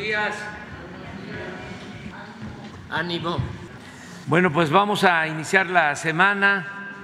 días. 0.00 0.34
Ánimo. 2.88 3.38
Bueno, 4.26 4.50
pues 4.50 4.70
vamos 4.70 5.04
a 5.04 5.26
iniciar 5.26 5.66
la 5.66 5.94
semana. 5.94 6.96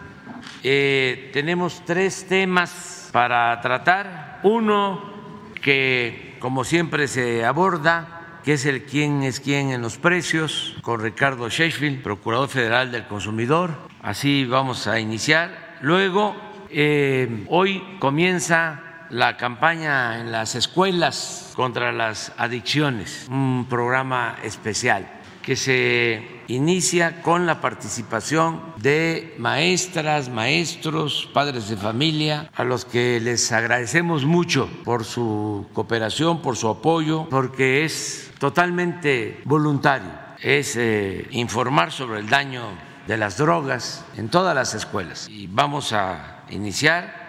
Eh, 0.63 1.31
tenemos 1.33 1.85
tres 1.85 2.27
temas 2.27 3.11
para 3.13 3.61
tratar. 3.61 4.41
Uno 4.43 5.53
que, 5.61 6.37
como 6.39 6.65
siempre, 6.65 7.07
se 7.07 7.45
aborda, 7.45 8.41
que 8.43 8.55
es 8.55 8.65
el 8.65 8.85
quién 8.85 9.23
es 9.23 9.41
quién 9.41 9.71
en 9.71 9.83
los 9.83 9.99
precios, 9.99 10.77
con 10.81 11.01
Ricardo 11.01 11.51
Sheffield, 11.51 12.03
Procurador 12.03 12.49
Federal 12.49 12.93
del 12.93 13.07
Consumidor. 13.07 13.77
Así 14.01 14.47
vamos 14.47 14.87
a 14.87 14.99
iniciar. 14.99 15.77
Luego, 15.83 16.35
eh, 16.71 17.45
hoy 17.49 17.99
comienza 17.99 18.86
la 19.11 19.37
campaña 19.37 20.21
en 20.21 20.33
las 20.33 20.55
escuelas 20.55 21.53
contra 21.55 21.93
las 21.93 22.33
adicciones, 22.37 23.27
un 23.31 23.67
programa 23.69 24.37
especial 24.43 25.17
que 25.47 25.55
se 25.55 26.43
inicia 26.49 27.23
con 27.23 27.47
la 27.47 27.61
participación 27.61 28.61
de 28.79 29.37
maestras, 29.39 30.29
maestros, 30.29 31.31
padres 31.33 31.69
de 31.69 31.77
familia, 31.77 32.51
a 32.57 32.65
los 32.65 32.85
que 32.85 33.21
les 33.21 33.53
agradecemos 33.53 34.25
mucho 34.25 34.69
por 34.85 35.05
su 35.05 35.67
cooperación, 35.73 36.43
por 36.43 36.57
su 36.57 36.69
apoyo, 36.69 37.29
porque 37.31 37.85
es 37.85 38.33
totalmente 38.41 39.41
voluntario, 39.45 40.11
es 40.41 40.75
eh, 40.75 41.29
informar 41.31 41.93
sobre 41.93 42.19
el 42.19 42.29
daño 42.29 42.65
de 43.07 43.17
las 43.17 43.39
drogas 43.39 44.05
en 44.17 44.29
todas 44.29 44.53
las 44.53 44.75
escuelas. 44.75 45.29
Y 45.29 45.47
vamos 45.47 45.93
a 45.93 46.43
iniciar 46.51 47.26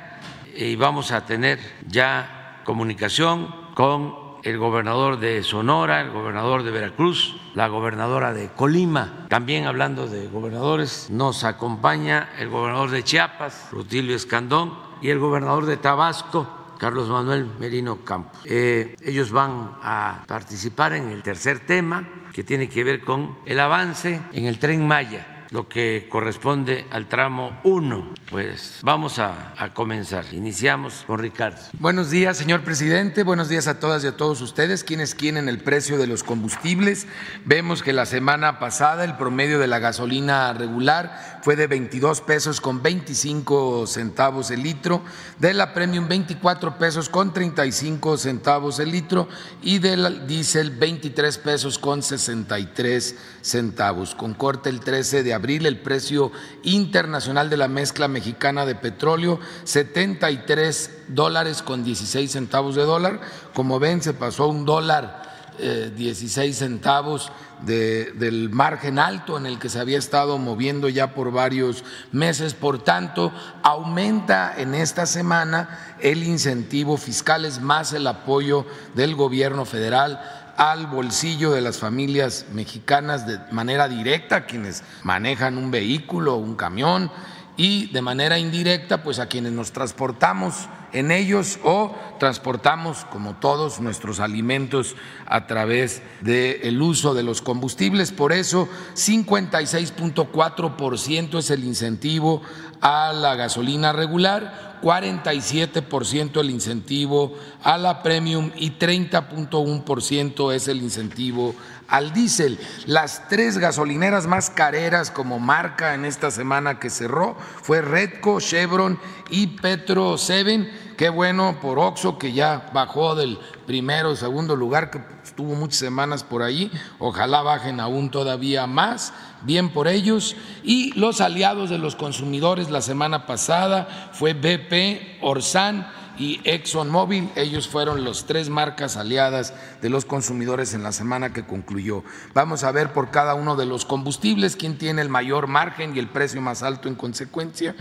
y 0.58 0.76
vamos 0.76 1.12
a 1.12 1.26
tener 1.26 1.60
ya 1.88 2.62
comunicación 2.66 3.54
con 3.76 4.16
el 4.44 4.58
gobernador 4.58 5.20
de 5.20 5.44
Sonora, 5.44 6.02
el 6.02 6.10
gobernador 6.10 6.64
de 6.64 6.72
Veracruz, 6.72 7.40
la 7.54 7.68
gobernadora 7.68 8.34
de 8.34 8.50
Colima. 8.50 9.28
También 9.30 9.66
hablando 9.66 10.08
de 10.08 10.27
gobernadores, 10.27 11.10
nos 11.12 11.44
acompaña 11.44 12.30
el 12.40 12.49
gobernador 12.49 12.90
de 12.90 13.04
Chiapas, 13.04 13.70
Rutilio 13.72 14.16
Escandón, 14.16 14.74
y 15.02 15.10
el 15.10 15.20
gobernador 15.20 15.68
de 15.68 15.77
Tabasco, 15.77 16.48
Carlos 16.80 17.08
Manuel 17.08 17.48
Merino 17.60 18.04
Campos. 18.04 18.40
Eh, 18.46 18.96
ellos 19.04 19.32
van 19.32 19.77
a 19.84 20.24
participar 20.27 20.94
en 20.94 21.10
el 21.10 21.21
tercer 21.21 21.60
tema, 21.60 22.08
que 22.34 22.44
tiene 22.44 22.68
que 22.68 22.84
ver 22.84 23.02
con 23.02 23.38
el 23.46 23.60
avance 23.60 24.21
en 24.34 24.46
el 24.46 24.58
tren 24.60 24.88
Maya 24.88 25.37
lo 25.49 25.67
que 25.67 26.07
corresponde 26.09 26.85
al 26.91 27.07
tramo 27.07 27.59
1. 27.63 28.13
Pues 28.29 28.79
vamos 28.84 29.20
a, 29.20 29.53
comenzar. 29.73 30.26
Iniciamos 30.34 31.03
con 31.07 31.20
Ricardo. 31.20 31.59
Buenos 31.79 32.09
días, 32.09 32.37
señor 32.37 32.62
presidente. 32.62 33.23
Buenos 33.23 33.49
días 33.49 33.68
a 33.68 33.79
todas 33.79 34.03
y 34.03 34.07
a 34.07 34.18
todos 34.18 34.41
ustedes. 34.41 34.84
Quienes 34.84 35.15
quieren 35.15 35.49
el 35.49 35.59
precio 35.59 35.98
de 35.98 36.07
los 36.07 36.23
combustibles. 36.23 37.07
Vemos 37.45 37.84
que 37.84 37.93
la 37.93 38.05
semana 38.05 38.59
pasada 38.59 39.03
el 39.03 39.15
promedio 39.15 39.59
de 39.59 39.68
la 39.68 39.79
gasolina 39.79 40.53
regular 40.53 41.37
fue 41.48 41.55
de 41.55 41.67
22 41.67 42.20
pesos 42.20 42.59
con 42.59 42.84
25 42.84 43.87
centavos 43.87 44.51
el 44.51 44.63
litro, 44.63 45.01
de 45.40 45.53
la 45.53 45.73
premium 45.73 46.05
24 46.09 46.77
pesos 46.77 47.07
con 47.07 47.31
35 47.31 48.17
centavos 48.17 48.79
el 48.79 48.91
litro 48.91 49.29
y 49.62 49.79
del 49.79 50.27
diésel 50.27 50.71
23 50.71 51.37
pesos 51.37 51.79
con 51.79 52.03
63 52.03 53.15
centavos. 53.41 54.13
Con 54.13 54.34
corte 54.34 54.70
el 54.70 54.81
13 54.81 55.23
de 55.23 55.34
abril 55.34 55.65
el 55.65 55.79
precio 55.79 56.34
internacional 56.63 57.49
de 57.49 57.55
la 57.55 57.70
mezcla 57.70 58.09
mexicana 58.09 58.65
de 58.65 58.75
petróleo 58.75 59.40
73 59.63 60.91
dólares 61.07 61.62
con 61.62 61.81
16 61.81 62.29
centavos 62.29 62.75
de 62.75 62.84
dólar. 62.84 63.21
Como 63.53 63.79
ven, 63.79 64.01
se 64.01 64.12
pasó 64.12 64.50
un 64.50 64.66
dólar 64.66 65.27
16 65.58 66.38
eh, 66.38 66.53
centavos 66.53 67.31
del 67.62 68.50
margen 68.52 69.00
alto 69.00 69.38
en 69.38 69.46
el 69.46 69.58
que 69.58 69.69
se 69.69 69.80
había 69.80 69.97
estado 69.97 70.38
moviendo 70.38 70.90
ya 70.90 71.14
por 71.14 71.31
varios 71.31 71.84
meses. 72.12 72.53
Por 72.53 72.84
tanto, 72.84 73.31
aumenta 73.64 74.54
en 74.58 74.76
esta 74.76 75.06
semana 75.06 75.96
el 76.00 76.24
incentivo 76.24 76.98
fiscal, 76.98 77.46
es 77.46 77.59
más 77.59 77.94
el 77.94 78.08
apoyo 78.08 78.66
del 78.94 79.16
gobierno 79.16 79.66
federal 79.66 80.22
al 80.58 80.88
bolsillo 80.88 81.52
de 81.52 81.62
las 81.62 81.78
familias 81.78 82.48
mexicanas 82.52 83.28
de 83.28 83.40
manera 83.52 83.88
directa, 83.88 84.46
quienes 84.46 84.84
manejan 85.04 85.58
un 85.58 85.70
vehículo, 85.70 86.36
un 86.36 86.56
camión, 86.56 87.12
y 87.56 87.92
de 87.92 88.02
manera 88.02 88.40
indirecta, 88.40 89.04
pues 89.04 89.20
a 89.20 89.28
quienes 89.28 89.52
nos 89.52 89.72
transportamos 89.72 90.68
en 90.94 91.12
ellos 91.12 91.59
o 91.64 91.94
transportamos, 92.20 93.06
como 93.06 93.36
todos, 93.36 93.80
nuestros 93.80 94.20
alimentos 94.20 94.98
a 95.25 95.48
través 95.48 96.02
del 96.22 96.81
uso 96.81 97.14
de 97.14 97.24
los 97.24 97.42
combustibles. 97.42 98.12
Por 98.12 98.34
eso, 98.34 98.68
56.4% 98.96 101.40
es 101.40 101.50
el 101.52 101.64
incentivo 101.64 102.42
a 102.81 103.14
la 103.14 103.36
gasolina 103.36 103.94
regular, 103.94 104.80
47% 104.81 106.40
el 106.40 106.50
incentivo 106.50 107.36
a 107.64 107.78
la 107.78 108.02
premium 108.04 108.52
y 108.56 108.72
30.1% 108.72 110.54
es 110.54 110.68
el 110.68 110.81
incentivo 110.81 111.56
al 111.88 112.14
diésel. 112.14 112.59
Las 112.86 113.28
tres 113.30 113.58
gasolineras 113.58 114.28
más 114.28 114.50
careras 114.50 115.12
como 115.12 115.40
marca 115.40 115.94
en 115.94 116.06
esta 116.06 116.31
semana 116.31 116.80
que 116.80 116.90
cerró 116.90 117.36
fue 117.62 117.81
Redco, 117.81 118.40
Chevron 118.40 119.00
y 119.30 119.48
Petro 119.48 120.18
7. 120.18 120.96
Qué 120.98 121.09
bueno 121.09 121.59
por 121.62 121.78
Oxo 121.78 122.18
que 122.18 122.34
ya 122.34 122.72
bajó 122.74 123.14
del 123.16 123.38
primero 123.68 124.12
o 124.12 124.16
segundo 124.16 124.56
lugar 124.56 124.90
que 124.90 125.00
estuvo 125.24 125.53
muchas 125.53 125.78
semanas 125.78 126.24
por 126.24 126.42
ahí. 126.42 126.72
Ojalá 126.98 127.42
bajen 127.44 127.80
aún 127.80 128.09
todavía 128.09 128.66
más. 128.66 129.14
Bien 129.44 129.69
por 129.69 129.88
ellos. 129.88 130.36
Y 130.64 131.00
los 131.00 131.22
aliados 131.22 131.69
de 131.69 131.78
los 131.78 131.96
consumidores 131.96 132.72
la 132.72 132.81
semana 132.81 133.28
pasada 133.28 134.09
fue 134.12 134.34
BP, 134.34 135.22
Orsan 135.22 135.88
y 136.18 136.42
ExxonMobil. 136.44 137.30
Ellos 137.36 137.68
fueron 137.68 138.04
las 138.04 138.26
tres 138.26 138.50
marcas 138.50 138.98
aliadas 138.98 139.54
de 139.82 139.90
los 139.90 140.06
consumidores 140.06 140.74
en 140.74 140.84
la 140.84 140.92
semana 140.92 141.34
que 141.34 141.46
concluyó. 141.46 142.04
Vamos 142.34 142.64
a 142.64 142.72
ver 142.72 142.94
por 142.94 143.12
cada 143.12 143.36
uno 143.36 143.56
de 143.56 143.66
los 143.66 143.86
combustibles 143.86 144.56
quién 144.56 144.78
tiene 144.78 145.02
el 145.02 145.10
mayor 145.10 145.48
margen 145.48 145.96
y 145.96 146.00
el 146.00 146.10
precio 146.10 146.42
más 146.42 146.64
alto 146.64 146.88
en 146.88 146.96
consecuencia. 146.96 147.76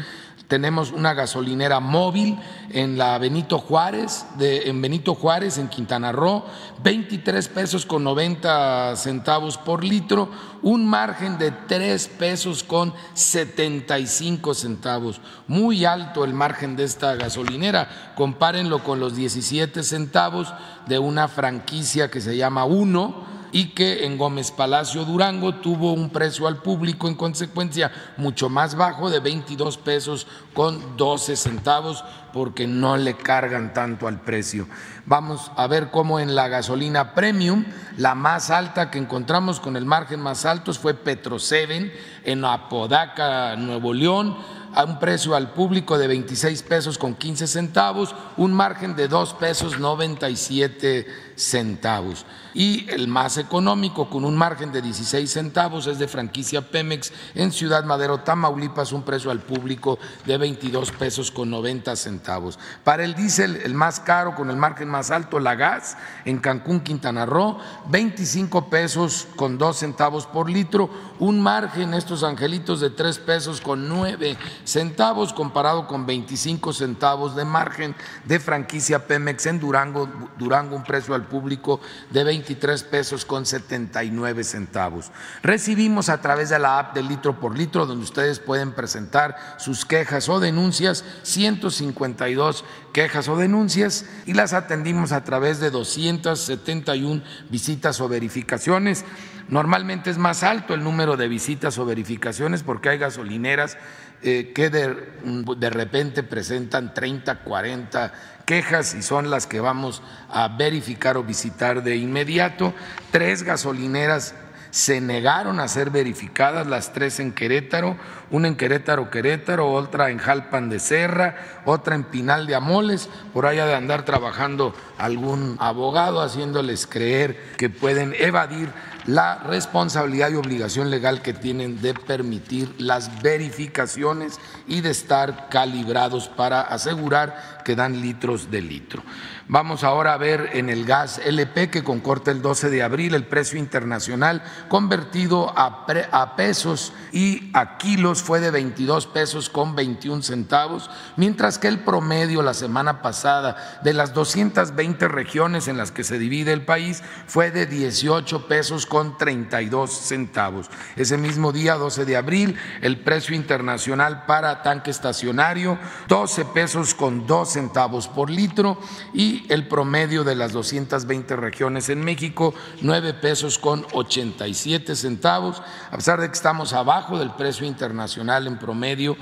Tenemos 0.48 0.92
una 0.92 1.12
gasolinera 1.12 1.80
móvil 1.80 2.38
en 2.70 2.96
la 2.96 3.18
Benito 3.18 3.58
Juárez, 3.58 4.26
de, 4.38 4.68
en 4.68 4.80
Benito 4.80 5.16
Juárez, 5.16 5.58
en 5.58 5.68
Quintana 5.68 6.12
Roo, 6.12 6.44
23 6.84 7.48
pesos 7.48 7.84
con 7.84 8.04
90 8.04 8.94
centavos 8.94 9.58
por 9.58 9.82
litro, 9.82 10.30
un 10.62 10.86
margen 10.86 11.36
de 11.38 11.50
3 11.50 12.08
pesos 12.18 12.62
con 12.62 12.94
75 13.14 14.54
centavos. 14.54 15.20
Muy 15.48 15.84
alto 15.84 16.24
el 16.24 16.32
margen 16.32 16.76
de 16.76 16.84
esta 16.84 17.16
gasolinera. 17.16 18.12
Compárenlo 18.14 18.84
con 18.84 19.00
los 19.00 19.16
17 19.16 19.82
centavos 19.82 20.54
de 20.86 21.00
una 21.00 21.26
franquicia 21.26 22.08
que 22.08 22.20
se 22.20 22.36
llama 22.36 22.64
Uno 22.64 23.35
y 23.56 23.68
que 23.68 24.04
en 24.04 24.18
Gómez 24.18 24.50
Palacio 24.50 25.06
Durango 25.06 25.54
tuvo 25.54 25.94
un 25.94 26.10
precio 26.10 26.46
al 26.46 26.58
público 26.58 27.08
en 27.08 27.14
consecuencia 27.14 27.90
mucho 28.18 28.50
más 28.50 28.74
bajo 28.74 29.08
de 29.08 29.18
22 29.18 29.78
pesos 29.78 30.26
con 30.52 30.98
12 30.98 31.36
centavos 31.36 32.04
porque 32.34 32.66
no 32.66 32.98
le 32.98 33.16
cargan 33.16 33.72
tanto 33.72 34.08
al 34.08 34.20
precio. 34.20 34.68
Vamos 35.06 35.50
a 35.56 35.66
ver 35.68 35.90
cómo 35.90 36.20
en 36.20 36.34
la 36.34 36.48
gasolina 36.48 37.14
premium, 37.14 37.64
la 37.96 38.14
más 38.14 38.50
alta 38.50 38.90
que 38.90 38.98
encontramos 38.98 39.58
con 39.58 39.78
el 39.78 39.86
margen 39.86 40.20
más 40.20 40.44
alto 40.44 40.74
fue 40.74 40.92
Petro 40.92 41.38
7 41.38 41.98
en 42.24 42.44
Apodaca, 42.44 43.56
Nuevo 43.56 43.94
León 43.94 44.36
a 44.74 44.84
un 44.84 44.98
precio 44.98 45.34
al 45.34 45.54
público 45.54 45.96
de 45.96 46.06
26 46.06 46.62
pesos 46.64 46.98
con 46.98 47.14
15 47.14 47.46
centavos, 47.46 48.14
un 48.36 48.52
margen 48.52 48.94
de 48.94 49.08
2 49.08 49.32
pesos 49.32 49.78
97 49.78 51.06
centavos. 51.34 52.26
Y 52.56 52.88
el 52.88 53.06
más 53.06 53.36
económico, 53.36 54.08
con 54.08 54.24
un 54.24 54.34
margen 54.34 54.72
de 54.72 54.80
16 54.80 55.30
centavos, 55.30 55.86
es 55.86 55.98
de 55.98 56.08
franquicia 56.08 56.62
Pemex 56.62 57.12
en 57.34 57.52
Ciudad 57.52 57.84
Madero, 57.84 58.20
Tamaulipas, 58.20 58.92
un 58.92 59.02
precio 59.02 59.30
al 59.30 59.40
público 59.40 59.98
de 60.24 60.38
22 60.38 60.90
pesos 60.92 61.30
con 61.30 61.50
90 61.50 61.94
centavos. 61.96 62.58
Para 62.82 63.04
el 63.04 63.14
diésel, 63.14 63.56
el 63.56 63.74
más 63.74 64.00
caro, 64.00 64.34
con 64.34 64.48
el 64.48 64.56
margen 64.56 64.88
más 64.88 65.10
alto, 65.10 65.38
la 65.38 65.54
gas, 65.54 65.98
en 66.24 66.38
Cancún, 66.38 66.80
Quintana 66.80 67.26
Roo, 67.26 67.58
25 67.90 68.70
pesos 68.70 69.28
con 69.36 69.58
2 69.58 69.76
centavos 69.76 70.24
por 70.24 70.48
litro, 70.48 70.88
un 71.18 71.42
margen, 71.42 71.92
estos 71.92 72.22
angelitos, 72.22 72.80
de 72.80 72.88
3 72.88 73.18
pesos 73.18 73.60
con 73.60 73.86
9 73.86 74.38
centavos 74.64 75.34
comparado 75.34 75.86
con 75.86 76.06
25 76.06 76.72
centavos 76.72 77.36
de 77.36 77.44
margen 77.44 77.94
de 78.24 78.40
franquicia 78.40 79.06
Pemex 79.06 79.44
en 79.44 79.60
Durango, 79.60 80.08
Durango 80.38 80.74
un 80.74 80.84
precio 80.84 81.14
al 81.14 81.26
público 81.26 81.80
de 82.10 82.24
23 82.46 82.84
pesos 82.84 83.24
con 83.24 83.44
79 83.44 84.44
centavos. 84.44 85.10
Recibimos 85.42 86.08
a 86.08 86.20
través 86.20 86.50
de 86.50 86.60
la 86.60 86.78
app 86.78 86.94
de 86.94 87.02
litro 87.02 87.40
por 87.40 87.58
litro, 87.58 87.86
donde 87.86 88.04
ustedes 88.04 88.38
pueden 88.38 88.72
presentar 88.72 89.36
sus 89.58 89.84
quejas 89.84 90.28
o 90.28 90.38
denuncias, 90.38 91.04
152 91.24 92.64
quejas 92.92 93.28
o 93.28 93.36
denuncias 93.36 94.06
y 94.26 94.34
las 94.34 94.52
atendimos 94.52 95.10
a 95.10 95.24
través 95.24 95.58
de 95.58 95.70
271 95.70 97.22
visitas 97.50 98.00
o 98.00 98.08
verificaciones. 98.08 99.04
Normalmente 99.48 100.10
es 100.10 100.18
más 100.18 100.44
alto 100.44 100.74
el 100.74 100.84
número 100.84 101.16
de 101.16 101.26
visitas 101.26 101.78
o 101.78 101.84
verificaciones 101.84 102.62
porque 102.62 102.90
hay 102.90 102.98
gasolineras 102.98 103.76
eh, 104.22 104.52
que 104.54 104.70
de, 104.70 105.70
repente 105.70 106.22
presentan 106.22 106.94
30, 106.94 107.40
40 107.40 108.12
quejas 108.46 108.94
y 108.94 109.02
son 109.02 109.28
las 109.28 109.46
que 109.46 109.60
vamos 109.60 110.02
a 110.30 110.48
verificar 110.48 111.18
o 111.18 111.24
visitar 111.24 111.82
de 111.82 111.96
inmediato. 111.96 112.72
Tres 113.10 113.42
gasolineras 113.42 114.34
se 114.70 115.00
negaron 115.00 115.58
a 115.58 115.68
ser 115.68 115.90
verificadas, 115.90 116.66
las 116.66 116.92
tres 116.92 117.18
en 117.18 117.32
Querétaro, 117.32 117.96
una 118.30 118.48
en 118.48 118.56
Querétaro, 118.56 119.10
Querétaro, 119.10 119.72
otra 119.72 120.10
en 120.10 120.18
Jalpan 120.18 120.68
de 120.68 120.80
Serra, 120.80 121.62
otra 121.64 121.94
en 121.94 122.04
Pinal 122.04 122.46
de 122.46 122.54
Amoles, 122.54 123.08
por 123.32 123.46
allá 123.46 123.66
de 123.66 123.74
andar 123.74 124.04
trabajando 124.04 124.74
algún 124.98 125.56
abogado 125.60 126.20
haciéndoles 126.20 126.86
creer 126.86 127.54
que 127.56 127.70
pueden 127.70 128.14
evadir 128.18 128.70
la 129.06 129.36
responsabilidad 129.38 130.30
y 130.30 130.34
obligación 130.34 130.90
legal 130.90 131.22
que 131.22 131.32
tienen 131.32 131.80
de 131.80 131.94
permitir 131.94 132.74
las 132.78 133.22
verificaciones 133.22 134.38
y 134.66 134.80
de 134.80 134.90
estar 134.90 135.48
calibrados 135.48 136.28
para 136.28 136.60
asegurar 136.60 137.62
que 137.64 137.76
dan 137.76 138.00
litros 138.00 138.50
de 138.50 138.60
litro. 138.62 139.02
Vamos 139.48 139.84
ahora 139.84 140.12
a 140.12 140.16
ver 140.16 140.50
en 140.54 140.68
el 140.68 140.84
gas 140.84 141.20
LP 141.24 141.70
que 141.70 141.84
con 141.84 142.00
corte 142.00 142.32
el 142.32 142.42
12 142.42 142.68
de 142.68 142.82
abril 142.82 143.14
el 143.14 143.26
precio 143.26 143.60
internacional 143.60 144.42
convertido 144.68 145.56
a, 145.56 145.86
a, 146.10 146.34
pesos 146.34 146.92
y 147.12 147.52
a 147.54 147.78
kilos 147.78 148.24
fue 148.24 148.40
de 148.40 148.50
22 148.50 149.06
pesos 149.06 149.48
con 149.48 149.76
21 149.76 150.22
centavos, 150.22 150.90
mientras 151.16 151.60
que 151.60 151.68
el 151.68 151.78
promedio 151.78 152.42
la 152.42 152.54
semana 152.54 153.02
pasada 153.02 153.78
de 153.84 153.92
las 153.92 154.14
220 154.14 155.06
regiones 155.06 155.68
en 155.68 155.76
las 155.76 155.92
que 155.92 156.02
se 156.02 156.18
divide 156.18 156.52
el 156.52 156.64
país 156.64 157.04
fue 157.28 157.52
de 157.52 157.66
18 157.66 158.48
pesos 158.48 158.84
con 158.84 159.16
32 159.16 159.92
centavos. 159.92 160.68
Ese 160.96 161.18
mismo 161.18 161.52
día, 161.52 161.76
12 161.76 162.04
de 162.04 162.16
abril, 162.16 162.56
el 162.80 162.98
precio 162.98 163.36
internacional 163.36 164.24
para 164.26 164.64
tanque 164.64 164.90
estacionario 164.90 165.78
12 166.08 166.46
pesos 166.46 166.96
con 166.96 167.28
2 167.28 167.48
centavos 167.48 168.08
por 168.08 168.28
litro 168.28 168.80
y 169.14 169.35
el 169.48 169.68
promedio 169.68 170.24
de 170.24 170.34
las 170.34 170.52
220 170.52 171.36
regiones 171.36 171.88
en 171.88 172.04
México, 172.04 172.54
9 172.80 173.14
pesos 173.14 173.58
con 173.58 173.86
87 173.92 174.96
centavos. 174.96 175.62
A 175.90 175.96
pesar 175.96 176.20
de 176.20 176.28
que 176.28 176.34
estamos 176.34 176.72
abajo 176.72 177.18
del 177.18 177.30
precio 177.32 177.66
internacional 177.66 178.46
en 178.46 178.58
promedio, 178.58 179.16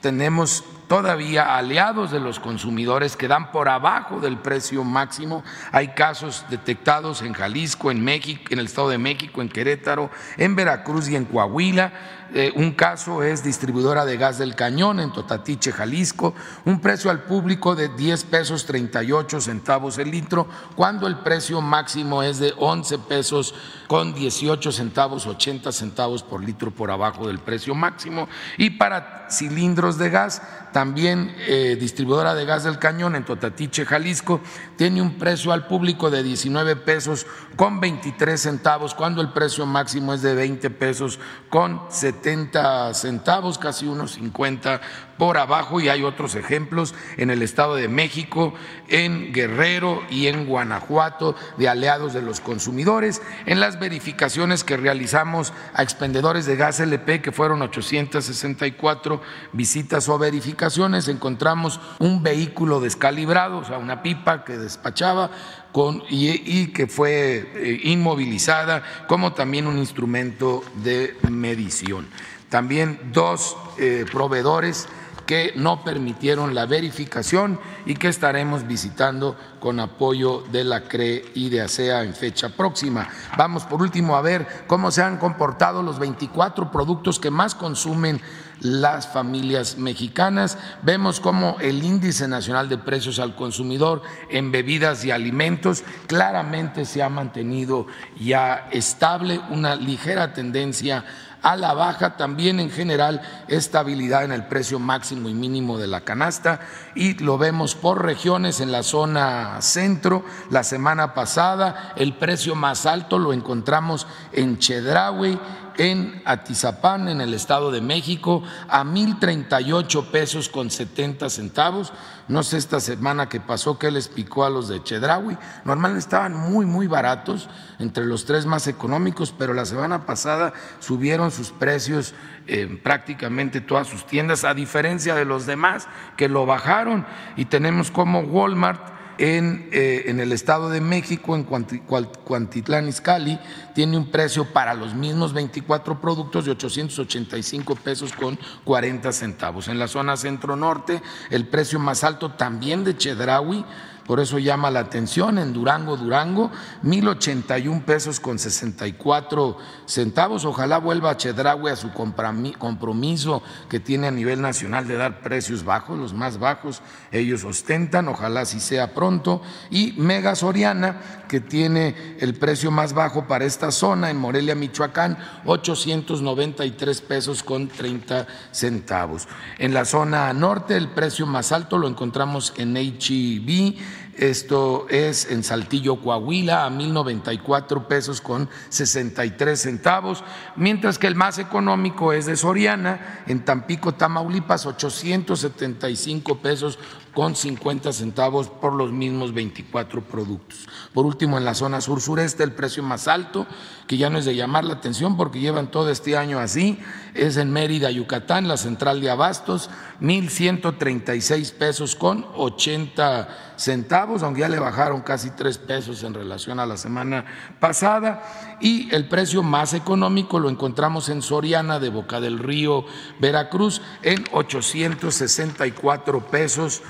tenemos 0.00 0.64
todavía 0.88 1.56
aliados 1.56 2.10
de 2.10 2.18
los 2.18 2.40
consumidores 2.40 3.16
que 3.16 3.28
dan 3.28 3.52
por 3.52 3.68
abajo 3.68 4.18
del 4.18 4.38
precio 4.38 4.82
máximo. 4.82 5.44
Hay 5.72 5.88
casos 5.88 6.44
detectados 6.50 7.22
en 7.22 7.32
Jalisco, 7.32 7.90
en 7.90 8.02
México, 8.02 8.42
en 8.50 8.58
el 8.58 8.66
Estado 8.66 8.88
de 8.88 8.98
México, 8.98 9.40
en 9.40 9.48
Querétaro, 9.48 10.10
en 10.36 10.56
Veracruz 10.56 11.08
y 11.08 11.16
en 11.16 11.26
Coahuila. 11.26 11.92
Eh, 12.32 12.52
un 12.54 12.72
caso 12.72 13.24
es 13.24 13.42
distribuidora 13.42 14.04
de 14.04 14.16
gas 14.16 14.38
del 14.38 14.54
cañón 14.54 15.00
en 15.00 15.12
Totatiche, 15.12 15.72
Jalisco, 15.72 16.32
un 16.64 16.80
precio 16.80 17.10
al 17.10 17.24
público 17.24 17.74
de 17.74 17.88
10 17.88 18.24
pesos 18.24 18.66
38 18.66 19.40
centavos 19.40 19.98
el 19.98 20.12
litro, 20.12 20.46
cuando 20.76 21.08
el 21.08 21.18
precio 21.18 21.60
máximo 21.60 22.22
es 22.22 22.38
de 22.38 22.54
11 22.56 22.98
pesos 22.98 23.54
con 23.90 24.14
18 24.14 24.70
centavos, 24.70 25.26
80 25.26 25.72
centavos 25.72 26.22
por 26.22 26.44
litro 26.44 26.70
por 26.70 26.92
abajo 26.92 27.26
del 27.26 27.40
precio 27.40 27.74
máximo. 27.74 28.28
Y 28.56 28.70
para 28.70 29.26
cilindros 29.28 29.98
de 29.98 30.10
gas, 30.10 30.42
también 30.72 31.34
eh, 31.48 31.76
distribuidora 31.76 32.36
de 32.36 32.44
gas 32.44 32.62
del 32.62 32.78
cañón 32.78 33.16
en 33.16 33.24
Totatiche, 33.24 33.84
Jalisco, 33.84 34.42
tiene 34.76 35.02
un 35.02 35.18
precio 35.18 35.50
al 35.50 35.66
público 35.66 36.08
de 36.08 36.22
19 36.22 36.76
pesos 36.76 37.26
con 37.56 37.80
23 37.80 38.40
centavos, 38.40 38.94
cuando 38.94 39.22
el 39.22 39.32
precio 39.32 39.66
máximo 39.66 40.14
es 40.14 40.22
de 40.22 40.36
20 40.36 40.70
pesos 40.70 41.18
con 41.48 41.82
70 41.88 42.94
centavos, 42.94 43.58
casi 43.58 43.88
unos 43.88 44.12
50 44.12 44.80
por 45.20 45.36
abajo, 45.36 45.82
y 45.82 45.90
hay 45.90 46.02
otros 46.02 46.34
ejemplos 46.34 46.94
en 47.18 47.28
el 47.28 47.42
Estado 47.42 47.74
de 47.74 47.88
México, 47.88 48.54
en 48.88 49.34
Guerrero 49.34 50.02
y 50.08 50.28
en 50.28 50.46
Guanajuato 50.46 51.36
de 51.58 51.68
aliados 51.68 52.14
de 52.14 52.22
los 52.22 52.40
consumidores. 52.40 53.20
En 53.44 53.60
las 53.60 53.78
verificaciones 53.78 54.64
que 54.64 54.78
realizamos 54.78 55.52
a 55.74 55.82
expendedores 55.82 56.46
de 56.46 56.56
gas 56.56 56.80
LP, 56.80 57.20
que 57.20 57.32
fueron 57.32 57.60
864 57.60 59.20
visitas 59.52 60.08
o 60.08 60.18
verificaciones, 60.18 61.06
encontramos 61.06 61.80
un 61.98 62.22
vehículo 62.22 62.80
descalibrado, 62.80 63.58
o 63.58 63.64
sea, 63.66 63.76
una 63.76 64.02
pipa 64.02 64.42
que 64.42 64.56
despachaba 64.56 65.30
con, 65.70 66.02
y, 66.08 66.68
que 66.68 66.86
fue 66.86 67.46
eh, 67.56 67.80
inmovilizada, 67.84 68.82
como 69.06 69.34
también 69.34 69.66
un 69.66 69.76
instrumento 69.76 70.64
de 70.82 71.14
medición. 71.28 72.08
También 72.48 72.98
dos 73.12 73.56
eh, 73.78 74.06
proveedores 74.10 74.88
que 75.30 75.52
no 75.54 75.84
permitieron 75.84 76.56
la 76.56 76.66
verificación 76.66 77.60
y 77.86 77.94
que 77.94 78.08
estaremos 78.08 78.66
visitando 78.66 79.36
con 79.60 79.78
apoyo 79.78 80.42
de 80.50 80.64
la 80.64 80.88
CRE 80.88 81.24
y 81.36 81.50
de 81.50 81.60
ASEA 81.60 82.02
en 82.02 82.14
fecha 82.14 82.48
próxima. 82.48 83.08
Vamos 83.38 83.62
por 83.62 83.80
último 83.80 84.16
a 84.16 84.22
ver 84.22 84.64
cómo 84.66 84.90
se 84.90 85.04
han 85.04 85.18
comportado 85.18 85.84
los 85.84 86.00
24 86.00 86.72
productos 86.72 87.20
que 87.20 87.30
más 87.30 87.54
consumen 87.54 88.20
las 88.58 89.06
familias 89.06 89.78
mexicanas. 89.78 90.58
Vemos 90.82 91.20
cómo 91.20 91.58
el 91.60 91.84
índice 91.84 92.26
nacional 92.26 92.68
de 92.68 92.78
precios 92.78 93.20
al 93.20 93.36
consumidor 93.36 94.02
en 94.30 94.50
bebidas 94.50 95.04
y 95.04 95.12
alimentos 95.12 95.84
claramente 96.08 96.84
se 96.84 97.04
ha 97.04 97.08
mantenido 97.08 97.86
ya 98.18 98.68
estable, 98.72 99.40
una 99.50 99.76
ligera 99.76 100.32
tendencia 100.32 101.04
a 101.42 101.56
la 101.56 101.74
baja, 101.74 102.16
también 102.16 102.60
en 102.60 102.70
general 102.70 103.22
estabilidad 103.48 104.24
en 104.24 104.32
el 104.32 104.46
precio 104.46 104.78
máximo 104.78 105.28
y 105.28 105.34
mínimo 105.34 105.78
de 105.78 105.86
la 105.86 106.02
canasta 106.02 106.60
y 106.94 107.14
lo 107.14 107.38
vemos 107.38 107.74
por 107.74 108.04
regiones 108.04 108.60
en 108.60 108.72
la 108.72 108.82
zona 108.82 109.60
centro. 109.60 110.24
La 110.50 110.64
semana 110.64 111.14
pasada 111.14 111.92
el 111.96 112.14
precio 112.14 112.54
más 112.54 112.86
alto 112.86 113.18
lo 113.18 113.32
encontramos 113.32 114.06
en 114.32 114.58
Chedraui 114.58 115.38
en 115.80 116.20
Atizapán, 116.26 117.08
en 117.08 117.22
el 117.22 117.32
Estado 117.32 117.70
de 117.70 117.80
México, 117.80 118.42
a 118.68 118.84
mil 118.84 119.18
treinta 119.18 119.62
y 119.62 119.72
ocho 119.72 120.12
pesos 120.12 120.50
con 120.50 120.70
setenta 120.70 121.30
centavos. 121.30 121.94
No 122.28 122.42
sé 122.42 122.58
esta 122.58 122.80
semana 122.80 123.30
que 123.30 123.40
pasó 123.40 123.78
que 123.78 123.90
les 123.90 124.08
picó 124.08 124.44
a 124.44 124.50
los 124.50 124.68
de 124.68 124.84
Chedraui. 124.84 125.38
Normalmente 125.64 126.00
estaban 126.00 126.34
muy, 126.36 126.66
muy 126.66 126.86
baratos, 126.86 127.48
entre 127.78 128.04
los 128.04 128.26
tres 128.26 128.44
más 128.44 128.66
económicos, 128.66 129.32
pero 129.36 129.54
la 129.54 129.64
semana 129.64 130.04
pasada 130.04 130.52
subieron 130.80 131.30
sus 131.30 131.50
precios 131.50 132.12
en 132.46 132.82
prácticamente 132.82 133.62
todas 133.62 133.88
sus 133.88 134.06
tiendas, 134.06 134.44
a 134.44 134.52
diferencia 134.52 135.14
de 135.14 135.24
los 135.24 135.46
demás 135.46 135.88
que 136.18 136.28
lo 136.28 136.44
bajaron. 136.44 137.06
Y 137.36 137.46
tenemos 137.46 137.90
como 137.90 138.20
Walmart 138.20 138.99
en, 139.18 139.68
eh, 139.72 140.04
en, 140.06 140.20
el 140.20 140.32
Estado 140.32 140.70
de 140.70 140.80
México, 140.80 141.36
en 141.36 141.44
Cuantitlán 141.44 142.88
Izcalli, 142.88 143.38
tiene 143.74 143.96
un 143.96 144.10
precio 144.10 144.44
para 144.46 144.74
los 144.74 144.94
mismos 144.94 145.32
24 145.32 146.00
productos 146.00 146.44
de 146.44 146.52
885 146.52 147.76
pesos 147.76 148.12
con 148.12 148.38
40 148.64 149.12
centavos. 149.12 149.68
En 149.68 149.78
la 149.78 149.88
zona 149.88 150.16
centro-norte, 150.16 151.02
el 151.30 151.46
precio 151.46 151.78
más 151.78 152.04
alto 152.04 152.32
también 152.32 152.84
de 152.84 152.96
Chedraui 152.96 153.64
por 154.10 154.18
eso 154.18 154.40
llama 154.40 154.72
la 154.72 154.80
atención 154.80 155.38
en 155.38 155.52
Durango, 155.52 155.96
Durango, 155.96 156.50
1.081 156.82 157.84
pesos 157.84 158.18
con 158.18 158.40
64 158.40 159.56
centavos. 159.86 160.44
Ojalá 160.44 160.78
vuelva 160.78 161.16
Chedraui 161.16 161.70
a 161.70 161.76
su 161.76 161.92
compromiso 161.92 163.40
que 163.68 163.78
tiene 163.78 164.08
a 164.08 164.10
nivel 164.10 164.42
nacional 164.42 164.88
de 164.88 164.96
dar 164.96 165.20
precios 165.20 165.62
bajos, 165.62 165.96
los 165.96 166.12
más 166.12 166.40
bajos 166.40 166.82
ellos 167.12 167.44
ostentan, 167.44 168.08
ojalá 168.08 168.40
así 168.40 168.58
sea 168.58 168.94
pronto. 168.94 169.42
Y 169.70 169.92
Mega 169.92 170.34
Soriana, 170.34 171.00
que 171.28 171.38
tiene 171.38 172.16
el 172.18 172.34
precio 172.34 172.72
más 172.72 172.92
bajo 172.92 173.28
para 173.28 173.44
esta 173.44 173.70
zona 173.70 174.10
en 174.10 174.16
Morelia, 174.16 174.56
Michoacán, 174.56 175.18
893 175.44 177.00
pesos 177.02 177.44
con 177.44 177.68
30 177.68 178.26
centavos. 178.50 179.28
En 179.58 179.72
la 179.72 179.84
zona 179.84 180.32
norte, 180.32 180.76
el 180.76 180.88
precio 180.88 181.26
más 181.26 181.52
alto 181.52 181.78
lo 181.78 181.86
encontramos 181.86 182.52
en 182.56 182.76
HEB 182.76 183.99
esto 184.16 184.86
es 184.88 185.30
en 185.30 185.42
Saltillo, 185.44 185.96
Coahuila, 185.96 186.64
a 186.64 186.70
1.094 186.70 187.86
pesos 187.86 188.20
con 188.20 188.48
63 188.68 189.60
centavos, 189.60 190.24
mientras 190.56 190.98
que 190.98 191.06
el 191.06 191.14
más 191.14 191.38
económico 191.38 192.12
es 192.12 192.26
de 192.26 192.36
Soriana, 192.36 193.22
en 193.26 193.44
Tampico, 193.44 193.94
Tamaulipas, 193.94 194.66
875 194.66 196.38
pesos 196.38 196.78
con 197.14 197.34
50 197.34 197.92
centavos 197.92 198.48
por 198.48 198.74
los 198.74 198.92
mismos 198.92 199.34
24 199.34 200.02
productos. 200.02 200.68
Por 200.92 201.06
último, 201.06 201.38
en 201.38 201.44
la 201.44 201.54
zona 201.54 201.80
sur-sureste, 201.80 202.42
el 202.42 202.50
precio 202.50 202.82
más 202.82 203.06
alto, 203.06 203.46
que 203.86 203.96
ya 203.96 204.10
no 204.10 204.18
es 204.18 204.24
de 204.24 204.34
llamar 204.34 204.64
la 204.64 204.74
atención 204.74 205.16
porque 205.16 205.38
llevan 205.38 205.70
todo 205.70 205.88
este 205.88 206.16
año 206.16 206.40
así, 206.40 206.80
es 207.14 207.36
en 207.36 207.52
Mérida, 207.52 207.92
Yucatán, 207.92 208.48
la 208.48 208.56
central 208.56 209.00
de 209.00 209.08
abastos, 209.08 209.70
1.136 210.00 211.52
pesos 211.52 211.94
con 211.94 212.26
80 212.34 213.28
centavos, 213.54 214.24
aunque 214.24 214.40
ya 214.40 214.48
le 214.48 214.58
bajaron 214.58 215.02
casi 215.02 215.30
tres 215.30 215.58
pesos 215.58 216.02
en 216.02 216.12
relación 216.12 216.58
a 216.58 216.66
la 216.66 216.76
semana 216.76 217.24
pasada. 217.60 218.58
Y 218.60 218.92
el 218.92 219.06
precio 219.06 219.44
más 219.44 219.74
económico 219.74 220.40
lo 220.40 220.50
encontramos 220.50 221.08
en 221.08 221.22
Soriana 221.22 221.78
de 221.78 221.90
Boca 221.90 222.20
del 222.20 222.40
Río, 222.40 222.84
Veracruz, 223.20 223.80
en 224.02 224.24
864 224.32 226.26
pesos. 226.26 226.82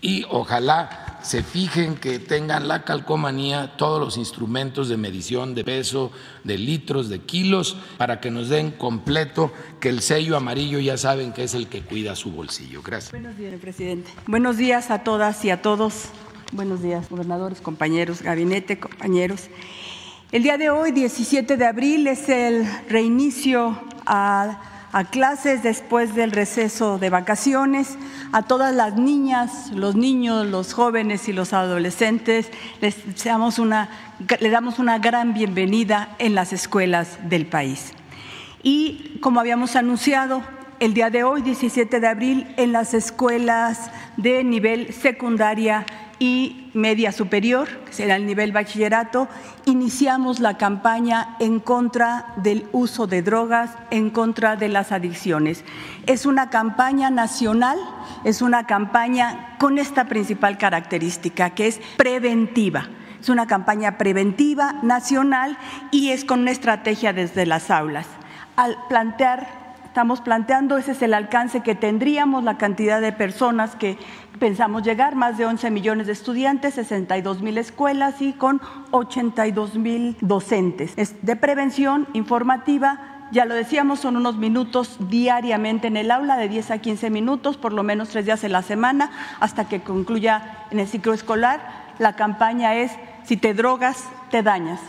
Y 0.00 0.26
ojalá 0.30 1.05
se 1.26 1.42
fijen 1.42 1.96
que 1.96 2.20
tengan 2.20 2.68
la 2.68 2.84
calcomanía 2.84 3.76
todos 3.76 3.98
los 3.98 4.16
instrumentos 4.16 4.88
de 4.88 4.96
medición 4.96 5.56
de 5.56 5.64
peso, 5.64 6.12
de 6.44 6.56
litros, 6.56 7.08
de 7.08 7.18
kilos, 7.18 7.76
para 7.98 8.20
que 8.20 8.30
nos 8.30 8.48
den 8.48 8.70
completo 8.70 9.52
que 9.80 9.88
el 9.88 10.02
sello 10.02 10.36
amarillo 10.36 10.78
ya 10.78 10.96
saben 10.96 11.32
que 11.32 11.42
es 11.42 11.54
el 11.54 11.66
que 11.66 11.82
cuida 11.82 12.14
su 12.14 12.30
bolsillo. 12.30 12.80
Gracias. 12.80 13.10
Buenos 13.10 13.36
días, 13.36 13.60
presidente. 13.60 14.08
Buenos 14.28 14.56
días 14.56 14.92
a 14.92 15.02
todas 15.02 15.44
y 15.44 15.50
a 15.50 15.62
todos. 15.62 16.10
Buenos 16.52 16.80
días, 16.80 17.08
gobernadores, 17.10 17.60
compañeros, 17.60 18.22
gabinete, 18.22 18.78
compañeros. 18.78 19.48
El 20.30 20.44
día 20.44 20.56
de 20.58 20.70
hoy, 20.70 20.92
17 20.92 21.56
de 21.56 21.66
abril, 21.66 22.06
es 22.06 22.28
el 22.28 22.68
reinicio 22.88 23.80
a 24.06 24.75
a 24.96 25.04
clases 25.04 25.62
después 25.62 26.14
del 26.14 26.32
receso 26.32 26.96
de 26.96 27.10
vacaciones, 27.10 27.98
a 28.32 28.40
todas 28.40 28.74
las 28.74 28.96
niñas, 28.96 29.70
los 29.72 29.94
niños, 29.94 30.46
los 30.46 30.72
jóvenes 30.72 31.28
y 31.28 31.34
los 31.34 31.52
adolescentes, 31.52 32.50
les, 32.80 32.96
una, 33.58 33.90
le 34.40 34.48
damos 34.48 34.78
una 34.78 34.98
gran 34.98 35.34
bienvenida 35.34 36.16
en 36.18 36.34
las 36.34 36.54
escuelas 36.54 37.18
del 37.28 37.44
país. 37.44 37.92
Y 38.62 39.18
como 39.20 39.38
habíamos 39.38 39.76
anunciado, 39.76 40.40
el 40.80 40.94
día 40.94 41.10
de 41.10 41.24
hoy, 41.24 41.42
17 41.42 42.00
de 42.00 42.08
abril, 42.08 42.54
en 42.56 42.72
las 42.72 42.94
escuelas 42.94 43.90
de 44.16 44.44
nivel 44.44 44.94
secundaria 44.94 45.84
y 46.18 46.70
media 46.72 47.12
superior, 47.12 47.68
que 47.84 47.92
será 47.92 48.16
el 48.16 48.26
nivel 48.26 48.52
bachillerato, 48.52 49.28
iniciamos 49.64 50.40
la 50.40 50.56
campaña 50.56 51.36
en 51.40 51.60
contra 51.60 52.32
del 52.36 52.66
uso 52.72 53.06
de 53.06 53.22
drogas, 53.22 53.70
en 53.90 54.10
contra 54.10 54.56
de 54.56 54.68
las 54.68 54.92
adicciones. 54.92 55.64
Es 56.06 56.24
una 56.26 56.50
campaña 56.50 57.10
nacional, 57.10 57.78
es 58.24 58.42
una 58.42 58.66
campaña 58.66 59.56
con 59.58 59.78
esta 59.78 60.06
principal 60.06 60.58
característica, 60.58 61.50
que 61.50 61.66
es 61.66 61.80
preventiva. 61.96 62.88
Es 63.20 63.28
una 63.28 63.46
campaña 63.46 63.98
preventiva 63.98 64.74
nacional 64.82 65.58
y 65.90 66.10
es 66.10 66.24
con 66.24 66.40
una 66.40 66.50
estrategia 66.50 67.12
desde 67.12 67.44
las 67.44 67.70
aulas. 67.70 68.06
Al 68.56 68.76
plantear 68.88 69.66
estamos 69.96 70.20
planteando, 70.20 70.76
ese 70.76 70.92
es 70.92 71.00
el 71.00 71.14
alcance 71.14 71.62
que 71.62 71.74
tendríamos, 71.74 72.44
la 72.44 72.58
cantidad 72.58 73.00
de 73.00 73.12
personas 73.12 73.76
que 73.76 73.96
pensamos 74.38 74.82
llegar, 74.82 75.14
más 75.14 75.38
de 75.38 75.46
11 75.46 75.70
millones 75.70 76.06
de 76.06 76.12
estudiantes, 76.12 76.74
62 76.74 77.42
mil 77.42 77.58
escuelas 77.58 78.20
y 78.20 78.32
con 78.32 78.60
82 78.90 79.76
mil 79.76 80.16
docentes. 80.20 80.92
Es 80.96 81.14
de 81.24 81.36
prevención 81.36 82.06
informativa, 82.12 83.28
ya 83.32 83.44
lo 83.44 83.54
decíamos, 83.54 84.00
son 84.00 84.16
unos 84.16 84.36
minutos 84.36 84.96
diariamente 85.08 85.88
en 85.88 85.96
el 85.96 86.10
aula, 86.10 86.36
de 86.36 86.48
10 86.48 86.70
a 86.70 86.78
15 86.78 87.10
minutos, 87.10 87.56
por 87.56 87.72
lo 87.72 87.82
menos 87.82 88.10
tres 88.10 88.24
días 88.24 88.44
en 88.44 88.52
la 88.52 88.62
semana, 88.62 89.10
hasta 89.40 89.68
que 89.68 89.80
concluya 89.80 90.66
en 90.70 90.78
el 90.78 90.86
ciclo 90.86 91.12
escolar. 91.12 91.86
La 91.98 92.14
campaña 92.14 92.76
es, 92.76 92.92
si 93.24 93.36
te 93.36 93.54
drogas, 93.54 94.08
te 94.30 94.42
dañas. 94.42 94.80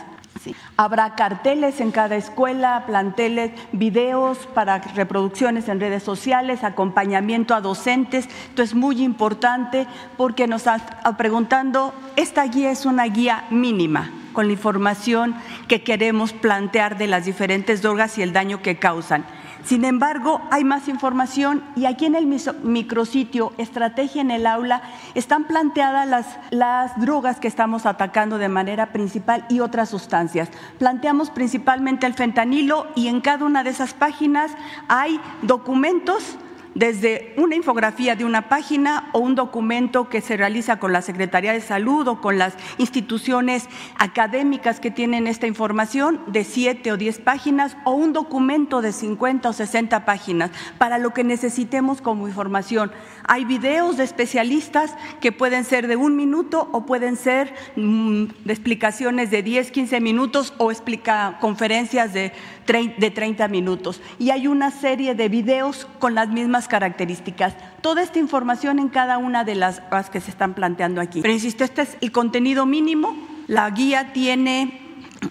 Habrá 0.76 1.14
carteles 1.14 1.80
en 1.80 1.90
cada 1.90 2.16
escuela, 2.16 2.84
planteles, 2.86 3.52
videos 3.72 4.38
para 4.54 4.78
reproducciones 4.78 5.68
en 5.68 5.80
redes 5.80 6.02
sociales, 6.02 6.64
acompañamiento 6.64 7.54
a 7.54 7.60
docentes. 7.60 8.28
Esto 8.48 8.62
es 8.62 8.74
muy 8.74 9.02
importante 9.02 9.86
porque 10.16 10.46
nos 10.46 10.66
están 10.66 11.16
preguntando, 11.16 11.94
esta 12.16 12.44
guía 12.44 12.70
es 12.70 12.86
una 12.86 13.04
guía 13.04 13.44
mínima 13.50 14.10
con 14.32 14.46
la 14.46 14.52
información 14.52 15.34
que 15.66 15.82
queremos 15.82 16.32
plantear 16.32 16.96
de 16.96 17.08
las 17.08 17.24
diferentes 17.24 17.82
drogas 17.82 18.18
y 18.18 18.22
el 18.22 18.32
daño 18.32 18.62
que 18.62 18.76
causan. 18.76 19.24
Sin 19.68 19.84
embargo, 19.84 20.40
hay 20.50 20.64
más 20.64 20.88
información 20.88 21.62
y 21.76 21.84
aquí 21.84 22.06
en 22.06 22.14
el 22.14 22.26
micrositio 22.62 23.52
Estrategia 23.58 24.22
en 24.22 24.30
el 24.30 24.46
Aula 24.46 24.80
están 25.14 25.44
planteadas 25.44 26.08
las, 26.08 26.26
las 26.48 26.98
drogas 26.98 27.38
que 27.38 27.48
estamos 27.48 27.84
atacando 27.84 28.38
de 28.38 28.48
manera 28.48 28.94
principal 28.94 29.44
y 29.50 29.60
otras 29.60 29.90
sustancias. 29.90 30.48
Planteamos 30.78 31.28
principalmente 31.28 32.06
el 32.06 32.14
fentanilo 32.14 32.86
y 32.94 33.08
en 33.08 33.20
cada 33.20 33.44
una 33.44 33.62
de 33.62 33.68
esas 33.68 33.92
páginas 33.92 34.52
hay 34.88 35.20
documentos 35.42 36.38
desde 36.78 37.34
una 37.36 37.56
infografía 37.56 38.14
de 38.14 38.24
una 38.24 38.48
página 38.48 39.10
o 39.12 39.18
un 39.18 39.34
documento 39.34 40.08
que 40.08 40.20
se 40.20 40.36
realiza 40.36 40.78
con 40.78 40.92
la 40.92 41.02
Secretaría 41.02 41.52
de 41.52 41.60
Salud 41.60 42.06
o 42.06 42.20
con 42.20 42.38
las 42.38 42.54
instituciones 42.78 43.66
académicas 43.98 44.78
que 44.78 44.92
tienen 44.92 45.26
esta 45.26 45.48
información 45.48 46.20
de 46.28 46.44
siete 46.44 46.92
o 46.92 46.96
diez 46.96 47.18
páginas 47.18 47.76
o 47.84 47.94
un 47.94 48.12
documento 48.12 48.80
de 48.80 48.92
50 48.92 49.48
o 49.48 49.52
60 49.52 50.04
páginas 50.04 50.52
para 50.78 50.98
lo 50.98 51.12
que 51.12 51.24
necesitemos 51.24 52.00
como 52.00 52.28
información. 52.28 52.92
Hay 53.26 53.44
videos 53.44 53.96
de 53.96 54.04
especialistas 54.04 54.94
que 55.20 55.32
pueden 55.32 55.64
ser 55.64 55.88
de 55.88 55.96
un 55.96 56.14
minuto 56.14 56.68
o 56.70 56.86
pueden 56.86 57.16
ser 57.16 57.52
mm, 57.74 58.26
de 58.44 58.52
explicaciones 58.52 59.32
de 59.32 59.42
10, 59.42 59.72
15 59.72 60.00
minutos 60.00 60.54
o 60.58 60.70
explica 60.70 61.38
conferencias 61.40 62.12
de 62.12 62.32
de 62.68 63.10
30 63.10 63.48
minutos. 63.48 64.02
Y 64.18 64.30
hay 64.30 64.46
una 64.46 64.70
serie 64.70 65.14
de 65.14 65.28
videos 65.28 65.86
con 65.98 66.14
las 66.14 66.28
mismas 66.28 66.68
características. 66.68 67.54
Toda 67.80 68.02
esta 68.02 68.18
información 68.18 68.78
en 68.78 68.88
cada 68.88 69.16
una 69.16 69.44
de 69.44 69.54
las 69.54 69.80
que 70.12 70.20
se 70.20 70.30
están 70.30 70.52
planteando 70.54 71.00
aquí. 71.00 71.22
Pero 71.22 71.32
insisto, 71.32 71.64
este 71.64 71.82
es 71.82 71.96
el 72.02 72.12
contenido 72.12 72.66
mínimo. 72.66 73.16
La 73.46 73.70
guía 73.70 74.12
tiene 74.12 74.82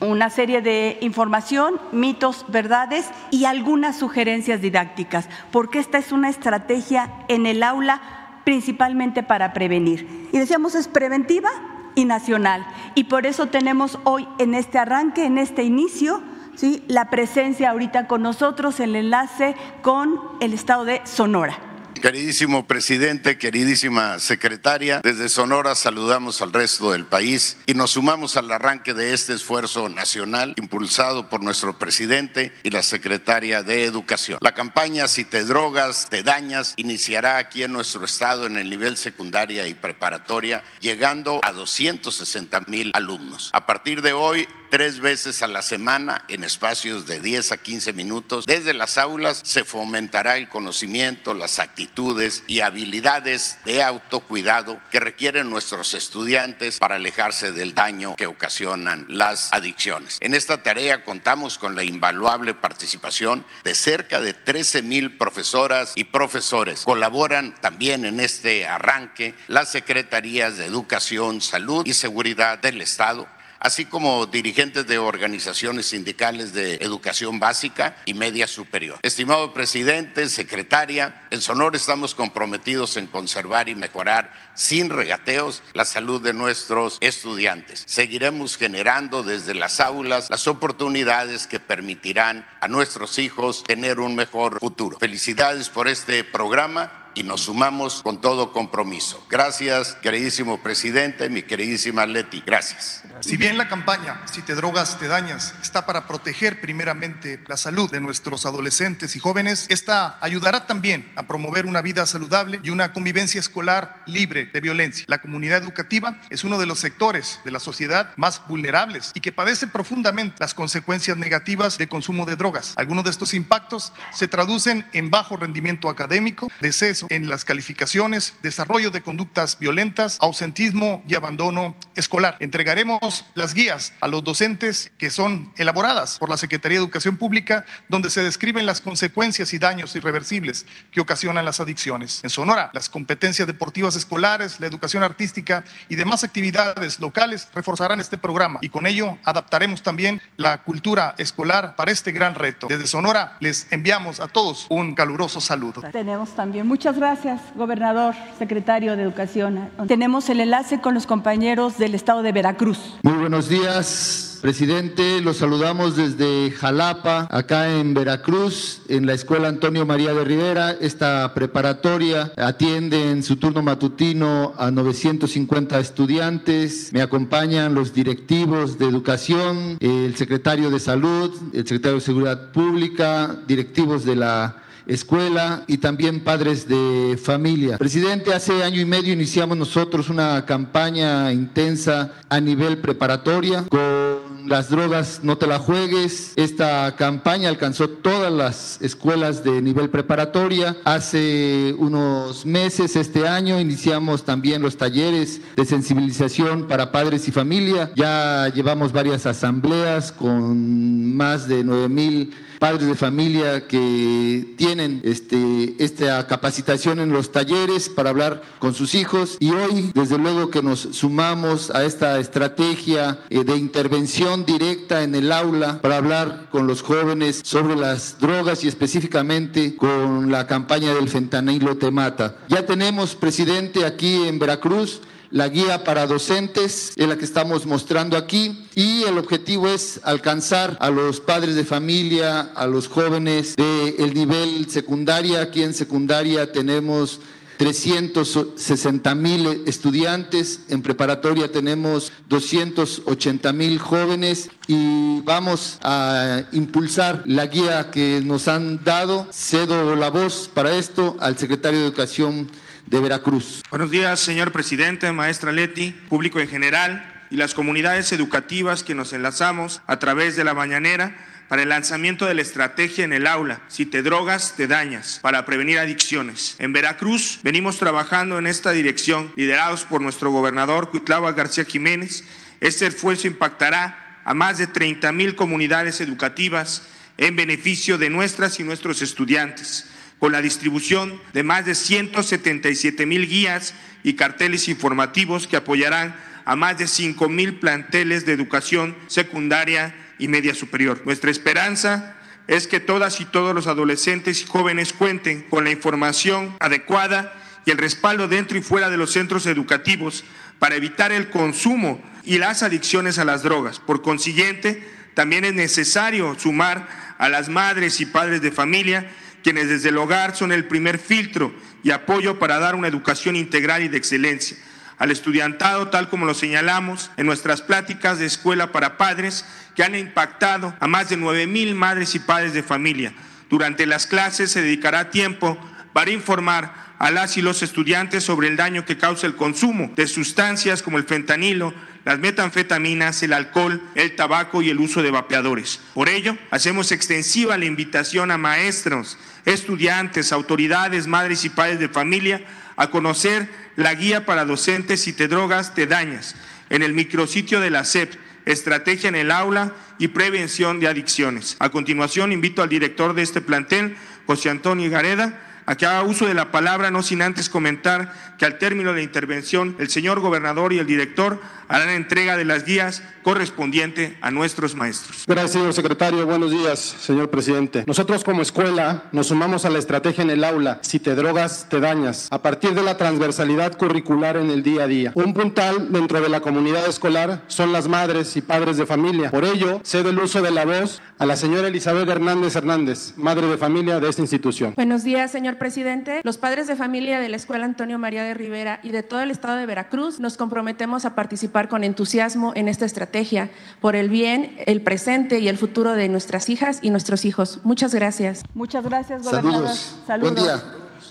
una 0.01 0.29
serie 0.29 0.61
de 0.61 0.97
información, 1.01 1.79
mitos, 1.91 2.45
verdades 2.49 3.09
y 3.29 3.45
algunas 3.45 3.97
sugerencias 3.97 4.59
didácticas, 4.59 5.29
porque 5.51 5.79
esta 5.79 5.97
es 5.97 6.11
una 6.11 6.29
estrategia 6.29 7.13
en 7.27 7.45
el 7.45 7.63
aula 7.63 8.01
principalmente 8.43 9.23
para 9.23 9.53
prevenir. 9.53 10.29
Y 10.33 10.39
decíamos, 10.39 10.73
es 10.75 10.87
preventiva 10.87 11.49
y 11.95 12.05
nacional. 12.05 12.65
Y 12.95 13.05
por 13.05 13.25
eso 13.25 13.47
tenemos 13.47 13.99
hoy 14.03 14.27
en 14.39 14.55
este 14.55 14.79
arranque, 14.79 15.25
en 15.25 15.37
este 15.37 15.63
inicio, 15.63 16.21
¿sí? 16.57 16.83
la 16.87 17.09
presencia 17.09 17.69
ahorita 17.69 18.07
con 18.07 18.21
nosotros, 18.21 18.81
el 18.81 18.95
enlace 18.95 19.55
con 19.81 20.19
el 20.41 20.53
estado 20.53 20.83
de 20.83 21.01
Sonora. 21.05 21.59
Queridísimo 22.01 22.67
presidente, 22.67 23.39
queridísima 23.39 24.19
secretaria, 24.19 25.01
desde 25.03 25.29
Sonora 25.29 25.73
saludamos 25.73 26.43
al 26.43 26.53
resto 26.53 26.91
del 26.91 27.05
país 27.05 27.57
y 27.65 27.73
nos 27.73 27.91
sumamos 27.91 28.37
al 28.37 28.51
arranque 28.51 28.93
de 28.93 29.13
este 29.13 29.33
esfuerzo 29.33 29.89
nacional 29.89 30.53
impulsado 30.57 31.27
por 31.27 31.41
nuestro 31.41 31.79
presidente 31.79 32.53
y 32.61 32.69
la 32.69 32.83
secretaria 32.83 33.63
de 33.63 33.85
Educación. 33.85 34.37
La 34.41 34.53
campaña 34.53 35.07
Si 35.07 35.25
te 35.25 35.43
drogas, 35.43 36.07
te 36.09 36.21
dañas 36.21 36.75
iniciará 36.77 37.37
aquí 37.37 37.63
en 37.63 37.73
nuestro 37.73 38.05
estado 38.05 38.45
en 38.45 38.57
el 38.57 38.69
nivel 38.69 38.95
secundaria 38.95 39.67
y 39.67 39.73
preparatoria, 39.73 40.63
llegando 40.79 41.39
a 41.43 41.51
260 41.51 42.61
mil 42.67 42.91
alumnos. 42.93 43.49
A 43.53 43.65
partir 43.65 44.03
de 44.03 44.13
hoy, 44.13 44.47
tres 44.69 44.99
veces 44.99 45.41
a 45.41 45.47
la 45.47 45.61
semana 45.61 46.23
en 46.27 46.43
espacios 46.43 47.05
de 47.05 47.19
10 47.19 47.51
a 47.51 47.57
15 47.57 47.93
minutos. 47.93 48.45
Desde 48.45 48.73
las 48.73 48.97
aulas 48.97 49.41
se 49.43 49.63
fomentará 49.63 50.37
el 50.37 50.49
conocimiento, 50.49 51.33
las 51.33 51.59
actitudes 51.59 52.43
y 52.47 52.61
habilidades 52.61 53.57
de 53.65 53.83
autocuidado 53.83 54.79
que 54.91 54.99
requieren 54.99 55.49
nuestros 55.49 55.93
estudiantes 55.93 56.79
para 56.79 56.95
alejarse 56.95 57.51
del 57.51 57.73
daño 57.73 58.15
que 58.15 58.27
ocasionan 58.27 59.05
las 59.09 59.51
adicciones. 59.53 60.17
En 60.21 60.33
esta 60.33 60.63
tarea 60.63 61.03
contamos 61.03 61.57
con 61.57 61.75
la 61.75 61.83
invaluable 61.83 62.53
participación 62.53 63.45
de 63.63 63.75
cerca 63.75 64.21
de 64.21 64.33
13 64.33 64.81
mil 64.81 65.17
profesoras 65.17 65.93
y 65.95 66.05
profesores. 66.05 66.83
Colaboran 66.83 67.55
también 67.61 68.05
en 68.05 68.19
este 68.19 68.67
arranque 68.67 69.35
las 69.47 69.71
secretarías 69.71 70.57
de 70.57 70.65
Educación, 70.65 71.41
Salud 71.41 71.85
y 71.85 71.93
Seguridad 71.93 72.59
del 72.59 72.81
Estado 72.81 73.27
así 73.59 73.85
como 73.85 74.25
dirigentes 74.25 74.87
de 74.87 74.97
organizaciones 74.97 75.87
sindicales 75.87 76.53
de 76.53 76.75
educación 76.75 77.39
básica 77.39 77.97
y 78.05 78.13
media 78.13 78.47
superior. 78.47 78.99
Estimado 79.01 79.53
presidente, 79.53 80.29
secretaria, 80.29 81.27
en 81.29 81.41
Sonora 81.41 81.77
estamos 81.77 82.15
comprometidos 82.15 82.97
en 82.97 83.07
conservar 83.07 83.69
y 83.69 83.75
mejorar 83.75 84.33
sin 84.53 84.89
regateos 84.89 85.63
la 85.73 85.85
salud 85.85 86.21
de 86.21 86.33
nuestros 86.33 86.97
estudiantes. 87.01 87.83
Seguiremos 87.85 88.57
generando 88.57 89.23
desde 89.23 89.53
las 89.53 89.79
aulas 89.79 90.29
las 90.29 90.47
oportunidades 90.47 91.47
que 91.47 91.59
permitirán 91.59 92.47
a 92.61 92.67
nuestros 92.67 93.19
hijos 93.19 93.63
tener 93.63 93.99
un 93.99 94.15
mejor 94.15 94.59
futuro. 94.59 94.97
Felicidades 94.99 95.69
por 95.69 95.87
este 95.87 96.23
programa 96.23 97.11
y 97.17 97.23
nos 97.23 97.41
sumamos 97.41 98.03
con 98.03 98.21
todo 98.21 98.51
compromiso. 98.51 99.25
Gracias, 99.29 99.95
queridísimo 99.95 100.61
presidente, 100.61 101.29
mi 101.29 101.41
queridísima 101.41 102.05
Leti. 102.05 102.43
Gracias. 102.45 103.03
Si 103.21 103.37
bien 103.37 103.57
la 103.57 103.67
campaña 103.67 104.21
Si 104.31 104.41
te 104.41 104.55
drogas, 104.55 104.99
te 104.99 105.07
dañas 105.07 105.55
está 105.61 105.85
para 105.85 106.07
proteger 106.07 106.61
primeramente 106.61 107.39
la 107.47 107.57
salud 107.57 107.89
de 107.91 107.99
nuestros 107.99 108.45
adolescentes 108.45 109.15
y 109.15 109.19
jóvenes, 109.19 109.65
esta 109.69 110.17
ayudará 110.21 110.65
también 110.65 111.11
a 111.15 111.23
promover 111.23 111.65
una 111.65 111.81
vida 111.81 112.05
saludable 112.05 112.59
y 112.63 112.69
una 112.69 112.93
convivencia 112.93 113.39
escolar 113.39 114.01
libre 114.05 114.45
de 114.45 114.61
violencia. 114.61 115.05
La 115.07 115.19
comunidad 115.19 115.63
educativa 115.63 116.19
es 116.29 116.43
uno 116.43 116.57
de 116.59 116.65
los 116.65 116.79
sectores 116.79 117.39
de 117.43 117.51
la 117.51 117.59
sociedad 117.59 118.11
más 118.15 118.41
vulnerables 118.47 119.11
y 119.13 119.21
que 119.21 119.31
padece 119.31 119.67
profundamente 119.67 120.37
las 120.39 120.53
consecuencias 120.53 121.17
negativas 121.17 121.77
de 121.77 121.87
consumo 121.87 122.25
de 122.25 122.35
drogas. 122.35 122.73
Algunos 122.75 123.03
de 123.03 123.11
estos 123.11 123.33
impactos 123.33 123.93
se 124.13 124.27
traducen 124.27 124.85
en 124.93 125.09
bajo 125.09 125.37
rendimiento 125.37 125.89
académico, 125.89 126.49
deceso 126.61 127.07
en 127.09 127.29
las 127.29 127.45
calificaciones, 127.45 128.33
desarrollo 128.41 128.91
de 128.91 129.01
conductas 129.01 129.57
violentas, 129.59 130.17
ausentismo 130.21 131.03
y 131.07 131.15
abandono 131.15 131.75
escolar. 131.95 132.37
Entregaremos 132.39 132.99
las 133.35 133.53
guías 133.53 133.93
a 134.01 134.07
los 134.07 134.23
docentes 134.23 134.91
que 134.97 135.09
son 135.09 135.51
elaboradas 135.57 136.17
por 136.19 136.29
la 136.29 136.37
Secretaría 136.37 136.77
de 136.77 136.83
Educación 136.83 137.17
Pública, 137.17 137.65
donde 137.89 138.09
se 138.09 138.23
describen 138.23 138.65
las 138.65 138.81
consecuencias 138.81 139.53
y 139.53 139.59
daños 139.59 139.95
irreversibles 139.95 140.65
que 140.91 141.01
ocasionan 141.01 141.45
las 141.45 141.59
adicciones. 141.59 142.23
En 142.23 142.29
Sonora, 142.29 142.69
las 142.73 142.89
competencias 142.89 143.47
deportivas 143.47 143.95
escolares, 143.95 144.59
la 144.59 144.67
educación 144.67 145.03
artística 145.03 145.63
y 145.89 145.95
demás 145.95 146.23
actividades 146.23 146.99
locales 146.99 147.47
reforzarán 147.53 147.99
este 147.99 148.17
programa 148.17 148.59
y 148.61 148.69
con 148.69 148.85
ello 148.85 149.17
adaptaremos 149.23 149.81
también 149.81 150.21
la 150.35 150.63
cultura 150.63 151.15
escolar 151.17 151.75
para 151.75 151.91
este 151.91 152.11
gran 152.11 152.35
reto. 152.35 152.67
Desde 152.67 152.87
Sonora 152.87 153.37
les 153.39 153.71
enviamos 153.71 154.19
a 154.19 154.27
todos 154.27 154.67
un 154.69 154.95
caluroso 154.95 155.41
saludo. 155.41 155.81
Tenemos 155.91 156.35
también, 156.35 156.67
muchas 156.67 156.97
gracias, 156.97 157.41
gobernador, 157.55 158.15
secretario 158.37 158.95
de 158.95 159.03
Educación. 159.03 159.69
Tenemos 159.87 160.29
el 160.29 160.39
enlace 160.39 160.81
con 160.81 160.93
los 160.93 161.07
compañeros 161.07 161.77
del 161.77 161.95
estado 161.95 162.21
de 162.23 162.31
Veracruz. 162.31 162.96
Muy 163.03 163.13
buenos 163.13 163.47
días, 163.47 164.39
presidente. 164.41 165.21
Los 165.21 165.37
saludamos 165.37 165.95
desde 165.95 166.51
Jalapa, 166.51 167.27
acá 167.29 167.77
en 167.77 167.93
Veracruz, 167.93 168.81
en 168.89 169.05
la 169.05 169.13
Escuela 169.13 169.47
Antonio 169.47 169.85
María 169.85 170.13
de 170.13 170.23
Rivera. 170.23 170.71
Esta 170.71 171.33
preparatoria 171.33 172.31
atiende 172.35 173.11
en 173.11 173.23
su 173.23 173.35
turno 173.35 173.61
matutino 173.61 174.53
a 174.57 174.71
950 174.71 175.79
estudiantes. 175.79 176.91
Me 176.91 177.01
acompañan 177.01 177.75
los 177.75 177.93
directivos 177.93 178.79
de 178.79 178.85
educación, 178.85 179.77
el 179.79 180.15
secretario 180.15 180.71
de 180.71 180.79
salud, 180.79 181.31
el 181.53 181.67
secretario 181.67 181.95
de 181.95 182.01
seguridad 182.01 182.51
pública, 182.51 183.37
directivos 183.47 184.05
de 184.05 184.15
la 184.15 184.63
escuela 184.87 185.63
y 185.67 185.77
también 185.77 186.23
padres 186.23 186.67
de 186.67 187.19
familia. 187.21 187.77
Presidente, 187.77 188.33
hace 188.33 188.63
año 188.63 188.81
y 188.81 188.85
medio 188.85 189.13
iniciamos 189.13 189.57
nosotros 189.57 190.09
una 190.09 190.45
campaña 190.45 191.31
intensa 191.31 192.13
a 192.29 192.39
nivel 192.39 192.79
preparatoria 192.79 193.65
con 193.69 194.37
las 194.47 194.69
drogas 194.69 195.19
no 195.23 195.37
te 195.37 195.45
la 195.45 195.59
juegues. 195.59 196.31
Esta 196.37 196.95
campaña 196.95 197.49
alcanzó 197.49 197.89
todas 197.89 198.31
las 198.31 198.81
escuelas 198.81 199.43
de 199.43 199.61
nivel 199.61 199.89
preparatoria. 199.89 200.77
Hace 200.85 201.75
unos 201.77 202.45
meses, 202.45 202.95
este 202.95 203.27
año, 203.27 203.59
iniciamos 203.59 204.23
también 204.23 204.61
los 204.61 204.77
talleres 204.77 205.41
de 205.55 205.65
sensibilización 205.65 206.67
para 206.67 206.93
padres 206.93 207.27
y 207.27 207.31
familia. 207.31 207.91
Ya 207.95 208.47
llevamos 208.53 208.93
varias 208.93 209.25
asambleas 209.25 210.13
con 210.13 211.15
más 211.15 211.47
de 211.49 211.65
9 211.65 211.89
mil 211.89 212.33
padres 212.59 212.87
de 212.87 212.95
familia 212.95 213.67
que 213.67 214.55
tienen 214.57 215.01
este, 215.03 215.75
esta 215.79 216.25
capacitación 216.27 216.99
en 216.99 217.11
los 217.11 217.31
talleres 217.31 217.89
para 217.89 218.09
hablar 218.09 218.41
con 218.59 218.73
sus 218.73 218.95
hijos 218.95 219.37
y 219.39 219.51
hoy 219.51 219.91
desde 219.93 220.17
luego 220.17 220.49
que 220.49 220.61
nos 220.61 220.79
sumamos 220.79 221.71
a 221.71 221.85
esta 221.85 222.19
estrategia 222.19 223.19
eh, 223.29 223.43
de 223.43 223.55
intervención 223.55 224.45
directa 224.45 225.03
en 225.03 225.15
el 225.15 225.31
aula 225.31 225.81
para 225.81 225.97
hablar 225.97 226.47
con 226.51 226.67
los 226.67 226.81
jóvenes 226.81 227.41
sobre 227.43 227.75
las 227.75 228.19
drogas 228.19 228.63
y 228.63 228.67
específicamente 228.67 229.75
con 229.75 230.31
la 230.31 230.47
campaña 230.47 230.93
del 230.93 231.09
fentanilo 231.09 231.77
te 231.77 231.91
mata. 231.91 232.37
Ya 232.49 232.65
tenemos 232.65 233.15
presidente 233.15 233.85
aquí 233.85 234.27
en 234.27 234.39
Veracruz 234.39 235.01
la 235.29 235.49
guía 235.49 235.83
para 235.83 236.07
docentes, 236.07 236.93
es 236.95 237.07
la 237.07 237.17
que 237.17 237.25
estamos 237.25 237.65
mostrando 237.65 238.17
aquí, 238.17 238.65
y 238.75 239.03
el 239.03 239.17
objetivo 239.17 239.67
es 239.67 239.99
alcanzar 240.03 240.77
a 240.79 240.89
los 240.89 241.19
padres 241.19 241.55
de 241.55 241.65
familia, 241.65 242.41
a 242.55 242.67
los 242.67 242.87
jóvenes 242.87 243.55
del 243.55 244.13
nivel 244.13 244.69
secundaria. 244.69 245.41
Aquí 245.41 245.63
en 245.63 245.73
secundaria 245.73 246.51
tenemos 246.51 247.19
360 247.57 249.15
mil 249.15 249.63
estudiantes, 249.65 250.59
en 250.69 250.83
preparatoria 250.83 251.51
tenemos 251.51 252.11
280 252.29 253.51
mil 253.53 253.79
jóvenes 253.79 254.49
y 254.67 255.21
vamos 255.21 255.79
a 255.81 256.43
impulsar 256.51 257.23
la 257.25 257.47
guía 257.47 257.89
que 257.89 258.21
nos 258.23 258.47
han 258.47 258.83
dado. 258.83 259.27
Cedo 259.31 259.95
la 259.95 260.09
voz 260.09 260.49
para 260.53 260.75
esto 260.75 261.17
al 261.19 261.37
secretario 261.37 261.79
de 261.79 261.87
Educación 261.87 262.47
de 262.87 262.99
Veracruz. 263.01 263.63
Buenos 263.69 263.91
días, 263.91 264.19
señor 264.19 264.51
presidente, 264.51 265.11
maestra 265.11 265.51
Leti, 265.51 265.91
público 265.91 266.39
en 266.39 266.47
general 266.47 267.25
y 267.29 267.35
las 267.35 267.53
comunidades 267.53 268.11
educativas 268.13 268.83
que 268.83 268.95
nos 268.95 269.11
enlazamos 269.11 269.81
a 269.87 269.99
través 269.99 270.37
de 270.37 270.45
la 270.45 270.53
mañanera 270.53 271.15
para 271.49 271.63
el 271.63 271.69
lanzamiento 271.69 272.25
de 272.25 272.33
la 272.33 272.41
estrategia 272.41 273.03
en 273.03 273.13
el 273.13 273.27
aula, 273.27 273.61
si 273.67 273.85
te 273.85 274.01
drogas, 274.01 274.55
te 274.55 274.67
dañas, 274.67 275.19
para 275.21 275.45
prevenir 275.45 275.79
adicciones. 275.79 276.55
En 276.59 276.73
Veracruz 276.73 277.39
venimos 277.43 277.77
trabajando 277.77 278.37
en 278.37 278.47
esta 278.47 278.71
dirección, 278.71 279.31
liderados 279.35 279.83
por 279.83 280.01
nuestro 280.01 280.31
gobernador 280.31 280.89
Cuitlava 280.89 281.31
García 281.33 281.65
Jiménez. 281.65 282.23
Este 282.59 282.87
esfuerzo 282.87 283.27
impactará 283.27 284.21
a 284.23 284.33
más 284.33 284.57
de 284.57 284.67
30 284.67 285.11
mil 285.11 285.35
comunidades 285.35 286.01
educativas 286.01 286.83
en 287.17 287.35
beneficio 287.35 287.97
de 287.97 288.09
nuestras 288.09 288.59
y 288.59 288.63
nuestros 288.63 289.01
estudiantes 289.01 289.87
con 290.19 290.31
la 290.31 290.41
distribución 290.41 291.21
de 291.33 291.43
más 291.43 291.65
de 291.65 291.75
177 291.75 293.05
mil 293.05 293.27
guías 293.27 293.73
y 294.03 294.13
carteles 294.13 294.67
informativos 294.67 295.47
que 295.47 295.57
apoyarán 295.57 296.15
a 296.45 296.55
más 296.55 296.77
de 296.77 296.87
5 296.87 297.27
mil 297.29 297.55
planteles 297.59 298.25
de 298.25 298.33
educación 298.33 298.95
secundaria 299.07 299.95
y 300.17 300.27
media 300.27 300.55
superior. 300.55 301.01
Nuestra 301.05 301.29
esperanza 301.29 302.15
es 302.47 302.67
que 302.67 302.79
todas 302.79 303.19
y 303.19 303.25
todos 303.25 303.53
los 303.53 303.67
adolescentes 303.67 304.41
y 304.41 304.45
jóvenes 304.45 304.93
cuenten 304.93 305.41
con 305.43 305.65
la 305.65 305.71
información 305.71 306.55
adecuada 306.59 307.33
y 307.65 307.71
el 307.71 307.77
respaldo 307.77 308.29
dentro 308.29 308.57
y 308.57 308.61
fuera 308.61 308.89
de 308.89 308.97
los 308.97 309.11
centros 309.11 309.45
educativos 309.45 310.23
para 310.57 310.75
evitar 310.75 311.11
el 311.11 311.29
consumo 311.29 312.01
y 312.23 312.37
las 312.37 312.63
adicciones 312.63 313.19
a 313.19 313.25
las 313.25 313.43
drogas. 313.43 313.79
Por 313.79 314.01
consiguiente, 314.01 314.87
también 315.13 315.43
es 315.43 315.53
necesario 315.53 316.37
sumar 316.39 316.87
a 317.17 317.27
las 317.27 317.49
madres 317.49 317.99
y 317.99 318.05
padres 318.05 318.41
de 318.41 318.51
familia 318.51 319.09
quienes 319.47 319.69
desde 319.69 319.87
el 319.87 319.97
hogar 319.97 320.35
son 320.35 320.51
el 320.51 320.65
primer 320.65 320.99
filtro 320.99 321.53
y 321.81 321.91
apoyo 321.91 322.37
para 322.37 322.59
dar 322.59 322.75
una 322.75 322.89
educación 322.89 323.37
integral 323.37 323.81
y 323.81 323.87
de 323.87 323.95
excelencia. 323.95 324.57
Al 324.97 325.09
estudiantado, 325.09 325.87
tal 325.87 326.09
como 326.09 326.25
lo 326.25 326.33
señalamos 326.33 327.11
en 327.15 327.27
nuestras 327.27 327.61
pláticas 327.61 328.19
de 328.19 328.25
escuela 328.25 328.73
para 328.73 328.97
padres, 328.97 329.45
que 329.73 329.85
han 329.85 329.95
impactado 329.95 330.75
a 330.81 330.87
más 330.87 331.07
de 331.07 331.15
9 331.15 331.47
mil 331.47 331.75
madres 331.75 332.13
y 332.13 332.19
padres 332.19 332.51
de 332.51 332.61
familia. 332.61 333.13
Durante 333.49 333.85
las 333.85 334.05
clases 334.05 334.51
se 334.51 334.61
dedicará 334.61 335.11
tiempo 335.11 335.57
para 335.93 336.11
informar 336.11 336.73
a 336.99 337.09
las 337.09 337.37
y 337.37 337.41
los 337.41 337.63
estudiantes 337.63 338.25
sobre 338.25 338.49
el 338.49 338.57
daño 338.57 338.83
que 338.83 338.97
causa 338.97 339.27
el 339.27 339.37
consumo 339.37 339.93
de 339.95 340.07
sustancias 340.07 340.83
como 340.83 340.97
el 340.97 341.05
fentanilo, 341.05 341.73
las 342.07 342.19
metanfetaminas, 342.19 343.21
el 343.21 343.33
alcohol, 343.33 343.81
el 343.93 344.15
tabaco 344.15 344.61
y 344.61 344.69
el 344.69 344.79
uso 344.79 345.03
de 345.03 345.11
vapeadores. 345.11 345.81
Por 345.93 346.07
ello, 346.07 346.37
hacemos 346.51 346.93
extensiva 346.93 347.57
la 347.57 347.65
invitación 347.65 348.31
a 348.31 348.37
maestros, 348.37 349.17
estudiantes, 349.43 350.31
autoridades, 350.31 351.05
madres 351.05 351.43
y 351.43 351.49
padres 351.49 351.79
de 351.79 351.89
familia 351.89 352.45
a 352.77 352.91
conocer 352.91 353.49
la 353.75 353.93
guía 353.93 354.25
para 354.25 354.45
docentes 354.45 355.01
si 355.01 355.11
te 355.11 355.27
drogas, 355.27 355.75
te 355.75 355.85
dañas, 355.85 356.37
en 356.69 356.81
el 356.81 356.93
micrositio 356.93 357.59
de 357.59 357.71
la 357.71 357.83
SEP, 357.83 358.13
Estrategia 358.45 359.09
en 359.09 359.15
el 359.15 359.29
aula 359.29 359.73
y 359.99 360.07
prevención 360.07 360.79
de 360.79 360.87
adicciones. 360.87 361.57
A 361.59 361.67
continuación, 361.67 362.31
invito 362.31 362.63
al 362.63 362.69
director 362.69 363.15
de 363.15 363.23
este 363.23 363.41
plantel, 363.41 363.97
José 364.25 364.49
Antonio 364.49 364.89
Gareda, 364.89 365.46
a 365.67 365.75
que 365.75 365.85
haga 365.85 366.03
uso 366.03 366.25
de 366.25 366.33
la 366.33 366.49
palabra, 366.51 366.89
no 366.89 367.03
sin 367.03 367.21
antes 367.21 367.49
comentar 367.49 368.13
que 368.37 368.45
al 368.45 368.57
término 368.57 368.91
de 368.91 368.97
la 368.97 369.03
intervención 369.03 369.75
el 369.79 369.89
señor 369.89 370.21
gobernador 370.21 370.71
y 370.71 370.79
el 370.79 370.87
director 370.87 371.39
harán 371.67 371.89
entrega 371.89 372.37
de 372.37 372.45
las 372.45 372.63
guías 372.63 373.03
correspondiente 373.21 374.17
a 374.21 374.31
nuestros 374.31 374.75
maestros. 374.75 375.25
Gracias, 375.27 375.51
señor 375.51 375.73
secretario. 375.73 376.25
Buenos 376.25 376.51
días, 376.51 376.79
señor 376.79 377.29
presidente. 377.29 377.83
Nosotros 377.85 378.23
como 378.23 378.41
escuela 378.41 379.03
nos 379.11 379.27
sumamos 379.27 379.65
a 379.65 379.69
la 379.69 379.79
estrategia 379.79 380.23
en 380.23 380.29
el 380.29 380.45
aula. 380.45 380.79
Si 380.81 380.99
te 380.99 381.13
drogas, 381.13 381.67
te 381.69 381.81
dañas. 381.81 382.29
A 382.31 382.41
partir 382.41 382.73
de 382.73 382.83
la 382.83 382.95
transversalidad 382.95 383.77
curricular 383.77 384.37
en 384.37 384.49
el 384.49 384.63
día 384.63 384.83
a 384.83 384.87
día. 384.87 385.11
Un 385.15 385.33
puntal 385.33 385.91
dentro 385.91 386.21
de 386.21 386.29
la 386.29 386.39
comunidad 386.39 386.87
escolar 386.87 387.43
son 387.47 387.73
las 387.73 387.89
madres 387.89 388.37
y 388.37 388.41
padres 388.41 388.77
de 388.77 388.85
familia. 388.85 389.29
Por 389.31 389.43
ello, 389.43 389.81
cedo 389.83 390.09
el 390.11 390.19
uso 390.19 390.41
de 390.41 390.51
la 390.51 390.63
voz 390.63 391.01
a 391.19 391.25
la 391.25 391.35
señora 391.35 391.67
Elizabeth 391.67 392.07
Hernández 392.07 392.55
Hernández, 392.55 393.13
madre 393.17 393.47
de 393.47 393.57
familia 393.57 393.99
de 393.99 394.07
esta 394.07 394.21
institución. 394.21 394.73
Buenos 394.75 395.03
días, 395.03 395.31
señor 395.31 395.56
Señor 395.57 395.73
presidente, 395.73 396.21
los 396.23 396.37
padres 396.37 396.67
de 396.67 396.75
familia 396.75 397.19
de 397.19 397.29
la 397.29 397.35
Escuela 397.35 397.65
Antonio 397.65 397.97
María 397.97 398.23
de 398.23 398.35
Rivera 398.35 398.79
y 398.83 398.91
de 398.91 399.01
todo 399.01 399.21
el 399.21 399.31
estado 399.31 399.57
de 399.57 399.65
Veracruz 399.65 400.19
nos 400.19 400.37
comprometemos 400.37 401.03
a 401.05 401.15
participar 401.15 401.67
con 401.67 401.83
entusiasmo 401.83 402.51
en 402.55 402.67
esta 402.67 402.85
estrategia 402.85 403.49
por 403.81 403.95
el 403.95 404.07
bien, 404.07 404.55
el 404.67 404.81
presente 404.81 405.39
y 405.39 405.47
el 405.47 405.57
futuro 405.57 405.93
de 405.93 406.09
nuestras 406.09 406.49
hijas 406.49 406.77
y 406.83 406.91
nuestros 406.91 407.25
hijos. 407.25 407.59
Muchas 407.63 407.95
gracias. 407.95 408.43
Muchas 408.53 408.83
gracias, 408.83 409.23
gobernador. 409.23 409.69
Saludos. 410.05 410.35
Buen 410.35 410.35
día. 410.35 410.63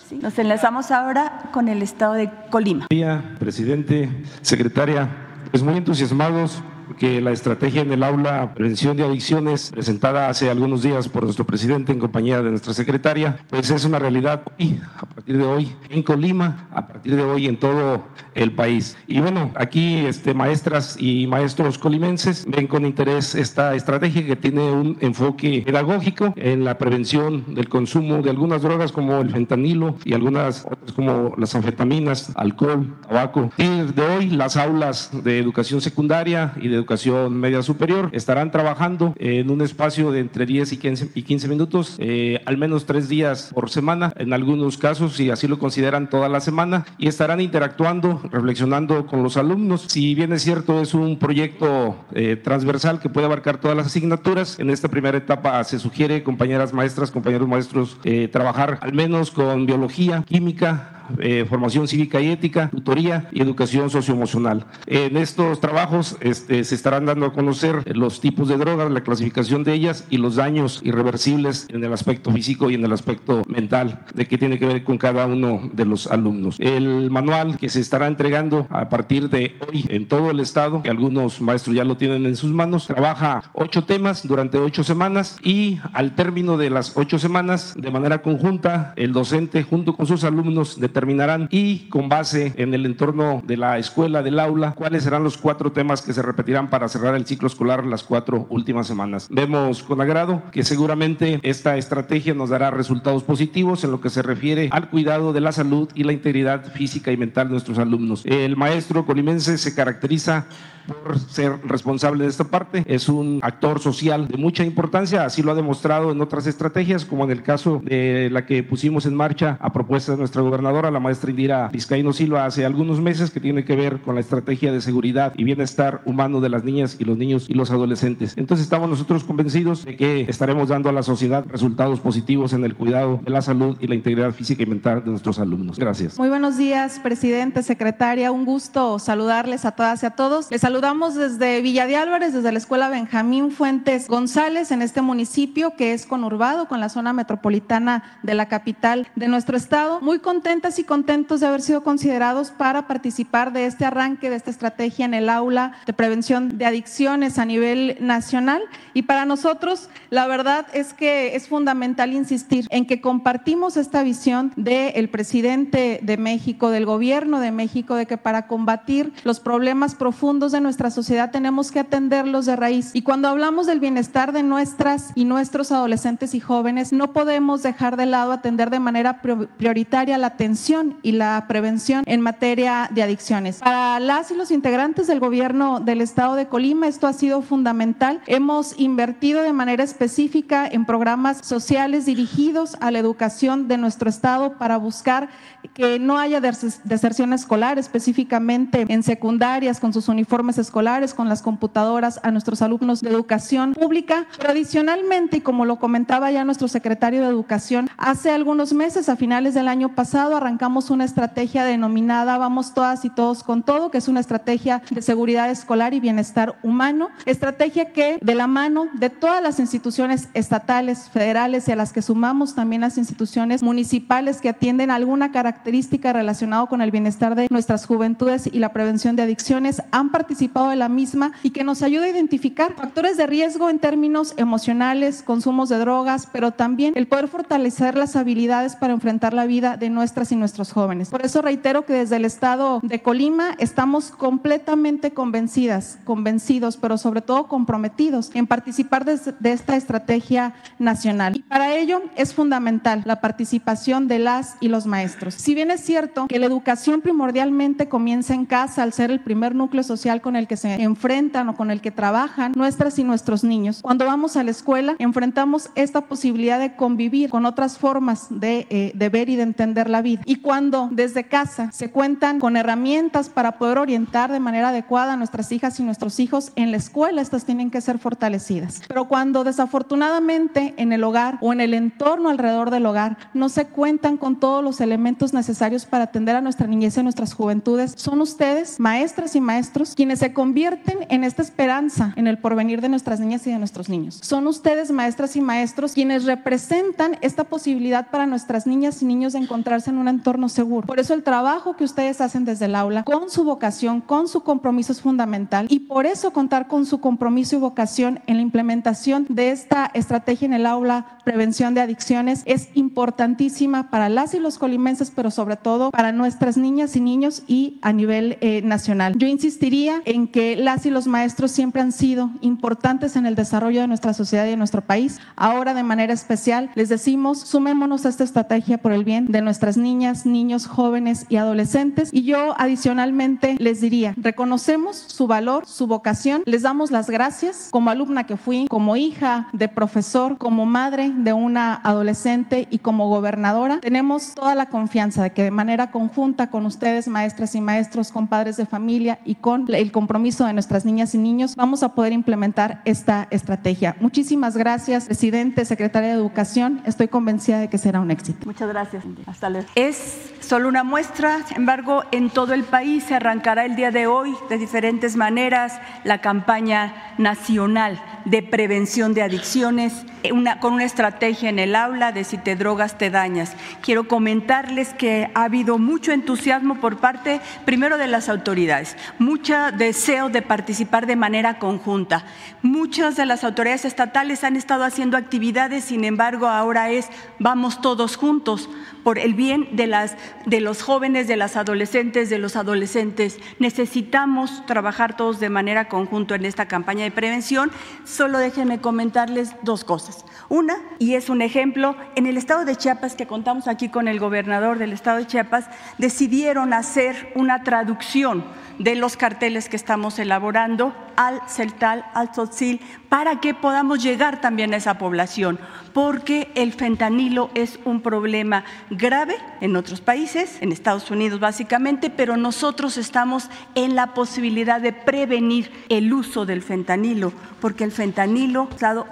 Sí, 0.08 0.14
nos 0.22 0.38
enlazamos 0.38 0.92
ahora 0.92 1.50
con 1.52 1.66
el 1.66 1.82
estado 1.82 2.14
de 2.14 2.30
Colima. 2.50 2.86
Buen 2.88 3.00
día, 3.00 3.34
presidente, 3.40 4.08
secretaria. 4.42 5.08
Pues 5.50 5.64
muy 5.64 5.76
entusiasmados 5.76 6.62
que 6.98 7.20
la 7.20 7.32
estrategia 7.32 7.82
en 7.82 7.92
el 7.92 8.02
aula 8.02 8.54
prevención 8.54 8.96
de 8.96 9.04
adicciones 9.04 9.70
presentada 9.70 10.28
hace 10.28 10.50
algunos 10.50 10.82
días 10.82 11.08
por 11.08 11.24
nuestro 11.24 11.44
presidente 11.44 11.92
en 11.92 11.98
compañía 11.98 12.42
de 12.42 12.50
nuestra 12.50 12.74
secretaria, 12.74 13.38
pues 13.48 13.70
es 13.70 13.84
una 13.84 13.98
realidad 13.98 14.42
hoy, 14.58 14.80
a 14.96 15.06
partir 15.06 15.38
de 15.38 15.44
hoy 15.44 15.72
en 15.90 16.02
Colima, 16.02 16.68
a 16.72 16.86
partir 16.86 17.16
de 17.16 17.22
hoy 17.22 17.46
en 17.46 17.58
todo 17.58 18.04
el 18.34 18.52
país. 18.52 18.96
Y 19.06 19.20
bueno, 19.20 19.50
aquí 19.54 20.06
este, 20.06 20.34
maestras 20.34 20.96
y 20.98 21.26
maestros 21.26 21.78
colimenses 21.78 22.46
ven 22.46 22.66
con 22.66 22.84
interés 22.84 23.34
esta 23.34 23.74
estrategia 23.74 24.26
que 24.26 24.36
tiene 24.36 24.70
un 24.70 24.96
enfoque 25.00 25.62
pedagógico 25.64 26.32
en 26.36 26.64
la 26.64 26.78
prevención 26.78 27.54
del 27.54 27.68
consumo 27.68 28.22
de 28.22 28.30
algunas 28.30 28.62
drogas 28.62 28.92
como 28.92 29.20
el 29.20 29.30
fentanilo 29.30 29.96
y 30.04 30.14
algunas 30.14 30.64
otras 30.64 30.92
como 30.92 31.34
las 31.36 31.54
anfetaminas, 31.54 32.32
alcohol, 32.36 32.94
tabaco. 33.08 33.50
Y 33.58 33.92
de 33.92 34.02
hoy 34.02 34.30
las 34.30 34.56
aulas 34.56 35.10
de 35.12 35.38
educación 35.38 35.80
secundaria 35.80 36.52
y 36.60 36.68
de 36.68 36.76
educación 36.86 37.36
media 37.40 37.62
superior 37.62 38.10
estarán 38.12 38.52
trabajando 38.52 39.12
en 39.18 39.50
un 39.50 39.60
espacio 39.60 40.12
de 40.12 40.20
entre 40.20 40.46
10 40.46 40.72
y 40.72 40.76
15, 40.76 41.10
y 41.16 41.22
15 41.22 41.48
minutos, 41.48 41.96
eh, 41.98 42.40
al 42.46 42.58
menos 42.58 42.86
tres 42.86 43.08
días 43.08 43.50
por 43.52 43.70
semana, 43.70 44.12
en 44.16 44.32
algunos 44.32 44.78
casos, 44.78 45.16
si 45.16 45.30
así 45.30 45.48
lo 45.48 45.58
consideran, 45.58 46.08
toda 46.08 46.28
la 46.28 46.40
semana, 46.40 46.86
y 46.96 47.08
estarán 47.08 47.40
interactuando, 47.40 48.22
reflexionando 48.30 49.06
con 49.06 49.24
los 49.24 49.36
alumnos. 49.36 49.86
Si 49.88 50.14
bien 50.14 50.32
es 50.32 50.42
cierto, 50.42 50.80
es 50.80 50.94
un 50.94 51.18
proyecto 51.18 51.96
eh, 52.14 52.36
transversal 52.36 53.00
que 53.00 53.08
puede 53.08 53.26
abarcar 53.26 53.58
todas 53.58 53.76
las 53.76 53.86
asignaturas, 53.86 54.60
en 54.60 54.70
esta 54.70 54.88
primera 54.88 55.18
etapa 55.18 55.64
se 55.64 55.80
sugiere, 55.80 56.22
compañeras 56.22 56.72
maestras, 56.72 57.10
compañeros 57.10 57.48
maestros, 57.48 57.98
eh, 58.04 58.28
trabajar 58.28 58.78
al 58.80 58.92
menos 58.92 59.32
con 59.32 59.66
biología, 59.66 60.22
química, 60.22 60.95
eh, 61.18 61.44
formación 61.48 61.88
cívica 61.88 62.20
y 62.20 62.30
ética, 62.30 62.70
tutoría 62.70 63.28
y 63.32 63.42
educación 63.42 63.90
socioemocional. 63.90 64.66
En 64.86 65.16
estos 65.16 65.60
trabajos 65.60 66.16
este, 66.20 66.64
se 66.64 66.74
estarán 66.74 67.06
dando 67.06 67.26
a 67.26 67.32
conocer 67.32 67.82
los 67.96 68.20
tipos 68.20 68.48
de 68.48 68.56
drogas, 68.56 68.90
la 68.90 69.02
clasificación 69.02 69.64
de 69.64 69.74
ellas 69.74 70.04
y 70.10 70.18
los 70.18 70.36
daños 70.36 70.80
irreversibles 70.84 71.66
en 71.70 71.84
el 71.84 71.92
aspecto 71.92 72.30
físico 72.32 72.70
y 72.70 72.74
en 72.74 72.84
el 72.84 72.92
aspecto 72.92 73.42
mental 73.48 74.04
de 74.14 74.26
qué 74.26 74.38
tiene 74.38 74.58
que 74.58 74.66
ver 74.66 74.84
con 74.84 74.98
cada 74.98 75.26
uno 75.26 75.70
de 75.72 75.84
los 75.84 76.06
alumnos. 76.06 76.56
El 76.58 77.10
manual 77.10 77.58
que 77.58 77.68
se 77.68 77.80
estará 77.80 78.06
entregando 78.06 78.66
a 78.70 78.88
partir 78.88 79.28
de 79.28 79.56
hoy 79.68 79.84
en 79.88 80.06
todo 80.06 80.30
el 80.30 80.40
estado, 80.40 80.82
que 80.82 80.90
algunos 80.90 81.40
maestros 81.40 81.76
ya 81.76 81.84
lo 81.84 81.96
tienen 81.96 82.26
en 82.26 82.36
sus 82.36 82.50
manos, 82.50 82.86
trabaja 82.86 83.42
ocho 83.52 83.84
temas 83.84 84.26
durante 84.26 84.58
ocho 84.58 84.84
semanas 84.84 85.38
y 85.42 85.78
al 85.92 86.14
término 86.14 86.56
de 86.56 86.70
las 86.70 86.96
ocho 86.96 87.18
semanas, 87.18 87.74
de 87.76 87.90
manera 87.90 88.22
conjunta, 88.22 88.92
el 88.96 89.12
docente 89.12 89.62
junto 89.62 89.96
con 89.96 90.06
sus 90.06 90.24
alumnos 90.24 90.80
de 90.80 90.88
terminarán 90.96 91.46
y 91.50 91.90
con 91.90 92.08
base 92.08 92.54
en 92.56 92.72
el 92.72 92.86
entorno 92.86 93.42
de 93.46 93.58
la 93.58 93.76
escuela, 93.76 94.22
del 94.22 94.40
aula, 94.40 94.72
cuáles 94.72 95.02
serán 95.02 95.24
los 95.24 95.36
cuatro 95.36 95.70
temas 95.70 96.00
que 96.00 96.14
se 96.14 96.22
repetirán 96.22 96.70
para 96.70 96.88
cerrar 96.88 97.14
el 97.14 97.26
ciclo 97.26 97.48
escolar 97.48 97.84
las 97.84 98.02
cuatro 98.02 98.46
últimas 98.48 98.86
semanas. 98.86 99.28
Vemos 99.30 99.82
con 99.82 100.00
agrado 100.00 100.42
que 100.52 100.64
seguramente 100.64 101.38
esta 101.42 101.76
estrategia 101.76 102.32
nos 102.32 102.48
dará 102.48 102.70
resultados 102.70 103.24
positivos 103.24 103.84
en 103.84 103.90
lo 103.90 104.00
que 104.00 104.08
se 104.08 104.22
refiere 104.22 104.70
al 104.72 104.88
cuidado 104.88 105.34
de 105.34 105.42
la 105.42 105.52
salud 105.52 105.90
y 105.94 106.04
la 106.04 106.14
integridad 106.14 106.64
física 106.72 107.12
y 107.12 107.18
mental 107.18 107.48
de 107.48 107.52
nuestros 107.52 107.78
alumnos. 107.78 108.22
El 108.24 108.56
maestro 108.56 109.04
colimense 109.04 109.58
se 109.58 109.74
caracteriza 109.74 110.46
por 110.86 111.18
ser 111.18 111.58
responsable 111.64 112.24
de 112.24 112.30
esta 112.30 112.44
parte. 112.44 112.84
Es 112.86 113.08
un 113.08 113.40
actor 113.42 113.80
social 113.80 114.28
de 114.28 114.36
mucha 114.36 114.64
importancia, 114.64 115.24
así 115.24 115.42
lo 115.42 115.52
ha 115.52 115.54
demostrado 115.54 116.12
en 116.12 116.20
otras 116.20 116.46
estrategias, 116.46 117.04
como 117.04 117.24
en 117.24 117.30
el 117.30 117.42
caso 117.42 117.80
de 117.84 118.28
la 118.30 118.46
que 118.46 118.62
pusimos 118.62 119.06
en 119.06 119.14
marcha 119.14 119.58
a 119.60 119.72
propuesta 119.72 120.12
de 120.12 120.18
nuestra 120.18 120.42
gobernadora, 120.42 120.85
la 120.90 121.00
maestra 121.00 121.30
Indira 121.30 121.68
Vizcaíno 121.68 122.12
Silva, 122.12 122.46
hace 122.46 122.64
algunos 122.64 123.00
meses, 123.00 123.30
que 123.30 123.40
tiene 123.40 123.64
que 123.64 123.76
ver 123.76 124.00
con 124.00 124.14
la 124.14 124.20
estrategia 124.20 124.72
de 124.72 124.80
seguridad 124.80 125.32
y 125.36 125.44
bienestar 125.44 126.02
humano 126.04 126.40
de 126.40 126.48
las 126.48 126.64
niñas 126.64 126.96
y 126.98 127.04
los 127.04 127.16
niños 127.16 127.46
y 127.48 127.54
los 127.54 127.70
adolescentes. 127.70 128.34
Entonces 128.36 128.64
estamos 128.64 128.88
nosotros 128.88 129.24
convencidos 129.24 129.84
de 129.84 129.96
que 129.96 130.22
estaremos 130.22 130.68
dando 130.68 130.88
a 130.88 130.92
la 130.92 131.02
sociedad 131.02 131.44
resultados 131.48 132.00
positivos 132.00 132.52
en 132.52 132.64
el 132.64 132.74
cuidado 132.74 133.20
de 133.22 133.30
la 133.30 133.42
salud 133.42 133.76
y 133.80 133.86
la 133.86 133.94
integridad 133.94 134.32
física 134.32 134.62
y 134.62 134.66
mental 134.66 135.04
de 135.04 135.10
nuestros 135.10 135.38
alumnos. 135.38 135.78
Gracias. 135.78 136.18
Muy 136.18 136.28
buenos 136.28 136.56
días, 136.56 137.00
presidente, 137.02 137.62
secretaria. 137.62 138.32
Un 138.32 138.44
gusto 138.44 138.98
saludarles 138.98 139.64
a 139.64 139.72
todas 139.72 140.02
y 140.02 140.06
a 140.06 140.10
todos. 140.10 140.50
Les 140.50 140.60
saludamos 140.60 141.14
desde 141.14 141.60
Villa 141.60 141.86
de 141.86 141.96
Álvarez, 141.96 142.32
desde 142.32 142.52
la 142.52 142.58
Escuela 142.58 142.88
Benjamín 142.88 143.50
Fuentes 143.50 144.08
González, 144.08 144.70
en 144.70 144.82
este 144.82 145.02
municipio 145.02 145.74
que 145.76 145.92
es 145.92 146.06
conurbado 146.06 146.68
con 146.68 146.80
la 146.80 146.88
zona 146.88 147.12
metropolitana 147.12 148.18
de 148.22 148.34
la 148.34 148.46
capital 148.46 149.08
de 149.16 149.28
nuestro 149.28 149.56
estado. 149.56 150.00
Muy 150.00 150.18
contentas 150.18 150.75
y 150.78 150.84
contentos 150.84 151.40
de 151.40 151.46
haber 151.46 151.62
sido 151.62 151.82
considerados 151.82 152.50
para 152.50 152.86
participar 152.86 153.52
de 153.52 153.66
este 153.66 153.84
arranque, 153.84 154.28
de 154.28 154.36
esta 154.36 154.50
estrategia 154.50 155.04
en 155.04 155.14
el 155.14 155.28
aula 155.28 155.72
de 155.86 155.92
prevención 155.92 156.58
de 156.58 156.66
adicciones 156.66 157.38
a 157.38 157.44
nivel 157.44 157.96
nacional. 158.00 158.62
Y 158.92 159.02
para 159.02 159.24
nosotros, 159.24 159.88
la 160.10 160.26
verdad 160.26 160.66
es 160.72 160.92
que 160.92 161.36
es 161.36 161.48
fundamental 161.48 162.12
insistir 162.12 162.66
en 162.70 162.86
que 162.86 163.00
compartimos 163.00 163.76
esta 163.76 164.02
visión 164.02 164.52
del 164.56 165.08
presidente 165.08 166.00
de 166.02 166.16
México, 166.16 166.70
del 166.70 166.86
gobierno 166.86 167.40
de 167.40 167.52
México, 167.52 167.94
de 167.94 168.06
que 168.06 168.18
para 168.18 168.46
combatir 168.46 169.12
los 169.24 169.40
problemas 169.40 169.94
profundos 169.94 170.52
de 170.52 170.60
nuestra 170.60 170.90
sociedad 170.90 171.30
tenemos 171.30 171.70
que 171.70 171.80
atenderlos 171.80 172.46
de 172.46 172.56
raíz. 172.56 172.90
Y 172.92 173.02
cuando 173.02 173.28
hablamos 173.28 173.66
del 173.66 173.80
bienestar 173.80 174.32
de 174.32 174.42
nuestras 174.42 175.12
y 175.14 175.24
nuestros 175.24 175.72
adolescentes 175.72 176.34
y 176.34 176.40
jóvenes, 176.40 176.92
no 176.92 177.12
podemos 177.12 177.62
dejar 177.62 177.96
de 177.96 178.06
lado 178.06 178.32
atender 178.32 178.70
de 178.70 178.80
manera 178.80 179.22
prioritaria 179.22 180.18
la 180.18 180.26
atención 180.28 180.65
y 181.02 181.12
la 181.12 181.44
prevención 181.46 182.02
en 182.06 182.20
materia 182.20 182.88
de 182.92 183.04
adicciones. 183.04 183.58
Para 183.58 184.00
las 184.00 184.32
y 184.32 184.34
los 184.34 184.50
integrantes 184.50 185.06
del 185.06 185.20
gobierno 185.20 185.78
del 185.78 186.00
estado 186.00 186.34
de 186.34 186.48
Colima, 186.48 186.88
esto 186.88 187.06
ha 187.06 187.12
sido 187.12 187.40
fundamental. 187.40 188.20
Hemos 188.26 188.74
invertido 188.76 189.42
de 189.42 189.52
manera 189.52 189.84
específica 189.84 190.66
en 190.66 190.84
programas 190.84 191.38
sociales 191.46 192.06
dirigidos 192.06 192.76
a 192.80 192.90
la 192.90 192.98
educación 192.98 193.68
de 193.68 193.78
nuestro 193.78 194.10
estado 194.10 194.54
para 194.54 194.76
buscar 194.76 195.28
que 195.72 196.00
no 196.00 196.18
haya 196.18 196.40
deserción 196.40 197.32
escolar, 197.32 197.78
específicamente 197.78 198.86
en 198.88 199.04
secundarias 199.04 199.78
con 199.78 199.92
sus 199.92 200.08
uniformes 200.08 200.58
escolares, 200.58 201.14
con 201.14 201.28
las 201.28 201.42
computadoras 201.42 202.18
a 202.24 202.32
nuestros 202.32 202.60
alumnos 202.60 203.02
de 203.02 203.10
educación 203.10 203.72
pública. 203.74 204.26
Tradicionalmente, 204.38 205.36
y 205.36 205.40
como 205.42 205.64
lo 205.64 205.78
comentaba 205.78 206.32
ya 206.32 206.44
nuestro 206.44 206.66
secretario 206.66 207.20
de 207.22 207.28
Educación, 207.28 207.88
hace 207.98 208.30
algunos 208.30 208.72
meses, 208.72 209.08
a 209.08 209.14
finales 209.14 209.54
del 209.54 209.68
año 209.68 209.94
pasado, 209.94 210.36
arrancamos 210.36 210.55
una 210.90 211.04
estrategia 211.04 211.64
denominada 211.64 212.38
Vamos 212.38 212.74
todas 212.74 213.04
y 213.04 213.10
todos 213.10 213.42
con 213.42 213.62
todo, 213.62 213.90
que 213.90 213.98
es 213.98 214.08
una 214.08 214.20
estrategia 214.20 214.82
de 214.90 215.02
seguridad 215.02 215.50
escolar 215.50 215.94
y 215.94 216.00
bienestar 216.00 216.56
humano, 216.62 217.08
estrategia 217.24 217.92
que 217.92 218.18
de 218.20 218.34
la 218.34 218.46
mano 218.46 218.88
de 218.94 219.10
todas 219.10 219.42
las 219.42 219.58
instituciones 219.58 220.28
estatales, 220.34 221.08
federales 221.10 221.68
y 221.68 221.72
a 221.72 221.76
las 221.76 221.92
que 221.92 222.02
sumamos 222.02 222.54
también 222.54 222.82
las 222.82 222.98
instituciones 222.98 223.62
municipales 223.62 224.40
que 224.40 224.48
atienden 224.48 224.90
alguna 224.90 225.32
característica 225.32 226.12
relacionada 226.12 226.66
con 226.66 226.80
el 226.80 226.90
bienestar 226.90 227.34
de 227.34 227.48
nuestras 227.50 227.86
juventudes 227.86 228.46
y 228.46 228.58
la 228.58 228.72
prevención 228.72 229.16
de 229.16 229.22
adicciones, 229.22 229.82
han 229.90 230.10
participado 230.10 230.70
de 230.70 230.76
la 230.76 230.88
misma 230.88 231.32
y 231.42 231.50
que 231.50 231.64
nos 231.64 231.82
ayuda 231.82 232.04
a 232.04 232.10
identificar 232.10 232.74
factores 232.74 233.16
de 233.16 233.26
riesgo 233.26 233.70
en 233.70 233.78
términos 233.78 234.34
emocionales, 234.36 235.22
consumos 235.22 235.68
de 235.68 235.78
drogas, 235.78 236.28
pero 236.32 236.52
también 236.52 236.94
el 236.96 237.08
poder 237.08 237.28
fortalecer 237.28 237.96
las 237.96 238.16
habilidades 238.16 238.76
para 238.76 238.92
enfrentar 238.92 239.34
la 239.34 239.46
vida 239.46 239.76
de 239.76 239.90
nuestras 239.90 240.32
nuestros 240.38 240.72
jóvenes. 240.72 241.10
Por 241.10 241.24
eso 241.24 241.42
reitero 241.42 241.84
que 241.84 241.92
desde 241.92 242.16
el 242.16 242.24
estado 242.24 242.80
de 242.82 243.02
Colima 243.02 243.54
estamos 243.58 244.10
completamente 244.10 245.12
convencidas, 245.12 245.98
convencidos, 246.04 246.76
pero 246.76 246.98
sobre 246.98 247.20
todo 247.20 247.48
comprometidos 247.48 248.30
en 248.34 248.46
participar 248.46 249.04
de, 249.04 249.18
esta 249.50 249.76
estrategia 249.76 250.54
nacional. 250.78 251.36
Y 251.36 251.42
para 251.42 251.74
ello 251.74 252.02
es 252.16 252.34
fundamental 252.34 253.02
la 253.04 253.20
participación 253.20 254.08
de 254.08 254.18
las 254.18 254.56
y 254.60 254.68
los 254.68 254.86
maestros. 254.86 255.34
Si 255.34 255.54
bien 255.54 255.70
es 255.70 255.80
cierto 255.80 256.26
que 256.26 256.38
la 256.38 256.46
educación 256.46 257.00
primordialmente 257.00 257.88
comienza 257.88 258.34
en 258.34 258.46
casa 258.46 258.82
al 258.82 258.92
ser 258.92 259.10
el 259.10 259.20
primer 259.20 259.54
núcleo 259.54 259.82
social 259.82 260.20
con 260.20 260.36
el 260.36 260.46
que 260.46 260.56
se 260.56 260.82
enfrentan 260.82 261.48
o 261.48 261.54
con 261.54 261.70
el 261.70 261.80
que 261.80 261.90
trabajan 261.90 262.52
nuestras 262.56 262.98
y 262.98 263.04
nuestros 263.04 263.44
niños, 263.44 263.80
cuando 263.82 264.04
vamos 264.06 264.36
a 264.36 264.44
la 264.44 264.50
escuela 264.50 264.96
enfrentamos 264.98 265.70
esta 265.74 266.02
posibilidad 266.02 266.58
de 266.58 266.76
convivir 266.76 267.30
con 267.30 267.46
otras 267.46 267.78
formas 267.78 268.26
de, 268.30 268.66
eh, 268.70 268.92
de 268.94 269.08
ver 269.08 269.28
y 269.28 269.36
de 269.36 269.42
entender 269.42 269.88
la 269.88 270.02
vida. 270.02 270.22
Y 270.28 270.36
cuando 270.36 270.88
desde 270.90 271.28
casa 271.28 271.70
se 271.72 271.92
cuentan 271.92 272.40
con 272.40 272.56
herramientas 272.56 273.28
para 273.28 273.58
poder 273.58 273.78
orientar 273.78 274.32
de 274.32 274.40
manera 274.40 274.70
adecuada 274.70 275.12
a 275.12 275.16
nuestras 275.16 275.52
hijas 275.52 275.78
y 275.78 275.84
nuestros 275.84 276.18
hijos 276.18 276.50
en 276.56 276.72
la 276.72 276.78
escuela, 276.78 277.22
estas 277.22 277.44
tienen 277.44 277.70
que 277.70 277.80
ser 277.80 278.00
fortalecidas. 278.00 278.82
Pero 278.88 279.06
cuando 279.06 279.44
desafortunadamente 279.44 280.74
en 280.78 280.92
el 280.92 281.04
hogar 281.04 281.38
o 281.40 281.52
en 281.52 281.60
el 281.60 281.74
entorno 281.74 282.28
alrededor 282.28 282.70
del 282.70 282.86
hogar 282.86 283.18
no 283.34 283.48
se 283.48 283.66
cuentan 283.66 284.16
con 284.16 284.40
todos 284.40 284.64
los 284.64 284.80
elementos 284.80 285.32
necesarios 285.32 285.86
para 285.86 286.04
atender 286.04 286.34
a 286.34 286.40
nuestra 286.40 286.66
niñez 286.66 286.96
y 286.96 287.00
a 287.00 287.02
nuestras 287.04 287.32
juventudes, 287.32 287.94
son 287.96 288.20
ustedes, 288.20 288.80
maestras 288.80 289.36
y 289.36 289.40
maestros, 289.40 289.94
quienes 289.94 290.18
se 290.18 290.32
convierten 290.32 291.06
en 291.08 291.22
esta 291.22 291.42
esperanza 291.42 292.12
en 292.16 292.26
el 292.26 292.38
porvenir 292.38 292.80
de 292.80 292.88
nuestras 292.88 293.20
niñas 293.20 293.46
y 293.46 293.52
de 293.52 293.60
nuestros 293.60 293.88
niños. 293.88 294.18
Son 294.22 294.48
ustedes, 294.48 294.90
maestras 294.90 295.36
y 295.36 295.40
maestros, 295.40 295.92
quienes 295.92 296.24
representan 296.24 297.16
esta 297.20 297.44
posibilidad 297.44 298.10
para 298.10 298.26
nuestras 298.26 298.66
niñas 298.66 299.00
y 299.02 299.04
niños 299.04 299.32
de 299.32 299.38
encontrarse 299.38 299.90
en 299.90 299.98
un 299.98 300.15
entorno 300.16 300.48
seguro. 300.48 300.86
Por 300.86 301.00
eso 301.00 301.14
el 301.14 301.22
trabajo 301.22 301.76
que 301.76 301.84
ustedes 301.84 302.20
hacen 302.20 302.44
desde 302.44 302.66
el 302.66 302.74
aula, 302.74 303.04
con 303.04 303.30
su 303.30 303.44
vocación, 303.44 304.00
con 304.00 304.28
su 304.28 304.40
compromiso 304.42 304.92
es 304.92 305.00
fundamental 305.00 305.66
y 305.68 305.80
por 305.80 306.06
eso 306.06 306.32
contar 306.32 306.68
con 306.68 306.86
su 306.86 307.00
compromiso 307.00 307.56
y 307.56 307.58
vocación 307.58 308.20
en 308.26 308.36
la 308.36 308.42
implementación 308.42 309.26
de 309.28 309.50
esta 309.50 309.90
estrategia 309.94 310.46
en 310.46 310.54
el 310.54 310.66
aula 310.66 311.18
prevención 311.24 311.74
de 311.74 311.80
adicciones 311.80 312.42
es 312.44 312.68
importantísima 312.74 313.90
para 313.90 314.08
las 314.08 314.32
y 314.34 314.38
los 314.38 314.58
colimenses, 314.58 315.10
pero 315.10 315.30
sobre 315.30 315.56
todo 315.56 315.90
para 315.90 316.12
nuestras 316.12 316.56
niñas 316.56 316.94
y 316.94 317.00
niños 317.00 317.42
y 317.48 317.78
a 317.82 317.92
nivel 317.92 318.38
eh, 318.40 318.62
nacional. 318.62 319.14
Yo 319.16 319.26
insistiría 319.26 320.02
en 320.04 320.28
que 320.28 320.54
las 320.56 320.86
y 320.86 320.90
los 320.90 321.08
maestros 321.08 321.50
siempre 321.50 321.82
han 321.82 321.90
sido 321.90 322.30
importantes 322.40 323.16
en 323.16 323.26
el 323.26 323.34
desarrollo 323.34 323.80
de 323.80 323.88
nuestra 323.88 324.14
sociedad 324.14 324.46
y 324.46 324.50
de 324.50 324.56
nuestro 324.56 324.82
país. 324.82 325.18
Ahora 325.34 325.74
de 325.74 325.82
manera 325.82 326.12
especial 326.12 326.70
les 326.76 326.88
decimos, 326.88 327.40
sumémonos 327.40 328.06
a 328.06 328.08
esta 328.08 328.22
estrategia 328.22 328.78
por 328.78 328.92
el 328.92 329.02
bien 329.02 329.26
de 329.26 329.42
nuestras 329.42 329.76
niñas, 329.76 330.05
niños, 330.26 330.66
jóvenes 330.66 331.26
y 331.28 331.36
adolescentes. 331.36 332.10
Y 332.12 332.22
yo 332.22 332.54
adicionalmente 332.58 333.56
les 333.58 333.80
diría, 333.80 334.14
reconocemos 334.16 334.96
su 334.96 335.26
valor, 335.26 335.66
su 335.66 335.86
vocación, 335.86 336.42
les 336.46 336.62
damos 336.62 336.90
las 336.90 337.10
gracias 337.10 337.68
como 337.70 337.90
alumna 337.90 338.24
que 338.24 338.36
fui, 338.36 338.66
como 338.68 338.96
hija 338.96 339.48
de 339.52 339.68
profesor, 339.68 340.38
como 340.38 340.66
madre 340.66 341.12
de 341.16 341.32
una 341.32 341.74
adolescente 341.74 342.68
y 342.70 342.78
como 342.78 343.08
gobernadora. 343.08 343.80
Tenemos 343.80 344.34
toda 344.34 344.54
la 344.54 344.66
confianza 344.66 345.22
de 345.22 345.30
que 345.30 345.42
de 345.42 345.50
manera 345.50 345.90
conjunta 345.90 346.50
con 346.50 346.66
ustedes, 346.66 347.08
maestras 347.08 347.54
y 347.54 347.60
maestros, 347.60 348.12
con 348.12 348.28
padres 348.28 348.56
de 348.56 348.66
familia 348.66 349.18
y 349.24 349.36
con 349.36 349.66
el 349.72 349.92
compromiso 349.92 350.46
de 350.46 350.52
nuestras 350.52 350.84
niñas 350.84 351.14
y 351.14 351.18
niños, 351.18 351.56
vamos 351.56 351.82
a 351.82 351.94
poder 351.94 352.12
implementar 352.12 352.82
esta 352.84 353.26
estrategia. 353.30 353.96
Muchísimas 354.00 354.56
gracias, 354.56 355.06
presidente, 355.06 355.64
secretaria 355.64 356.10
de 356.10 356.14
Educación. 356.14 356.82
Estoy 356.84 357.08
convencida 357.08 357.58
de 357.58 357.68
que 357.68 357.78
será 357.78 358.00
un 358.00 358.10
éxito. 358.10 358.46
Muchas 358.46 358.68
gracias. 358.68 359.04
Hasta 359.26 359.50
luego. 359.50 359.66
Es 359.74 359.95
solo 360.40 360.68
una 360.68 360.84
muestra, 360.84 361.42
sin 361.46 361.58
embargo, 361.58 362.04
en 362.12 362.30
todo 362.30 362.54
el 362.54 362.64
país 362.64 363.04
se 363.04 363.14
arrancará 363.14 363.64
el 363.64 363.74
día 363.74 363.90
de 363.90 364.06
hoy 364.06 364.34
de 364.48 364.58
diferentes 364.58 365.16
maneras 365.16 365.80
la 366.04 366.20
campaña 366.20 367.14
nacional 367.18 368.00
de 368.24 368.42
prevención 368.42 369.12
de 369.12 369.22
adicciones 369.22 370.04
una, 370.32 370.60
con 370.60 370.74
una 370.74 370.84
estrategia 370.84 371.48
en 371.48 371.58
el 371.58 371.74
aula 371.74 372.12
de 372.12 372.24
si 372.24 372.38
te 372.38 372.56
drogas 372.56 372.98
te 372.98 373.10
dañas. 373.10 373.54
Quiero 373.82 374.08
comentarles 374.08 374.94
que 374.94 375.30
ha 375.34 375.44
habido 375.44 375.78
mucho 375.78 376.12
entusiasmo 376.12 376.80
por 376.80 376.98
parte, 376.98 377.40
primero, 377.64 377.98
de 377.98 378.06
las 378.06 378.28
autoridades, 378.28 378.96
mucho 379.18 379.54
deseo 379.72 380.28
de 380.28 380.42
participar 380.42 381.06
de 381.06 381.16
manera 381.16 381.58
conjunta. 381.58 382.24
Muchas 382.62 383.16
de 383.16 383.26
las 383.26 383.44
autoridades 383.44 383.84
estatales 383.84 384.44
han 384.44 384.56
estado 384.56 384.84
haciendo 384.84 385.16
actividades, 385.16 385.84
sin 385.84 386.04
embargo, 386.04 386.46
ahora 386.48 386.90
es 386.90 387.08
vamos 387.38 387.80
todos 387.80 388.16
juntos 388.16 388.68
por 389.02 389.18
el 389.18 389.34
bien 389.34 389.68
de 389.76 390.60
los 390.60 390.82
jóvenes, 390.82 391.28
de 391.28 391.36
las 391.36 391.56
adolescentes, 391.56 392.28
de 392.28 392.38
los 392.38 392.56
adolescentes. 392.56 393.38
Necesitamos 393.58 394.66
trabajar 394.66 395.16
todos 395.16 395.38
de 395.38 395.48
manera 395.48 395.88
conjunta 395.88 396.34
en 396.34 396.44
esta 396.44 396.66
campaña 396.66 397.04
de 397.04 397.10
prevención. 397.10 397.70
Solo 398.04 398.38
déjenme 398.38 398.80
comentarles 398.80 399.54
dos 399.62 399.84
cosas. 399.84 400.15
Una, 400.48 400.76
y 400.98 401.14
es 401.14 401.28
un 401.28 401.42
ejemplo, 401.42 401.96
en 402.14 402.26
el 402.26 402.36
estado 402.36 402.64
de 402.64 402.76
Chiapas, 402.76 403.14
que 403.14 403.26
contamos 403.26 403.68
aquí 403.68 403.88
con 403.88 404.08
el 404.08 404.20
gobernador 404.20 404.78
del 404.78 404.92
estado 404.92 405.18
de 405.18 405.26
Chiapas, 405.26 405.68
decidieron 405.98 406.72
hacer 406.72 407.32
una 407.34 407.62
traducción 407.62 408.44
de 408.78 408.94
los 408.94 409.16
carteles 409.16 409.68
que 409.68 409.76
estamos 409.76 410.18
elaborando 410.18 410.94
al 411.16 411.40
CELTAL, 411.48 412.04
al 412.14 412.32
TOTSIL, 412.32 412.80
para 413.08 413.40
que 413.40 413.54
podamos 413.54 414.02
llegar 414.02 414.40
también 414.40 414.74
a 414.74 414.76
esa 414.76 414.98
población, 414.98 415.58
porque 415.96 416.52
el 416.54 416.74
fentanilo 416.74 417.48
es 417.54 417.78
un 417.86 418.02
problema 418.02 418.64
grave 418.90 419.34
en 419.62 419.76
otros 419.76 420.02
países, 420.02 420.58
en 420.60 420.70
Estados 420.70 421.10
Unidos 421.10 421.40
básicamente, 421.40 422.10
pero 422.10 422.36
nosotros 422.36 422.98
estamos 422.98 423.48
en 423.74 423.94
la 423.94 424.12
posibilidad 424.12 424.78
de 424.78 424.92
prevenir 424.92 425.72
el 425.88 426.12
uso 426.12 426.44
del 426.44 426.60
fentanilo, 426.60 427.32
porque 427.62 427.84
el 427.84 427.92
fentanilo 427.92 428.68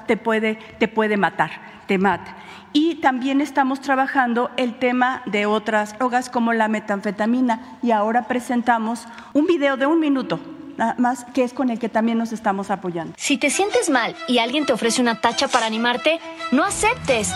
te 0.06 0.18
puede, 0.18 0.58
te 0.78 0.86
puede 0.86 1.16
matar, 1.16 1.52
te 1.86 1.96
mata. 1.96 2.36
Y 2.74 2.96
también 2.96 3.40
estamos 3.40 3.80
trabajando 3.80 4.50
el 4.58 4.78
tema 4.78 5.22
de 5.24 5.46
otras 5.46 5.98
drogas 5.98 6.28
como 6.28 6.52
la 6.52 6.68
metanfetamina 6.68 7.78
y 7.82 7.92
ahora 7.92 8.28
presentamos 8.28 9.08
un 9.32 9.46
video 9.46 9.78
de 9.78 9.86
un 9.86 10.00
minuto 10.00 10.38
nada 10.76 10.94
más 10.98 11.24
que 11.34 11.44
es 11.44 11.52
con 11.52 11.70
el 11.70 11.78
que 11.78 11.88
también 11.88 12.18
nos 12.18 12.32
estamos 12.32 12.70
apoyando. 12.70 13.14
Si 13.16 13.38
te 13.38 13.50
sientes 13.50 13.90
mal 13.90 14.14
y 14.28 14.38
alguien 14.38 14.66
te 14.66 14.72
ofrece 14.72 15.00
una 15.00 15.20
tacha 15.20 15.48
para 15.48 15.66
animarte, 15.66 16.20
no 16.52 16.64
aceptes 16.64 17.32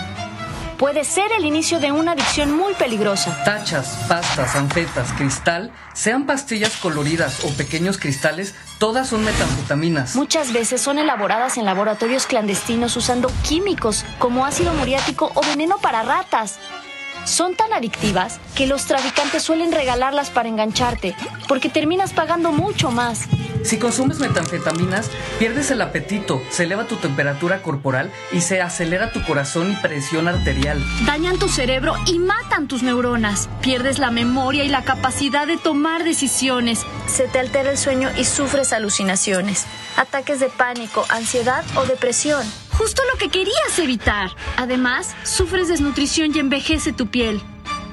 puede 0.78 1.04
ser 1.04 1.32
el 1.36 1.44
inicio 1.44 1.80
de 1.80 1.92
una 1.92 2.12
adicción 2.12 2.56
muy 2.56 2.72
peligrosa. 2.74 3.36
Tachas, 3.44 3.98
pastas, 4.08 4.54
anfetas, 4.54 5.12
cristal, 5.12 5.72
sean 5.92 6.24
pastillas 6.24 6.76
coloridas 6.76 7.44
o 7.44 7.48
pequeños 7.56 7.98
cristales, 7.98 8.54
todas 8.78 9.08
son 9.08 9.24
metanfetaminas. 9.24 10.14
Muchas 10.14 10.52
veces 10.52 10.80
son 10.80 10.98
elaboradas 10.98 11.58
en 11.58 11.64
laboratorios 11.64 12.26
clandestinos 12.26 12.96
usando 12.96 13.30
químicos 13.42 14.04
como 14.18 14.46
ácido 14.46 14.72
muriático 14.72 15.32
o 15.34 15.40
veneno 15.42 15.78
para 15.78 16.02
ratas. 16.04 16.58
Son 17.28 17.54
tan 17.54 17.74
adictivas 17.74 18.40
que 18.56 18.66
los 18.66 18.86
traficantes 18.86 19.42
suelen 19.42 19.70
regalarlas 19.70 20.30
para 20.30 20.48
engancharte, 20.48 21.14
porque 21.46 21.68
terminas 21.68 22.14
pagando 22.14 22.52
mucho 22.52 22.90
más. 22.90 23.28
Si 23.62 23.78
consumes 23.78 24.18
metanfetaminas, 24.18 25.10
pierdes 25.38 25.70
el 25.70 25.80
apetito, 25.82 26.42
se 26.50 26.64
eleva 26.64 26.86
tu 26.86 26.96
temperatura 26.96 27.62
corporal 27.62 28.10
y 28.32 28.40
se 28.40 28.60
acelera 28.60 29.12
tu 29.12 29.22
corazón 29.24 29.72
y 29.72 29.76
presión 29.76 30.28
arterial. 30.28 30.82
Dañan 31.06 31.38
tu 31.38 31.48
cerebro 31.48 31.94
y 32.06 32.18
matan 32.18 32.68
tus 32.68 32.82
neuronas. 32.82 33.48
Pierdes 33.60 33.98
la 33.98 34.10
memoria 34.10 34.64
y 34.64 34.68
la 34.68 34.84
capacidad 34.84 35.46
de 35.46 35.56
tomar 35.56 36.04
decisiones. 36.04 36.84
Se 37.06 37.28
te 37.28 37.38
altera 37.38 37.70
el 37.70 37.78
sueño 37.78 38.10
y 38.16 38.24
sufres 38.24 38.72
alucinaciones, 38.72 39.66
ataques 39.96 40.40
de 40.40 40.48
pánico, 40.48 41.04
ansiedad 41.08 41.64
o 41.76 41.84
depresión 41.84 42.46
justo 42.78 43.02
lo 43.12 43.18
que 43.18 43.28
querías 43.28 43.78
evitar. 43.80 44.30
Además, 44.56 45.14
sufres 45.24 45.66
desnutrición 45.66 46.30
y 46.34 46.38
envejece 46.38 46.92
tu 46.92 47.08
piel. 47.08 47.42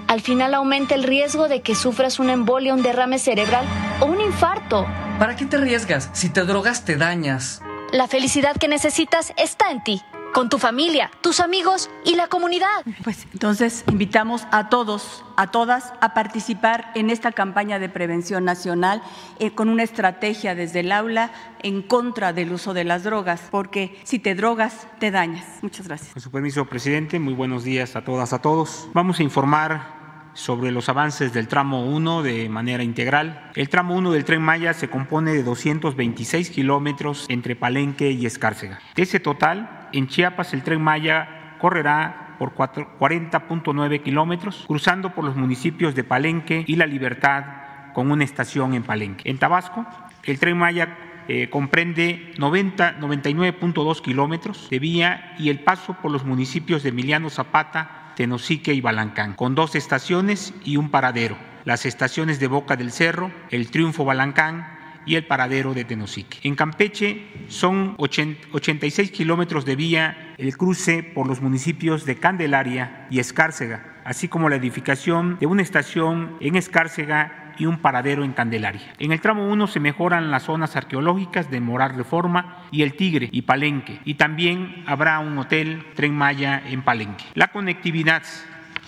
Al 0.07 0.21
final 0.21 0.53
aumenta 0.53 0.93
el 0.93 1.03
riesgo 1.03 1.47
de 1.47 1.61
que 1.61 1.73
sufras 1.73 2.19
una 2.19 2.33
embolia, 2.33 2.73
un 2.73 2.83
derrame 2.83 3.17
cerebral 3.17 3.65
o 3.99 4.05
un 4.05 4.21
infarto. 4.21 4.85
¿Para 5.17 5.35
qué 5.35 5.45
te 5.45 5.57
arriesgas? 5.57 6.09
Si 6.13 6.29
te 6.29 6.43
drogas 6.43 6.85
te 6.85 6.95
dañas. 6.95 7.61
La 7.91 8.07
felicidad 8.07 8.55
que 8.57 8.67
necesitas 8.67 9.33
está 9.37 9.71
en 9.71 9.83
ti 9.83 10.01
con 10.35 10.49
tu 10.49 10.57
familia, 10.57 11.09
tus 11.21 11.39
amigos 11.39 11.89
y 12.03 12.15
la 12.15 12.27
comunidad. 12.27 12.83
Pues 13.05 13.25
entonces 13.31 13.85
invitamos 13.89 14.45
a 14.51 14.67
todos, 14.67 15.23
a 15.37 15.47
todas, 15.47 15.93
a 16.01 16.13
participar 16.13 16.91
en 16.93 17.09
esta 17.09 17.31
campaña 17.31 17.79
de 17.79 17.87
prevención 17.87 18.43
nacional 18.43 19.01
eh, 19.39 19.51
con 19.51 19.69
una 19.69 19.83
estrategia 19.83 20.53
desde 20.53 20.81
el 20.81 20.91
aula 20.91 21.31
en 21.63 21.81
contra 21.81 22.33
del 22.33 22.51
uso 22.51 22.73
de 22.73 22.83
las 22.83 23.05
drogas, 23.05 23.43
porque 23.49 23.97
si 24.03 24.19
te 24.19 24.35
drogas, 24.35 24.87
te 24.99 25.09
dañas. 25.09 25.45
Muchas 25.61 25.87
gracias. 25.87 26.11
Con 26.11 26.21
su 26.21 26.31
permiso, 26.31 26.65
presidente, 26.65 27.17
muy 27.17 27.33
buenos 27.33 27.63
días 27.63 27.95
a 27.95 28.03
todas, 28.03 28.33
a 28.33 28.41
todos. 28.41 28.89
Vamos 28.93 29.19
a 29.19 29.23
informar 29.23 29.94
sobre 30.35 30.71
los 30.71 30.89
avances 30.89 31.33
del 31.33 31.47
tramo 31.47 31.85
1 31.85 32.21
de 32.21 32.47
manera 32.49 32.83
integral. 32.83 33.49
El 33.55 33.69
tramo 33.69 33.95
1 33.95 34.11
del 34.11 34.25
tren 34.25 34.43
Maya 34.43 34.73
se 34.73 34.89
compone 34.89 35.31
de 35.31 35.41
226 35.41 36.51
kilómetros 36.51 37.25
entre 37.29 37.55
Palenque 37.55 38.11
y 38.11 38.27
Escárcega. 38.27 38.79
De 38.95 39.01
ese 39.01 39.19
total, 39.19 39.89
en 39.93 40.07
Chiapas 40.07 40.53
el 40.53 40.61
tren 40.61 40.81
Maya 40.81 41.55
correrá 41.59 42.35
por 42.37 42.53
40.9 42.53 44.03
kilómetros, 44.03 44.65
cruzando 44.67 45.15
por 45.15 45.23
los 45.23 45.35
municipios 45.35 45.95
de 45.95 46.03
Palenque 46.03 46.65
y 46.67 46.75
La 46.75 46.85
Libertad 46.85 47.45
con 47.93 48.11
una 48.11 48.25
estación 48.25 48.73
en 48.73 48.83
Palenque. 48.83 49.29
En 49.29 49.37
Tabasco, 49.37 49.85
el 50.23 50.37
tren 50.37 50.57
Maya 50.57 50.97
eh, 51.27 51.49
comprende 51.49 52.33
90, 52.37 52.99
99.2 52.99 54.01
kilómetros 54.01 54.69
de 54.69 54.79
vía 54.79 55.33
y 55.39 55.49
el 55.49 55.59
paso 55.59 55.93
por 55.93 56.11
los 56.11 56.25
municipios 56.25 56.83
de 56.83 56.89
Emiliano 56.89 57.29
Zapata, 57.29 58.04
Tenosique 58.15 58.73
y 58.73 58.81
Balancán, 58.81 59.33
con 59.33 59.55
dos 59.55 59.75
estaciones 59.75 60.53
y 60.63 60.77
un 60.77 60.89
paradero, 60.89 61.37
las 61.65 61.85
estaciones 61.85 62.39
de 62.39 62.47
Boca 62.47 62.75
del 62.75 62.91
Cerro, 62.91 63.31
el 63.49 63.69
Triunfo 63.69 64.05
Balancán 64.05 64.75
y 65.05 65.15
el 65.15 65.25
paradero 65.25 65.73
de 65.73 65.85
Tenosique. 65.85 66.39
En 66.43 66.55
Campeche 66.55 67.27
son 67.47 67.95
86 67.97 69.11
kilómetros 69.11 69.65
de 69.65 69.75
vía 69.75 70.33
el 70.37 70.57
cruce 70.57 71.03
por 71.03 71.27
los 71.27 71.41
municipios 71.41 72.05
de 72.05 72.15
Candelaria 72.15 73.07
y 73.09 73.19
Escárcega, 73.19 74.01
así 74.03 74.27
como 74.27 74.49
la 74.49 74.55
edificación 74.55 75.37
de 75.39 75.45
una 75.45 75.61
estación 75.61 76.37
en 76.39 76.55
Escárcega 76.55 77.44
y 77.57 77.65
un 77.65 77.79
paradero 77.79 78.23
en 78.23 78.33
Candelaria. 78.33 78.93
En 78.99 79.11
el 79.11 79.21
tramo 79.21 79.47
1 79.47 79.67
se 79.67 79.79
mejoran 79.79 80.31
las 80.31 80.43
zonas 80.43 80.75
arqueológicas 80.75 81.49
de 81.49 81.59
Morar 81.59 81.95
Reforma 81.95 82.63
y 82.71 82.81
El 82.81 82.95
Tigre 82.95 83.29
y 83.31 83.43
Palenque, 83.43 83.99
y 84.05 84.15
también 84.15 84.83
habrá 84.85 85.19
un 85.19 85.37
hotel 85.37 85.85
Tren 85.95 86.13
Maya 86.13 86.61
en 86.65 86.81
Palenque. 86.81 87.25
La 87.33 87.49
conectividad 87.49 88.23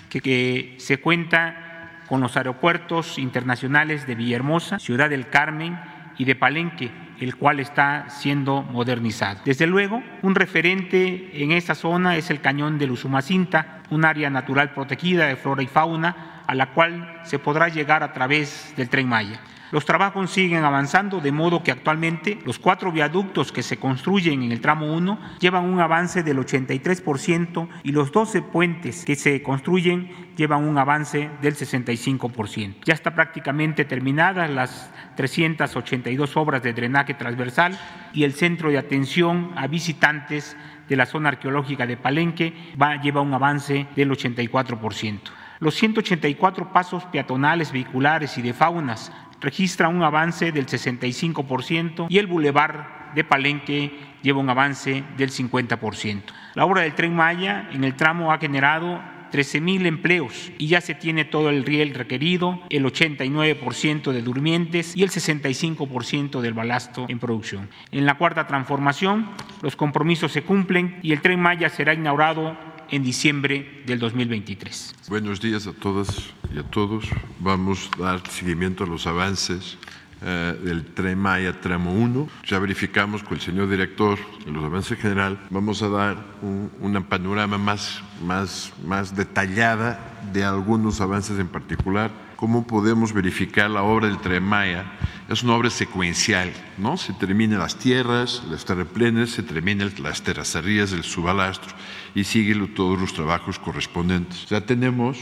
que, 0.09 0.21
que 0.21 0.75
se 0.79 0.99
cuenta 0.99 2.03
con 2.07 2.21
los 2.21 2.37
aeropuertos 2.37 3.17
internacionales 3.17 4.07
de 4.07 4.15
Villahermosa, 4.15 4.79
Ciudad 4.79 5.09
del 5.09 5.27
Carmen 5.29 5.77
y 6.17 6.25
de 6.25 6.35
Palenque, 6.35 6.91
el 7.19 7.35
cual 7.35 7.59
está 7.59 8.09
siendo 8.09 8.61
modernizado. 8.63 9.41
Desde 9.43 9.67
luego, 9.67 10.03
un 10.21 10.35
referente 10.35 11.43
en 11.43 11.51
esta 11.51 11.75
zona 11.75 12.15
es 12.15 12.29
el 12.29 12.41
cañón 12.41 12.77
de 12.77 12.89
Usumacinta, 12.89 13.81
un 13.89 14.05
área 14.05 14.29
natural 14.29 14.73
protegida 14.73 15.27
de 15.27 15.35
flora 15.35 15.63
y 15.63 15.67
fauna 15.67 16.36
a 16.47 16.55
la 16.55 16.73
cual 16.73 17.21
se 17.23 17.39
podrá 17.39 17.67
llegar 17.67 18.03
a 18.03 18.13
través 18.13 18.73
del 18.75 18.89
tren 18.89 19.07
Maya. 19.07 19.39
Los 19.69 19.83
trabajos 19.83 20.31
siguen 20.31 20.63
avanzando, 20.63 21.19
de 21.19 21.33
modo 21.33 21.61
que 21.61 21.73
actualmente 21.73 22.39
los 22.45 22.57
cuatro 22.57 22.89
viaductos 22.89 23.51
que 23.51 23.63
se 23.63 23.75
construyen 23.75 24.41
en 24.41 24.53
el 24.53 24.61
tramo 24.61 24.93
1 24.95 25.19
llevan 25.39 25.65
un 25.65 25.81
avance 25.81 26.23
del 26.23 26.37
83% 26.37 27.67
y 27.83 27.91
los 27.91 28.13
12 28.13 28.43
puentes 28.43 29.03
que 29.03 29.17
se 29.17 29.43
construyen 29.43 30.09
llevan 30.37 30.63
un 30.63 30.77
avance 30.77 31.29
del 31.41 31.55
65%. 31.55 32.75
Ya 32.85 32.93
está 32.93 33.13
prácticamente 33.13 33.83
terminadas 33.83 34.49
las 34.49 34.89
382 35.17 36.37
obras 36.37 36.63
de 36.63 36.71
drenaje 36.71 37.13
transversal 37.15 37.77
y 38.13 38.23
el 38.23 38.31
centro 38.31 38.69
de 38.69 38.77
atención 38.77 39.51
a 39.57 39.67
visitantes 39.67 40.55
de 40.87 40.95
la 40.95 41.05
zona 41.05 41.27
arqueológica 41.27 41.85
de 41.85 41.97
Palenque 41.97 42.53
va, 42.81 43.01
lleva 43.01 43.19
un 43.19 43.33
avance 43.33 43.85
del 43.97 44.11
84%. 44.11 45.19
Los 45.59 45.75
184 45.75 46.71
pasos 46.71 47.03
peatonales, 47.05 47.71
vehiculares 47.71 48.37
y 48.37 48.41
de 48.41 48.53
faunas 48.53 49.11
registra 49.41 49.87
un 49.87 50.03
avance 50.03 50.51
del 50.51 50.65
65% 50.67 52.07
y 52.09 52.17
el 52.17 52.27
bulevar 52.27 53.11
de 53.15 53.23
Palenque 53.23 53.91
lleva 54.21 54.39
un 54.39 54.49
avance 54.49 55.03
del 55.15 55.31
50%. 55.31 56.21
La 56.55 56.65
obra 56.65 56.81
del 56.81 56.95
tren 56.95 57.15
Maya 57.15 57.69
en 57.71 57.83
el 57.83 57.95
tramo 57.95 58.31
ha 58.31 58.37
generado 58.37 59.01
13 59.31 59.61
mil 59.61 59.85
empleos 59.85 60.51
y 60.57 60.67
ya 60.67 60.81
se 60.81 60.95
tiene 60.95 61.25
todo 61.25 61.49
el 61.49 61.65
riel 61.65 61.93
requerido, 61.93 62.61
el 62.69 62.85
89% 62.85 64.11
de 64.11 64.21
durmientes 64.21 64.95
y 64.95 65.03
el 65.03 65.09
65% 65.09 66.39
del 66.41 66.53
balasto 66.53 67.05
en 67.09 67.19
producción. 67.19 67.69
En 67.91 68.05
la 68.05 68.15
cuarta 68.15 68.47
transformación, 68.47 69.29
los 69.61 69.75
compromisos 69.75 70.31
se 70.31 70.43
cumplen 70.43 70.99
y 71.01 71.11
el 71.11 71.21
tren 71.21 71.39
Maya 71.39 71.69
será 71.69 71.93
inaugurado 71.93 72.55
en 72.91 73.03
diciembre 73.03 73.83
del 73.85 73.99
2023. 73.99 74.95
Buenos 75.09 75.41
días 75.41 75.67
a 75.67 75.73
todas 75.73 76.07
y 76.53 76.59
a 76.59 76.63
todos. 76.63 77.05
Vamos 77.39 77.89
a 77.97 78.01
dar 78.01 78.27
seguimiento 78.29 78.83
a 78.83 78.87
los 78.87 79.07
avances 79.07 79.77
eh, 80.21 80.57
del 80.63 80.85
Tren 80.85 81.19
Maya 81.19 81.59
Tramo 81.59 81.93
1. 81.93 82.29
Ya 82.45 82.59
verificamos 82.59 83.23
con 83.23 83.33
el 83.35 83.41
señor 83.41 83.69
director 83.69 84.17
los 84.45 84.63
avances 84.63 84.97
general. 84.97 85.39
Vamos 85.49 85.81
a 85.81 85.89
dar 85.89 86.17
un, 86.41 86.71
una 86.79 87.07
panorama 87.07 87.57
más, 87.57 88.01
más, 88.25 88.73
más 88.85 89.15
detallada 89.15 89.99
de 90.33 90.43
algunos 90.43 91.01
avances 91.01 91.39
en 91.39 91.47
particular. 91.47 92.26
Cómo 92.37 92.67
podemos 92.67 93.13
verificar 93.13 93.69
la 93.69 93.81
obra 93.81 94.07
del 94.07 94.19
Tren 94.19 94.43
Maya. 94.43 94.85
Es 95.27 95.41
una 95.41 95.55
obra 95.55 95.71
secuencial, 95.71 96.53
¿no? 96.77 96.95
Se 96.95 97.11
terminan 97.13 97.57
las 97.59 97.77
tierras, 97.77 98.43
las 98.49 98.63
terraplenes, 98.63 99.31
se 99.31 99.41
terminan 99.41 99.91
las 100.03 100.21
terracerías, 100.21 100.93
el 100.93 101.03
subalastro 101.03 101.75
y 102.13 102.23
sigue 102.23 102.55
todos 102.67 103.01
los 103.01 103.13
trabajos 103.13 103.57
correspondientes. 103.57 104.45
Ya 104.45 104.61
tenemos 104.61 105.17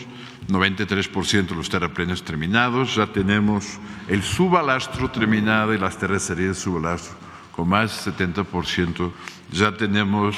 93% 0.49 1.47
de 1.47 1.55
los 1.55 1.69
terraplenes 1.69 2.21
terminados, 2.21 2.95
ya 2.95 3.07
tenemos 3.07 3.79
el 4.09 4.21
subalastro 4.21 5.09
terminado 5.09 5.73
y 5.73 5.79
las 5.79 5.97
terracerías 5.97 6.57
subalastro 6.57 7.15
con 7.55 7.69
más 7.69 8.05
de 8.05 8.11
70%, 8.11 9.11
ya 9.53 9.71
tenemos 9.77 10.35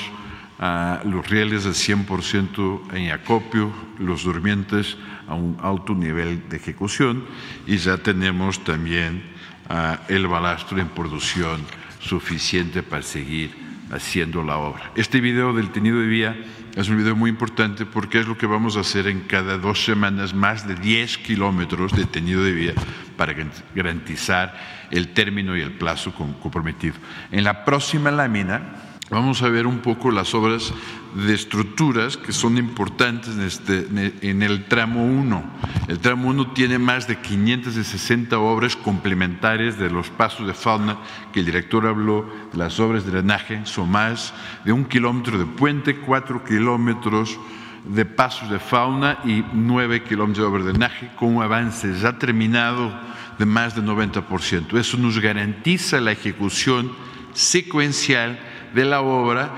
uh, 0.60 1.10
los 1.10 1.28
rieles 1.28 1.66
al 1.66 1.74
100% 1.74 2.94
en 2.94 3.12
acopio, 3.12 3.72
los 3.98 4.24
durmientes 4.24 4.96
a 5.28 5.36
un 5.36 5.58
alto 5.62 5.94
nivel 5.94 6.48
de 6.50 6.58
ejecución 6.58 7.26
y 7.66 7.78
ya 7.78 7.98
tenemos 7.98 8.64
también 8.64 9.24
uh, 9.70 9.96
el 10.12 10.28
balastro 10.28 10.80
en 10.80 10.88
producción 10.88 11.62
suficiente 12.00 12.84
para 12.84 13.04
seguir 13.04 13.52
haciendo 13.92 14.44
la 14.44 14.58
obra. 14.58 14.92
Este 14.96 15.22
video 15.22 15.54
del 15.54 15.70
tenido 15.72 16.00
de 16.00 16.08
vía 16.08 16.36
es 16.76 16.90
un 16.90 16.98
video 16.98 17.16
muy 17.16 17.30
importante 17.30 17.86
porque 17.86 18.20
es 18.20 18.28
lo 18.28 18.38
que 18.38 18.46
vamos 18.46 18.78
a 18.78 18.82
hacer 18.82 19.08
en 19.08 19.22
cada 19.22 19.58
dos 19.58 19.84
semanas, 19.84 20.34
más 20.34 20.68
de 20.68 20.76
10 20.76 21.18
kilómetros 21.20 21.92
de 21.92 22.06
tenido 22.06 22.44
de 22.44 22.52
vía 22.52 22.74
para 23.16 23.34
garantizar 23.74 24.54
el 24.92 25.10
término 25.10 25.58
y 25.58 25.62
el 25.62 25.72
plazo 25.72 26.14
comprometido. 26.14 26.96
En 27.32 27.44
la 27.44 27.66
próxima 27.66 28.12
lámina 28.12 28.87
vamos 29.10 29.42
a 29.42 29.50
ver 29.50 29.68
un 29.68 29.80
poco 29.80 30.12
las 30.12 30.34
obras 30.34 30.74
de 31.14 31.34
estructuras 31.34 32.18
que 32.18 32.32
son 32.32 32.58
importantes 32.58 33.36
en, 33.36 33.42
este, 33.42 33.88
el 34.22 34.66
tramo 34.66 35.06
1. 35.06 35.44
El 35.88 36.00
tramo 36.00 36.30
1 36.30 36.52
tiene 36.54 36.78
más 36.78 37.08
de 37.08 37.20
560 37.20 38.38
obras 38.38 38.76
complementarias 38.76 39.78
de 39.78 39.90
los 39.90 40.10
pasos 40.10 40.46
de 40.46 40.54
fauna 40.54 40.98
que 41.32 41.40
el 41.40 41.46
director 41.46 41.88
habló, 41.88 42.30
las 42.54 42.80
obras 42.80 43.06
de 43.06 43.12
drenaje, 43.12 43.66
son 43.66 43.92
más 43.92 44.34
de 44.66 44.74
un 44.74 44.86
kilómetro 44.86 45.38
de 45.38 45.46
puente, 45.46 45.98
cuatro 45.98 46.44
kilómetros 46.44 47.40
de 47.86 48.06
pasos 48.06 48.50
de 48.50 48.60
fauna 48.60 49.20
y 49.24 49.46
nueve 49.54 50.04
kilómetros 50.04 50.46
de 50.46 50.52
obra 50.52 50.64
de 50.64 50.72
drenaje 50.72 51.10
con 51.16 51.36
un 51.36 51.44
avance 51.44 51.98
ya 52.00 52.20
terminado 52.20 52.94
de 53.40 53.46
más 53.46 53.76
del 53.76 53.86
90%. 53.86 54.78
Eso 54.78 54.98
nos 54.98 55.20
garantiza 55.20 56.02
la 56.02 56.12
ejecución 56.12 56.92
secuencial 57.34 58.40
de 58.78 58.86
la 58.86 59.02
obra 59.02 59.50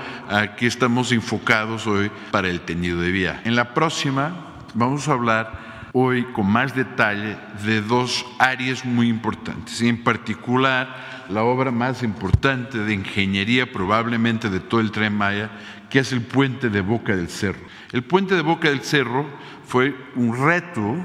que 0.56 0.66
estamos 0.66 1.12
enfocados 1.12 1.86
hoy 1.86 2.10
para 2.30 2.48
el 2.48 2.62
tenido 2.62 3.02
de 3.02 3.10
vía. 3.10 3.42
En 3.44 3.54
la 3.54 3.74
próxima 3.74 4.32
vamos 4.72 5.08
a 5.08 5.12
hablar 5.12 5.90
hoy 5.92 6.24
con 6.32 6.50
más 6.50 6.74
detalle 6.74 7.36
de 7.62 7.82
dos 7.82 8.24
áreas 8.38 8.82
muy 8.86 9.08
importantes, 9.08 9.82
en 9.82 10.02
particular 10.02 11.26
la 11.28 11.42
obra 11.42 11.70
más 11.70 12.02
importante 12.02 12.78
de 12.78 12.94
ingeniería 12.94 13.70
probablemente 13.70 14.48
de 14.48 14.58
todo 14.58 14.80
el 14.80 14.90
tren 14.90 15.14
Maya, 15.14 15.50
que 15.90 15.98
es 15.98 16.12
el 16.12 16.22
puente 16.22 16.70
de 16.70 16.80
Boca 16.80 17.14
del 17.14 17.28
Cerro. 17.28 17.60
El 17.92 18.02
puente 18.02 18.34
de 18.34 18.40
Boca 18.40 18.70
del 18.70 18.80
Cerro 18.80 19.26
fue 19.66 19.94
un 20.16 20.34
reto 20.34 20.96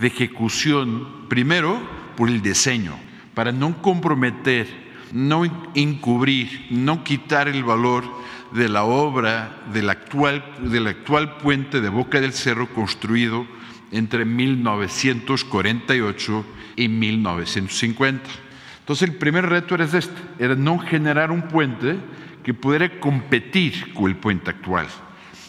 de 0.00 0.08
ejecución, 0.08 1.28
primero 1.28 1.80
por 2.16 2.30
el 2.30 2.42
diseño, 2.42 2.96
para 3.32 3.52
no 3.52 3.80
comprometer 3.80 4.89
no 5.12 5.44
encubrir, 5.74 6.68
no 6.70 7.04
quitar 7.04 7.48
el 7.48 7.64
valor 7.64 8.04
de 8.52 8.68
la 8.68 8.84
obra 8.84 9.64
del 9.72 9.90
actual, 9.90 10.44
del 10.60 10.86
actual 10.86 11.38
puente 11.38 11.80
de 11.80 11.88
Boca 11.88 12.20
del 12.20 12.32
Cerro 12.32 12.68
construido 12.68 13.44
entre 13.92 14.24
1948 14.24 16.46
y 16.76 16.86
1950. 16.88 18.22
Entonces 18.80 19.08
el 19.08 19.16
primer 19.16 19.48
reto 19.48 19.74
era 19.74 19.84
este, 19.84 20.14
era 20.38 20.54
no 20.54 20.78
generar 20.78 21.30
un 21.30 21.42
puente 21.42 21.96
que 22.42 22.54
pudiera 22.54 22.98
competir 23.00 23.92
con 23.94 24.10
el 24.10 24.16
puente 24.16 24.50
actual. 24.50 24.88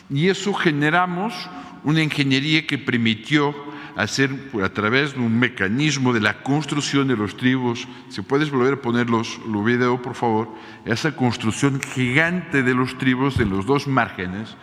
Y 0.10 0.30
eso 0.30 0.54
generamos 0.54 1.34
una 1.84 2.04
ingeniería 2.04 2.67
que 2.67 2.78
permitió 2.78 3.56
hacer 3.95 4.32
a 4.63 4.69
través 4.69 5.13
de 5.13 5.19
un 5.19 5.38
mecanismo 5.39 6.13
de 6.13 6.21
la 6.21 6.41
construcción 6.43 7.08
de 7.08 7.17
los 7.17 7.38
tribus, 7.38 7.88
si 8.10 8.21
puedes 8.21 8.49
volver 8.51 8.75
a 8.75 8.82
poner 8.82 9.10
los, 9.10 9.39
los 9.47 9.63
video 9.65 10.01
por 10.01 10.15
favor, 10.15 10.49
esa 10.86 11.15
construcción 11.15 11.82
gigante 11.82 12.63
de 12.63 12.73
los 12.73 12.97
tribus 12.97 13.38
de 13.38 13.45
los 13.45 13.65
dos 13.65 13.88
márgenes 13.88 14.56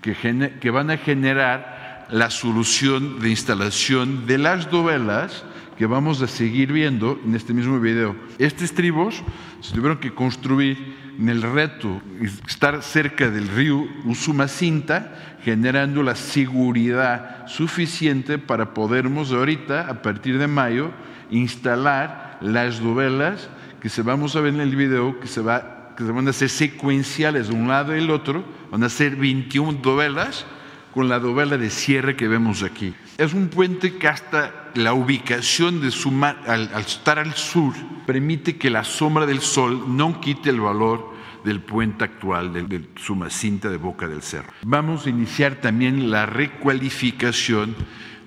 que, 0.00 0.14
que 0.60 0.70
van 0.70 0.90
a 0.90 0.96
generar 0.96 2.06
la 2.10 2.30
solución 2.30 3.20
de 3.20 3.30
instalación 3.30 4.26
de 4.26 4.38
las 4.38 4.70
dovelas 4.70 5.44
que 5.78 5.86
vamos 5.86 6.20
a 6.22 6.28
seguir 6.28 6.72
viendo 6.72 7.18
en 7.24 7.34
este 7.34 7.54
mismo 7.54 7.80
video. 7.80 8.14
Estos 8.38 8.72
tribus 8.72 9.22
se 9.60 9.74
tuvieron 9.74 9.98
que 9.98 10.12
construir 10.12 11.01
en 11.18 11.28
el 11.28 11.42
reto 11.42 12.00
estar 12.46 12.82
cerca 12.82 13.30
del 13.30 13.48
río 13.48 13.86
Usumacinta, 14.04 15.36
generando 15.44 16.02
la 16.02 16.14
seguridad 16.14 17.46
suficiente 17.46 18.38
para 18.38 18.74
podermos 18.74 19.32
ahorita, 19.32 19.88
a 19.88 20.02
partir 20.02 20.38
de 20.38 20.46
mayo, 20.46 20.90
instalar 21.30 22.38
las 22.40 22.80
dovelas 22.80 23.48
que 23.80 23.88
se 23.88 24.02
vamos 24.02 24.36
a 24.36 24.40
ver 24.40 24.54
en 24.54 24.60
el 24.60 24.76
video, 24.76 25.18
que 25.18 25.26
se, 25.26 25.40
va, 25.40 25.94
que 25.96 26.04
se 26.04 26.12
van 26.12 26.26
a 26.26 26.30
hacer 26.30 26.48
secuenciales 26.48 27.48
de 27.48 27.54
un 27.54 27.68
lado 27.68 27.94
y 27.96 27.98
el 27.98 28.10
otro, 28.10 28.44
van 28.70 28.84
a 28.84 28.88
ser 28.88 29.16
21 29.16 29.80
dovelas 29.82 30.46
con 30.94 31.08
la 31.08 31.18
dovela 31.18 31.58
de 31.58 31.70
cierre 31.70 32.14
que 32.14 32.28
vemos 32.28 32.62
aquí. 32.62 32.94
Es 33.18 33.34
un 33.34 33.48
puente 33.48 33.96
que 33.96 34.08
hasta 34.08 34.61
la 34.74 34.94
ubicación 34.94 35.80
de 35.80 35.90
su 35.90 36.10
al, 36.24 36.70
al 36.74 36.80
estar 36.80 37.18
al 37.18 37.34
sur 37.34 37.74
permite 38.06 38.56
que 38.56 38.70
la 38.70 38.84
sombra 38.84 39.26
del 39.26 39.40
sol 39.40 39.84
no 39.96 40.20
quite 40.20 40.50
el 40.50 40.60
valor 40.60 41.12
del 41.44 41.60
puente 41.60 42.04
actual 42.04 42.52
de, 42.52 42.62
de 42.62 42.88
Sumacinta 42.96 43.68
de 43.68 43.76
Boca 43.76 44.06
del 44.06 44.22
Cerro. 44.22 44.52
Vamos 44.64 45.06
a 45.06 45.10
iniciar 45.10 45.56
también 45.56 46.10
la 46.10 46.26
recualificación 46.26 47.74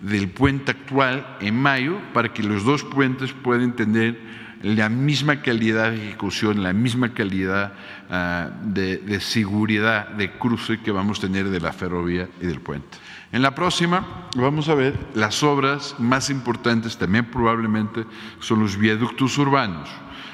del 0.01 0.29
puente 0.29 0.71
actual 0.71 1.37
en 1.39 1.55
mayo 1.55 1.99
para 2.13 2.33
que 2.33 2.43
los 2.43 2.63
dos 2.63 2.83
puentes 2.83 3.31
puedan 3.31 3.75
tener 3.75 4.19
la 4.61 4.89
misma 4.89 5.41
calidad 5.41 5.91
de 5.91 6.07
ejecución, 6.07 6.63
la 6.63 6.73
misma 6.73 7.13
calidad 7.13 7.73
uh, 8.09 8.73
de, 8.73 8.97
de, 8.97 9.19
seguridad 9.19 10.09
de 10.09 10.31
cruce 10.31 10.79
que 10.79 10.91
vamos 10.91 11.19
a 11.19 11.21
tener 11.21 11.49
de 11.49 11.59
la 11.59 11.71
ferrovía 11.71 12.27
y 12.41 12.47
del 12.47 12.61
puente. 12.61 12.97
En 13.35 13.41
la 13.41 13.53
próxima 13.53 14.29
vamos 14.37 14.69
a 14.69 14.75
ver 14.75 14.97
las 15.13 15.43
obras 15.43 15.95
más 15.99 16.29
importantes, 16.29 16.97
también 16.97 17.25
probablemente 17.25 18.05
son 18.39 18.61
los 18.61 18.77
viaductos 18.77 19.37
urbanos. 19.37 19.89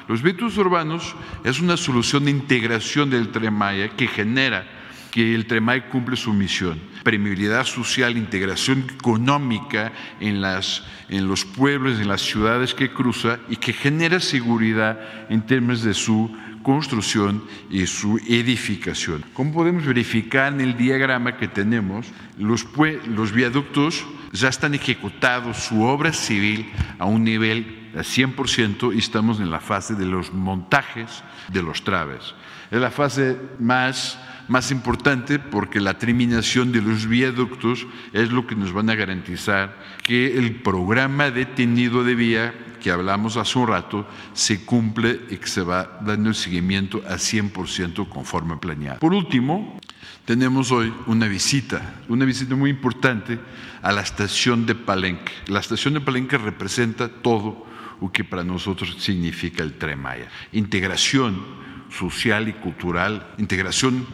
Los 0.08 0.22
viaductos 0.22 0.56
urbanos 0.60 1.16
es 1.44 1.60
una 1.60 1.78
solución 1.78 2.26
de 2.26 2.30
integración 2.30 3.10
del 3.10 3.30
tren 3.30 3.56
Maya 3.56 3.90
que 3.90 4.08
genera 4.08 4.68
que 5.10 5.34
el 5.34 5.48
TREMAI 5.48 5.90
cumple 5.90 6.16
su 6.16 6.32
misión, 6.32 6.80
permeabilidad 7.04 7.66
social, 7.66 8.16
integración 8.16 8.86
económica 8.94 9.92
en, 10.20 10.40
las, 10.40 10.84
en 11.10 11.28
los 11.28 11.44
pueblos, 11.44 12.00
en 12.00 12.08
las 12.08 12.22
ciudades 12.22 12.76
que 12.76 12.94
cruza 12.94 13.40
y 13.50 13.56
que 13.56 13.74
genera 13.74 14.20
seguridad 14.20 15.00
en 15.28 15.42
términos 15.42 15.82
de 15.82 15.96
su 15.96 16.30
construcción 16.64 17.44
y 17.70 17.86
su 17.88 18.18
edificación. 18.28 19.24
Como 19.34 19.54
podemos 19.54 19.86
verificar 19.86 20.54
en 20.54 20.62
el 20.62 20.78
diagrama 20.78 21.38
que 21.38 21.48
tenemos, 21.48 22.08
los, 22.38 22.66
los 23.08 23.32
viaductos 23.32 24.06
ya 24.32 24.50
están 24.50 24.74
ejecutados, 24.74 25.58
su 25.58 25.84
obra 25.84 26.14
civil 26.14 26.72
a 27.00 27.06
un 27.06 27.24
nivel 27.24 27.92
al 27.96 28.04
100% 28.04 28.96
y 28.96 29.00
estamos 29.00 29.40
en 29.40 29.52
la 29.52 29.60
fase 29.60 29.96
de 29.96 30.06
los 30.06 30.34
montajes 30.34 31.24
de 31.50 31.62
los 31.62 31.84
traves. 31.84 32.34
Es 32.72 32.80
la 32.80 32.92
fase 32.92 33.38
más 33.60 34.18
más 34.52 34.70
importante 34.70 35.40
porque 35.40 35.80
la 35.80 35.98
terminación 35.98 36.74
de 36.74 36.82
los 36.82 37.08
viaductos 37.08 37.88
es 38.12 38.32
lo 38.32 38.46
que 38.46 38.56
nos 38.56 38.74
van 38.74 38.90
a 38.90 38.96
garantizar 38.96 39.78
que 40.04 40.38
el 40.38 40.56
programa 40.56 41.32
detenido 41.32 42.04
de 42.04 42.16
vía 42.16 42.54
que 42.82 42.92
hablamos 42.92 43.38
hace 43.38 43.60
un 43.60 43.68
rato 43.68 44.06
se 44.34 44.66
cumple 44.66 45.22
y 45.30 45.38
que 45.38 45.48
se 45.48 45.62
va 45.62 46.00
dando 46.02 46.30
el 46.30 46.36
seguimiento 46.36 47.02
a 47.08 47.14
100% 47.14 48.10
conforme 48.10 48.58
planeado. 48.58 49.00
Por 49.00 49.14
último, 49.14 49.80
tenemos 50.26 50.72
hoy 50.72 50.94
una 51.06 51.28
visita, 51.28 51.96
una 52.10 52.26
visita 52.26 52.56
muy 52.56 52.70
importante 52.70 53.40
a 53.82 53.92
la 53.92 54.02
estación 54.02 54.66
de 54.66 54.76
Palenque. 54.76 55.32
La 55.48 55.60
estación 55.60 55.94
de 55.94 56.02
Palenque 56.02 56.38
representa 56.38 57.08
todo 57.08 57.66
lo 58.02 58.12
que 58.12 58.24
para 58.24 58.44
nosotros 58.44 58.96
significa 59.00 59.64
el 59.64 59.78
Tren 59.78 60.02
Maya. 60.02 60.28
Integración, 60.52 61.40
social 61.92 62.48
y 62.48 62.54
cultural, 62.54 63.28
integración 63.38 64.08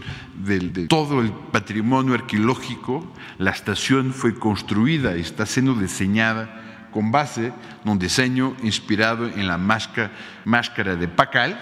de, 0.43 0.59
de, 0.59 0.87
todo 0.87 1.21
el 1.21 1.31
patrimonio 1.31 2.15
arqueológico. 2.15 3.13
La 3.37 3.51
estación 3.51 4.13
fue 4.13 4.35
construida 4.35 5.15
y 5.17 5.21
está 5.21 5.45
siendo 5.45 5.73
diseñada 5.73 6.66
con 6.91 7.11
base 7.11 7.53
en 7.83 7.89
un 7.91 7.99
diseño 7.99 8.55
inspirado 8.63 9.27
en 9.27 9.47
la 9.47 9.57
máscara, 9.57 10.95
de 10.95 11.07
Pacal 11.07 11.57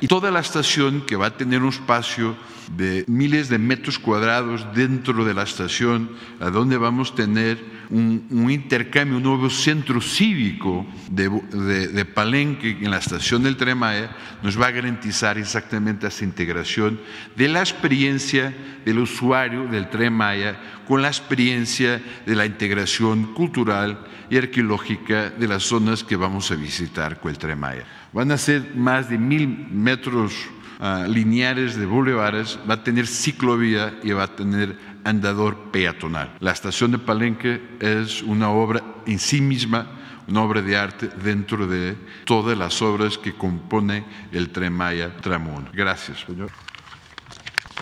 y 0.00 0.08
toda 0.08 0.30
la 0.30 0.40
estación 0.40 1.02
que 1.02 1.16
va 1.16 1.26
a 1.26 1.36
tener 1.36 1.62
un 1.62 1.68
espacio 1.68 2.36
de 2.76 3.04
miles 3.06 3.48
de 3.48 3.58
metros 3.58 3.98
cuadrados 3.98 4.66
dentro 4.74 5.24
de 5.24 5.34
la 5.34 5.42
estación, 5.42 6.10
a 6.40 6.50
donde 6.50 6.78
vamos 6.78 7.12
a 7.12 7.14
tener 7.16 7.79
un, 7.90 8.50
intercambio, 8.50 9.16
un 9.16 9.22
nuevo 9.22 9.50
centro 9.50 10.00
cívico 10.00 10.86
de, 11.10 12.04
Palenque 12.04 12.78
en 12.80 12.90
la 12.90 12.98
estación 12.98 13.42
del 13.42 13.56
Tren 13.56 13.78
Maya, 13.78 14.10
nos 14.42 14.60
va 14.60 14.68
a 14.68 14.70
garantizar 14.70 15.38
exactamente 15.38 16.06
esa 16.06 16.24
integración 16.24 17.00
de 17.36 17.48
la 17.48 17.60
experiencia 17.60 18.54
del 18.84 19.00
usuario 19.00 19.66
del 19.66 19.90
Tren 19.90 20.12
Maya 20.12 20.58
con 20.86 21.02
la 21.02 21.08
experiencia 21.08 22.00
de 22.26 22.34
la 22.36 22.46
integración 22.46 23.34
cultural 23.34 23.98
y 24.30 24.36
arqueológica 24.36 25.30
de 25.30 25.48
las 25.48 25.64
zonas 25.64 26.04
que 26.04 26.16
vamos 26.16 26.50
a 26.50 26.54
visitar 26.54 27.20
con 27.20 27.30
el 27.30 27.38
Tren 27.38 27.58
Maya. 27.58 27.84
Van 28.12 28.30
a 28.30 28.38
ser 28.38 28.74
más 28.74 29.10
de 29.10 29.18
mil 29.18 29.66
metros 29.70 30.32
uh, 30.78 31.10
lineares 31.10 31.76
de 31.76 31.86
bulevares, 31.86 32.58
va 32.68 32.74
a 32.74 32.84
tener 32.84 33.06
ciclovía 33.06 33.98
y 34.02 34.12
va 34.12 34.24
a 34.24 34.36
tener 34.36 34.76
andador 35.04 35.70
peatonal. 35.70 36.36
La 36.40 36.52
estación 36.52 36.92
de 36.92 36.98
Palenque 36.98 37.76
es 37.80 38.22
una 38.22 38.50
obra 38.50 38.82
en 39.06 39.18
sí 39.18 39.40
misma, 39.40 39.86
una 40.28 40.42
obra 40.42 40.62
de 40.62 40.76
arte 40.76 41.08
dentro 41.08 41.66
de 41.66 41.96
todas 42.24 42.56
las 42.56 42.80
obras 42.82 43.18
que 43.18 43.34
compone 43.34 44.04
el 44.32 44.50
Tren 44.50 44.72
Maya 44.72 45.16
Tramo 45.20 45.54
1. 45.56 45.70
Gracias, 45.72 46.20
señor. 46.20 46.50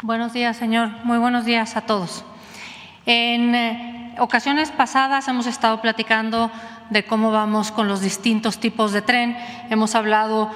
Buenos 0.03 0.33
días, 0.33 0.57
señor. 0.57 0.91
Muy 1.05 1.19
buenos 1.19 1.45
días 1.45 1.77
a 1.77 1.83
todos. 1.83 2.25
En 3.05 3.55
eh, 3.55 4.15
ocasiones 4.19 4.71
pasadas 4.71 5.29
hemos 5.29 5.47
estado 5.47 5.81
platicando 5.81 6.51
de 6.91 7.05
cómo 7.05 7.31
vamos 7.31 7.73
con 7.73 7.89
los 7.89 8.01
distintos 8.01 8.61
tipos 8.61 8.93
de 8.93 9.03
tren. 9.03 9.37
Hemos 9.71 9.95
hablado 9.95 10.51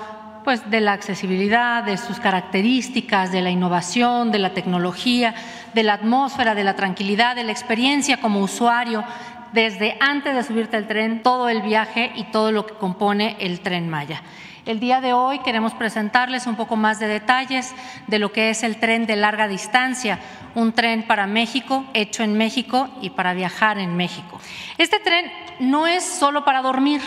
pues 0.44 0.68
de 0.70 0.80
la 0.80 0.92
accesibilidad, 0.92 1.84
de 1.84 1.96
sus 1.96 2.18
características, 2.18 3.32
de 3.32 3.42
la 3.42 3.50
innovación, 3.50 4.30
de 4.32 4.38
la 4.38 4.54
tecnología, 4.54 5.34
de 5.74 5.82
la 5.82 5.94
atmósfera, 5.94 6.54
de 6.54 6.64
la 6.64 6.76
tranquilidad, 6.76 7.36
de 7.36 7.44
la 7.44 7.52
experiencia 7.52 8.20
como 8.20 8.40
usuario, 8.40 9.04
desde 9.52 9.96
antes 10.00 10.34
de 10.34 10.42
subirte 10.42 10.76
al 10.76 10.86
tren, 10.86 11.22
todo 11.22 11.48
el 11.48 11.62
viaje 11.62 12.12
y 12.14 12.24
todo 12.24 12.52
lo 12.52 12.66
que 12.66 12.74
compone 12.74 13.36
el 13.38 13.60
tren 13.60 13.88
Maya. 13.88 14.22
El 14.64 14.78
día 14.78 15.00
de 15.00 15.12
hoy 15.12 15.40
queremos 15.40 15.74
presentarles 15.74 16.46
un 16.46 16.54
poco 16.54 16.76
más 16.76 17.00
de 17.00 17.08
detalles 17.08 17.74
de 18.06 18.20
lo 18.20 18.30
que 18.30 18.50
es 18.50 18.62
el 18.62 18.76
tren 18.76 19.06
de 19.06 19.16
larga 19.16 19.48
distancia, 19.48 20.20
un 20.54 20.72
tren 20.72 21.02
para 21.02 21.26
México, 21.26 21.84
hecho 21.94 22.22
en 22.22 22.38
México 22.38 22.88
y 23.00 23.10
para 23.10 23.34
viajar 23.34 23.78
en 23.78 23.96
México. 23.96 24.40
Este 24.78 25.00
tren 25.00 25.30
no 25.58 25.88
es 25.88 26.04
solo 26.04 26.44
para 26.44 26.62
dormir, 26.62 27.00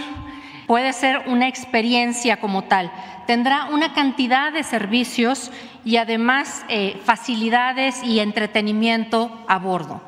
puede 0.68 0.94
ser 0.94 1.24
una 1.28 1.48
experiencia 1.48 2.38
como 2.40 2.64
tal. 2.64 2.92
Tendrá 3.28 3.66
una 3.66 3.94
cantidad 3.94 4.52
de 4.52 4.64
servicios 4.64 5.52
y 5.84 5.98
además 5.98 6.66
eh, 6.70 7.00
facilidades 7.04 8.04
y 8.04 8.20
entretenimiento 8.20 9.46
a 9.48 9.60
bordo. 9.60 10.02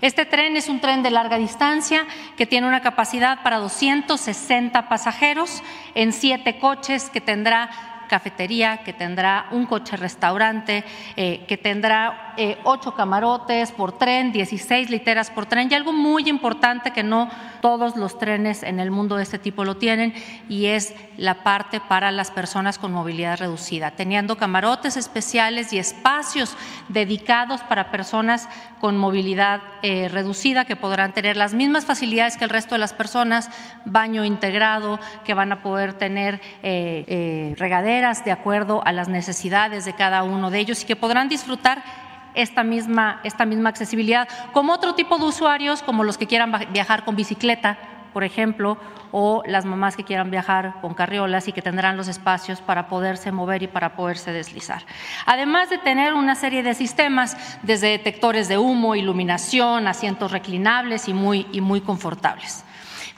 Este 0.00 0.24
tren 0.24 0.56
es 0.56 0.68
un 0.68 0.80
tren 0.80 1.02
de 1.02 1.10
larga 1.10 1.36
distancia 1.36 2.06
que 2.36 2.46
tiene 2.46 2.66
una 2.66 2.80
capacidad 2.80 3.42
para 3.42 3.58
260 3.58 4.88
pasajeros 4.88 5.62
en 5.94 6.12
siete 6.12 6.58
coches 6.58 7.10
que 7.10 7.20
tendrá 7.20 7.90
cafetería, 8.08 8.78
que 8.78 8.92
tendrá 8.92 9.46
un 9.52 9.66
coche 9.66 9.96
restaurante, 9.96 10.84
eh, 11.16 11.44
que 11.46 11.56
tendrá 11.56 12.29
eh, 12.36 12.58
ocho 12.64 12.94
camarotes 12.94 13.72
por 13.72 13.92
tren, 13.92 14.32
16 14.32 14.90
literas 14.90 15.30
por 15.30 15.46
tren. 15.46 15.68
Y 15.70 15.74
algo 15.74 15.92
muy 15.92 16.28
importante 16.28 16.92
que 16.92 17.02
no 17.02 17.30
todos 17.60 17.96
los 17.96 18.18
trenes 18.18 18.62
en 18.62 18.80
el 18.80 18.90
mundo 18.90 19.16
de 19.16 19.22
este 19.22 19.38
tipo 19.38 19.64
lo 19.64 19.76
tienen 19.76 20.14
y 20.48 20.66
es 20.66 20.94
la 21.16 21.42
parte 21.42 21.80
para 21.80 22.10
las 22.10 22.30
personas 22.30 22.78
con 22.78 22.92
movilidad 22.92 23.38
reducida, 23.38 23.90
teniendo 23.90 24.36
camarotes 24.36 24.96
especiales 24.96 25.72
y 25.72 25.78
espacios 25.78 26.56
dedicados 26.88 27.60
para 27.62 27.90
personas 27.90 28.48
con 28.80 28.96
movilidad 28.96 29.60
eh, 29.82 30.08
reducida 30.08 30.64
que 30.64 30.76
podrán 30.76 31.12
tener 31.12 31.36
las 31.36 31.52
mismas 31.52 31.84
facilidades 31.84 32.36
que 32.36 32.44
el 32.44 32.50
resto 32.50 32.74
de 32.74 32.78
las 32.78 32.94
personas, 32.94 33.50
baño 33.84 34.24
integrado, 34.24 34.98
que 35.24 35.34
van 35.34 35.52
a 35.52 35.62
poder 35.62 35.92
tener 35.94 36.40
eh, 36.62 37.04
eh, 37.06 37.54
regaderas 37.58 38.24
de 38.24 38.32
acuerdo 38.32 38.82
a 38.86 38.92
las 38.92 39.08
necesidades 39.08 39.84
de 39.84 39.92
cada 39.92 40.22
uno 40.22 40.50
de 40.50 40.60
ellos 40.60 40.82
y 40.82 40.86
que 40.86 40.96
podrán 40.96 41.28
disfrutar 41.28 41.82
esta 42.34 42.64
misma, 42.64 43.20
esta 43.24 43.44
misma 43.44 43.70
accesibilidad, 43.70 44.28
como 44.52 44.72
otro 44.72 44.94
tipo 44.94 45.18
de 45.18 45.24
usuarios, 45.24 45.82
como 45.82 46.04
los 46.04 46.18
que 46.18 46.26
quieran 46.26 46.52
viajar 46.72 47.04
con 47.04 47.16
bicicleta, 47.16 47.78
por 48.12 48.24
ejemplo, 48.24 48.76
o 49.12 49.42
las 49.46 49.64
mamás 49.64 49.96
que 49.96 50.04
quieran 50.04 50.30
viajar 50.30 50.80
con 50.80 50.94
carriolas 50.94 51.48
y 51.48 51.52
que 51.52 51.62
tendrán 51.62 51.96
los 51.96 52.08
espacios 52.08 52.60
para 52.60 52.88
poderse 52.88 53.32
mover 53.32 53.62
y 53.62 53.68
para 53.68 53.94
poderse 53.94 54.32
deslizar. 54.32 54.82
Además 55.26 55.70
de 55.70 55.78
tener 55.78 56.14
una 56.14 56.34
serie 56.34 56.62
de 56.62 56.74
sistemas, 56.74 57.36
desde 57.62 57.88
detectores 57.88 58.48
de 58.48 58.58
humo, 58.58 58.94
iluminación, 58.94 59.86
asientos 59.86 60.32
reclinables 60.32 61.08
y 61.08 61.14
muy, 61.14 61.46
y 61.52 61.60
muy 61.60 61.80
confortables. 61.80 62.64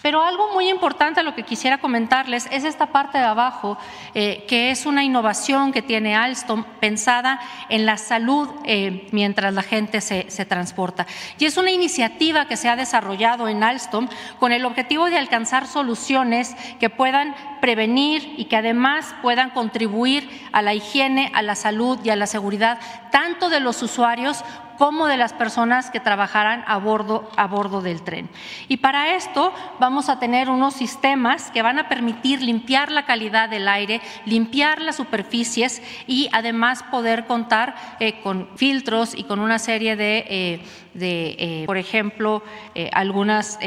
Pero 0.02 0.22
algo 0.22 0.52
muy 0.52 0.68
importante 0.68 1.20
a 1.20 1.22
lo 1.22 1.34
que 1.34 1.44
quisiera 1.44 1.78
comentarles 1.78 2.48
es 2.50 2.64
esta 2.64 2.86
parte 2.86 3.18
de 3.18 3.24
abajo, 3.24 3.78
eh, 4.14 4.44
que 4.48 4.70
es 4.70 4.84
una 4.84 5.04
innovación 5.04 5.72
que 5.72 5.80
tiene 5.80 6.16
Alstom 6.16 6.64
pensada 6.80 7.40
en 7.68 7.86
la 7.86 7.96
salud 7.96 8.48
eh, 8.64 9.06
mientras 9.12 9.54
la 9.54 9.62
gente 9.62 10.00
se, 10.00 10.28
se, 10.28 10.44
transporta. 10.44 11.06
Y 11.38 11.44
es 11.44 11.56
una 11.56 11.70
iniciativa 11.70 12.46
que 12.46 12.56
se 12.56 12.68
ha 12.68 12.74
desarrollado 12.74 13.46
en 13.46 13.62
Alstom 13.62 14.08
con 14.40 14.50
el 14.52 14.64
objetivo 14.64 15.08
de 15.08 15.18
alcanzar 15.18 15.68
soluciones 15.68 16.56
que 16.80 16.90
puedan 16.90 17.34
prevenir 17.60 18.34
y 18.36 18.46
que 18.46 18.56
además 18.56 19.14
puedan 19.22 19.50
contribuir 19.50 20.28
a 20.50 20.62
la 20.62 20.74
higiene, 20.74 21.30
a 21.32 21.42
la 21.42 21.54
salud 21.54 21.98
y 22.02 22.10
a 22.10 22.16
la 22.16 22.26
seguridad 22.26 22.80
tanto 23.12 23.50
de 23.50 23.60
los 23.60 23.82
usuarios 23.82 24.42
como 24.82 25.06
de 25.06 25.16
las 25.16 25.32
personas 25.32 25.92
que 25.92 26.00
trabajarán 26.00 26.64
a 26.66 26.76
bordo, 26.76 27.30
a 27.36 27.46
bordo 27.46 27.82
del 27.82 28.02
tren. 28.02 28.28
Y 28.66 28.78
para 28.78 29.14
esto 29.14 29.54
vamos 29.78 30.08
a 30.08 30.18
tener 30.18 30.50
unos 30.50 30.74
sistemas 30.74 31.52
que 31.52 31.62
van 31.62 31.78
a 31.78 31.88
permitir 31.88 32.42
limpiar 32.42 32.90
la 32.90 33.06
calidad 33.06 33.48
del 33.48 33.68
aire, 33.68 34.00
limpiar 34.26 34.80
las 34.80 34.96
superficies 34.96 35.80
y 36.08 36.28
además 36.32 36.82
poder 36.82 37.26
contar 37.26 37.76
eh, 38.00 38.20
con 38.22 38.48
filtros 38.56 39.14
y 39.16 39.22
con 39.22 39.38
una 39.38 39.60
serie 39.60 39.94
de, 39.94 40.24
eh, 40.28 40.64
de 40.94 41.36
eh, 41.38 41.64
por 41.66 41.76
ejemplo, 41.76 42.42
algunos 42.92 43.58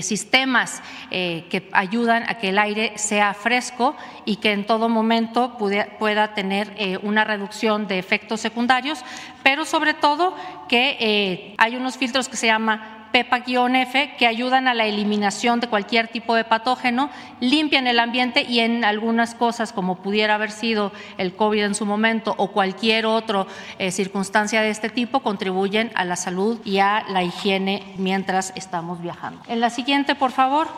sistemas 0.00 0.82
que 1.10 1.68
ayudan 1.72 2.24
a 2.28 2.38
que 2.38 2.50
el 2.50 2.58
aire 2.58 2.92
sea 2.96 3.34
fresco 3.34 3.96
y 4.24 4.36
que 4.36 4.52
en 4.52 4.66
todo 4.66 4.88
momento 4.88 5.56
pueda 5.58 6.34
tener 6.34 6.98
una 7.02 7.24
reducción 7.24 7.86
de 7.86 7.98
efectos 7.98 8.40
secundarios, 8.40 9.04
pero 9.42 9.64
sobre 9.64 9.94
todo 9.94 10.34
que 10.68 10.96
eh, 11.00 11.54
hay 11.58 11.76
unos 11.76 11.96
filtros 11.96 12.28
que 12.28 12.36
se 12.36 12.46
llama 12.46 12.97
PEPA-F 13.12 14.16
que 14.16 14.26
ayudan 14.26 14.68
a 14.68 14.74
la 14.74 14.86
eliminación 14.86 15.60
de 15.60 15.68
cualquier 15.68 16.08
tipo 16.08 16.34
de 16.34 16.44
patógeno, 16.44 17.10
limpian 17.40 17.86
el 17.86 17.98
ambiente 17.98 18.42
y 18.42 18.60
en 18.60 18.84
algunas 18.84 19.34
cosas, 19.34 19.72
como 19.72 19.96
pudiera 19.96 20.34
haber 20.34 20.50
sido 20.50 20.92
el 21.16 21.34
COVID 21.34 21.64
en 21.64 21.74
su 21.74 21.86
momento 21.86 22.34
o 22.36 22.48
cualquier 22.48 23.06
otra 23.06 23.46
eh, 23.78 23.90
circunstancia 23.90 24.62
de 24.62 24.70
este 24.70 24.88
tipo, 24.88 25.20
contribuyen 25.20 25.90
a 25.94 26.04
la 26.04 26.16
salud 26.16 26.58
y 26.64 26.78
a 26.78 27.04
la 27.08 27.22
higiene 27.22 27.82
mientras 27.96 28.52
estamos 28.56 29.00
viajando. 29.00 29.40
En 29.48 29.60
la 29.60 29.70
siguiente, 29.70 30.14
por 30.14 30.32
favor. 30.32 30.68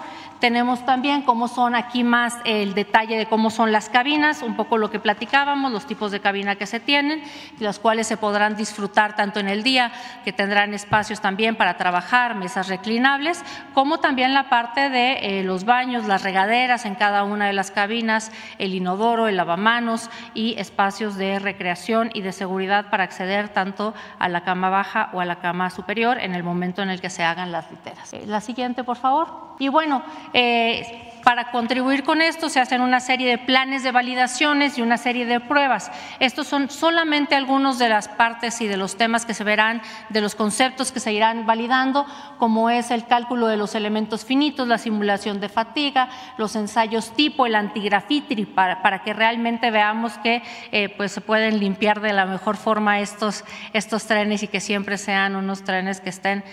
Tenemos 0.41 0.86
también 0.86 1.20
cómo 1.20 1.49
son 1.49 1.74
aquí 1.74 2.03
más 2.03 2.38
el 2.47 2.72
detalle 2.72 3.18
de 3.18 3.26
cómo 3.26 3.51
son 3.51 3.72
las 3.72 3.91
cabinas, 3.91 4.43
un 4.43 4.57
poco 4.57 4.78
lo 4.78 4.91
que 4.91 4.99
platicábamos, 4.99 5.70
los 5.70 5.86
tipos 5.86 6.11
de 6.12 6.20
cabina 6.20 6.57
que 6.57 6.66
se 6.66 6.80
tienen, 6.80 7.22
las 7.59 7.78
cuales 7.78 8.07
se 8.07 8.16
podrán 8.16 8.57
disfrutar 8.57 9.16
tanto 9.16 9.38
en 9.38 9.49
el 9.49 9.62
día, 9.62 9.93
que 10.24 10.32
tendrán 10.32 10.72
espacios 10.72 11.20
también 11.20 11.57
para 11.57 11.76
trabajar, 11.76 12.34
mesas 12.36 12.68
reclinables, 12.68 13.45
como 13.74 14.01
también 14.01 14.32
la 14.32 14.49
parte 14.49 14.88
de 14.88 15.41
eh, 15.41 15.43
los 15.45 15.64
baños, 15.64 16.07
las 16.07 16.22
regaderas 16.22 16.86
en 16.86 16.95
cada 16.95 17.24
una 17.24 17.47
de 17.47 17.53
las 17.53 17.70
cabinas, 17.70 18.32
el 18.59 18.74
inodoro, 18.74 19.28
el 19.28 19.36
lavamanos 19.36 20.09
y 20.32 20.59
espacios 20.59 21.16
de 21.16 21.38
recreación 21.38 22.11
y 22.14 22.22
de 22.22 22.32
seguridad 22.32 22.88
para 22.88 23.05
acceder 23.05 23.51
tanto 23.51 23.93
a 24.18 24.28
la 24.30 24.43
cama 24.43 24.70
baja 24.70 25.11
o 25.12 25.20
a 25.20 25.26
la 25.26 25.36
cama 25.36 25.68
superior 25.68 26.18
en 26.18 26.34
el 26.34 26.43
momento 26.43 26.82
en 26.82 26.88
el 26.88 27.03
que 27.03 27.11
se 27.11 27.24
hagan 27.24 27.53
las 27.53 27.70
literas. 27.70 28.12
Eh, 28.14 28.22
la 28.26 28.41
siguiente, 28.41 28.84
por 28.84 28.97
favor. 28.97 29.51
Y 29.59 29.68
bueno, 29.68 30.03
eh, 30.33 31.09
para 31.22 31.50
contribuir 31.50 32.04
con 32.04 32.22
esto 32.22 32.48
se 32.48 32.60
hacen 32.60 32.80
una 32.80 33.00
serie 33.00 33.28
de 33.28 33.38
planes 33.38 33.82
de 33.82 33.92
validaciones 33.92 34.78
y 34.78 34.82
una 34.82 34.98
serie 34.98 35.26
de 35.26 35.40
pruebas. 35.40 35.90
Estos 36.18 36.46
son 36.46 36.70
solamente 36.70 37.34
algunos 37.34 37.78
de 37.78 37.88
las 37.88 38.08
partes 38.08 38.60
y 38.60 38.66
de 38.66 38.76
los 38.76 38.96
temas 38.96 39.26
que 39.26 39.34
se 39.34 39.44
verán, 39.44 39.82
de 40.08 40.20
los 40.20 40.34
conceptos 40.34 40.92
que 40.92 41.00
se 41.00 41.12
irán 41.12 41.46
validando, 41.46 42.06
como 42.38 42.70
es 42.70 42.90
el 42.90 43.06
cálculo 43.06 43.46
de 43.46 43.56
los 43.56 43.74
elementos 43.74 44.24
finitos, 44.24 44.66
la 44.66 44.78
simulación 44.78 45.40
de 45.40 45.48
fatiga, 45.48 46.08
los 46.38 46.56
ensayos 46.56 47.12
tipo, 47.14 47.46
el 47.46 47.54
antigrafitri, 47.54 48.46
para, 48.46 48.82
para 48.82 49.02
que 49.02 49.12
realmente 49.12 49.70
veamos 49.70 50.18
que 50.18 50.42
eh, 50.72 50.88
pues 50.96 51.12
se 51.12 51.20
pueden 51.20 51.60
limpiar 51.60 52.00
de 52.00 52.12
la 52.12 52.26
mejor 52.26 52.56
forma 52.56 53.00
estos, 53.00 53.44
estos 53.72 54.06
trenes 54.06 54.42
y 54.42 54.48
que 54.48 54.60
siempre 54.60 54.98
sean 54.98 55.36
unos 55.36 55.64
trenes 55.64 56.00
que 56.00 56.10
estén 56.10 56.44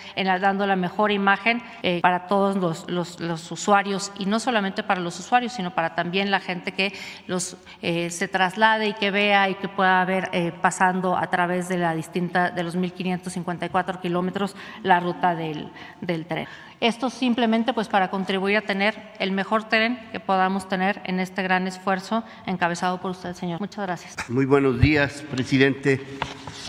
dando 0.41 0.67
la 0.67 0.75
mejor 0.75 1.11
imagen 1.11 1.63
eh, 1.83 1.99
para 2.01 2.27
todos 2.27 2.57
los, 2.57 2.89
los, 2.89 3.19
los 3.19 3.51
usuarios 3.51 4.11
y 4.19 4.25
no 4.25 4.39
solamente 4.39 4.56
para 4.85 4.99
los 4.99 5.19
usuarios, 5.19 5.53
sino 5.53 5.73
para 5.73 5.95
también 5.95 6.31
la 6.31 6.39
gente 6.39 6.71
que 6.71 6.93
los 7.27 7.57
eh, 7.81 8.09
se 8.09 8.27
traslade 8.27 8.87
y 8.87 8.93
que 8.93 9.11
vea 9.11 9.49
y 9.49 9.55
que 9.55 9.67
pueda 9.67 10.03
ver 10.05 10.29
eh, 10.33 10.51
pasando 10.61 11.15
a 11.15 11.27
través 11.27 11.69
de 11.69 11.77
la 11.77 11.93
distinta 11.93 12.49
de 12.49 12.63
los 12.63 12.75
1.554 12.75 14.01
kilómetros 14.01 14.55
la 14.83 14.99
ruta 14.99 15.35
del, 15.35 15.71
del 16.01 16.25
tren. 16.25 16.47
Esto 16.79 17.09
simplemente 17.09 17.73
pues 17.73 17.87
para 17.87 18.09
contribuir 18.09 18.57
a 18.57 18.61
tener 18.61 18.95
el 19.19 19.31
mejor 19.31 19.63
tren 19.63 19.99
que 20.11 20.19
podamos 20.19 20.67
tener 20.69 21.01
en 21.05 21.19
este 21.19 21.41
gran 21.41 21.67
esfuerzo 21.67 22.23
encabezado 22.45 22.99
por 22.99 23.11
usted, 23.11 23.33
señor. 23.33 23.59
Muchas 23.59 23.85
gracias. 23.85 24.29
Muy 24.29 24.45
buenos 24.45 24.79
días, 24.79 25.23
presidente, 25.31 26.01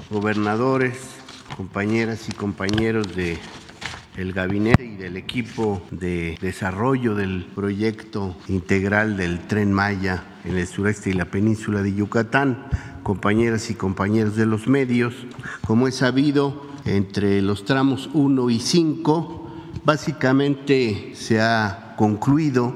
gobernadores, 0.08 1.16
compañeras 1.56 2.28
y 2.28 2.32
compañeros 2.32 3.14
de 3.14 3.38
el 4.18 4.32
gabinete 4.32 4.84
y 4.84 4.96
del 4.96 5.16
equipo 5.16 5.80
de 5.92 6.36
desarrollo 6.40 7.14
del 7.14 7.46
proyecto 7.54 8.34
integral 8.48 9.16
del 9.16 9.38
tren 9.46 9.72
Maya 9.72 10.24
en 10.44 10.58
el 10.58 10.66
sureste 10.66 11.10
y 11.10 11.12
la 11.12 11.26
península 11.26 11.82
de 11.82 11.94
Yucatán, 11.94 12.66
compañeras 13.04 13.70
y 13.70 13.74
compañeros 13.74 14.34
de 14.34 14.46
los 14.46 14.66
medios. 14.66 15.14
Como 15.64 15.86
es 15.86 15.96
sabido, 15.96 16.66
entre 16.84 17.40
los 17.42 17.64
tramos 17.64 18.10
1 18.12 18.50
y 18.50 18.58
5, 18.58 19.50
básicamente 19.84 21.12
se 21.14 21.40
ha 21.40 21.94
concluido 21.96 22.74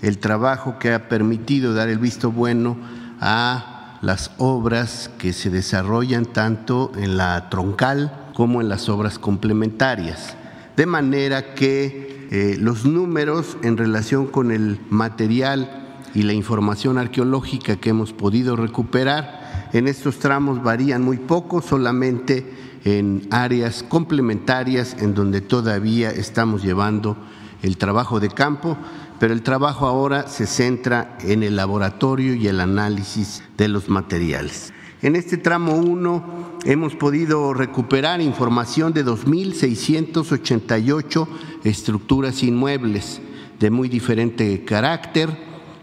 el 0.00 0.16
trabajo 0.16 0.78
que 0.78 0.94
ha 0.94 1.08
permitido 1.08 1.74
dar 1.74 1.90
el 1.90 1.98
visto 1.98 2.32
bueno 2.32 2.78
a 3.20 3.98
las 4.00 4.30
obras 4.38 5.10
que 5.18 5.34
se 5.34 5.50
desarrollan 5.50 6.24
tanto 6.24 6.92
en 6.96 7.18
la 7.18 7.50
troncal 7.50 8.30
como 8.32 8.62
en 8.62 8.70
las 8.70 8.88
obras 8.88 9.18
complementarias 9.18 10.37
de 10.78 10.86
manera 10.86 11.54
que 11.54 12.28
eh, 12.30 12.56
los 12.56 12.84
números 12.84 13.56
en 13.62 13.76
relación 13.76 14.28
con 14.28 14.52
el 14.52 14.78
material 14.90 15.98
y 16.14 16.22
la 16.22 16.34
información 16.34 16.98
arqueológica 16.98 17.74
que 17.76 17.90
hemos 17.90 18.12
podido 18.12 18.54
recuperar 18.54 19.70
en 19.72 19.88
estos 19.88 20.20
tramos 20.20 20.62
varían 20.62 21.02
muy 21.02 21.16
poco, 21.16 21.60
solamente 21.62 22.46
en 22.84 23.26
áreas 23.32 23.82
complementarias 23.82 24.96
en 25.00 25.14
donde 25.14 25.40
todavía 25.40 26.12
estamos 26.12 26.62
llevando 26.62 27.16
el 27.62 27.76
trabajo 27.76 28.20
de 28.20 28.28
campo, 28.28 28.78
pero 29.18 29.34
el 29.34 29.42
trabajo 29.42 29.84
ahora 29.84 30.28
se 30.28 30.46
centra 30.46 31.18
en 31.22 31.42
el 31.42 31.56
laboratorio 31.56 32.34
y 32.34 32.46
el 32.46 32.60
análisis 32.60 33.42
de 33.56 33.66
los 33.66 33.88
materiales. 33.88 34.72
En 35.02 35.16
este 35.16 35.38
tramo 35.38 35.74
1 35.74 36.47
hemos 36.64 36.94
podido 36.94 37.52
recuperar 37.54 38.20
información 38.20 38.92
de 38.92 39.04
2.688 39.04 41.26
estructuras 41.64 42.42
inmuebles 42.42 43.20
de 43.58 43.70
muy 43.70 43.88
diferente 43.88 44.64
carácter, 44.64 45.30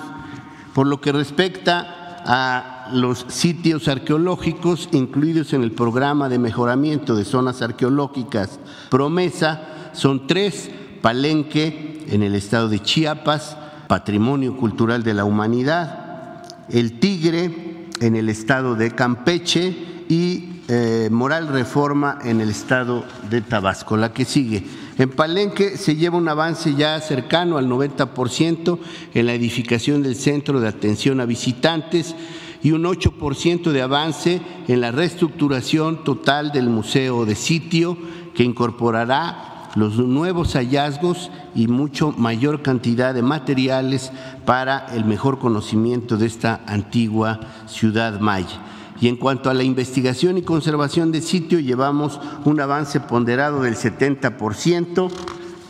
Por 0.74 0.88
lo 0.88 1.00
que 1.00 1.12
respecta 1.12 2.24
a 2.26 2.88
los 2.92 3.26
sitios 3.28 3.86
arqueológicos 3.86 4.88
incluidos 4.90 5.52
en 5.52 5.62
el 5.62 5.70
programa 5.70 6.28
de 6.28 6.40
mejoramiento 6.40 7.14
de 7.14 7.24
zonas 7.24 7.62
arqueológicas 7.62 8.58
Promesa, 8.90 9.92
son 9.92 10.26
tres, 10.26 10.70
Palenque, 11.00 12.04
en 12.08 12.22
el 12.22 12.34
estado 12.34 12.68
de 12.68 12.80
Chiapas, 12.80 13.56
Patrimonio 13.88 14.56
Cultural 14.56 15.02
de 15.02 15.14
la 15.14 15.24
Humanidad, 15.24 16.42
el 16.68 16.98
Tigre 16.98 17.86
en 18.00 18.16
el 18.16 18.28
estado 18.28 18.74
de 18.74 18.90
Campeche 18.90 19.76
y 20.08 20.62
eh, 20.68 21.08
Moral 21.12 21.48
Reforma 21.48 22.18
en 22.24 22.40
el 22.40 22.50
estado 22.50 23.04
de 23.30 23.40
Tabasco. 23.40 23.96
La 23.96 24.12
que 24.12 24.24
sigue. 24.24 24.64
En 24.98 25.10
Palenque 25.10 25.76
se 25.76 25.94
lleva 25.94 26.16
un 26.16 26.28
avance 26.28 26.74
ya 26.74 27.00
cercano 27.00 27.58
al 27.58 27.68
90% 27.68 28.78
en 29.14 29.26
la 29.26 29.34
edificación 29.34 30.02
del 30.02 30.16
centro 30.16 30.60
de 30.60 30.68
atención 30.68 31.20
a 31.20 31.26
visitantes 31.26 32.14
y 32.62 32.72
un 32.72 32.84
8% 32.84 33.70
de 33.70 33.82
avance 33.82 34.40
en 34.66 34.80
la 34.80 34.90
reestructuración 34.90 36.02
total 36.02 36.50
del 36.50 36.68
museo 36.68 37.24
de 37.24 37.34
sitio 37.34 37.96
que 38.34 38.42
incorporará 38.42 39.55
los 39.76 39.98
nuevos 39.98 40.54
hallazgos 40.54 41.30
y 41.54 41.68
mucho 41.68 42.12
mayor 42.12 42.62
cantidad 42.62 43.14
de 43.14 43.22
materiales 43.22 44.10
para 44.44 44.86
el 44.94 45.04
mejor 45.04 45.38
conocimiento 45.38 46.16
de 46.16 46.26
esta 46.26 46.62
antigua 46.66 47.40
ciudad 47.66 48.18
maya. 48.18 48.60
Y 49.00 49.08
en 49.08 49.16
cuanto 49.16 49.50
a 49.50 49.54
la 49.54 49.62
investigación 49.62 50.38
y 50.38 50.42
conservación 50.42 51.12
del 51.12 51.22
sitio, 51.22 51.60
llevamos 51.60 52.18
un 52.44 52.58
avance 52.60 52.98
ponderado 53.00 53.60
del 53.60 53.76
70%. 53.76 55.10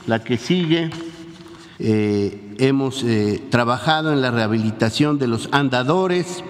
La 0.07 0.23
que 0.23 0.39
sigue, 0.39 0.91
eh, 1.81 2.55
hemos 2.59 3.03
eh, 3.03 3.43
trabajado 3.51 4.13
en 4.13 4.23
la 4.23 4.31
rehabilitación 4.31 5.19
de 5.19 5.27
los 5.27 5.49
andadores, 5.51 6.45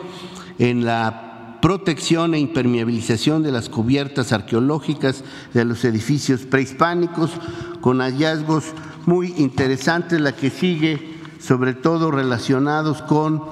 en 0.59 0.85
la 0.85 1.26
protección 1.61 2.35
e 2.35 2.39
impermeabilización 2.39 3.43
de 3.43 3.53
las 3.53 3.69
cubiertas 3.69 4.33
arqueológicas 4.33 5.25
de 5.55 5.65
los 5.65 5.85
edificios 5.85 6.43
prehispánicos, 6.43 7.31
con 7.81 8.01
hallazgos 8.01 8.65
muy 9.07 9.35
interesantes, 9.37 10.21
la 10.21 10.33
que 10.33 10.51
sigue, 10.51 11.17
sobre 11.39 11.75
todo 11.75 12.11
relacionados 12.11 13.03
con 13.03 13.43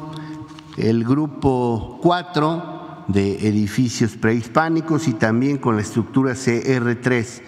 el 0.76 1.04
grupo 1.04 1.98
4, 2.02 2.74
de 3.08 3.48
edificios 3.48 4.12
prehispánicos 4.12 5.08
y 5.08 5.12
también 5.12 5.58
con 5.58 5.76
la 5.76 5.82
estructura 5.82 6.32
CR3. 6.32 7.42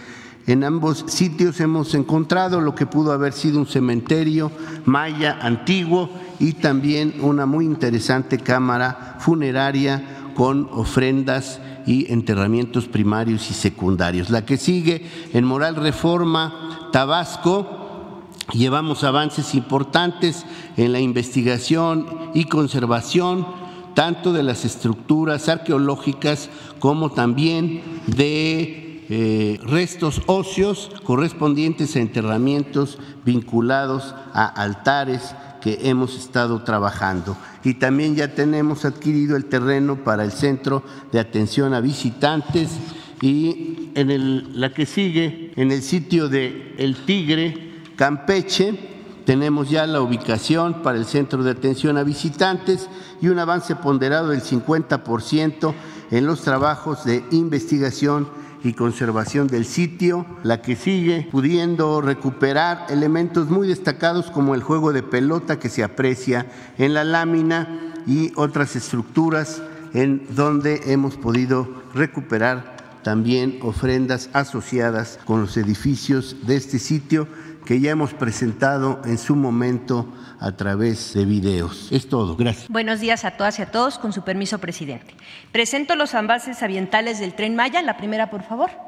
En 0.46 0.62
ambos 0.62 1.04
sitios 1.08 1.58
hemos 1.60 1.94
encontrado 1.94 2.60
lo 2.60 2.74
que 2.74 2.86
pudo 2.86 3.12
haber 3.12 3.32
sido 3.32 3.58
un 3.58 3.66
cementerio 3.66 4.52
maya 4.84 5.38
antiguo 5.40 6.08
y 6.38 6.52
también 6.52 7.14
una 7.20 7.46
muy 7.46 7.64
interesante 7.64 8.38
cámara 8.38 9.16
funeraria 9.18 10.15
con 10.36 10.68
ofrendas 10.72 11.60
y 11.86 12.12
enterramientos 12.12 12.86
primarios 12.86 13.50
y 13.50 13.54
secundarios. 13.54 14.30
La 14.30 14.44
que 14.44 14.58
sigue 14.58 15.04
en 15.32 15.44
Moral 15.44 15.76
Reforma, 15.76 16.88
Tabasco, 16.92 18.22
llevamos 18.52 19.02
avances 19.02 19.54
importantes 19.54 20.44
en 20.76 20.92
la 20.92 21.00
investigación 21.00 22.06
y 22.34 22.44
conservación 22.44 23.46
tanto 23.94 24.34
de 24.34 24.42
las 24.42 24.66
estructuras 24.66 25.48
arqueológicas 25.48 26.50
como 26.80 27.10
también 27.10 27.82
de 28.06 29.06
eh, 29.08 29.58
restos 29.62 30.20
óseos 30.26 30.90
correspondientes 31.04 31.96
a 31.96 32.00
enterramientos 32.00 32.98
vinculados 33.24 34.14
a 34.34 34.44
altares 34.44 35.34
que 35.66 35.90
hemos 35.90 36.16
estado 36.16 36.62
trabajando. 36.62 37.36
Y 37.64 37.74
también 37.74 38.14
ya 38.14 38.36
tenemos 38.36 38.84
adquirido 38.84 39.36
el 39.36 39.46
terreno 39.46 39.96
para 39.96 40.22
el 40.22 40.30
centro 40.30 40.84
de 41.10 41.18
atención 41.18 41.74
a 41.74 41.80
visitantes 41.80 42.70
y 43.20 43.90
en 43.96 44.60
la 44.60 44.72
que 44.72 44.86
sigue, 44.86 45.50
en 45.56 45.72
el 45.72 45.82
sitio 45.82 46.28
de 46.28 46.76
El 46.78 47.04
Tigre, 47.04 47.80
Campeche, 47.96 48.78
tenemos 49.24 49.68
ya 49.68 49.88
la 49.88 50.00
ubicación 50.02 50.82
para 50.84 50.98
el 50.98 51.04
centro 51.04 51.42
de 51.42 51.50
atención 51.50 51.98
a 51.98 52.04
visitantes 52.04 52.88
y 53.20 53.26
un 53.26 53.40
avance 53.40 53.74
ponderado 53.74 54.28
del 54.28 54.42
50% 54.42 55.74
en 56.12 56.26
los 56.26 56.42
trabajos 56.42 57.04
de 57.04 57.24
investigación 57.32 58.28
y 58.66 58.72
conservación 58.72 59.46
del 59.46 59.64
sitio, 59.64 60.26
la 60.42 60.60
que 60.60 60.74
sigue 60.74 61.28
pudiendo 61.30 62.00
recuperar 62.00 62.86
elementos 62.90 63.48
muy 63.48 63.68
destacados 63.68 64.30
como 64.30 64.54
el 64.54 64.62
juego 64.62 64.92
de 64.92 65.04
pelota 65.04 65.58
que 65.58 65.68
se 65.68 65.84
aprecia 65.84 66.46
en 66.76 66.94
la 66.94 67.04
lámina 67.04 67.94
y 68.06 68.32
otras 68.34 68.74
estructuras 68.74 69.62
en 69.94 70.26
donde 70.34 70.92
hemos 70.92 71.16
podido 71.16 71.82
recuperar 71.94 72.76
también 73.04 73.58
ofrendas 73.62 74.30
asociadas 74.32 75.20
con 75.24 75.40
los 75.40 75.56
edificios 75.56 76.36
de 76.44 76.56
este 76.56 76.80
sitio 76.80 77.28
que 77.66 77.80
ya 77.80 77.90
hemos 77.90 78.14
presentado 78.14 79.02
en 79.04 79.18
su 79.18 79.36
momento 79.36 80.10
a 80.40 80.52
través 80.52 81.12
de 81.12 81.26
videos. 81.26 81.88
Es 81.92 82.08
todo, 82.08 82.36
gracias. 82.36 82.68
Buenos 82.68 83.00
días 83.00 83.26
a 83.26 83.32
todas 83.32 83.58
y 83.58 83.62
a 83.62 83.70
todos, 83.70 83.98
con 83.98 84.14
su 84.14 84.22
permiso, 84.22 84.58
presidente. 84.58 85.14
Presento 85.52 85.96
los 85.96 86.14
avances 86.14 86.62
ambientales 86.62 87.18
del 87.18 87.34
tren 87.34 87.56
Maya, 87.56 87.82
la 87.82 87.98
primera, 87.98 88.30
por 88.30 88.42
favor 88.42 88.85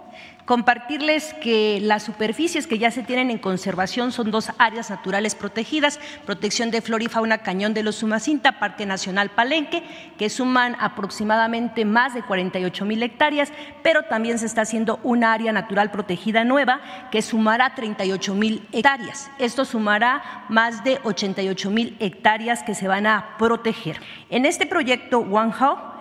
compartirles 0.49 1.35
que 1.35 1.79
las 1.83 2.05
superficies 2.05 2.67
que 2.67 2.79
ya 2.79 2.91
se 2.91 3.03
tienen 3.03 3.31
en 3.31 3.37
conservación 3.37 4.13
son 4.13 4.31
dos 4.31 4.51
áreas 4.57 4.89
naturales 4.89 5.35
protegidas, 5.35 6.01
protección 6.25 6.71
de 6.71 6.81
flora 6.81 7.05
y 7.05 7.09
fauna 7.09 7.43
Cañón 7.43 7.75
de 7.75 7.83
los 7.83 7.97
Sumacinta, 7.97 8.59
Parque 8.59 8.87
Nacional 8.87 9.29
Palenque, 9.29 9.83
que 10.17 10.31
suman 10.31 10.75
aproximadamente 10.81 11.85
más 11.85 12.15
de 12.15 12.23
48 12.23 12.87
mil 12.87 13.03
hectáreas, 13.03 13.53
pero 13.83 14.05
también 14.05 14.39
se 14.39 14.47
está 14.47 14.63
haciendo 14.63 15.01
una 15.03 15.35
área 15.35 15.53
natural 15.53 15.91
protegida 15.91 16.45
nueva 16.45 16.81
que 17.11 17.21
sumará 17.21 17.75
38 17.75 18.35
mil 18.35 18.67
hectáreas. 18.73 19.31
Esto 19.39 19.67
sumará 19.67 20.47
más 20.49 20.83
de 20.83 20.99
88 21.05 21.71
mil 21.71 21.95
hectáreas 22.01 22.63
que 22.63 22.75
se 22.75 22.89
van 22.89 23.07
a 23.07 23.37
proteger. 23.37 24.01
En 24.31 24.47
este 24.47 24.65
proyecto 24.65 25.19
One 25.19 25.53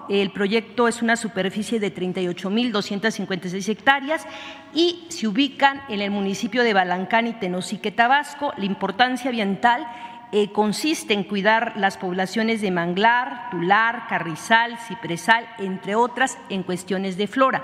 el 0.09 0.31
proyecto 0.31 0.87
es 0.87 1.01
una 1.01 1.15
superficie 1.15 1.79
de 1.79 1.93
38.256 1.93 3.69
hectáreas 3.69 4.25
y 4.73 5.05
se 5.09 5.27
ubican 5.27 5.81
en 5.89 6.01
el 6.01 6.11
municipio 6.11 6.63
de 6.63 6.73
Balancán 6.73 7.27
y 7.27 7.33
Tenosique, 7.33 7.91
Tabasco. 7.91 8.53
La 8.57 8.65
importancia 8.65 9.29
ambiental 9.29 9.87
eh, 10.31 10.51
consiste 10.51 11.13
en 11.13 11.23
cuidar 11.23 11.73
las 11.77 11.97
poblaciones 11.97 12.61
de 12.61 12.71
manglar, 12.71 13.49
tular, 13.49 14.07
carrizal, 14.09 14.77
cipresal, 14.77 15.47
entre 15.57 15.95
otras, 15.95 16.37
en 16.49 16.63
cuestiones 16.63 17.17
de 17.17 17.27
flora. 17.27 17.63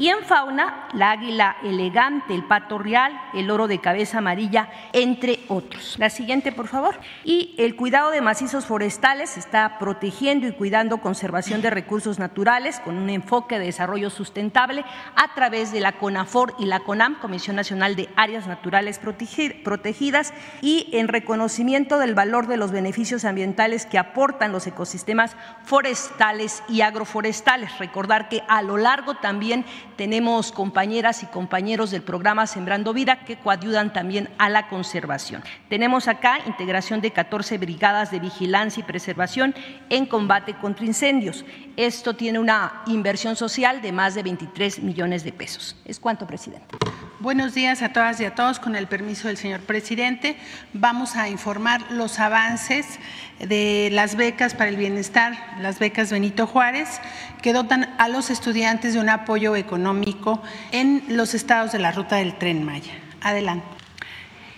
Y 0.00 0.08
en 0.08 0.24
fauna, 0.24 0.88
la 0.94 1.10
águila 1.10 1.58
elegante, 1.62 2.34
el 2.34 2.44
pato 2.44 2.78
real, 2.78 3.12
el 3.34 3.50
oro 3.50 3.68
de 3.68 3.82
cabeza 3.82 4.16
amarilla, 4.16 4.70
entre 4.94 5.40
otros. 5.48 5.96
La 5.98 6.08
siguiente, 6.08 6.52
por 6.52 6.68
favor. 6.68 6.98
Y 7.22 7.54
el 7.58 7.76
cuidado 7.76 8.10
de 8.10 8.22
macizos 8.22 8.64
forestales 8.64 9.36
está 9.36 9.78
protegiendo 9.78 10.46
y 10.46 10.52
cuidando 10.52 11.02
conservación 11.02 11.60
de 11.60 11.68
recursos 11.68 12.18
naturales 12.18 12.80
con 12.80 12.96
un 12.96 13.10
enfoque 13.10 13.58
de 13.58 13.66
desarrollo 13.66 14.08
sustentable 14.08 14.86
a 15.16 15.34
través 15.34 15.70
de 15.70 15.80
la 15.80 15.92
CONAFOR 15.92 16.54
y 16.58 16.64
la 16.64 16.80
CONAM, 16.80 17.20
Comisión 17.20 17.56
Nacional 17.56 17.94
de 17.94 18.08
Áreas 18.16 18.46
Naturales 18.46 18.98
Protegidas, 18.98 20.32
y 20.62 20.88
en 20.92 21.08
reconocimiento 21.08 21.98
del 21.98 22.14
valor 22.14 22.46
de 22.46 22.56
los 22.56 22.70
beneficios 22.70 23.26
ambientales 23.26 23.84
que 23.84 23.98
aportan 23.98 24.50
los 24.50 24.66
ecosistemas 24.66 25.36
forestales 25.62 26.62
y 26.70 26.80
agroforestales. 26.80 27.78
Recordar 27.78 28.30
que 28.30 28.42
a 28.48 28.62
lo 28.62 28.78
largo 28.78 29.16
también 29.16 29.66
tenemos 30.00 30.50
compañeras 30.50 31.22
y 31.22 31.26
compañeros 31.26 31.90
del 31.90 32.00
programa 32.00 32.46
Sembrando 32.46 32.94
Vida 32.94 33.22
que 33.26 33.36
coayudan 33.36 33.92
también 33.92 34.30
a 34.38 34.48
la 34.48 34.66
conservación. 34.66 35.42
Tenemos 35.68 36.08
acá 36.08 36.38
integración 36.46 37.02
de 37.02 37.10
14 37.10 37.58
brigadas 37.58 38.10
de 38.10 38.18
vigilancia 38.18 38.80
y 38.80 38.84
preservación 38.84 39.54
en 39.90 40.06
combate 40.06 40.54
contra 40.54 40.86
incendios. 40.86 41.44
Esto 41.76 42.16
tiene 42.16 42.38
una 42.38 42.80
inversión 42.86 43.36
social 43.36 43.82
de 43.82 43.92
más 43.92 44.14
de 44.14 44.22
23 44.22 44.82
millones 44.82 45.22
de 45.22 45.32
pesos. 45.34 45.76
¿Es 45.84 46.00
cuánto, 46.00 46.26
presidente? 46.26 46.78
Buenos 47.20 47.52
días 47.52 47.82
a 47.82 47.92
todas 47.92 48.18
y 48.22 48.24
a 48.24 48.34
todos. 48.34 48.58
Con 48.58 48.76
el 48.76 48.86
permiso 48.86 49.28
del 49.28 49.36
señor 49.36 49.60
presidente, 49.60 50.38
vamos 50.72 51.16
a 51.16 51.28
informar 51.28 51.92
los 51.92 52.18
avances 52.18 52.98
de 53.38 53.90
las 53.92 54.16
becas 54.16 54.54
para 54.54 54.70
el 54.70 54.76
bienestar, 54.76 55.34
las 55.60 55.78
becas 55.78 56.10
Benito 56.10 56.46
Juárez, 56.46 57.00
que 57.40 57.52
dotan 57.52 57.94
a 57.98 58.08
los 58.08 58.30
estudiantes 58.30 58.94
de 58.94 59.00
un 59.00 59.08
apoyo 59.08 59.56
económico 59.56 60.42
en 60.72 61.04
los 61.08 61.34
estados 61.34 61.72
de 61.72 61.78
la 61.78 61.92
ruta 61.92 62.16
del 62.16 62.36
tren 62.38 62.64
Maya. 62.64 62.92
Adelante. 63.20 63.66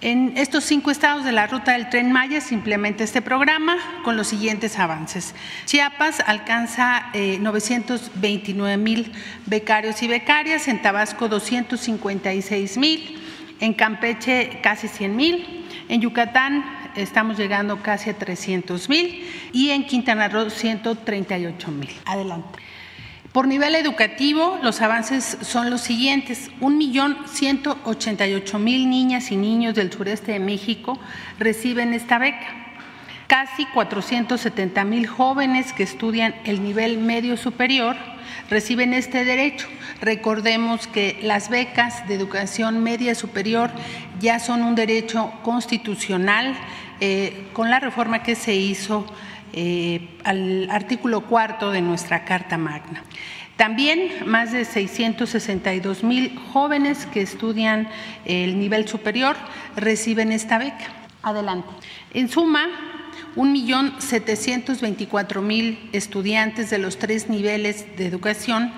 En 0.01 0.37
estos 0.37 0.65
cinco 0.65 0.91
estados 0.91 1.25
de 1.25 1.31
la 1.31 1.47
ruta 1.47 1.75
del 1.75 1.89
tren 1.89 2.11
Maya 2.11 2.41
se 2.41 2.55
implementa 2.55 3.05
este 3.05 3.23
programa 3.23 3.77
con 4.03 4.17
los 4.17 4.27
siguientes 4.27 4.81
avances. 4.81 5.33
Chiapas 5.65 6.19
alcanza 6.27 7.05
929 7.15 8.73
eh, 8.73 8.77
mil 8.77 9.13
becarios 9.47 10.03
y 10.03 10.09
becarias, 10.09 10.67
en 10.67 10.83
Tabasco 10.83 11.29
256 11.29 12.79
mil, 12.79 13.23
en 13.61 13.75
Campeche 13.75 14.59
casi 14.61 14.89
100 14.89 15.15
mil, 15.15 15.67
en 15.89 16.01
Yucatán 16.01 16.65
estamos 16.97 17.39
llegando 17.39 17.81
casi 17.81 18.11
a 18.11 18.19
300 18.19 18.89
mil 18.89 19.25
y 19.53 19.71
en 19.71 19.87
Quintana 19.87 20.29
Roo 20.29 20.51
138 20.51 21.71
mil. 21.71 21.91
Adelante. 22.05 22.59
Por 23.33 23.49
nivel 23.49 23.75
educativo, 23.77 24.59
los 24.63 24.83
avances 24.83 25.39
son 25.41 25.71
los 25.71 25.81
siguientes. 25.81 26.51
Un 26.61 26.77
millón 26.77 27.17
ciento 27.27 27.79
ochenta 27.85 28.27
y 28.27 28.35
ocho 28.35 28.59
mil 28.59 28.91
niñas 28.91 29.33
y 29.33 29.37
niños 29.37 29.75
del 29.75 29.91
sureste 29.91 30.33
de 30.33 30.39
México 30.39 30.99
reciben 31.39 31.95
esta 31.95 32.19
beca. 32.19 32.47
Casi 33.29 33.65
470 33.65 34.85
mil 34.85 35.07
jóvenes 35.07 35.73
que 35.73 35.83
estudian 35.83 36.35
el 36.45 36.63
nivel 36.63 36.99
medio 36.99 37.39
superior 37.39 37.97
reciben 38.51 38.93
este 38.93 39.25
derecho. 39.25 39.67
Recordemos 40.03 40.87
que 40.87 41.19
las 41.23 41.49
becas 41.49 42.07
de 42.07 42.15
educación 42.15 42.83
media 42.83 43.15
superior 43.15 43.71
ya 44.21 44.41
son 44.41 44.63
un 44.63 44.75
derecho 44.75 45.33
constitucional 45.43 46.55
eh, 47.01 47.49
con 47.55 47.71
la 47.71 47.81
reforma 47.81 48.23
que 48.23 48.35
se 48.35 48.55
hizo 48.55 49.07
eh, 49.53 50.09
al 50.25 50.69
artículo 50.71 51.21
cuarto 51.23 51.71
de 51.71 51.83
nuestra 51.83 52.25
Carta 52.25 52.59
Magna. 52.59 53.05
También 53.57 54.27
más 54.27 54.53
de 54.53 54.65
662 54.65 56.05
mil 56.05 56.39
jóvenes 56.53 57.07
que 57.07 57.23
estudian 57.23 57.89
el 58.25 58.59
nivel 58.59 58.89
superior 58.89 59.37
reciben 59.77 60.33
esta 60.33 60.59
beca. 60.59 60.87
Adelante. 61.23 61.69
En 62.15 62.29
suma, 62.29 62.67
1.724.000 63.37 65.79
estudiantes 65.93 66.71
de 66.71 66.79
los 66.79 66.99
tres 66.99 67.29
niveles 67.29 67.97
de 67.97 68.07
educación 68.07 68.73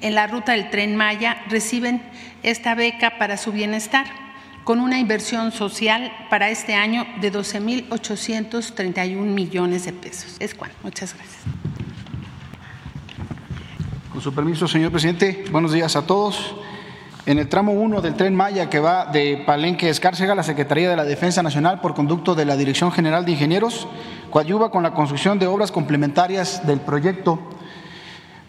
en 0.00 0.14
la 0.14 0.26
ruta 0.26 0.52
del 0.52 0.70
tren 0.70 0.96
Maya 0.96 1.42
reciben 1.48 2.02
esta 2.42 2.74
beca 2.74 3.18
para 3.18 3.36
su 3.36 3.52
bienestar, 3.52 4.06
con 4.66 4.80
una 4.80 4.98
inversión 4.98 5.52
social 5.52 6.10
para 6.28 6.50
este 6.50 6.74
año 6.74 7.06
de 7.20 7.32
12.831 7.32 9.16
millones 9.16 9.84
de 9.84 9.92
pesos. 9.92 10.34
Es 10.40 10.56
cual. 10.56 10.72
Muchas 10.82 11.14
gracias. 11.14 11.38
Con 14.10 14.20
su 14.20 14.34
permiso, 14.34 14.66
señor 14.66 14.90
presidente, 14.90 15.44
buenos 15.52 15.72
días 15.72 15.94
a 15.94 16.04
todos. 16.04 16.56
En 17.26 17.38
el 17.38 17.48
tramo 17.48 17.74
1 17.74 18.00
del 18.00 18.16
tren 18.16 18.34
Maya 18.34 18.68
que 18.68 18.80
va 18.80 19.06
de 19.06 19.44
Palenque 19.46 19.86
a 19.86 19.90
Escárcega, 19.90 20.34
la 20.34 20.42
Secretaría 20.42 20.90
de 20.90 20.96
la 20.96 21.04
Defensa 21.04 21.44
Nacional, 21.44 21.80
por 21.80 21.94
conducto 21.94 22.34
de 22.34 22.44
la 22.44 22.56
Dirección 22.56 22.90
General 22.90 23.24
de 23.24 23.30
Ingenieros, 23.30 23.86
coadyuva 24.30 24.72
con 24.72 24.82
la 24.82 24.94
construcción 24.94 25.38
de 25.38 25.46
obras 25.46 25.70
complementarias 25.70 26.66
del 26.66 26.80
proyecto, 26.80 27.38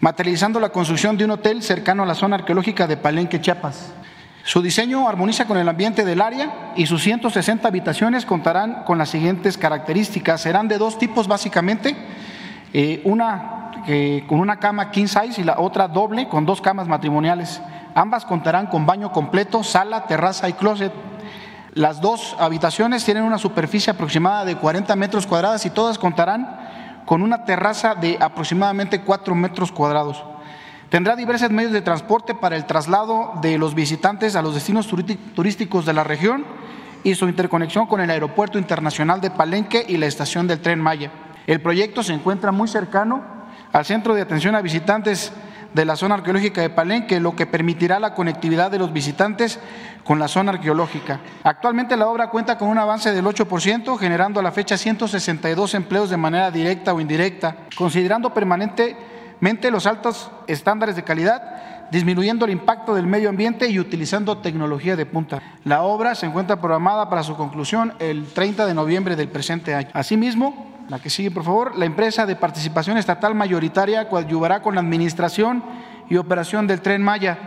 materializando 0.00 0.58
la 0.58 0.70
construcción 0.70 1.16
de 1.16 1.26
un 1.26 1.30
hotel 1.30 1.62
cercano 1.62 2.02
a 2.02 2.06
la 2.06 2.16
zona 2.16 2.34
arqueológica 2.34 2.88
de 2.88 2.96
Palenque, 2.96 3.40
Chiapas. 3.40 3.92
Su 4.48 4.62
diseño 4.62 5.06
armoniza 5.06 5.44
con 5.44 5.58
el 5.58 5.68
ambiente 5.68 6.06
del 6.06 6.22
área 6.22 6.72
y 6.74 6.86
sus 6.86 7.02
160 7.02 7.68
habitaciones 7.68 8.24
contarán 8.24 8.82
con 8.84 8.96
las 8.96 9.10
siguientes 9.10 9.58
características. 9.58 10.40
Serán 10.40 10.68
de 10.68 10.78
dos 10.78 10.96
tipos 10.96 11.28
básicamente, 11.28 11.94
eh, 12.72 13.02
una 13.04 13.72
con 14.26 14.40
una 14.40 14.58
cama 14.58 14.90
king 14.90 15.06
size 15.06 15.38
y 15.42 15.44
la 15.44 15.60
otra 15.60 15.86
doble 15.86 16.30
con 16.30 16.46
dos 16.46 16.62
camas 16.62 16.88
matrimoniales. 16.88 17.60
Ambas 17.94 18.24
contarán 18.24 18.68
con 18.68 18.86
baño 18.86 19.12
completo, 19.12 19.62
sala, 19.62 20.06
terraza 20.06 20.48
y 20.48 20.54
closet. 20.54 20.94
Las 21.74 22.00
dos 22.00 22.34
habitaciones 22.38 23.04
tienen 23.04 23.24
una 23.24 23.36
superficie 23.36 23.90
aproximada 23.90 24.46
de 24.46 24.56
40 24.56 24.96
metros 24.96 25.26
cuadrados 25.26 25.66
y 25.66 25.70
todas 25.70 25.98
contarán 25.98 26.58
con 27.04 27.20
una 27.20 27.44
terraza 27.44 27.94
de 27.94 28.16
aproximadamente 28.18 29.02
4 29.02 29.34
metros 29.34 29.70
cuadrados. 29.70 30.24
Tendrá 30.90 31.16
diversos 31.16 31.50
medios 31.50 31.72
de 31.72 31.82
transporte 31.82 32.34
para 32.34 32.56
el 32.56 32.64
traslado 32.64 33.34
de 33.42 33.58
los 33.58 33.74
visitantes 33.74 34.34
a 34.36 34.42
los 34.42 34.54
destinos 34.54 34.88
turísticos 34.88 35.84
de 35.84 35.92
la 35.92 36.02
región 36.02 36.46
y 37.04 37.14
su 37.14 37.28
interconexión 37.28 37.86
con 37.86 38.00
el 38.00 38.08
Aeropuerto 38.08 38.58
Internacional 38.58 39.20
de 39.20 39.30
Palenque 39.30 39.84
y 39.86 39.98
la 39.98 40.06
estación 40.06 40.46
del 40.46 40.60
Tren 40.60 40.80
Maya. 40.80 41.10
El 41.46 41.60
proyecto 41.60 42.02
se 42.02 42.14
encuentra 42.14 42.52
muy 42.52 42.68
cercano 42.68 43.22
al 43.70 43.84
Centro 43.84 44.14
de 44.14 44.22
Atención 44.22 44.54
a 44.54 44.62
Visitantes 44.62 45.30
de 45.74 45.84
la 45.84 45.94
zona 45.94 46.14
arqueológica 46.14 46.62
de 46.62 46.70
Palenque, 46.70 47.20
lo 47.20 47.36
que 47.36 47.44
permitirá 47.44 48.00
la 48.00 48.14
conectividad 48.14 48.70
de 48.70 48.78
los 48.78 48.90
visitantes 48.90 49.60
con 50.04 50.18
la 50.18 50.26
zona 50.26 50.52
arqueológica. 50.52 51.20
Actualmente 51.44 51.98
la 51.98 52.08
obra 52.08 52.30
cuenta 52.30 52.56
con 52.56 52.68
un 52.68 52.78
avance 52.78 53.12
del 53.12 53.26
8%, 53.26 53.98
generando 53.98 54.40
a 54.40 54.42
la 54.42 54.52
fecha 54.52 54.78
162 54.78 55.74
empleos 55.74 56.08
de 56.08 56.16
manera 56.16 56.50
directa 56.50 56.94
o 56.94 57.00
indirecta, 57.00 57.56
considerando 57.76 58.32
permanentemente 59.38 59.70
los 59.70 59.86
altos 59.86 60.30
estándares 60.46 60.96
de 60.96 61.04
calidad, 61.04 61.88
disminuyendo 61.90 62.44
el 62.44 62.50
impacto 62.50 62.94
del 62.94 63.06
medio 63.06 63.28
ambiente 63.28 63.68
y 63.68 63.78
utilizando 63.78 64.38
tecnología 64.38 64.96
de 64.96 65.06
punta. 65.06 65.40
La 65.64 65.82
obra 65.82 66.14
se 66.14 66.26
encuentra 66.26 66.60
programada 66.60 67.08
para 67.08 67.22
su 67.22 67.36
conclusión 67.36 67.94
el 67.98 68.26
30 68.26 68.66
de 68.66 68.74
noviembre 68.74 69.16
del 69.16 69.28
presente 69.28 69.74
año. 69.74 69.88
Asimismo, 69.92 70.66
la 70.88 70.98
que 70.98 71.10
sigue, 71.10 71.30
por 71.30 71.44
favor. 71.44 71.78
La 71.78 71.84
empresa 71.84 72.26
de 72.26 72.36
participación 72.36 72.98
estatal 72.98 73.34
mayoritaria 73.34 74.08
coadyuvará 74.08 74.60
con 74.60 74.74
la 74.74 74.80
administración 74.80 75.62
y 76.08 76.16
operación 76.16 76.66
del 76.66 76.80
tren 76.80 77.02
Maya. 77.02 77.38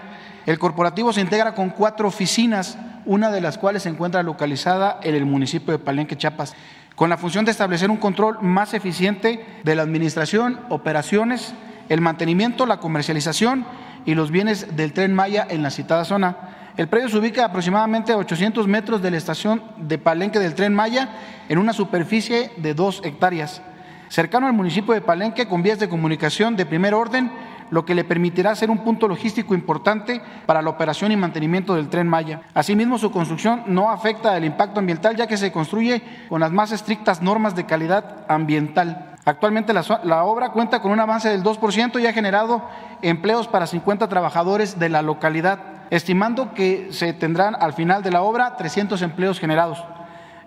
El 0.46 0.58
corporativo 0.58 1.14
se 1.14 1.22
integra 1.22 1.54
con 1.54 1.70
cuatro 1.70 2.08
oficinas, 2.08 2.78
una 3.06 3.32
de 3.32 3.42
las 3.42 3.58
cuales 3.58 3.84
se 3.84 3.89
encuentra 3.89 4.24
localizada 4.24 5.00
en 5.04 5.16
el 5.16 5.26
municipio 5.26 5.72
de 5.72 5.80
Palenque, 5.80 6.18
Chiapas, 6.18 6.56
con 6.96 7.10
la 7.10 7.18
función 7.18 7.46
de 7.46 7.52
establecer 7.52 7.89
un 7.89 7.98
control 7.98 8.38
más 8.42 8.74
eficiente 8.74 9.46
de 9.64 9.76
la 9.76 9.82
administración, 9.82 10.60
operaciones, 10.70 11.54
el 11.92 12.00
mantenimiento, 12.00 12.66
la 12.66 12.80
comercialización 12.80 13.66
y 14.06 14.16
los 14.16 14.32
bienes 14.32 14.78
del 14.78 14.94
tren 14.94 15.14
Maya 15.14 15.46
en 15.50 15.62
la 15.62 15.72
citada 15.72 16.06
zona. 16.06 16.38
El 16.78 16.88
predio 16.88 17.10
se 17.10 17.18
ubica 17.18 17.44
aproximadamente 17.44 18.14
a 18.14 18.18
800 18.18 18.66
metros 18.66 19.02
de 19.02 19.12
la 19.12 19.18
estación 19.18 19.62
de 19.76 19.98
Palenque 19.98 20.39
del 20.39 20.56
Tren 20.56 20.74
Maya, 20.74 21.10
en 21.50 21.58
una 21.58 21.74
superficie 21.74 22.50
de 22.56 22.74
dos 22.74 23.02
hectáreas, 23.04 23.62
cercano 24.08 24.48
al 24.48 24.54
municipio 24.54 24.94
de 24.94 25.02
Palenque, 25.02 25.50
con 25.50 25.64
vías 25.64 25.80
de 25.80 25.89
comunicación 25.89 26.56
de 26.56 26.66
primer 26.66 26.94
orden, 26.94 27.30
lo 27.72 27.84
que 27.84 27.94
le 27.94 28.06
permitirá 28.06 28.56
ser 28.56 28.70
un 28.70 28.86
punto 28.86 29.10
logístico 29.10 29.54
importante 29.54 30.22
para 30.46 30.62
la 30.62 30.70
operación 30.70 31.12
y 31.12 31.18
mantenimiento 31.18 31.76
del 31.76 31.89
tren 31.89 32.08
Maya. 32.08 32.44
Asimismo, 32.54 33.00
su 33.00 33.12
construcción 33.12 33.64
no 33.68 33.92
afecta 33.92 34.38
el 34.38 34.46
impacto 34.46 34.80
ambiental, 34.80 35.18
ya 35.18 35.28
que 35.28 35.36
se 35.36 35.52
construye 35.52 36.02
con 36.30 36.39
las 36.39 36.54
más 36.54 36.72
estrictas 36.72 37.22
normas 37.22 37.54
de 37.54 37.66
calidad 37.66 38.24
ambiental. 38.30 39.11
Actualmente 39.24 39.74
la, 39.74 39.84
la, 40.03 40.24
obra 40.24 40.49
cuenta 40.49 40.82
con 40.82 40.91
un 40.91 40.99
avance 40.99 41.30
del 41.30 41.43
2% 41.43 42.01
y 42.01 42.07
ha 42.07 42.13
generado 42.13 42.63
empleos 43.01 43.47
para 43.47 43.67
50 43.67 44.09
trabajadores 44.09 44.80
de 44.80 44.89
la 44.89 45.01
localidad 45.01 45.59
estimando 45.91 46.53
que 46.53 46.88
se 46.91 47.13
tendrán 47.13 47.55
al 47.59 47.74
final 47.74 48.01
de 48.01 48.11
la 48.11 48.24
obra 48.24 48.55
300 48.55 48.99
empleos 49.01 49.39
generados. 49.39 49.84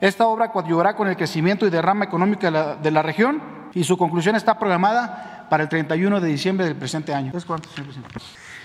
Esta 0.00 0.26
obra 0.26 0.50
coadyuvará 0.50 0.96
con 0.96 1.06
el 1.06 1.16
crecimiento 1.16 1.66
y 1.66 1.70
derrama 1.70 2.06
económica 2.06 2.48
de 2.48 2.50
la, 2.50 2.76
de 2.76 2.90
la 2.90 3.02
región 3.02 3.42
y 3.74 3.84
su 3.84 3.96
conclusión 3.96 4.34
está 4.34 4.58
programada 4.58 5.46
para 5.48 5.62
el 5.62 5.68
31 5.68 6.20
de 6.20 6.28
diciembre 6.28 6.66
del 6.66 6.76
presente 6.76 7.14
año. 7.14 7.32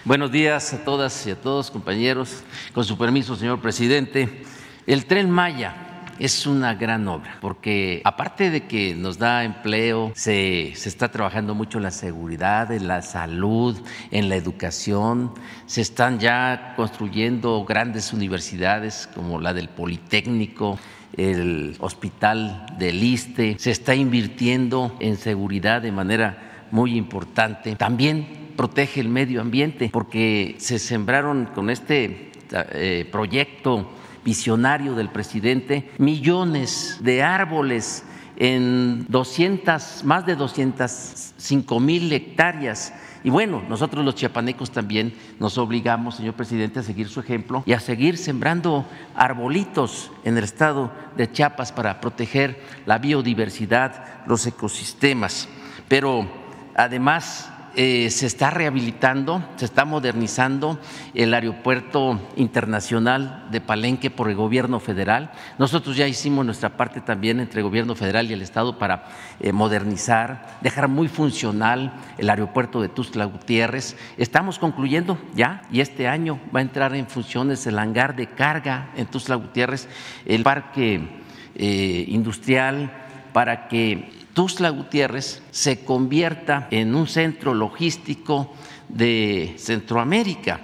Buenos 0.06 0.32
días 0.32 0.74
a 0.74 0.84
todas 0.84 1.28
y 1.28 1.32
a 1.32 1.36
todos, 1.36 1.70
compañeros. 1.70 2.44
Con 2.74 2.86
su 2.86 2.98
permiso, 2.98 3.36
señor 3.36 3.62
presidente, 3.62 4.44
el 4.88 5.06
tren 5.06 5.30
Maya 5.30 5.89
es 6.20 6.46
una 6.46 6.76
gran 6.76 7.08
obra, 7.08 7.38
porque 7.40 8.02
aparte 8.04 8.52
de 8.52 8.68
que 8.68 8.94
nos 8.94 9.18
da 9.18 9.44
empleo, 9.44 10.12
se, 10.16 10.74
se, 10.76 10.90
está 10.90 11.10
trabajando 11.10 11.56
mucho 11.56 11.78
en 11.78 11.86
la 11.86 11.92
seguridad, 11.92 12.72
en 12.72 12.88
la 12.88 13.02
salud, 13.02 13.80
en 14.12 14.30
la 14.30 14.36
educación, 14.36 15.34
se 15.66 15.82
están 15.82 16.20
ya 16.20 16.74
construyendo 16.76 17.64
grandes 17.64 18.14
universidades 18.14 19.10
como 19.16 19.40
la 19.40 19.54
del 19.54 19.70
Politécnico, 19.70 20.78
el 21.16 21.76
hospital 21.80 22.66
del 22.78 23.04
ISTE, 23.04 23.56
se 23.58 23.72
está 23.72 23.96
invirtiendo 23.96 24.96
en 25.00 25.18
seguridad 25.18 25.82
de 25.82 25.92
manera 25.92 26.68
muy 26.72 26.96
importante. 26.96 27.76
También 27.76 28.54
protege 28.56 29.02
el 29.02 29.10
medio 29.10 29.42
ambiente, 29.42 29.90
porque 29.92 30.56
se 30.60 30.80
sembraron 30.80 31.46
con 31.56 31.70
este 31.70 32.32
eh, 32.52 33.08
proyecto 33.12 33.90
visionario 34.24 34.96
del 34.96 35.10
presidente, 35.10 35.92
millones 35.98 36.98
de 37.02 37.24
árboles 37.24 38.04
en 38.38 39.06
200, 39.10 40.04
más 40.06 40.26
de 40.26 40.36
205 40.36 41.80
mil 41.80 42.12
hectáreas. 42.12 42.94
Y 43.22 43.30
bueno, 43.30 43.62
nosotros 43.68 44.06
los 44.06 44.16
chiapanecos 44.16 44.72
también 44.72 45.14
nos 45.40 45.58
obligamos, 45.58 46.16
señor 46.16 46.36
presidente, 46.36 46.80
a 46.80 46.84
seguir 46.84 47.10
su 47.10 47.20
ejemplo 47.20 47.64
y 47.66 47.74
a 47.74 47.82
seguir 47.82 48.18
sembrando 48.18 48.86
arbolitos 49.14 50.10
en 50.24 50.38
el 50.38 50.46
estado 50.46 50.92
de 51.18 51.30
Chiapas 51.30 51.74
para 51.74 52.00
proteger 52.00 52.62
la 52.86 52.98
biodiversidad, 52.98 54.26
los 54.26 54.48
ecosistemas. 54.48 55.50
Pero 55.90 56.30
además 56.76 57.52
eh, 57.82 58.10
se 58.10 58.26
está 58.26 58.50
rehabilitando, 58.50 59.42
se 59.56 59.64
está 59.64 59.86
modernizando 59.86 60.78
el 61.14 61.34
aeropuerto 61.34 62.20
internacional 62.36 63.48
de 63.52 63.62
Palenque 63.62 64.10
por 64.10 64.28
el 64.28 64.36
gobierno 64.36 64.82
federal. 64.82 65.32
Nosotros 65.58 65.96
ya 65.96 66.06
hicimos 66.06 66.46
nuestra 66.46 66.76
parte 66.76 67.00
también 67.00 67.40
entre 67.40 67.62
el 67.62 67.64
gobierno 67.64 67.96
federal 67.96 68.30
y 68.30 68.34
el 68.34 68.42
Estado 68.42 68.78
para 68.78 69.06
eh, 69.40 69.54
modernizar, 69.54 70.58
dejar 70.60 70.90
muy 70.90 71.08
funcional 71.08 71.94
el 72.18 72.30
aeropuerto 72.30 72.82
de 72.82 72.90
Tuzla 72.90 73.24
Gutiérrez. 73.24 73.96
Estamos 74.18 74.60
concluyendo 74.60 75.18
ya 75.34 75.62
y 75.72 75.80
este 75.80 76.10
año 76.10 76.38
va 76.54 76.60
a 76.60 76.64
entrar 76.64 76.94
en 76.96 77.08
funciones 77.08 77.66
el 77.66 77.80
hangar 77.80 78.14
de 78.14 78.28
carga 78.28 78.92
en 78.98 79.06
Tuzla 79.06 79.36
Gutiérrez, 79.36 79.88
el 80.26 80.44
parque 80.44 81.22
eh, 81.56 82.06
industrial 82.10 82.92
para 83.32 83.70
que 83.70 84.19
Tuzla 84.40 84.70
Gutiérrez 84.70 85.42
se 85.52 85.84
convierta 85.84 86.70
en 86.72 86.96
un 86.96 87.08
centro 87.08 87.54
logístico 87.54 88.54
de 88.88 89.56
Centroamérica, 89.58 90.62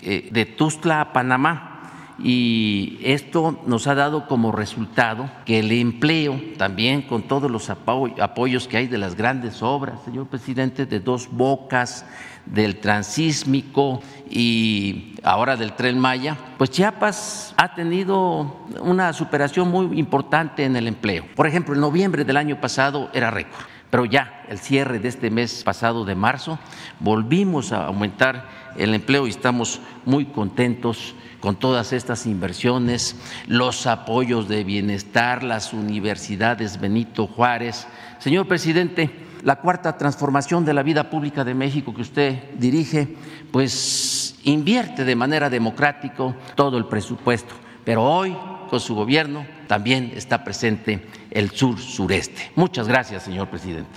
eh, 0.00 0.28
de 0.30 0.46
Tuzla 0.46 1.00
a 1.00 1.12
Panamá. 1.12 1.75
Y 2.18 2.98
esto 3.02 3.60
nos 3.66 3.86
ha 3.86 3.94
dado 3.94 4.26
como 4.26 4.52
resultado 4.52 5.30
que 5.44 5.58
el 5.58 5.70
empleo, 5.72 6.40
también 6.56 7.02
con 7.02 7.22
todos 7.22 7.50
los 7.50 7.68
apoyos 7.68 8.68
que 8.68 8.78
hay 8.78 8.86
de 8.86 8.98
las 8.98 9.16
grandes 9.16 9.62
obras, 9.62 10.00
señor 10.04 10.26
presidente, 10.26 10.86
de 10.86 11.00
dos 11.00 11.28
bocas, 11.30 12.06
del 12.46 12.76
transísmico 12.76 14.00
y 14.30 15.16
ahora 15.24 15.56
del 15.56 15.72
tren 15.72 15.98
Maya, 15.98 16.36
pues 16.56 16.70
Chiapas 16.70 17.54
ha 17.56 17.74
tenido 17.74 18.56
una 18.80 19.12
superación 19.12 19.68
muy 19.68 19.98
importante 19.98 20.64
en 20.64 20.76
el 20.76 20.86
empleo. 20.86 21.26
Por 21.34 21.46
ejemplo, 21.46 21.74
en 21.74 21.80
noviembre 21.80 22.24
del 22.24 22.36
año 22.36 22.60
pasado 22.60 23.10
era 23.12 23.30
récord, 23.30 23.64
pero 23.90 24.04
ya 24.04 24.44
el 24.48 24.58
cierre 24.58 25.00
de 25.00 25.08
este 25.08 25.30
mes 25.30 25.64
pasado 25.64 26.04
de 26.04 26.14
marzo 26.14 26.58
volvimos 27.00 27.72
a 27.72 27.86
aumentar 27.86 28.48
el 28.76 28.94
empleo 28.94 29.26
y 29.26 29.30
estamos 29.30 29.80
muy 30.04 30.26
contentos 30.26 31.14
con 31.46 31.54
todas 31.54 31.92
estas 31.92 32.26
inversiones, 32.26 33.14
los 33.46 33.86
apoyos 33.86 34.48
de 34.48 34.64
bienestar, 34.64 35.44
las 35.44 35.72
universidades 35.72 36.80
Benito 36.80 37.28
Juárez. 37.28 37.86
Señor 38.18 38.48
presidente, 38.48 39.12
la 39.44 39.60
cuarta 39.60 39.96
transformación 39.96 40.64
de 40.64 40.74
la 40.74 40.82
vida 40.82 41.08
pública 41.08 41.44
de 41.44 41.54
México 41.54 41.94
que 41.94 42.02
usted 42.02 42.50
dirige, 42.58 43.14
pues 43.52 44.40
invierte 44.42 45.04
de 45.04 45.14
manera 45.14 45.48
democrática 45.48 46.34
todo 46.56 46.78
el 46.78 46.86
presupuesto, 46.86 47.54
pero 47.84 48.02
hoy 48.02 48.36
con 48.68 48.80
su 48.80 48.96
gobierno 48.96 49.46
también 49.68 50.14
está 50.16 50.42
presente 50.42 51.06
el 51.30 51.52
sur 51.52 51.78
sureste. 51.78 52.50
Muchas 52.56 52.88
gracias, 52.88 53.22
señor 53.22 53.46
presidente. 53.46 53.88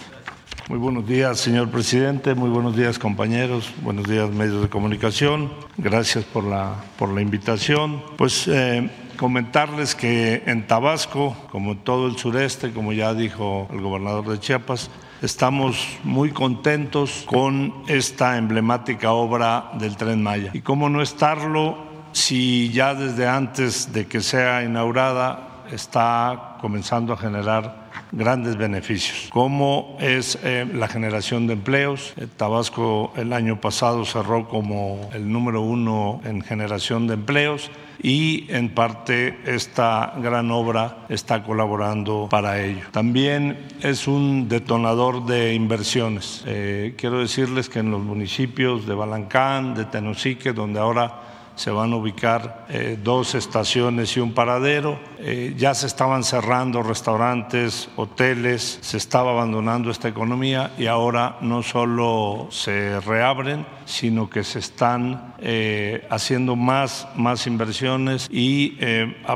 Muy 0.70 0.78
buenos 0.78 1.08
días, 1.08 1.40
señor 1.40 1.72
presidente. 1.72 2.36
Muy 2.36 2.52
buenos 2.52 2.76
días, 2.76 3.00
compañeros. 3.00 3.74
Buenos 3.82 4.08
días, 4.08 4.30
medios 4.30 4.62
de 4.62 4.70
comunicación. 4.70 5.52
Gracias 5.78 6.26
por 6.26 6.44
la, 6.44 6.76
por 7.00 7.10
la 7.10 7.22
invitación. 7.22 8.04
Pues 8.18 8.48
eh, 8.48 8.88
comentarles 9.18 9.96
que 9.96 10.44
en 10.46 10.68
Tabasco, 10.68 11.36
como 11.52 11.72
en 11.72 11.80
todo 11.80 12.06
el 12.06 12.18
sureste, 12.18 12.72
como 12.72 12.94
ya 12.94 13.16
dijo 13.16 13.68
el 13.74 13.82
gobernador 13.82 14.28
de 14.28 14.40
Chiapas, 14.40 14.92
Estamos 15.24 15.98
muy 16.06 16.30
contentos 16.32 17.26
con 17.26 17.74
esta 17.88 18.38
emblemática 18.38 19.12
obra 19.12 19.72
del 19.74 19.98
tren 19.98 20.24
Maya. 20.24 20.52
¿Y 20.54 20.62
cómo 20.62 20.88
no 20.88 21.02
estarlo 21.02 21.78
si 22.14 22.70
ya 22.70 22.94
desde 22.94 23.28
antes 23.28 23.92
de 23.92 24.08
que 24.08 24.22
sea 24.22 24.64
inaugurada 24.64 25.64
está 25.72 26.58
comenzando 26.62 27.12
a 27.12 27.18
generar 27.18 27.89
grandes 28.12 28.58
beneficios, 28.58 29.30
como 29.30 29.98
es 30.00 30.38
eh, 30.44 30.68
la 30.74 30.88
generación 30.88 31.48
de 31.48 31.54
empleos. 31.54 32.14
Tabasco 32.38 33.14
el 33.16 33.34
año 33.34 33.62
pasado 33.62 34.06
cerró 34.06 34.48
como 34.48 35.10
el 35.14 35.32
número 35.32 35.62
uno 35.62 36.22
en 36.24 36.42
generación 36.42 37.08
de 37.08 37.16
empleos 37.16 37.72
y 38.02 38.46
en 38.50 38.70
parte 38.70 39.40
esta 39.46 40.14
gran 40.22 40.52
obra 40.52 41.06
está 41.10 41.44
colaborando 41.44 42.28
para 42.30 42.62
ello. 42.62 42.86
También 42.92 43.58
es 43.82 44.08
un 44.08 44.48
detonador 44.48 45.26
de 45.26 45.54
inversiones. 45.54 46.44
Eh, 46.46 46.96
quiero 46.98 47.20
decirles 47.20 47.70
que 47.70 47.80
en 47.80 47.92
los 47.92 48.02
municipios 48.02 48.86
de 48.86 48.96
Balancán, 48.96 49.76
de 49.76 49.86
Tenosique, 49.86 50.54
donde 50.54 50.80
ahora 50.80 51.29
se 51.60 51.72
van 51.72 51.92
a 51.92 51.98
ubicar 51.98 52.68
eh, 52.70 52.98
dos 53.04 53.36
estaciones 53.36 54.16
y 54.16 54.22
un 54.22 54.34
paradero. 54.34 54.98
Eh, 55.20 55.54
ya 55.58 55.74
se 55.74 55.88
estaban 55.88 56.24
cerrando 56.24 56.82
restaurantes, 56.82 57.90
hoteles, 57.98 58.80
se 58.82 58.96
estaba 58.96 59.32
abandonando 59.32 59.92
esta 59.92 60.08
economía 60.08 60.72
y 60.78 60.86
ahora 60.86 61.36
no 61.42 61.62
solo 61.62 62.48
se 62.50 63.02
reabren, 63.02 63.66
sino 63.84 64.30
que 64.30 64.46
se 64.46 64.60
están 64.60 65.34
eh, 65.40 66.08
haciendo 66.10 66.56
más, 66.56 67.10
más 67.16 67.46
inversiones 67.46 68.30
y 68.32 68.78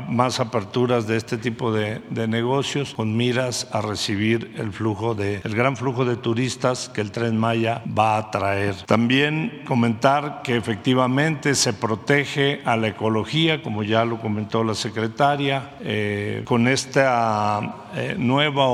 más 0.08 0.40
aperturas 0.40 1.06
de 1.06 1.18
este 1.18 1.36
tipo 1.36 1.72
de, 1.72 2.00
negocios 2.26 2.94
con 2.94 3.14
miras 3.18 3.68
a 3.70 3.82
recibir 3.82 4.54
el 4.56 4.72
flujo 4.72 5.14
de 5.14 5.42
el 5.44 5.54
gran 5.54 5.76
flujo 5.76 6.06
de 6.06 6.16
turistas 6.16 6.88
que 6.88 7.02
el 7.02 7.10
tren 7.10 7.36
Maya 7.36 7.82
va 7.86 8.16
a 8.16 8.30
traer. 8.30 8.76
También 8.86 9.62
comentar 9.66 10.40
que 10.42 10.56
efectivamente 10.56 11.54
se 11.54 11.74
protege 11.74 12.13
protege 12.14 12.60
a 12.64 12.76
la 12.76 12.88
ecología, 12.88 13.60
como 13.60 13.82
ya 13.82 14.04
lo 14.04 14.20
comentó 14.20 14.62
la 14.62 14.74
secretaria, 14.74 15.70
eh, 15.80 16.42
con 16.44 16.68
esta 16.68 17.83
eh, 17.96 18.16
nueva 18.18 18.64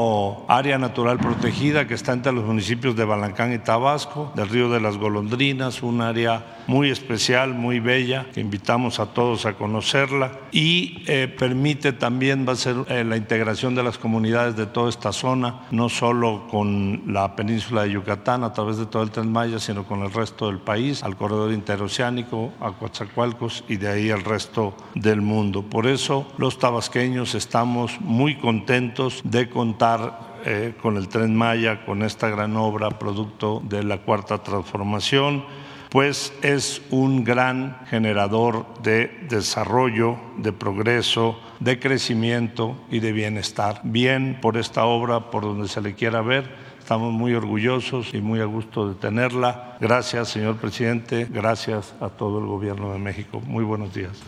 área 0.48 0.78
natural 0.78 1.18
protegida 1.18 1.86
que 1.86 1.94
está 1.94 2.12
entre 2.12 2.32
los 2.32 2.44
municipios 2.44 2.96
de 2.96 3.04
Balancán 3.04 3.52
y 3.52 3.58
Tabasco, 3.58 4.32
del 4.34 4.48
río 4.48 4.70
de 4.70 4.80
las 4.80 4.96
Golondrinas, 4.96 5.82
un 5.82 6.00
área 6.00 6.58
muy 6.66 6.90
especial, 6.90 7.54
muy 7.54 7.80
bella, 7.80 8.26
que 8.32 8.40
invitamos 8.40 9.00
a 9.00 9.06
todos 9.06 9.46
a 9.46 9.54
conocerla 9.54 10.32
y 10.52 11.02
eh, 11.06 11.28
permite 11.28 11.92
también, 11.92 12.46
va 12.46 12.52
a 12.52 12.56
ser 12.56 12.76
la 13.04 13.16
integración 13.16 13.74
de 13.74 13.82
las 13.82 13.98
comunidades 13.98 14.56
de 14.56 14.66
toda 14.66 14.88
esta 14.88 15.12
zona, 15.12 15.62
no 15.70 15.88
solo 15.88 16.46
con 16.50 17.02
la 17.06 17.34
península 17.36 17.82
de 17.82 17.92
Yucatán 17.92 18.44
a 18.44 18.52
través 18.52 18.76
de 18.76 18.86
todo 18.86 19.02
el 19.02 19.10
Tren 19.10 19.30
sino 19.58 19.84
con 19.84 20.02
el 20.02 20.12
resto 20.12 20.46
del 20.46 20.58
país, 20.58 21.02
al 21.02 21.16
corredor 21.16 21.52
interoceánico, 21.52 22.52
a 22.60 22.72
Coatzacoalcos, 22.72 23.64
y 23.68 23.76
de 23.76 23.88
ahí 23.88 24.10
al 24.10 24.24
resto 24.24 24.74
del 24.94 25.20
mundo. 25.20 25.62
Por 25.62 25.86
eso 25.86 26.26
los 26.36 26.58
tabasqueños 26.58 27.34
estamos 27.34 28.00
muy 28.00 28.36
contentos 28.36 29.09
de 29.24 29.48
contar 29.48 30.40
eh, 30.44 30.74
con 30.80 30.96
el 30.96 31.08
tren 31.08 31.36
Maya, 31.36 31.84
con 31.84 32.02
esta 32.02 32.28
gran 32.28 32.56
obra 32.56 32.90
producto 32.90 33.62
de 33.64 33.82
la 33.82 33.98
cuarta 33.98 34.42
transformación, 34.42 35.44
pues 35.90 36.32
es 36.42 36.82
un 36.90 37.24
gran 37.24 37.78
generador 37.86 38.66
de 38.82 39.26
desarrollo, 39.28 40.16
de 40.36 40.52
progreso, 40.52 41.38
de 41.58 41.78
crecimiento 41.78 42.76
y 42.90 43.00
de 43.00 43.12
bienestar. 43.12 43.80
Bien 43.84 44.38
por 44.40 44.56
esta 44.56 44.84
obra, 44.84 45.30
por 45.30 45.42
donde 45.42 45.68
se 45.68 45.80
le 45.80 45.94
quiera 45.94 46.22
ver, 46.22 46.70
Estamos 46.90 47.12
muy 47.12 47.34
orgullosos 47.34 48.14
y 48.14 48.20
muy 48.20 48.40
a 48.40 48.46
gusto 48.46 48.88
de 48.88 48.96
tenerla. 48.96 49.76
Gracias, 49.78 50.30
señor 50.30 50.56
presidente. 50.56 51.28
Gracias 51.30 51.94
a 52.00 52.08
todo 52.08 52.40
el 52.40 52.46
gobierno 52.46 52.92
de 52.92 52.98
México. 52.98 53.40
Muy 53.46 53.62
buenos 53.62 53.94
días. 53.94 54.18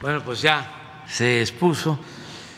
Bueno, 0.00 0.22
pues 0.24 0.40
ya 0.40 1.02
se 1.08 1.40
expuso 1.40 1.98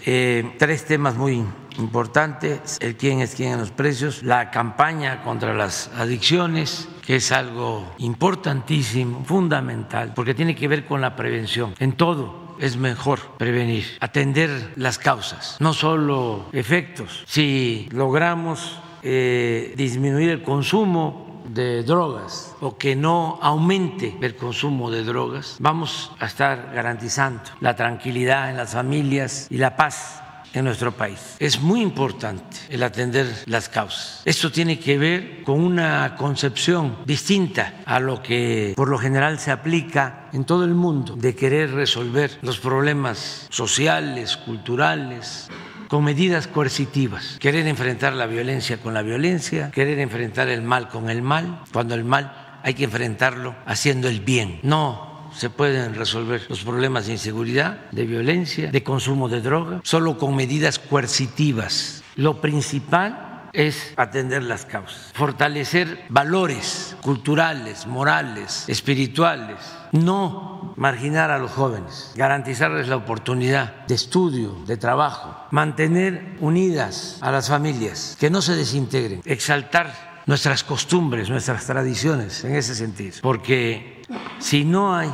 eh, 0.06 0.54
tres 0.58 0.84
temas 0.84 1.16
muy 1.16 1.44
importantes, 1.78 2.78
el 2.80 2.96
quién 2.96 3.20
es 3.20 3.34
quién 3.34 3.52
en 3.52 3.60
los 3.60 3.70
precios, 3.70 4.22
la 4.22 4.50
campaña 4.50 5.22
contra 5.22 5.54
las 5.54 5.90
adicciones, 5.96 6.88
que 7.04 7.16
es 7.16 7.32
algo 7.32 7.94
importantísimo, 7.98 9.24
fundamental, 9.24 10.12
porque 10.14 10.34
tiene 10.34 10.54
que 10.54 10.68
ver 10.68 10.86
con 10.86 11.00
la 11.00 11.16
prevención. 11.16 11.74
En 11.78 11.92
todo 11.92 12.56
es 12.60 12.76
mejor 12.76 13.20
prevenir, 13.38 13.84
atender 14.00 14.72
las 14.76 14.98
causas, 14.98 15.56
no 15.60 15.72
solo 15.72 16.46
efectos. 16.52 17.24
Si 17.26 17.88
logramos 17.90 18.78
eh, 19.02 19.72
disminuir 19.76 20.28
el 20.30 20.42
consumo 20.42 21.29
de 21.54 21.82
drogas 21.82 22.54
o 22.60 22.76
que 22.76 22.96
no 22.96 23.38
aumente 23.42 24.16
el 24.20 24.36
consumo 24.36 24.90
de 24.90 25.04
drogas, 25.04 25.56
vamos 25.58 26.12
a 26.18 26.26
estar 26.26 26.72
garantizando 26.72 27.42
la 27.60 27.74
tranquilidad 27.76 28.50
en 28.50 28.56
las 28.56 28.72
familias 28.72 29.46
y 29.50 29.58
la 29.58 29.76
paz 29.76 30.22
en 30.52 30.64
nuestro 30.64 30.92
país. 30.92 31.36
Es 31.38 31.60
muy 31.60 31.80
importante 31.80 32.56
el 32.68 32.82
atender 32.82 33.26
las 33.46 33.68
causas. 33.68 34.22
Esto 34.24 34.50
tiene 34.50 34.78
que 34.78 34.98
ver 34.98 35.42
con 35.44 35.60
una 35.60 36.16
concepción 36.16 36.96
distinta 37.04 37.82
a 37.84 38.00
lo 38.00 38.22
que 38.22 38.72
por 38.76 38.88
lo 38.88 38.98
general 38.98 39.38
se 39.38 39.50
aplica 39.50 40.28
en 40.32 40.44
todo 40.44 40.64
el 40.64 40.74
mundo 40.74 41.14
de 41.16 41.34
querer 41.34 41.72
resolver 41.72 42.38
los 42.42 42.58
problemas 42.58 43.46
sociales, 43.50 44.36
culturales, 44.36 45.48
con 45.90 46.04
medidas 46.04 46.46
coercitivas, 46.46 47.36
querer 47.40 47.66
enfrentar 47.66 48.12
la 48.12 48.26
violencia 48.26 48.76
con 48.76 48.94
la 48.94 49.02
violencia, 49.02 49.72
querer 49.72 49.98
enfrentar 49.98 50.48
el 50.48 50.62
mal 50.62 50.88
con 50.88 51.10
el 51.10 51.20
mal, 51.20 51.62
cuando 51.72 51.96
el 51.96 52.04
mal 52.04 52.60
hay 52.62 52.74
que 52.74 52.84
enfrentarlo 52.84 53.56
haciendo 53.66 54.06
el 54.06 54.20
bien. 54.20 54.60
No 54.62 55.28
se 55.34 55.50
pueden 55.50 55.96
resolver 55.96 56.42
los 56.48 56.62
problemas 56.62 57.06
de 57.06 57.14
inseguridad, 57.14 57.90
de 57.90 58.04
violencia, 58.04 58.70
de 58.70 58.82
consumo 58.84 59.28
de 59.28 59.40
droga, 59.40 59.80
solo 59.82 60.16
con 60.16 60.36
medidas 60.36 60.78
coercitivas. 60.78 62.04
Lo 62.14 62.40
principal 62.40 63.29
es 63.52 63.92
atender 63.96 64.42
las 64.42 64.64
causas, 64.64 65.10
fortalecer 65.14 66.04
valores 66.08 66.96
culturales, 67.02 67.86
morales, 67.86 68.64
espirituales, 68.68 69.56
no 69.92 70.74
marginar 70.76 71.30
a 71.30 71.38
los 71.38 71.50
jóvenes, 71.50 72.12
garantizarles 72.14 72.88
la 72.88 72.96
oportunidad 72.96 73.86
de 73.86 73.94
estudio, 73.94 74.56
de 74.66 74.76
trabajo, 74.76 75.46
mantener 75.50 76.36
unidas 76.40 77.18
a 77.20 77.30
las 77.30 77.48
familias, 77.48 78.16
que 78.18 78.30
no 78.30 78.42
se 78.42 78.54
desintegren, 78.54 79.22
exaltar 79.24 80.22
nuestras 80.26 80.62
costumbres, 80.62 81.28
nuestras 81.28 81.66
tradiciones 81.66 82.44
en 82.44 82.54
ese 82.54 82.74
sentido, 82.74 83.16
porque 83.22 84.02
si 84.38 84.64
no 84.64 84.94
hay 84.94 85.10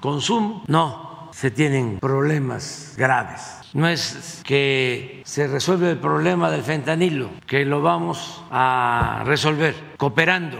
consumo, 0.00 0.64
no 0.66 1.30
se 1.32 1.50
tienen 1.50 1.98
problemas 2.00 2.94
graves 2.96 3.57
no 3.74 3.88
es 3.88 4.42
que 4.44 5.22
se 5.24 5.46
resuelve 5.46 5.90
el 5.90 5.98
problema 5.98 6.50
del 6.50 6.62
fentanilo, 6.62 7.30
que 7.46 7.64
lo 7.64 7.82
vamos 7.82 8.42
a 8.50 9.22
resolver 9.24 9.74
cooperando 9.96 10.58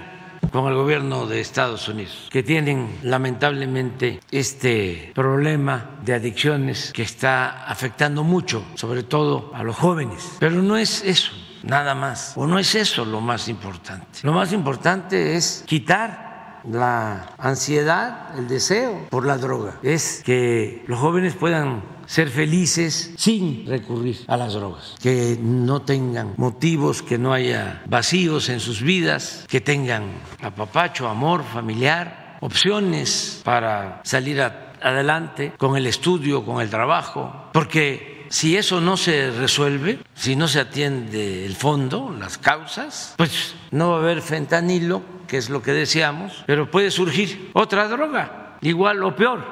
con 0.51 0.67
el 0.69 0.75
gobierno 0.75 1.27
de 1.27 1.41
Estados 1.41 1.89
Unidos, 1.89 2.29
que 2.31 2.43
tienen 2.43 2.99
lamentablemente 3.03 4.21
este 4.31 5.13
problema 5.15 5.91
de 6.03 6.15
adicciones 6.15 6.93
que 6.93 7.03
está 7.03 7.67
afectando 7.67 8.25
mucho, 8.25 8.65
sobre 8.75 9.03
todo 9.03 9.51
a 9.55 9.63
los 9.63 9.77
jóvenes. 9.77 10.37
Pero 10.39 10.63
no 10.63 10.77
es 10.77 11.03
eso 11.05 11.33
nada 11.63 11.95
más, 11.95 12.33
o 12.37 12.47
no 12.47 12.59
es 12.59 12.75
eso 12.75 13.05
lo 13.05 13.21
más 13.21 13.49
importante. 13.49 14.21
Lo 14.23 14.33
más 14.33 14.53
importante 14.53 15.37
es 15.37 15.65
quitar 15.67 16.28
la 16.71 17.35
ansiedad, 17.39 18.39
el 18.39 18.49
deseo 18.49 19.07
por 19.11 19.27
la 19.27 19.39
droga, 19.39 19.79
es 19.83 20.23
que 20.25 20.85
los 20.87 20.99
jóvenes 20.99 21.35
puedan 21.35 21.83
ser 22.07 22.31
felices 22.31 23.13
sin 23.17 23.67
recurrir 23.67 24.25
a 24.29 24.37
las 24.37 24.55
drogas, 24.55 24.97
que 25.01 25.39
no 25.41 25.83
tengan 25.83 26.35
motivos, 26.37 27.03
que 27.03 27.19
no 27.19 27.33
haya 27.33 27.83
vacíos 27.87 28.49
en 28.49 28.61
sus 28.61 28.83
vidas, 28.83 29.45
que 29.49 29.61
tengan 29.61 30.05
apapacho, 30.43 31.07
amor 31.09 31.45
familiar, 31.45 32.39
opciones 32.41 33.43
para 33.45 34.01
salir 34.05 34.41
adelante 34.41 35.53
con 35.59 35.77
el 35.77 35.87
estudio, 35.87 36.45
con 36.45 36.63
el 36.63 36.71
trabajo, 36.71 37.51
porque 37.53 38.18
si 38.29 38.57
eso 38.57 38.81
no 38.81 38.97
se 38.97 39.31
resuelve, 39.31 39.99
si 40.15 40.37
no 40.37 40.49
se 40.49 40.61
atiende 40.61 41.45
el 41.47 41.55
fondo, 41.57 42.15
las 42.19 42.39
causas, 42.39 43.15
pues 43.17 43.55
no 43.71 43.91
va 43.91 43.97
a 43.97 44.01
haber 44.01 44.23
fentanilo, 44.23 45.03
que 45.27 45.37
es 45.37 45.51
lo 45.51 45.63
que 45.63 45.73
deseamos, 45.73 46.45
pero 46.47 46.71
puede 46.71 46.91
surgir 46.91 47.51
otra 47.53 47.89
droga, 47.89 48.57
igual 48.61 49.03
o 49.03 49.15
peor, 49.15 49.45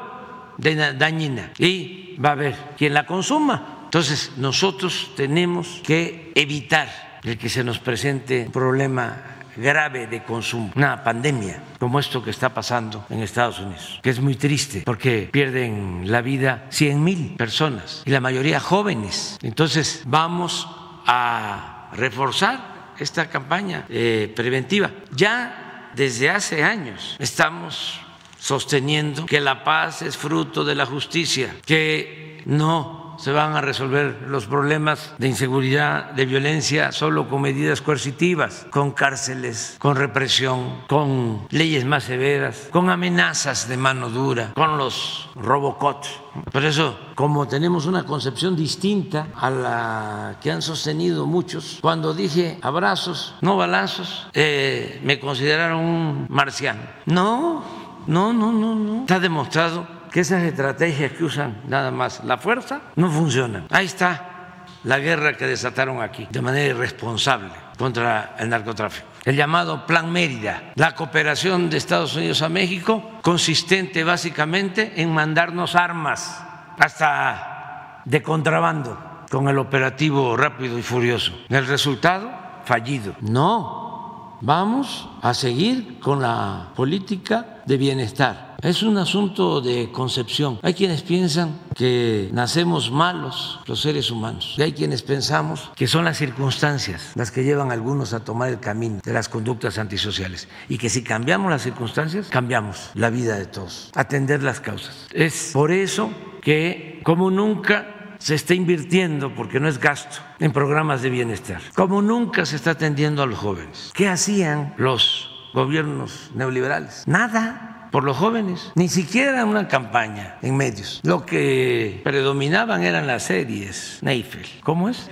dañina, 0.59 1.53
y 1.59 2.17
va 2.19 2.31
a 2.31 2.33
haber 2.33 2.55
quien 2.77 2.95
la 2.95 3.07
consuma. 3.07 3.81
Entonces, 3.85 4.33
nosotros 4.37 5.13
tenemos 5.17 5.81
que 5.85 6.33
evitar 6.35 7.21
el 7.23 7.39
que 7.39 7.49
se 7.49 7.65
nos 7.65 7.79
presente 7.79 8.45
un 8.47 8.53
problema 8.53 9.36
grave 9.57 10.07
de 10.07 10.23
consumo, 10.23 10.73
una 10.75 11.03
pandemia 11.03 11.63
como 11.79 11.99
esto 11.99 12.23
que 12.23 12.31
está 12.31 12.51
pasando 12.55 13.05
en 13.11 13.21
Estados 13.21 13.59
Unidos, 13.61 14.01
que 14.03 14.11
es 14.11 14.21
muy 14.21 14.37
triste 14.37 14.83
porque 14.85 15.29
pierden 15.31 16.05
la 16.07 16.23
vida 16.23 16.67
100 16.71 17.03
mil 17.03 17.35
personas 17.37 18.03
y 18.05 18.11
la 18.11 18.21
mayoría 18.21 18.61
jóvenes. 18.61 19.39
Entonces 19.43 20.03
vamos 20.07 20.69
a 21.07 21.91
reforzar 21.93 22.95
esta 22.99 23.29
campaña 23.29 23.85
eh, 23.89 24.33
preventiva. 24.35 24.91
Ya 25.15 25.91
desde 25.95 26.31
hace 26.31 26.63
años 26.63 27.17
estamos 27.19 28.01
sosteniendo 28.39 29.27
que 29.27 29.41
la 29.41 29.65
paz 29.65 30.03
es 30.03 30.17
fruto 30.17 30.65
de 30.65 30.75
la 30.75 30.87
justicia, 30.87 31.57
que 31.65 32.43
no 32.47 33.06
se 33.19 33.33
van 33.33 33.57
a 33.57 33.61
resolver 33.61 34.25
los 34.27 34.47
problemas 34.47 35.15
de 35.19 35.29
inseguridad, 35.29 36.11
de 36.13 36.27
violencia, 36.27 36.93
solo 36.93 37.29
con 37.29 37.43
medidas 37.43 37.81
coercitivas, 37.81 38.67
con 38.71 38.93
cárceles, 38.93 39.77
con 39.79 39.97
represión, 39.97 40.83
con 40.89 41.47
leyes 41.51 41.85
más 41.85 42.05
severas, 42.05 42.69
con 42.71 42.91
amenazas 42.91 43.69
de 43.69 43.77
mano 43.77 44.11
dura, 44.11 44.53
con 44.55 44.79
los 44.79 45.31
robocots. 45.35 46.09
Por 46.53 46.65
eso, 46.65 46.99
como 47.15 47.49
tenemos 47.49 47.87
una 47.87 48.05
concepción 48.05 48.57
distinta 48.57 49.29
a 49.35 49.51
la 49.51 50.37
que 50.41 50.51
han 50.51 50.63
sostenido 50.63 51.27
muchos, 51.27 51.79
cuando 51.81 52.13
dije 52.13 52.59
abrazos, 52.63 53.35
no 53.41 53.57
balazos, 53.57 54.27
eh, 54.35 55.01
me 55.03 55.19
consideraron 55.19 55.81
un 55.81 56.27
marciano. 56.29 56.83
No, 57.07 57.65
no, 58.07 58.33
no, 58.33 58.53
no, 58.53 58.75
no. 58.75 59.01
Está 59.01 59.19
demostrado 59.19 59.96
que 60.11 60.21
esas 60.21 60.43
estrategias 60.43 61.13
que 61.13 61.25
usan 61.25 61.63
nada 61.69 61.91
más 61.91 62.25
la 62.25 62.39
fuerza 62.39 62.81
no 62.97 63.11
funcionan. 63.11 63.67
Ahí 63.71 63.87
está 63.87 64.37
la 64.85 64.99
guerra 64.99 65.37
que 65.37 65.47
desataron 65.47 66.01
aquí 66.01 66.29
de 66.31 66.41
manera 66.41 66.67
irresponsable 66.67 67.51
contra 67.77 68.37
el 68.39 68.49
narcotráfico. 68.49 69.07
El 69.25 69.35
llamado 69.35 69.87
Plan 69.87 70.11
Mérida, 70.13 70.73
la 70.77 70.95
cooperación 70.95 71.69
de 71.69 71.79
Estados 71.79 72.15
Unidos 72.15 72.43
a 72.43 72.49
México, 72.49 73.03
consistente 73.23 74.05
básicamente 74.05 74.93
en 75.03 75.13
mandarnos 75.13 75.75
armas 75.75 76.43
hasta 76.79 78.03
de 78.05 78.23
contrabando 78.23 79.25
con 79.31 79.49
el 79.49 79.59
operativo 79.59 80.37
rápido 80.37 80.79
y 80.79 80.83
furioso. 80.83 81.33
El 81.49 81.67
resultado, 81.67 82.31
fallido. 82.65 83.15
No, 83.21 84.39
vamos 84.41 85.09
a 85.23 85.35
seguir 85.35 85.99
con 85.99 86.23
la 86.23 86.69
política 86.77 87.63
de 87.67 87.77
bienestar 87.77 88.56
es 88.67 88.83
un 88.83 88.99
asunto 88.99 89.61
de 89.61 89.93
concepción. 89.93 90.59
Hay 90.63 90.75
quienes 90.75 91.03
piensan 91.03 91.61
que 91.77 92.29
nacemos 92.33 92.91
malos 92.91 93.61
los 93.67 93.81
seres 93.81 94.11
humanos 94.11 94.57
y 94.59 94.63
hay 94.63 94.73
quienes 94.73 95.03
pensamos 95.03 95.71
que 95.77 95.87
son 95.87 96.05
las 96.05 96.19
circunstancias 96.19 97.13
las 97.15 97.31
que 97.31 97.45
llevan 97.45 97.71
a 97.71 97.75
algunos 97.75 98.13
a 98.13 98.25
tomar 98.25 98.49
el 98.49 98.59
camino 98.59 98.99
de 99.05 99.13
las 99.13 99.29
conductas 99.29 99.79
antisociales 99.79 100.49
y 100.69 100.79
que 100.79 100.89
si 100.89 101.05
cambiamos 101.05 101.49
las 101.49 101.63
circunstancias, 101.63 102.27
cambiamos 102.29 102.91
la 102.95 103.09
vida 103.09 103.37
de 103.37 103.47
todos, 103.47 103.93
atender 103.95 104.43
las 104.43 104.61
causas. 104.61 105.07
Es 105.13 105.51
por 105.53 105.71
eso 105.71 106.11
que 106.43 107.01
como 107.05 107.31
nunca 107.31 108.17
se 108.19 108.35
está 108.35 108.55
invirtiendo, 108.55 109.33
porque 109.35 109.61
no 109.61 109.69
es 109.69 109.79
gasto, 109.79 110.17
en 110.41 110.53
programas 110.53 111.03
de 111.03 111.11
bienestar, 111.11 111.61
como 111.77 112.03
nunca 112.03 112.45
se 112.47 112.57
está 112.57 112.73
atendiendo 112.73 113.23
a 113.23 113.27
los 113.27 113.39
jóvenes. 113.39 113.93
¿Qué 113.95 114.09
hacían 114.09 114.75
los 114.77 115.31
gobiernos 115.55 116.31
neoliberales? 116.35 117.05
Nada 117.07 117.76
por 117.97 118.05
los 118.05 118.19
jóvenes, 118.19 118.73
ni 118.75 118.91
siquiera 118.91 119.47
una 119.47 119.69
campaña 119.69 120.37
en 120.43 120.55
medios. 120.55 121.01
Lo 121.03 121.25
que 121.25 122.03
predominaban 122.05 122.83
eran 122.83 123.07
las 123.07 123.23
series 123.23 124.01
Neifel. 124.03 124.45
¿Cómo 124.63 124.91
es? 124.91 125.09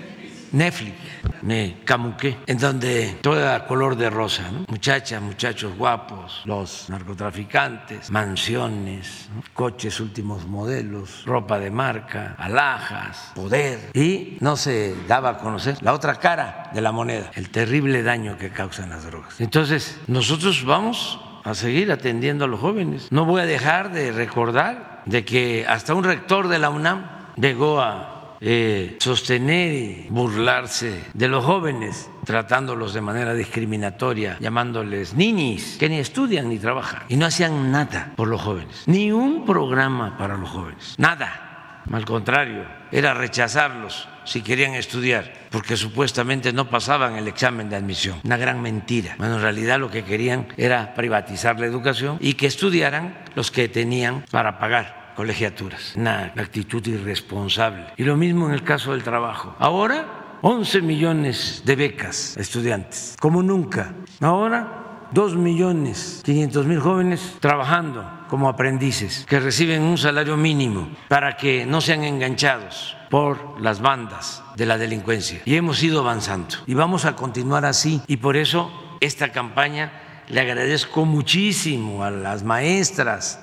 Netflix, 0.53 0.93
me 1.41 1.79
camuqué, 1.87 2.37
en 2.47 2.59
donde 2.59 3.17
todo 3.23 3.67
color 3.67 3.97
de 3.97 4.11
rosa, 4.11 4.51
muchachas, 4.69 5.23
muchachos 5.23 5.75
guapos, 5.79 6.43
los 6.45 6.91
narcotraficantes, 6.91 8.11
mansiones, 8.11 9.31
coches 9.55 9.99
últimos 9.99 10.47
modelos, 10.47 11.25
ropa 11.25 11.59
de 11.59 11.71
marca, 11.71 12.37
alhajas, 12.37 13.33
poder, 13.35 13.93
y 13.95 14.37
no 14.41 14.59
se 14.59 14.95
daba 15.09 15.31
a 15.31 15.39
conocer 15.39 15.79
la 15.81 15.95
otra 15.95 16.17
cara 16.17 16.71
de 16.75 16.83
la 16.83 16.93
moneda, 16.93 17.31
el 17.35 17.49
terrible 17.49 18.03
daño 18.03 18.37
que 18.37 18.51
causan 18.51 18.91
las 18.91 19.07
drogas. 19.07 19.41
Entonces, 19.41 19.99
nosotros 20.07 20.63
vamos 20.67 21.19
a 21.45 21.55
seguir 21.55 21.93
atendiendo 21.93 22.47
a 22.47 22.49
los 22.49 22.59
jóvenes. 22.59 23.09
No 23.11 23.25
voy 23.27 23.43
a 23.43 23.47
dejar 23.47 23.93
de 23.93 24.11
recordar 24.13 25.03
de 25.05 25.25
que 25.25 25.67
hasta 25.69 25.95
un 25.95 26.05
rector 26.05 26.49
de 26.49 26.59
la 26.59 26.71
UNAM 26.71 27.07
llegó 27.37 27.81
a 27.81 28.37
eh, 28.41 28.97
sostener 29.01 29.73
y 29.73 30.07
burlarse 30.11 31.05
de 31.13 31.29
los 31.29 31.45
jóvenes, 31.45 32.11
tratándolos 32.25 32.93
de 32.95 33.01
manera 33.01 33.35
discriminatoria, 33.35 34.37
llamándoles 34.41 35.15
ninis, 35.15 35.77
que 35.79 35.89
ni 35.89 35.99
estudian 35.99 36.49
ni 36.49 36.59
trabajan. 36.59 37.03
Y 37.09 37.17
no 37.17 37.27
hacían 37.27 37.71
nada 37.71 38.13
por 38.17 38.29
los 38.29 38.41
jóvenes, 38.41 38.83
ni 38.87 39.13
un 39.13 39.45
programa 39.45 40.19
para 40.19 40.37
los 40.37 40.51
jóvenes, 40.51 40.95
nada. 40.99 41.44
Al 41.93 42.05
contrario, 42.05 42.65
era 42.91 43.15
rechazarlos 43.15 44.09
si 44.25 44.43
querían 44.43 44.75
estudiar, 44.75 45.33
porque 45.51 45.77
supuestamente 45.77 46.53
no 46.53 46.71
pasaban 46.71 47.17
el 47.17 47.29
examen 47.29 47.69
de 47.69 47.77
admisión. 47.77 48.21
Una 48.25 48.37
gran 48.37 48.63
mentira. 48.63 49.15
Bueno, 49.19 49.37
en 49.37 49.43
realidad 49.43 49.79
lo 49.79 49.91
que 49.91 50.05
querían 50.05 50.49
era 50.57 50.95
privatizar 50.95 51.61
la 51.61 51.67
educación 51.67 52.19
y 52.21 52.35
que 52.35 52.47
estudiaran 52.47 53.19
los 53.35 53.51
que 53.51 53.69
tenían 53.69 54.25
para 54.31 54.59
pagar 54.59 55.13
colegiaturas. 55.15 55.95
Una 55.97 56.33
actitud 56.37 56.85
irresponsable. 56.87 57.87
Y 57.97 58.05
lo 58.05 58.17
mismo 58.17 58.47
en 58.49 58.55
el 58.55 58.65
caso 58.65 58.93
del 58.93 59.03
trabajo. 59.03 59.55
Ahora, 59.59 60.39
11 60.43 60.83
millones 60.83 61.63
de 61.65 61.77
becas 61.77 62.37
a 62.37 62.41
estudiantes, 62.41 63.17
como 63.21 63.43
nunca. 63.43 63.95
Ahora, 64.21 65.09
2 65.13 65.37
millones 65.37 66.23
500 66.25 66.67
mil 66.67 66.81
jóvenes 66.81 67.37
trabajando 67.39 68.05
como 68.35 68.49
aprendices 68.49 69.25
que 69.29 69.39
reciben 69.39 69.83
un 69.83 69.97
salario 69.97 70.37
mínimo 70.37 70.89
para 71.07 71.37
que 71.37 71.65
no 71.67 71.81
sean 71.81 72.03
enganchados 72.03 72.97
por 73.09 73.61
las 73.61 73.81
bandas 73.81 74.43
de 74.57 74.67
la 74.67 74.77
delincuencia. 74.77 75.41
Y 75.45 75.55
hemos 75.55 75.81
ido 75.85 76.01
avanzando 76.01 76.57
y 76.67 76.75
vamos 76.75 77.05
a 77.05 77.15
continuar 77.15 77.65
así. 77.65 78.03
Y 78.09 78.17
por 78.17 78.37
eso 78.37 78.73
esta 79.01 79.31
campaña 79.31 79.93
le 80.27 80.41
agradezco 80.41 81.05
muchísimo 81.05 82.03
a 82.03 82.11
las 82.11 82.43
maestras, 82.43 83.39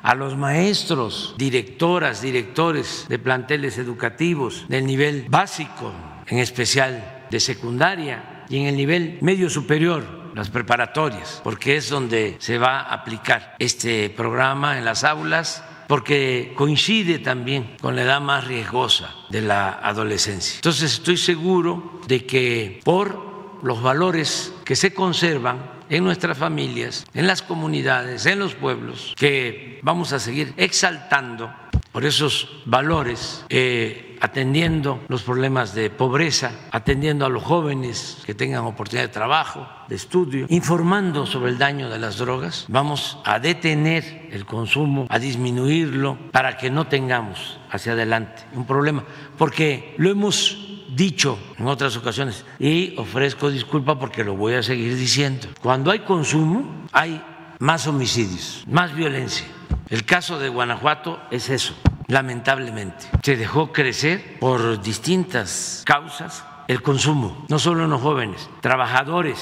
a 0.00 0.14
los 0.14 0.36
maestros, 0.36 1.34
directoras, 1.36 2.22
directores 2.22 3.06
de 3.08 3.18
planteles 3.18 3.78
educativos 3.78 4.64
del 4.68 4.86
nivel 4.86 5.26
básico, 5.28 5.92
en 6.28 6.38
especial 6.38 7.24
de 7.32 7.40
secundaria 7.40 8.44
y 8.48 8.58
en 8.58 8.66
el 8.66 8.76
nivel 8.76 9.18
medio 9.22 9.50
superior 9.50 10.25
las 10.36 10.50
preparatorias, 10.50 11.40
porque 11.42 11.76
es 11.76 11.88
donde 11.88 12.36
se 12.38 12.58
va 12.58 12.80
a 12.80 12.92
aplicar 12.92 13.56
este 13.58 14.10
programa 14.10 14.78
en 14.78 14.84
las 14.84 15.02
aulas 15.02 15.64
porque 15.88 16.52
coincide 16.56 17.18
también 17.20 17.76
con 17.80 17.96
la 17.96 18.02
edad 18.02 18.20
más 18.20 18.44
riesgosa 18.44 19.14
de 19.30 19.40
la 19.40 19.70
adolescencia. 19.82 20.56
Entonces 20.56 20.92
estoy 20.94 21.16
seguro 21.16 22.00
de 22.06 22.26
que 22.26 22.80
por 22.84 23.60
los 23.62 23.82
valores 23.82 24.52
que 24.64 24.76
se 24.76 24.92
conservan 24.92 25.76
en 25.88 26.04
nuestras 26.04 26.36
familias, 26.36 27.06
en 27.14 27.26
las 27.26 27.42
comunidades, 27.42 28.26
en 28.26 28.40
los 28.40 28.54
pueblos, 28.54 29.14
que 29.16 29.78
vamos 29.82 30.12
a 30.12 30.18
seguir 30.18 30.52
exaltando 30.56 31.52
por 31.96 32.04
esos 32.04 32.46
valores. 32.66 33.46
Eh, 33.48 34.18
atendiendo 34.20 35.00
los 35.08 35.22
problemas 35.22 35.74
de 35.74 35.88
pobreza, 35.88 36.52
atendiendo 36.70 37.24
a 37.24 37.30
los 37.30 37.42
jóvenes 37.42 38.18
que 38.26 38.34
tengan 38.34 38.66
oportunidad 38.66 39.06
de 39.06 39.14
trabajo, 39.14 39.66
de 39.88 39.96
estudio, 39.96 40.44
informando 40.50 41.24
sobre 41.24 41.52
el 41.52 41.58
daño 41.58 41.88
de 41.88 41.98
las 41.98 42.18
drogas. 42.18 42.66
Vamos 42.68 43.16
a 43.24 43.38
detener 43.38 44.28
el 44.30 44.44
consumo, 44.44 45.06
a 45.08 45.18
disminuirlo 45.18 46.18
para 46.32 46.58
que 46.58 46.68
no 46.68 46.86
tengamos 46.86 47.58
hacia 47.70 47.92
adelante 47.92 48.42
un 48.52 48.66
problema, 48.66 49.02
porque 49.38 49.94
lo 49.96 50.10
hemos 50.10 50.84
dicho 50.94 51.38
en 51.56 51.66
otras 51.66 51.96
ocasiones 51.96 52.44
y 52.58 52.94
ofrezco 52.98 53.50
disculpa 53.50 53.98
porque 53.98 54.22
lo 54.22 54.36
voy 54.36 54.52
a 54.52 54.62
seguir 54.62 54.94
diciendo. 54.96 55.48
Cuando 55.62 55.90
hay 55.90 56.00
consumo 56.00 56.84
hay 56.92 57.22
más 57.58 57.86
homicidios, 57.86 58.64
más 58.66 58.94
violencia. 58.94 59.46
El 59.88 60.04
caso 60.04 60.38
de 60.40 60.48
Guanajuato 60.48 61.20
es 61.30 61.48
eso, 61.48 61.74
lamentablemente. 62.08 63.06
Se 63.22 63.36
dejó 63.36 63.72
crecer 63.72 64.38
por 64.40 64.80
distintas 64.82 65.82
causas 65.86 66.44
el 66.66 66.82
consumo, 66.82 67.46
no 67.48 67.60
solo 67.60 67.84
en 67.84 67.90
los 67.90 68.02
jóvenes, 68.02 68.50
trabajadores 68.60 69.38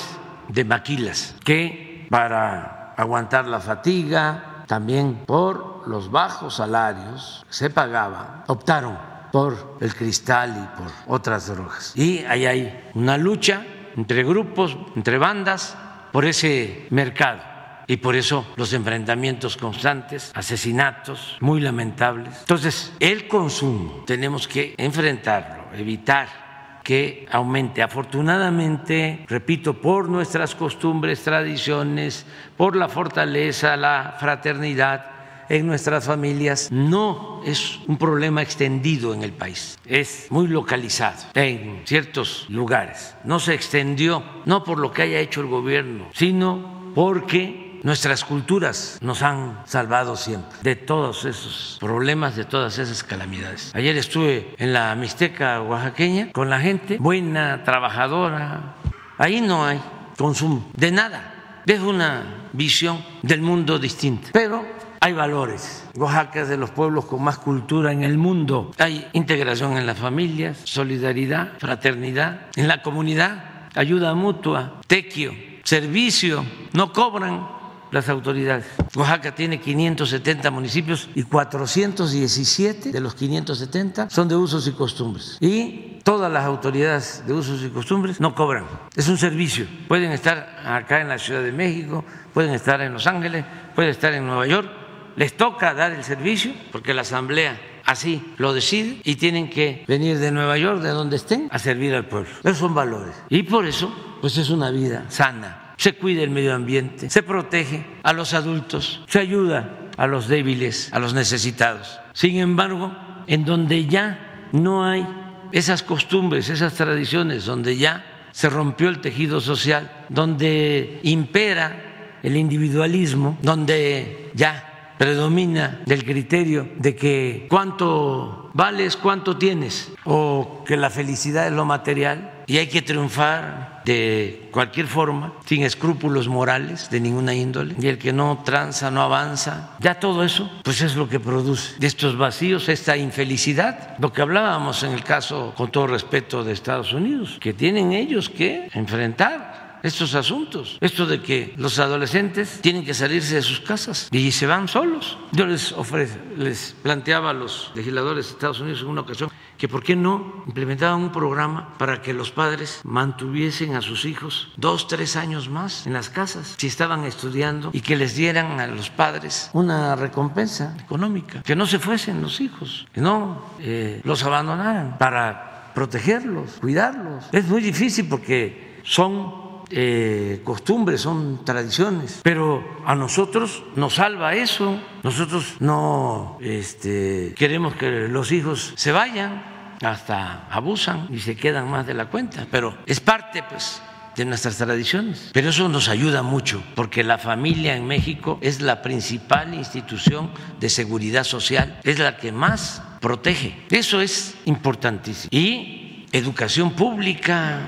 de 0.48 0.64
maquilas 0.66 1.34
que 1.42 2.06
para 2.10 2.92
aguantar 2.98 3.46
la 3.46 3.60
fatiga, 3.60 4.64
también 4.66 5.22
por 5.26 5.88
los 5.88 6.10
bajos 6.10 6.56
salarios 6.56 7.46
se 7.48 7.70
pagaban, 7.70 8.44
optaron 8.46 8.98
por 9.32 9.78
el 9.80 9.94
cristal 9.94 10.54
y 10.56 10.78
por 10.78 10.90
otras 11.06 11.48
drogas. 11.48 11.96
Y 11.96 12.18
ahí 12.24 12.44
hay 12.44 12.90
una 12.94 13.16
lucha 13.16 13.64
entre 13.96 14.24
grupos, 14.24 14.76
entre 14.94 15.16
bandas, 15.16 15.76
por 16.12 16.26
ese 16.26 16.86
mercado. 16.90 17.53
Y 17.86 17.98
por 17.98 18.16
eso 18.16 18.46
los 18.56 18.72
enfrentamientos 18.72 19.56
constantes, 19.56 20.32
asesinatos 20.34 21.36
muy 21.40 21.60
lamentables. 21.60 22.40
Entonces, 22.40 22.92
el 23.00 23.28
consumo 23.28 24.04
tenemos 24.06 24.48
que 24.48 24.74
enfrentarlo, 24.78 25.64
evitar 25.74 26.44
que 26.82 27.26
aumente. 27.30 27.82
Afortunadamente, 27.82 29.24
repito, 29.28 29.80
por 29.80 30.08
nuestras 30.08 30.54
costumbres, 30.54 31.22
tradiciones, 31.22 32.26
por 32.56 32.76
la 32.76 32.88
fortaleza, 32.88 33.76
la 33.76 34.16
fraternidad, 34.20 35.14
en 35.48 35.66
nuestras 35.66 36.06
familias 36.06 36.70
no 36.72 37.42
es 37.44 37.78
un 37.86 37.98
problema 37.98 38.42
extendido 38.42 39.12
en 39.12 39.22
el 39.22 39.32
país, 39.32 39.78
es 39.84 40.26
muy 40.30 40.46
localizado 40.46 41.22
en 41.34 41.82
ciertos 41.84 42.46
lugares. 42.48 43.14
No 43.24 43.38
se 43.38 43.54
extendió, 43.54 44.22
no 44.46 44.64
por 44.64 44.78
lo 44.78 44.90
que 44.90 45.02
haya 45.02 45.20
hecho 45.20 45.40
el 45.40 45.48
gobierno, 45.48 46.06
sino 46.14 46.92
porque 46.94 47.63
nuestras 47.84 48.24
culturas 48.24 48.98
nos 49.02 49.22
han 49.22 49.60
salvado 49.66 50.16
siempre 50.16 50.58
de 50.62 50.74
todos 50.74 51.26
esos 51.26 51.76
problemas, 51.78 52.34
de 52.34 52.44
todas 52.44 52.78
esas 52.78 53.04
calamidades. 53.04 53.70
Ayer 53.74 53.96
estuve 53.96 54.54
en 54.58 54.72
la 54.72 54.94
Mixteca 54.94 55.60
oaxaqueña 55.60 56.32
con 56.32 56.50
la 56.50 56.58
gente 56.58 56.96
buena, 56.98 57.62
trabajadora. 57.62 58.74
Ahí 59.18 59.40
no 59.42 59.64
hay 59.64 59.80
consumo 60.16 60.68
de 60.74 60.90
nada. 60.90 61.62
Es 61.66 61.80
una 61.80 62.48
visión 62.52 63.04
del 63.22 63.42
mundo 63.42 63.78
distinta. 63.78 64.30
Pero 64.32 64.64
hay 65.00 65.12
valores. 65.12 65.86
Oaxaca 65.94 66.40
es 66.40 66.48
de 66.48 66.56
los 66.56 66.70
pueblos 66.70 67.04
con 67.04 67.22
más 67.22 67.36
cultura 67.36 67.92
en 67.92 68.02
el 68.02 68.16
mundo. 68.16 68.72
Hay 68.78 69.06
integración 69.12 69.76
en 69.76 69.86
las 69.86 69.98
familias, 69.98 70.58
solidaridad, 70.64 71.52
fraternidad, 71.58 72.46
en 72.56 72.66
la 72.66 72.80
comunidad, 72.80 73.68
ayuda 73.74 74.14
mutua, 74.14 74.80
tequio, 74.86 75.34
servicio, 75.64 76.44
no 76.72 76.92
cobran 76.92 77.53
las 77.94 78.08
autoridades. 78.08 78.66
Oaxaca 78.94 79.34
tiene 79.34 79.60
570 79.60 80.50
municipios 80.50 81.08
y 81.14 81.22
417 81.22 82.92
de 82.92 83.00
los 83.00 83.14
570 83.14 84.10
son 84.10 84.28
de 84.28 84.36
usos 84.36 84.66
y 84.66 84.72
costumbres. 84.72 85.38
Y 85.40 86.00
todas 86.02 86.30
las 86.30 86.44
autoridades 86.44 87.22
de 87.26 87.32
usos 87.32 87.62
y 87.62 87.68
costumbres 87.68 88.20
no 88.20 88.34
cobran. 88.34 88.66
Es 88.96 89.08
un 89.08 89.16
servicio. 89.16 89.66
Pueden 89.88 90.10
estar 90.10 90.60
acá 90.66 91.00
en 91.00 91.08
la 91.08 91.18
Ciudad 91.18 91.42
de 91.42 91.52
México, 91.52 92.04
pueden 92.32 92.52
estar 92.52 92.80
en 92.80 92.92
Los 92.92 93.06
Ángeles, 93.06 93.44
pueden 93.74 93.92
estar 93.92 94.12
en 94.12 94.26
Nueva 94.26 94.46
York 94.46 94.68
les 95.16 95.36
toca 95.36 95.74
dar 95.74 95.92
el 95.92 96.02
servicio 96.02 96.52
porque 96.72 96.94
la 96.94 97.02
Asamblea 97.02 97.60
así 97.84 98.34
lo 98.38 98.52
decide 98.52 99.00
y 99.04 99.16
tienen 99.16 99.48
que 99.48 99.84
venir 99.86 100.18
de 100.18 100.32
Nueva 100.32 100.58
York, 100.58 100.80
de 100.80 100.90
donde 100.90 101.16
estén, 101.16 101.48
a 101.50 101.58
servir 101.58 101.94
al 101.94 102.06
pueblo. 102.06 102.30
Esos 102.42 102.58
son 102.58 102.74
valores. 102.74 103.14
Y 103.28 103.42
por 103.44 103.66
eso, 103.66 103.94
pues 104.20 104.36
es 104.38 104.50
una 104.50 104.70
vida 104.70 105.04
sana. 105.08 105.63
Se 105.76 105.94
cuida 105.94 106.22
el 106.22 106.30
medio 106.30 106.54
ambiente, 106.54 107.10
se 107.10 107.22
protege 107.22 107.84
a 108.02 108.12
los 108.12 108.34
adultos, 108.34 109.02
se 109.08 109.18
ayuda 109.18 109.78
a 109.96 110.06
los 110.06 110.28
débiles, 110.28 110.92
a 110.92 110.98
los 110.98 111.14
necesitados. 111.14 111.98
Sin 112.12 112.36
embargo, 112.36 112.94
en 113.26 113.44
donde 113.44 113.86
ya 113.86 114.48
no 114.52 114.84
hay 114.84 115.06
esas 115.52 115.82
costumbres, 115.82 116.48
esas 116.48 116.74
tradiciones, 116.74 117.44
donde 117.44 117.76
ya 117.76 118.04
se 118.32 118.50
rompió 118.50 118.88
el 118.88 119.00
tejido 119.00 119.40
social, 119.40 120.06
donde 120.08 121.00
impera 121.04 122.18
el 122.22 122.36
individualismo, 122.36 123.38
donde 123.42 124.30
ya 124.34 124.94
predomina 124.98 125.82
del 125.86 126.04
criterio 126.04 126.68
de 126.76 126.96
que 126.96 127.46
cuánto 127.48 128.50
vales, 128.54 128.96
cuánto 128.96 129.36
tienes, 129.36 129.92
o 130.04 130.64
que 130.66 130.76
la 130.76 130.90
felicidad 130.90 131.46
es 131.46 131.52
lo 131.52 131.64
material 131.64 132.33
y 132.46 132.58
hay 132.58 132.66
que 132.66 132.82
triunfar 132.82 133.82
de 133.84 134.48
cualquier 134.50 134.86
forma, 134.86 135.34
sin 135.44 135.62
escrúpulos 135.62 136.28
morales 136.28 136.88
de 136.90 137.00
ninguna 137.00 137.34
índole, 137.34 137.74
y 137.78 137.86
el 137.86 137.98
que 137.98 138.12
no 138.12 138.42
tranza, 138.44 138.90
no 138.90 139.02
avanza, 139.02 139.70
ya 139.80 140.00
todo 140.00 140.24
eso, 140.24 140.50
pues 140.62 140.80
es 140.80 140.96
lo 140.96 141.08
que 141.08 141.20
produce. 141.20 141.74
Estos 141.84 142.16
vacíos, 142.16 142.68
esta 142.68 142.96
infelicidad, 142.96 143.96
lo 143.98 144.12
que 144.12 144.22
hablábamos 144.22 144.82
en 144.82 144.92
el 144.92 145.04
caso, 145.04 145.52
con 145.56 145.70
todo 145.70 145.86
respeto, 145.86 146.44
de 146.44 146.52
Estados 146.52 146.92
Unidos, 146.92 147.38
que 147.40 147.52
tienen 147.52 147.92
ellos 147.92 148.28
que 148.30 148.68
enfrentar 148.72 149.53
estos 149.84 150.14
asuntos. 150.14 150.78
Esto 150.80 151.06
de 151.06 151.20
que 151.20 151.54
los 151.58 151.78
adolescentes 151.78 152.60
tienen 152.62 152.84
que 152.84 152.94
salirse 152.94 153.36
de 153.36 153.42
sus 153.42 153.60
casas 153.60 154.08
y 154.10 154.32
se 154.32 154.46
van 154.46 154.66
solos. 154.66 155.18
Yo 155.30 155.46
les, 155.46 155.72
ofrece, 155.72 156.18
les 156.38 156.74
planteaba 156.82 157.30
a 157.30 157.34
los 157.34 157.70
legisladores 157.74 158.26
de 158.26 158.32
Estados 158.32 158.60
Unidos 158.60 158.80
en 158.80 158.88
una 158.88 159.02
ocasión 159.02 159.30
que 159.58 159.68
por 159.68 159.82
qué 159.82 159.94
no 159.94 160.42
implementaban 160.46 161.00
un 161.00 161.12
programa 161.12 161.74
para 161.78 162.00
que 162.00 162.14
los 162.14 162.30
padres 162.30 162.80
mantuviesen 162.82 163.76
a 163.76 163.82
sus 163.82 164.04
hijos 164.06 164.52
dos, 164.56 164.88
tres 164.88 165.16
años 165.16 165.48
más 165.48 165.86
en 165.86 165.92
las 165.92 166.08
casas 166.08 166.54
si 166.58 166.66
estaban 166.66 167.04
estudiando 167.04 167.70
y 167.72 167.82
que 167.82 167.94
les 167.94 168.16
dieran 168.16 168.58
a 168.60 168.66
los 168.66 168.90
padres 168.90 169.50
una 169.52 169.96
recompensa 169.96 170.76
económica, 170.80 171.42
que 171.42 171.54
no 171.54 171.66
se 171.66 171.78
fuesen 171.78 172.22
los 172.22 172.40
hijos, 172.40 172.86
que 172.92 173.00
no 173.00 173.44
eh, 173.60 174.00
los 174.04 174.24
abandonaran 174.24 174.96
para 174.98 175.72
protegerlos, 175.74 176.52
cuidarlos. 176.60 177.24
Es 177.32 177.46
muy 177.46 177.60
difícil 177.60 178.06
porque 178.08 178.80
son 178.84 179.43
eh, 179.76 180.40
costumbres, 180.44 181.00
son 181.00 181.44
tradiciones, 181.44 182.20
pero 182.22 182.62
a 182.86 182.94
nosotros 182.94 183.64
nos 183.74 183.94
salva 183.94 184.34
eso. 184.34 184.78
Nosotros 185.02 185.56
no 185.58 186.38
este, 186.40 187.34
queremos 187.36 187.74
que 187.74 188.08
los 188.08 188.30
hijos 188.30 188.72
se 188.76 188.92
vayan, 188.92 189.76
hasta 189.82 190.46
abusan 190.48 191.08
y 191.10 191.18
se 191.18 191.36
quedan 191.36 191.68
más 191.68 191.86
de 191.86 191.94
la 191.94 192.06
cuenta, 192.06 192.46
pero 192.50 192.78
es 192.86 193.00
parte, 193.00 193.42
pues 193.42 193.82
de 194.16 194.24
nuestras 194.24 194.56
tradiciones. 194.56 195.30
Pero 195.32 195.50
eso 195.50 195.68
nos 195.68 195.88
ayuda 195.88 196.22
mucho, 196.22 196.62
porque 196.74 197.02
la 197.02 197.18
familia 197.18 197.76
en 197.76 197.86
México 197.86 198.38
es 198.42 198.60
la 198.60 198.82
principal 198.82 199.54
institución 199.54 200.30
de 200.60 200.68
seguridad 200.68 201.24
social, 201.24 201.80
es 201.82 201.98
la 201.98 202.16
que 202.16 202.32
más 202.32 202.82
protege. 203.00 203.56
Eso 203.70 204.00
es 204.00 204.36
importantísimo. 204.44 205.28
Y 205.32 206.06
educación 206.12 206.72
pública, 206.72 207.60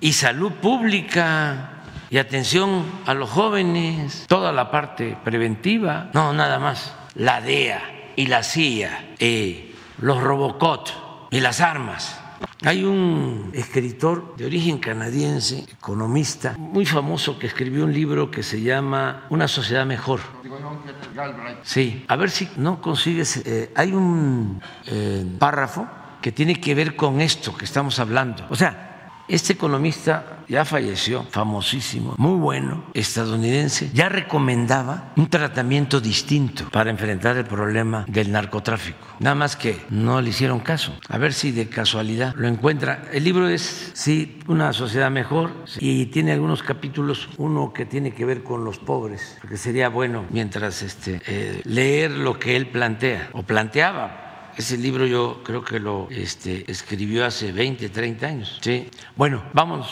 y 0.00 0.12
salud 0.12 0.52
pública 0.52 1.70
y 2.10 2.18
atención 2.18 2.84
a 3.06 3.14
los 3.14 3.30
jóvenes, 3.30 4.24
toda 4.28 4.52
la 4.52 4.70
parte 4.70 5.16
preventiva, 5.24 6.10
no 6.14 6.32
nada 6.32 6.58
más 6.58 6.94
la 7.14 7.40
DEA 7.40 8.12
y 8.16 8.26
la 8.26 8.42
CIA, 8.42 9.14
eh, 9.18 9.74
los 10.00 10.22
Robocot 10.22 11.28
y 11.30 11.40
las 11.40 11.60
armas. 11.60 12.20
Hay 12.64 12.84
un 12.84 13.50
escritor 13.52 14.36
de 14.36 14.46
origen 14.46 14.78
canadiense, 14.78 15.64
economista, 15.70 16.54
muy 16.56 16.86
famoso, 16.86 17.38
que 17.38 17.46
escribió 17.46 17.84
un 17.84 17.92
libro 17.92 18.30
que 18.30 18.42
se 18.42 18.60
llama 18.60 19.26
Una 19.30 19.46
sociedad 19.48 19.86
mejor. 19.86 20.20
Sí, 21.62 22.04
a 22.08 22.16
ver 22.16 22.30
si 22.30 22.48
no 22.56 22.80
consigues. 22.80 23.42
Eh, 23.44 23.72
hay 23.74 23.92
un 23.92 24.60
eh, 24.86 25.24
párrafo 25.38 25.86
que 26.20 26.32
tiene 26.32 26.60
que 26.60 26.74
ver 26.74 26.96
con 26.96 27.20
esto 27.20 27.56
que 27.56 27.64
estamos 27.64 27.98
hablando. 27.98 28.46
O 28.50 28.56
sea, 28.56 28.87
este 29.28 29.52
economista 29.52 30.38
ya 30.48 30.64
falleció, 30.64 31.24
famosísimo, 31.24 32.14
muy 32.16 32.38
bueno, 32.38 32.84
estadounidense, 32.94 33.90
ya 33.92 34.08
recomendaba 34.08 35.12
un 35.16 35.28
tratamiento 35.28 36.00
distinto 36.00 36.68
para 36.70 36.90
enfrentar 36.90 37.36
el 37.36 37.44
problema 37.44 38.06
del 38.08 38.32
narcotráfico. 38.32 39.06
Nada 39.20 39.34
más 39.34 39.56
que 39.56 39.78
no 39.90 40.20
le 40.20 40.30
hicieron 40.30 40.60
caso. 40.60 40.94
A 41.08 41.18
ver 41.18 41.34
si 41.34 41.52
de 41.52 41.68
casualidad 41.68 42.34
lo 42.36 42.48
encuentra. 42.48 43.04
El 43.12 43.24
libro 43.24 43.48
es, 43.48 43.90
sí, 43.94 44.38
una 44.46 44.72
sociedad 44.72 45.10
mejor 45.10 45.52
y 45.78 46.06
tiene 46.06 46.32
algunos 46.32 46.62
capítulos, 46.62 47.28
uno 47.36 47.72
que 47.72 47.84
tiene 47.84 48.12
que 48.12 48.24
ver 48.24 48.42
con 48.42 48.64
los 48.64 48.78
pobres, 48.78 49.36
porque 49.40 49.56
sería 49.56 49.88
bueno 49.90 50.24
mientras 50.30 50.82
este, 50.82 51.20
eh, 51.26 51.60
leer 51.64 52.12
lo 52.12 52.38
que 52.38 52.56
él 52.56 52.68
plantea 52.68 53.28
o 53.32 53.42
planteaba 53.42 54.27
Ese 54.58 54.76
libro 54.76 55.06
yo 55.06 55.40
creo 55.44 55.64
que 55.64 55.78
lo 55.78 56.08
este, 56.10 56.68
escribió 56.68 57.24
hace 57.24 57.52
20, 57.52 57.90
30 57.90 58.26
años. 58.26 58.58
Sí. 58.60 58.90
Bueno, 59.14 59.40
vamos. 59.52 59.88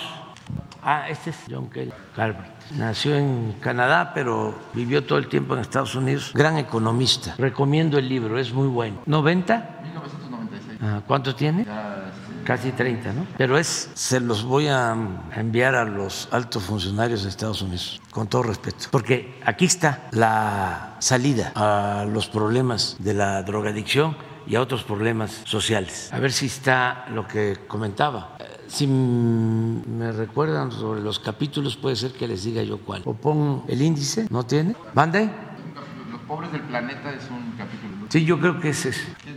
Ah, 0.82 1.09
este 1.09 1.30
es 1.30 1.36
John 1.48 1.70
Kelly 1.70 1.93
Calvert. 2.16 2.51
Nació 2.72 3.14
en 3.14 3.55
Canadá, 3.60 4.10
pero 4.12 4.59
vivió 4.74 5.05
todo 5.05 5.18
el 5.18 5.28
tiempo 5.28 5.55
en 5.55 5.60
Estados 5.60 5.94
Unidos. 5.94 6.32
Gran 6.34 6.59
economista. 6.59 7.36
Recomiendo 7.38 7.97
el 7.97 8.09
libro, 8.09 8.40
es 8.40 8.52
muy 8.52 8.66
bueno. 8.66 9.02
¿90? 9.06 9.82
1996. 9.84 10.78
Ah, 10.82 11.01
¿Cuánto 11.06 11.32
tiene? 11.36 11.64
Ya, 11.64 12.10
este, 12.12 12.44
Casi 12.44 12.72
30, 12.72 13.12
¿no? 13.12 13.24
Pero 13.38 13.59
es, 13.59 13.90
se 13.94 14.18
los 14.18 14.43
voy 14.43 14.66
a 14.66 14.97
enviar 15.36 15.76
a 15.76 15.84
los 15.84 16.28
altos 16.32 16.64
funcionarios 16.64 17.22
de 17.22 17.28
Estados 17.28 17.62
Unidos, 17.62 18.01
con 18.10 18.26
todo 18.26 18.43
respeto. 18.43 18.88
Porque 18.90 19.40
aquí 19.44 19.66
está 19.66 20.09
la 20.10 20.97
salida 20.98 21.52
a 21.55 22.05
los 22.05 22.26
problemas 22.26 22.97
de 22.98 23.14
la 23.14 23.44
drogadicción 23.44 24.16
y 24.47 24.55
a 24.55 24.60
otros 24.60 24.82
problemas 24.85 25.43
sociales. 25.44 26.10
A 26.12 26.18
ver 26.20 26.32
si 26.32 26.47
está 26.47 27.06
lo 27.12 27.27
que 27.27 27.59
comentaba. 27.66 28.36
Eh, 28.40 28.44
Si 28.68 28.86
me 28.86 30.10
recuerdan 30.10 30.73
sobre 30.73 31.01
los 31.01 31.18
capítulos, 31.20 31.77
puede 31.77 31.94
ser 31.97 32.12
que 32.12 32.27
les 32.27 32.43
diga 32.44 32.62
yo 32.64 32.78
cuál. 32.78 33.02
O 33.05 33.14
pon 33.14 33.62
el 33.68 33.81
índice, 33.81 34.27
¿no 34.28 34.44
tiene? 34.44 34.74
¿Mande? 34.93 35.31
Los 36.10 36.20
pobres 36.23 36.51
del 36.51 36.62
planeta 36.62 37.12
es 37.12 37.31
un 37.31 37.52
capítulo. 37.56 37.94
Sí, 38.09 38.24
yo 38.24 38.39
creo 38.40 38.59
que 38.60 38.70
es. 38.70 38.81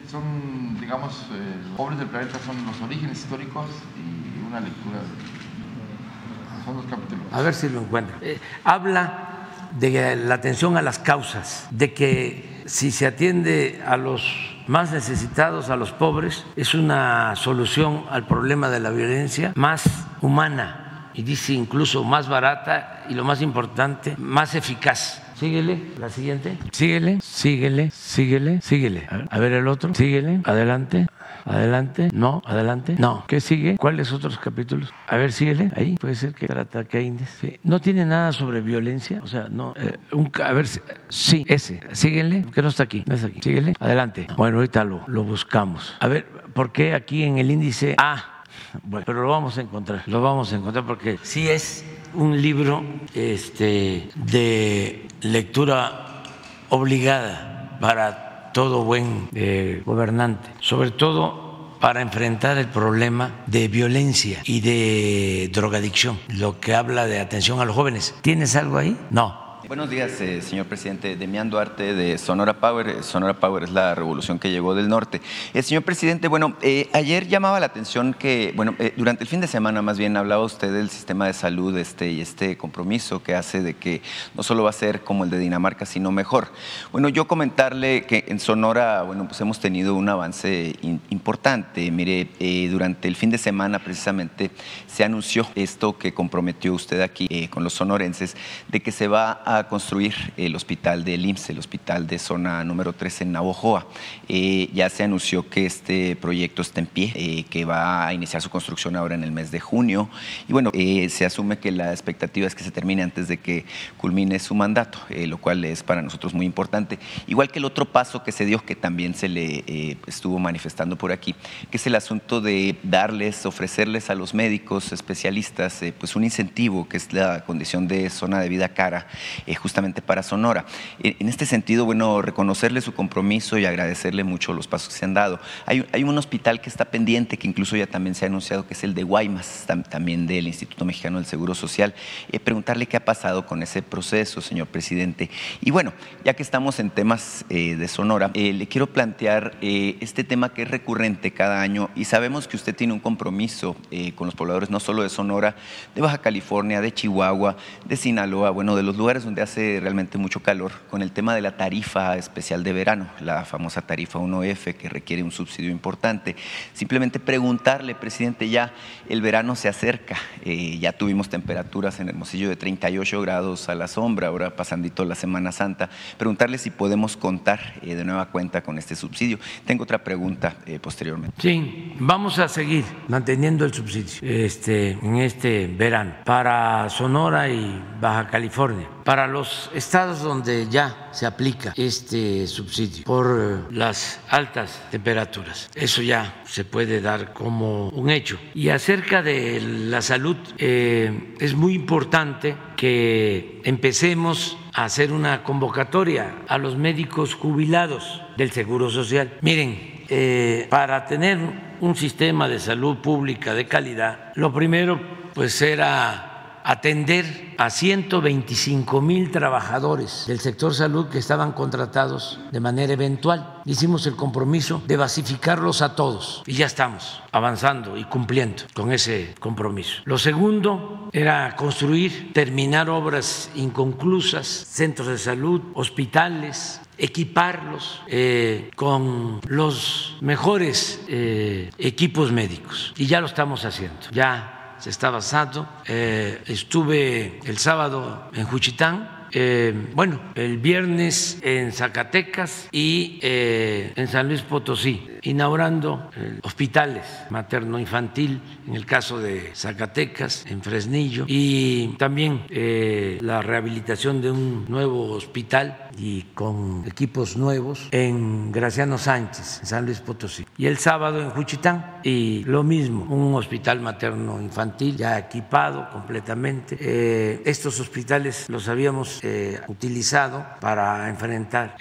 Son, 0.09 0.77
digamos, 0.79 1.25
eh, 1.31 1.55
los 1.69 1.77
pobres 1.77 1.99
del 1.99 2.07
planeta 2.07 2.39
son 2.43 2.55
los 2.65 2.81
orígenes 2.81 3.19
históricos 3.19 3.65
y 3.97 4.47
una 4.47 4.59
lectura. 4.59 4.97
de- 4.97 6.65
Son 6.65 6.75
los 6.77 6.85
capítulos. 6.85 7.23
A 7.31 7.41
ver 7.41 7.53
si 7.53 7.69
lo 7.69 7.81
encuentro. 7.81 8.15
Eh, 8.21 8.39
habla 8.63 9.47
de 9.79 10.15
la 10.15 10.35
atención 10.35 10.75
a 10.77 10.81
las 10.81 10.97
causas, 10.99 11.67
de 11.71 11.93
que 11.93 12.63
si 12.65 12.89
se 12.91 13.05
atiende 13.05 13.81
a 13.85 13.95
los 13.97 14.23
más 14.69 14.91
necesitados, 14.91 15.71
a 15.71 15.75
los 15.75 15.91
pobres, 15.91 16.45
es 16.55 16.75
una 16.75 17.35
solución 17.35 18.03
al 18.11 18.27
problema 18.27 18.69
de 18.69 18.79
la 18.79 18.91
violencia 18.91 19.51
más 19.55 19.83
humana 20.21 21.09
y 21.15 21.23
dice 21.23 21.53
incluso 21.53 22.03
más 22.03 22.29
barata 22.29 23.03
y 23.09 23.15
lo 23.15 23.23
más 23.23 23.41
importante, 23.41 24.13
más 24.19 24.53
eficaz. 24.53 25.23
Síguele, 25.39 25.93
la 25.97 26.09
siguiente. 26.09 26.55
Síguele, 26.71 27.19
síguele, 27.19 27.89
síguele, 27.89 28.61
síguele. 28.61 29.07
A 29.09 29.17
ver, 29.17 29.27
a 29.31 29.39
ver 29.39 29.53
el 29.53 29.67
otro. 29.67 29.95
Síguele, 29.95 30.41
adelante. 30.43 31.07
Adelante, 31.49 32.09
no, 32.13 32.43
adelante, 32.45 32.95
no. 32.99 33.23
¿Qué 33.27 33.41
sigue? 33.41 33.75
¿Cuáles 33.77 34.11
otros 34.11 34.37
capítulos? 34.37 34.93
A 35.07 35.17
ver, 35.17 35.31
síguele. 35.31 35.71
Ahí 35.75 35.95
puede 35.95 36.13
ser 36.13 36.35
que 36.35 36.45
trata 36.45 36.83
Keynes. 36.83 37.27
Sí. 37.41 37.59
No 37.63 37.81
tiene 37.81 38.05
nada 38.05 38.31
sobre 38.33 38.61
violencia, 38.61 39.19
o 39.23 39.27
sea, 39.27 39.47
no. 39.49 39.73
eh, 39.77 39.97
un 40.11 40.31
a 40.43 40.53
ver, 40.53 40.67
sí, 41.09 41.43
ese. 41.47 41.81
Síguele, 41.91 42.45
que 42.53 42.61
no 42.61 42.67
está 42.67 42.83
aquí, 42.83 43.03
no 43.07 43.15
está 43.15 43.27
aquí. 43.27 43.39
Síguele, 43.41 43.73
adelante. 43.79 44.27
Bueno, 44.37 44.57
ahorita 44.57 44.83
lo, 44.83 45.01
lo 45.07 45.23
buscamos. 45.23 45.95
A 45.99 46.07
ver, 46.07 46.27
¿por 46.53 46.71
qué 46.71 46.93
aquí 46.93 47.23
en 47.23 47.39
el 47.39 47.49
índice 47.49 47.95
A? 47.97 48.43
Bueno, 48.83 49.03
pero 49.07 49.23
lo 49.23 49.29
vamos 49.29 49.57
a 49.57 49.61
encontrar, 49.61 50.03
lo 50.05 50.21
vamos 50.21 50.53
a 50.53 50.57
encontrar 50.57 50.85
porque 50.85 51.17
sí 51.23 51.49
es 51.49 51.83
un 52.13 52.39
libro 52.39 52.83
este, 53.15 54.09
de 54.15 55.07
lectura 55.21 56.23
obligada 56.69 57.77
para 57.81 58.28
todo 58.59 58.83
buen 58.83 59.29
eh, 59.35 59.81
gobernante, 59.85 60.49
sobre 60.59 60.91
todo 60.91 61.77
para 61.79 62.01
enfrentar 62.01 62.57
el 62.57 62.67
problema 62.67 63.45
de 63.47 63.69
violencia 63.69 64.41
y 64.43 64.59
de 64.59 65.49
drogadicción, 65.53 66.19
lo 66.27 66.59
que 66.59 66.75
habla 66.75 67.05
de 67.05 67.21
atención 67.21 67.61
a 67.61 67.65
los 67.65 67.73
jóvenes. 67.73 68.15
¿Tienes 68.21 68.57
algo 68.57 68.77
ahí? 68.77 68.97
No. 69.11 69.48
Buenos 69.69 69.91
días, 69.91 70.19
eh, 70.19 70.41
señor 70.41 70.65
presidente. 70.65 71.15
Demián 71.15 71.51
Duarte 71.51 71.93
de 71.93 72.17
Sonora 72.17 72.59
Power. 72.59 73.03
Sonora 73.03 73.39
Power 73.39 73.65
es 73.65 73.69
la 73.69 73.93
revolución 73.93 74.39
que 74.39 74.49
llegó 74.49 74.73
del 74.73 74.89
norte. 74.89 75.21
Eh, 75.53 75.61
señor 75.61 75.83
presidente, 75.83 76.27
bueno, 76.27 76.55
eh, 76.63 76.89
ayer 76.91 77.27
llamaba 77.27 77.59
la 77.59 77.67
atención 77.67 78.15
que, 78.15 78.51
bueno, 78.55 78.73
eh, 78.79 78.95
durante 78.97 79.23
el 79.23 79.29
fin 79.29 79.41
de 79.41 79.45
semana 79.45 79.83
más 79.83 79.99
bien 79.99 80.17
hablaba 80.17 80.43
usted 80.43 80.73
del 80.73 80.89
sistema 80.89 81.27
de 81.27 81.33
salud 81.33 81.77
este, 81.77 82.09
y 82.09 82.19
este 82.19 82.57
compromiso 82.57 83.21
que 83.21 83.35
hace 83.35 83.61
de 83.61 83.75
que 83.75 84.01
no 84.33 84.41
solo 84.41 84.63
va 84.63 84.71
a 84.71 84.73
ser 84.73 85.01
como 85.01 85.23
el 85.23 85.29
de 85.29 85.37
Dinamarca, 85.37 85.85
sino 85.85 86.11
mejor. 86.11 86.47
Bueno, 86.91 87.07
yo 87.07 87.27
comentarle 87.27 88.07
que 88.07 88.25
en 88.27 88.39
Sonora, 88.39 89.03
bueno, 89.03 89.27
pues 89.27 89.39
hemos 89.39 89.59
tenido 89.59 89.93
un 89.93 90.09
avance 90.09 90.73
importante. 90.81 91.91
Mire, 91.91 92.29
eh, 92.39 92.67
durante 92.71 93.07
el 93.07 93.15
fin 93.15 93.29
de 93.29 93.37
semana 93.37 93.77
precisamente 93.77 94.49
se 94.87 95.03
anunció 95.03 95.45
esto 95.53 95.95
que 95.95 96.11
comprometió 96.11 96.73
usted 96.73 97.01
aquí 97.01 97.47
con 97.49 97.63
los 97.63 97.73
sonorenses, 97.73 98.35
de 98.67 98.79
que 98.79 98.91
se 98.91 99.07
va 99.07 99.43
a 99.45 99.58
construir 99.67 100.13
el 100.37 100.55
hospital 100.55 101.03
del 101.03 101.25
IMSS, 101.25 101.49
el 101.49 101.59
hospital 101.59 102.07
de 102.07 102.19
zona 102.19 102.63
número 102.63 102.93
3 102.93 103.21
en 103.21 103.31
Navojoa. 103.31 103.87
Eh, 104.27 104.69
ya 104.73 104.89
se 104.89 105.03
anunció 105.03 105.49
que 105.49 105.65
este 105.65 106.15
proyecto 106.15 106.61
está 106.61 106.79
en 106.79 106.85
pie, 106.85 107.11
eh, 107.15 107.45
que 107.49 107.65
va 107.65 108.07
a 108.07 108.13
iniciar 108.13 108.41
su 108.41 108.49
construcción 108.49 108.95
ahora 108.95 109.15
en 109.15 109.23
el 109.23 109.31
mes 109.31 109.51
de 109.51 109.59
junio. 109.59 110.09
Y 110.47 110.53
bueno, 110.53 110.71
eh, 110.73 111.09
se 111.09 111.25
asume 111.25 111.59
que 111.59 111.71
la 111.71 111.91
expectativa 111.91 112.47
es 112.47 112.55
que 112.55 112.63
se 112.63 112.71
termine 112.71 113.03
antes 113.03 113.27
de 113.27 113.37
que 113.37 113.65
culmine 113.97 114.39
su 114.39 114.55
mandato, 114.55 114.99
lo 115.09 115.37
cual 115.37 115.65
es 115.65 115.83
para 115.83 116.01
nosotros 116.01 116.33
muy 116.33 116.45
importante. 116.45 116.99
Igual 117.27 117.51
que 117.51 117.59
el 117.59 117.65
otro 117.65 117.85
paso 117.85 118.23
que 118.23 118.31
se 118.31 118.45
dio, 118.45 118.63
que 118.63 118.75
también 118.75 119.13
se 119.13 119.27
le 119.27 119.97
estuvo 120.07 120.39
manifestando 120.39 120.97
por 120.97 121.11
aquí, 121.11 121.35
que 121.69 121.77
es 121.77 121.87
el 121.87 121.95
asunto 121.95 122.41
de 122.41 122.77
darles, 122.83 123.45
ofrecerles 123.45 124.09
a 124.09 124.15
los 124.15 124.33
médicos 124.33 124.91
especialistas 124.91 125.81
pues 125.97 126.15
un 126.15 126.23
incentivo, 126.23 126.87
que 126.87 126.97
es 126.97 127.11
la 127.13 127.43
condición 127.45 127.87
de 127.87 128.09
zona 128.09 128.39
de 128.39 128.49
vida 128.49 128.69
cara, 128.69 129.07
eh, 129.49 129.55
justamente 129.55 130.01
para 130.01 130.23
Sonora. 130.23 130.65
En 131.03 131.27
este 131.27 131.45
sentido, 131.45 131.85
bueno, 131.85 132.21
reconocerle 132.21 132.81
su 132.81 132.93
compromiso 132.93 133.57
y 133.57 133.65
agradecerle 133.65 134.23
mucho 134.23 134.53
los 134.53 134.67
pasos 134.67 134.89
que 134.89 134.95
se 134.95 135.05
han 135.05 135.13
dado. 135.13 135.39
Hay, 135.65 136.03
un 136.03 136.17
hospital 136.17 136.61
que 136.61 136.69
está 136.69 136.85
pendiente, 136.85 137.37
que 137.37 137.47
incluso 137.47 137.75
ya 137.75 137.87
también 137.87 138.15
se 138.15 138.25
ha 138.25 138.27
anunciado, 138.27 138.67
que 138.67 138.73
es 138.73 138.83
el 138.83 138.93
de 138.93 139.03
Guaymas, 139.03 139.65
tam- 139.67 139.87
también 139.87 140.27
del 140.27 140.47
Instituto 140.47 140.85
Mexicano 140.85 141.17
del 141.17 141.25
Seguro 141.25 141.55
Social. 141.55 141.93
Eh, 142.31 142.39
preguntarle 142.39 142.85
qué 142.85 142.97
ha 142.97 143.05
pasado 143.05 143.45
con 143.45 143.61
ese 143.63 143.81
proceso, 143.81 144.41
señor 144.41 144.67
presidente. 144.67 145.29
Y 145.61 145.71
bueno, 145.71 145.93
ya 146.23 146.33
que 146.35 146.43
estamos 146.43 146.79
en 146.79 146.89
temas 146.91 147.45
eh, 147.49 147.75
de 147.75 147.87
Sonora, 147.87 148.31
eh, 148.33 148.53
le 148.53 148.67
quiero 148.67 148.87
plantear 148.87 149.55
eh, 149.61 149.97
este 149.99 150.23
tema 150.23 150.53
que 150.53 150.61
es 150.61 150.69
recurrente 150.69 151.31
cada 151.31 151.61
año 151.61 151.89
y 151.95 152.05
sabemos 152.05 152.47
que 152.47 152.55
usted 152.55 152.75
tiene 152.75 152.93
un 152.93 152.99
compromiso 152.99 153.75
con 154.15 154.27
los 154.27 154.35
pobladores 154.35 154.69
no 154.69 154.79
solo 154.79 155.03
de 155.03 155.09
Sonora, 155.09 155.55
de 155.95 156.01
Baja 156.01 156.19
California, 156.19 156.81
de 156.81 156.93
Chihuahua, 156.93 157.57
de 157.85 157.95
Sinaloa, 157.95 158.51
bueno, 158.51 158.75
de 158.75 158.83
los 158.83 158.95
lugares 158.97 159.23
donde 159.23 159.38
hace 159.41 159.79
realmente 159.81 160.17
mucho 160.17 160.41
calor, 160.41 160.71
con 160.89 161.01
el 161.01 161.11
tema 161.11 161.35
de 161.35 161.41
la 161.41 161.57
tarifa 161.57 162.17
especial 162.17 162.63
de 162.63 162.73
verano, 162.73 163.07
la 163.19 163.45
famosa 163.45 163.81
tarifa 163.81 164.19
1F 164.19 164.75
que 164.75 164.89
requiere 164.89 165.23
un 165.23 165.31
subsidio 165.31 165.71
importante. 165.71 166.35
Simplemente 166.73 167.19
preguntarle, 167.19 167.95
presidente, 167.95 168.49
ya 168.49 168.73
el 169.07 169.21
verano 169.21 169.55
se 169.55 169.67
acerca, 169.67 170.17
eh, 170.43 170.77
ya 170.79 170.93
tuvimos 170.93 171.29
temperaturas 171.29 171.99
en 171.99 172.09
Hermosillo 172.09 172.49
de 172.49 172.55
38 172.55 173.21
grados 173.21 173.69
a 173.69 173.75
la 173.75 173.87
sombra, 173.87 174.27
ahora 174.27 174.55
pasandito 174.55 175.05
la 175.05 175.15
Semana 175.15 175.51
Santa, 175.51 175.89
preguntarle 176.17 176.57
si 176.57 176.69
podemos 176.69 177.17
contar 177.17 177.75
eh, 177.81 177.95
de 177.95 178.03
nueva 178.03 178.27
cuenta 178.27 178.61
con 178.61 178.77
este 178.77 178.95
subsidio. 178.95 179.39
Tengo 179.65 179.83
otra 179.83 180.03
pregunta 180.03 180.55
eh, 180.65 180.79
posteriormente. 180.79 181.41
Sí, 181.41 181.93
vamos 181.99 182.39
a 182.39 182.47
seguir 182.47 182.85
manteniendo 183.07 183.65
el 183.65 183.73
subsidio 183.73 184.19
este, 184.21 184.91
en 184.91 185.17
este 185.17 185.67
verano 185.67 186.13
para 186.25 186.89
Sonora 186.89 187.49
y 187.49 187.81
Baja 187.99 188.27
California. 188.27 188.87
Para 189.03 189.27
los 189.29 189.69
estados 189.73 190.21
donde 190.21 190.67
ya 190.69 191.09
se 191.11 191.25
aplica 191.25 191.73
este 191.75 192.47
subsidio 192.47 193.03
por 193.05 193.25
eh, 193.39 193.73
las 193.75 194.19
altas 194.29 194.81
temperaturas, 194.91 195.69
eso 195.75 196.01
ya 196.01 196.41
se 196.45 196.65
puede 196.65 197.01
dar 197.01 197.33
como 197.33 197.89
un 197.89 198.09
hecho. 198.09 198.39
Y 198.53 198.69
acerca 198.69 199.21
de 199.21 199.61
la 199.61 200.01
salud, 200.01 200.37
eh, 200.57 201.35
es 201.39 201.53
muy 201.53 201.73
importante 201.73 202.55
que 202.75 203.61
empecemos 203.63 204.57
a 204.73 204.85
hacer 204.85 205.11
una 205.11 205.43
convocatoria 205.43 206.43
a 206.47 206.57
los 206.57 206.77
médicos 206.77 207.33
jubilados 207.35 208.21
del 208.37 208.51
Seguro 208.51 208.89
Social. 208.89 209.37
Miren, 209.41 210.05
eh, 210.09 210.67
para 210.69 211.05
tener 211.05 211.37
un 211.81 211.95
sistema 211.95 212.47
de 212.47 212.59
salud 212.59 212.97
pública 212.97 213.53
de 213.53 213.67
calidad, 213.67 214.31
lo 214.35 214.53
primero 214.53 214.99
pues 215.33 215.61
era 215.61 216.28
atender 216.69 217.55
a 217.57 217.71
125 217.71 219.01
mil 219.01 219.31
trabajadores 219.31 220.25
del 220.27 220.39
sector 220.39 220.75
salud 220.75 221.07
que 221.07 221.17
estaban 221.17 221.53
contratados 221.53 222.39
de 222.51 222.59
manera 222.59 222.93
eventual. 222.93 223.63
Hicimos 223.65 224.05
el 224.05 224.15
compromiso 224.15 224.79
de 224.85 224.95
basificarlos 224.95 225.81
a 225.81 225.95
todos 225.95 226.43
y 226.45 226.53
ya 226.53 226.67
estamos 226.67 227.23
avanzando 227.31 227.97
y 227.97 228.03
cumpliendo 228.03 228.65
con 228.75 228.91
ese 228.91 229.33
compromiso. 229.39 230.03
Lo 230.05 230.19
segundo 230.19 231.09
era 231.11 231.55
construir, 231.55 232.33
terminar 232.33 232.87
obras 232.91 233.49
inconclusas, 233.55 234.45
centros 234.45 235.07
de 235.07 235.17
salud, 235.17 235.61
hospitales, 235.73 236.81
equiparlos 236.99 238.03
eh, 238.07 238.69
con 238.75 239.41
los 239.47 240.17
mejores 240.21 241.01
eh, 241.07 241.71
equipos 241.79 242.31
médicos. 242.31 242.93
Y 242.95 243.07
ya 243.07 243.21
lo 243.21 243.25
estamos 243.25 243.65
haciendo. 243.65 244.01
Ya 244.11 244.58
se 244.79 244.89
está 244.89 245.07
avanzando. 245.07 245.67
Eh, 245.87 246.41
estuve 246.47 247.39
el 247.45 247.57
sábado 247.57 248.29
en 248.33 248.45
Juchitán. 248.45 249.27
eh, 249.31 249.73
bueno, 249.93 250.19
el 250.33 250.57
viernes 250.57 251.37
en 251.43 251.71
Zacatecas 251.71 252.67
y 252.71 253.19
eh, 253.21 253.93
en 253.95 254.07
San 254.07 254.27
Luis 254.27 254.41
Potosí 254.41 255.07
inaugurando 255.23 256.09
eh, 256.15 256.39
hospitales 256.43 257.05
materno-infantil, 257.29 258.41
en 258.67 258.75
el 258.75 258.85
caso 258.85 259.19
de 259.19 259.51
Zacatecas, 259.53 260.45
en 260.47 260.61
Fresnillo, 260.61 261.25
y 261.27 261.95
también 261.97 262.43
eh, 262.49 263.17
la 263.21 263.41
rehabilitación 263.41 264.21
de 264.21 264.31
un 264.31 264.65
nuevo 264.67 265.11
hospital 265.11 265.89
y 265.97 266.23
con 266.33 266.83
equipos 266.87 267.35
nuevos 267.35 267.87
en 267.91 268.51
Graciano 268.51 268.97
Sánchez, 268.97 269.59
en 269.61 269.65
San 269.65 269.85
Luis 269.85 269.99
Potosí. 269.99 270.45
Y 270.57 270.67
el 270.67 270.77
sábado 270.77 271.21
en 271.21 271.29
Juchitán, 271.31 271.99
y 272.03 272.43
lo 272.45 272.63
mismo, 272.63 273.05
un 273.05 273.35
hospital 273.35 273.81
materno-infantil 273.81 274.95
ya 274.97 275.17
equipado 275.17 275.89
completamente. 275.89 276.77
Eh, 276.79 277.41
estos 277.45 277.79
hospitales 277.79 278.45
los 278.49 278.67
habíamos 278.67 279.21
utilizado 279.67 280.45
para 280.59 281.09
enfrentar 281.09 281.75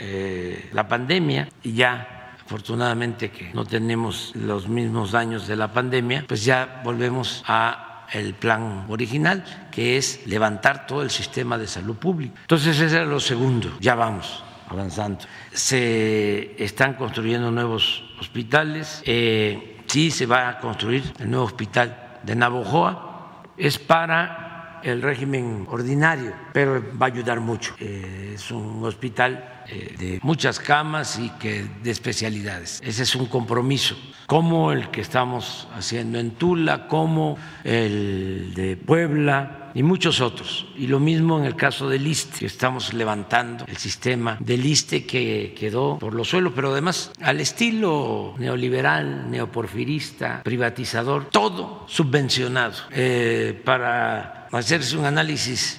la 0.73 0.89
pandemia 0.89 1.49
y 1.63 1.73
ya 1.73 2.18
afortunadamente 2.49 3.31
que 3.31 3.53
no 3.53 3.67
tenemos 3.67 4.33
los 4.35 4.69
mismos 4.69 5.13
daños 5.13 5.47
de 5.47 5.55
la 5.55 5.71
pandemia, 5.71 6.25
pues 6.27 6.47
ya 6.47 6.81
volvemos 6.83 7.45
a 7.47 8.07
el 8.11 8.33
plan 8.33 8.87
original, 8.89 9.45
que 9.71 9.99
es 9.99 10.27
levantar 10.27 10.87
todo 10.87 11.03
el 11.03 11.11
sistema 11.11 11.59
de 11.59 11.67
salud 11.67 11.97
pública. 11.97 12.41
Entonces, 12.41 12.81
ese 12.81 12.97
era 12.97 13.05
lo 13.05 13.21
segundo, 13.21 13.77
ya 13.81 13.95
vamos 13.95 14.43
avanzando. 14.67 15.27
Se 15.53 16.57
están 16.57 16.95
construyendo 16.95 17.51
nuevos 17.51 18.03
hospitales, 18.19 19.03
eh, 19.05 19.83
sí 19.87 20.11
se 20.11 20.25
va 20.25 20.49
a 20.49 20.59
construir 20.59 21.03
el 21.19 21.31
nuevo 21.31 21.45
hospital 21.45 22.19
de 22.23 22.35
Navojoa, 22.35 23.43
es 23.59 23.79
para 23.79 24.48
el 24.83 25.03
régimen 25.03 25.67
ordinario, 25.71 26.33
pero 26.53 26.83
va 27.01 27.07
a 27.07 27.09
ayudar 27.09 27.41
mucho. 27.41 27.75
Eh, 27.81 28.33
es 28.35 28.51
un 28.51 28.85
hospital 28.85 29.63
eh, 29.69 29.95
de 29.99 30.19
muchas 30.23 30.59
camas 30.59 31.19
y 31.19 31.31
que 31.31 31.67
de 31.83 31.91
especialidades. 31.91 32.81
Ese 32.83 33.03
es 33.03 33.15
un 33.15 33.27
compromiso, 33.27 33.97
como 34.27 34.73
el 34.73 34.91
que 34.91 35.01
estamos 35.01 35.69
haciendo 35.75 36.19
en 36.19 36.33
Tula, 36.33 36.89
como 36.89 37.37
el 37.65 38.53
de 38.55 38.77
Puebla 38.77 39.71
y 39.75 39.83
muchos 39.83 40.21
otros. 40.21 40.67
Y 40.77 40.87
lo 40.87 41.01
mismo 41.01 41.39
en 41.39 41.45
el 41.45 41.55
caso 41.55 41.89
del 41.89 42.07
ISTE, 42.07 42.47
estamos 42.47 42.95
levantando 42.95 43.65
el 43.69 43.77
sistema 43.77 44.37
del 44.41 44.65
ISTE 44.65 45.05
que 45.05 45.55
quedó 45.59 45.99
por 45.99 46.15
los 46.15 46.29
suelos, 46.29 46.53
pero 46.55 46.73
además 46.73 47.13
al 47.21 47.41
estilo 47.41 48.35
neoliberal, 48.39 49.31
neoporfirista, 49.31 50.43
privatizador, 50.43 51.27
todo 51.31 51.85
subvencionado 51.89 52.75
eh, 52.91 53.61
para 53.65 54.38
hacerse 54.53 54.97
un 54.97 55.05
análisis 55.05 55.79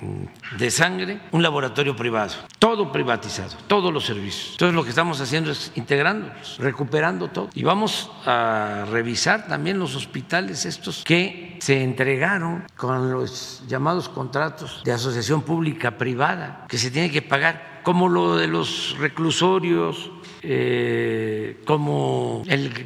de 0.58 0.72
sangre, 0.72 1.22
un 1.32 1.42
laboratorio 1.42 1.96
privado, 1.96 2.34
todo 2.60 2.92
privatizado, 2.92 3.56
todos 3.68 3.94
los 3.94 4.06
servicios. 4.06 4.52
Entonces 4.52 4.76
lo 4.76 4.84
que 4.84 4.90
estamos 4.90 5.20
haciendo 5.22 5.52
es 5.52 5.72
integrándolos, 5.76 6.58
recuperando 6.60 7.30
todo. 7.30 7.50
Y 7.54 7.64
vamos 7.64 8.12
a 8.26 8.86
revisar 8.92 9.48
también 9.48 9.80
los 9.80 9.96
hospitales 9.96 10.66
estos 10.66 11.04
que 11.04 11.58
se 11.62 11.84
entregaron 11.84 12.66
con 12.76 13.12
los 13.12 13.64
llamados 13.68 14.10
contratos 14.10 14.82
de 14.84 14.92
asociación 14.92 15.42
pública 15.42 15.98
privada, 15.98 16.66
que 16.68 16.78
se 16.78 16.92
tiene 16.92 17.12
que 17.12 17.22
pagar, 17.22 17.82
como 17.84 18.08
lo 18.08 18.38
de 18.38 18.48
los 18.48 18.96
reclusorios, 19.00 20.12
eh, 20.42 21.62
como 21.66 22.44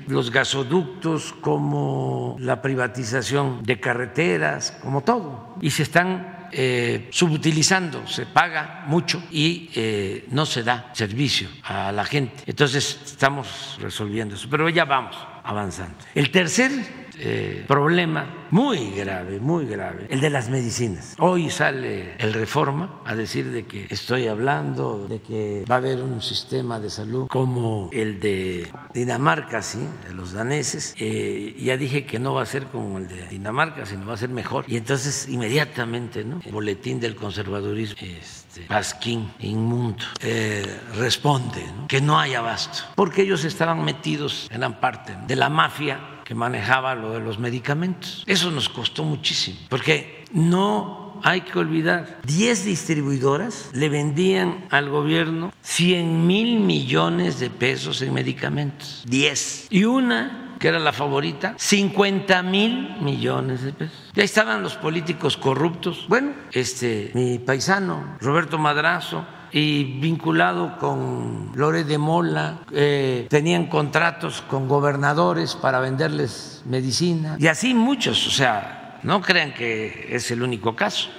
los 0.07 0.31
gasoductos, 0.31 1.33
como 1.33 2.35
la 2.39 2.61
privatización 2.61 3.63
de 3.63 3.79
carreteras, 3.79 4.71
como 4.81 5.01
todo. 5.01 5.55
Y 5.61 5.69
se 5.69 5.83
están 5.83 6.49
eh, 6.51 7.07
subutilizando, 7.11 8.05
se 8.07 8.25
paga 8.25 8.83
mucho 8.87 9.23
y 9.31 9.71
eh, 9.75 10.25
no 10.29 10.45
se 10.45 10.63
da 10.63 10.91
servicio 10.93 11.49
a 11.63 11.91
la 11.91 12.05
gente. 12.05 12.43
Entonces 12.45 12.99
estamos 13.05 13.77
resolviendo 13.81 14.35
eso, 14.35 14.47
pero 14.49 14.69
ya 14.69 14.85
vamos 14.85 15.15
avanzando. 15.43 15.95
El 16.13 16.29
tercer 16.29 16.71
eh, 17.19 17.65
problema 17.67 18.47
muy 18.51 18.91
grave, 18.91 19.39
muy 19.39 19.65
grave, 19.65 20.07
el 20.09 20.21
de 20.21 20.29
las 20.29 20.49
medicinas. 20.49 21.15
Hoy 21.19 21.49
sale 21.49 22.15
el 22.17 22.33
Reforma 22.33 23.01
a 23.05 23.15
decir 23.15 23.51
de 23.51 23.65
que 23.65 23.87
estoy 23.89 24.27
hablando 24.27 25.07
de 25.07 25.21
que 25.21 25.65
va 25.69 25.75
a 25.75 25.77
haber 25.79 26.01
un 26.01 26.21
sistema 26.21 26.79
de 26.79 26.89
salud 26.89 27.27
como 27.27 27.89
el 27.91 28.19
de 28.19 28.71
Dinamarca, 28.93 29.61
sí, 29.61 29.79
de 30.07 30.13
los 30.13 30.33
daneses. 30.33 30.93
Eh, 30.97 31.55
ya 31.59 31.77
dije 31.77 32.05
que 32.05 32.19
no 32.19 32.33
va 32.33 32.43
a 32.43 32.45
ser 32.45 32.65
como 32.65 32.97
el 32.97 33.07
de 33.07 33.27
Dinamarca, 33.27 33.85
sino 33.85 34.05
va 34.05 34.13
a 34.13 34.17
ser 34.17 34.29
mejor. 34.29 34.65
Y 34.67 34.77
entonces 34.77 35.27
inmediatamente, 35.27 36.23
¿no? 36.23 36.41
El 36.45 36.51
boletín 36.51 36.99
del 36.99 37.15
conservadurismo. 37.15 37.97
Este, 38.01 38.61
Pasquín, 38.67 39.31
inmundo, 39.39 40.05
eh, 40.21 40.63
responde 40.95 41.65
que 41.87 42.01
no 42.01 42.19
hay 42.19 42.35
abasto, 42.35 42.83
porque 42.95 43.23
ellos 43.23 43.45
estaban 43.45 43.83
metidos, 43.83 44.47
eran 44.51 44.79
parte 44.79 45.15
de 45.25 45.35
la 45.35 45.49
mafia 45.49 46.12
que 46.23 46.35
manejaba 46.35 46.95
lo 46.95 47.11
de 47.11 47.19
los 47.19 47.39
medicamentos. 47.39 48.23
Eso 48.27 48.51
nos 48.51 48.69
costó 48.69 49.03
muchísimo, 49.03 49.57
porque 49.69 50.25
no 50.31 51.21
hay 51.23 51.41
que 51.41 51.57
olvidar, 51.57 52.19
10 52.25 52.65
distribuidoras 52.65 53.69
le 53.73 53.87
vendían 53.89 54.65
al 54.69 54.89
gobierno 54.89 55.53
100 55.61 56.27
mil 56.27 56.59
millones 56.59 57.39
de 57.39 57.49
pesos 57.49 58.01
en 58.01 58.13
medicamentos, 58.13 59.03
10. 59.07 59.67
Y 59.69 59.85
una 59.85 60.55
que 60.59 60.69
era 60.69 60.79
la 60.79 60.93
favorita, 60.93 61.55
50 61.57 62.41
mil 62.43 62.95
millones 63.01 63.63
de 63.63 63.73
pesos. 63.73 64.11
Ya 64.13 64.23
estaban 64.23 64.63
los 64.63 64.75
políticos 64.75 65.35
corruptos. 65.35 66.05
Bueno, 66.07 66.31
este, 66.53 67.11
mi 67.15 67.37
paisano, 67.37 68.17
Roberto 68.21 68.57
Madrazo, 68.57 69.25
y 69.53 69.83
vinculado 69.83 70.77
con 70.79 71.51
Lore 71.53 71.83
de 71.83 71.99
Mola, 71.99 72.61
eh, 72.71 73.27
tenían 73.29 73.67
contratos 73.67 74.41
con 74.41 74.67
gobernadores 74.67 75.55
para 75.55 75.79
venderles 75.79 76.63
medicina 76.65 77.37
y 77.39 77.47
así 77.47 77.75
muchos, 77.75 78.25
o 78.27 78.31
sea, 78.31 78.99
no 79.03 79.21
crean 79.21 79.53
que 79.53 80.07
es 80.09 80.31
el 80.31 80.41
único 80.41 80.75
caso. 80.75 81.09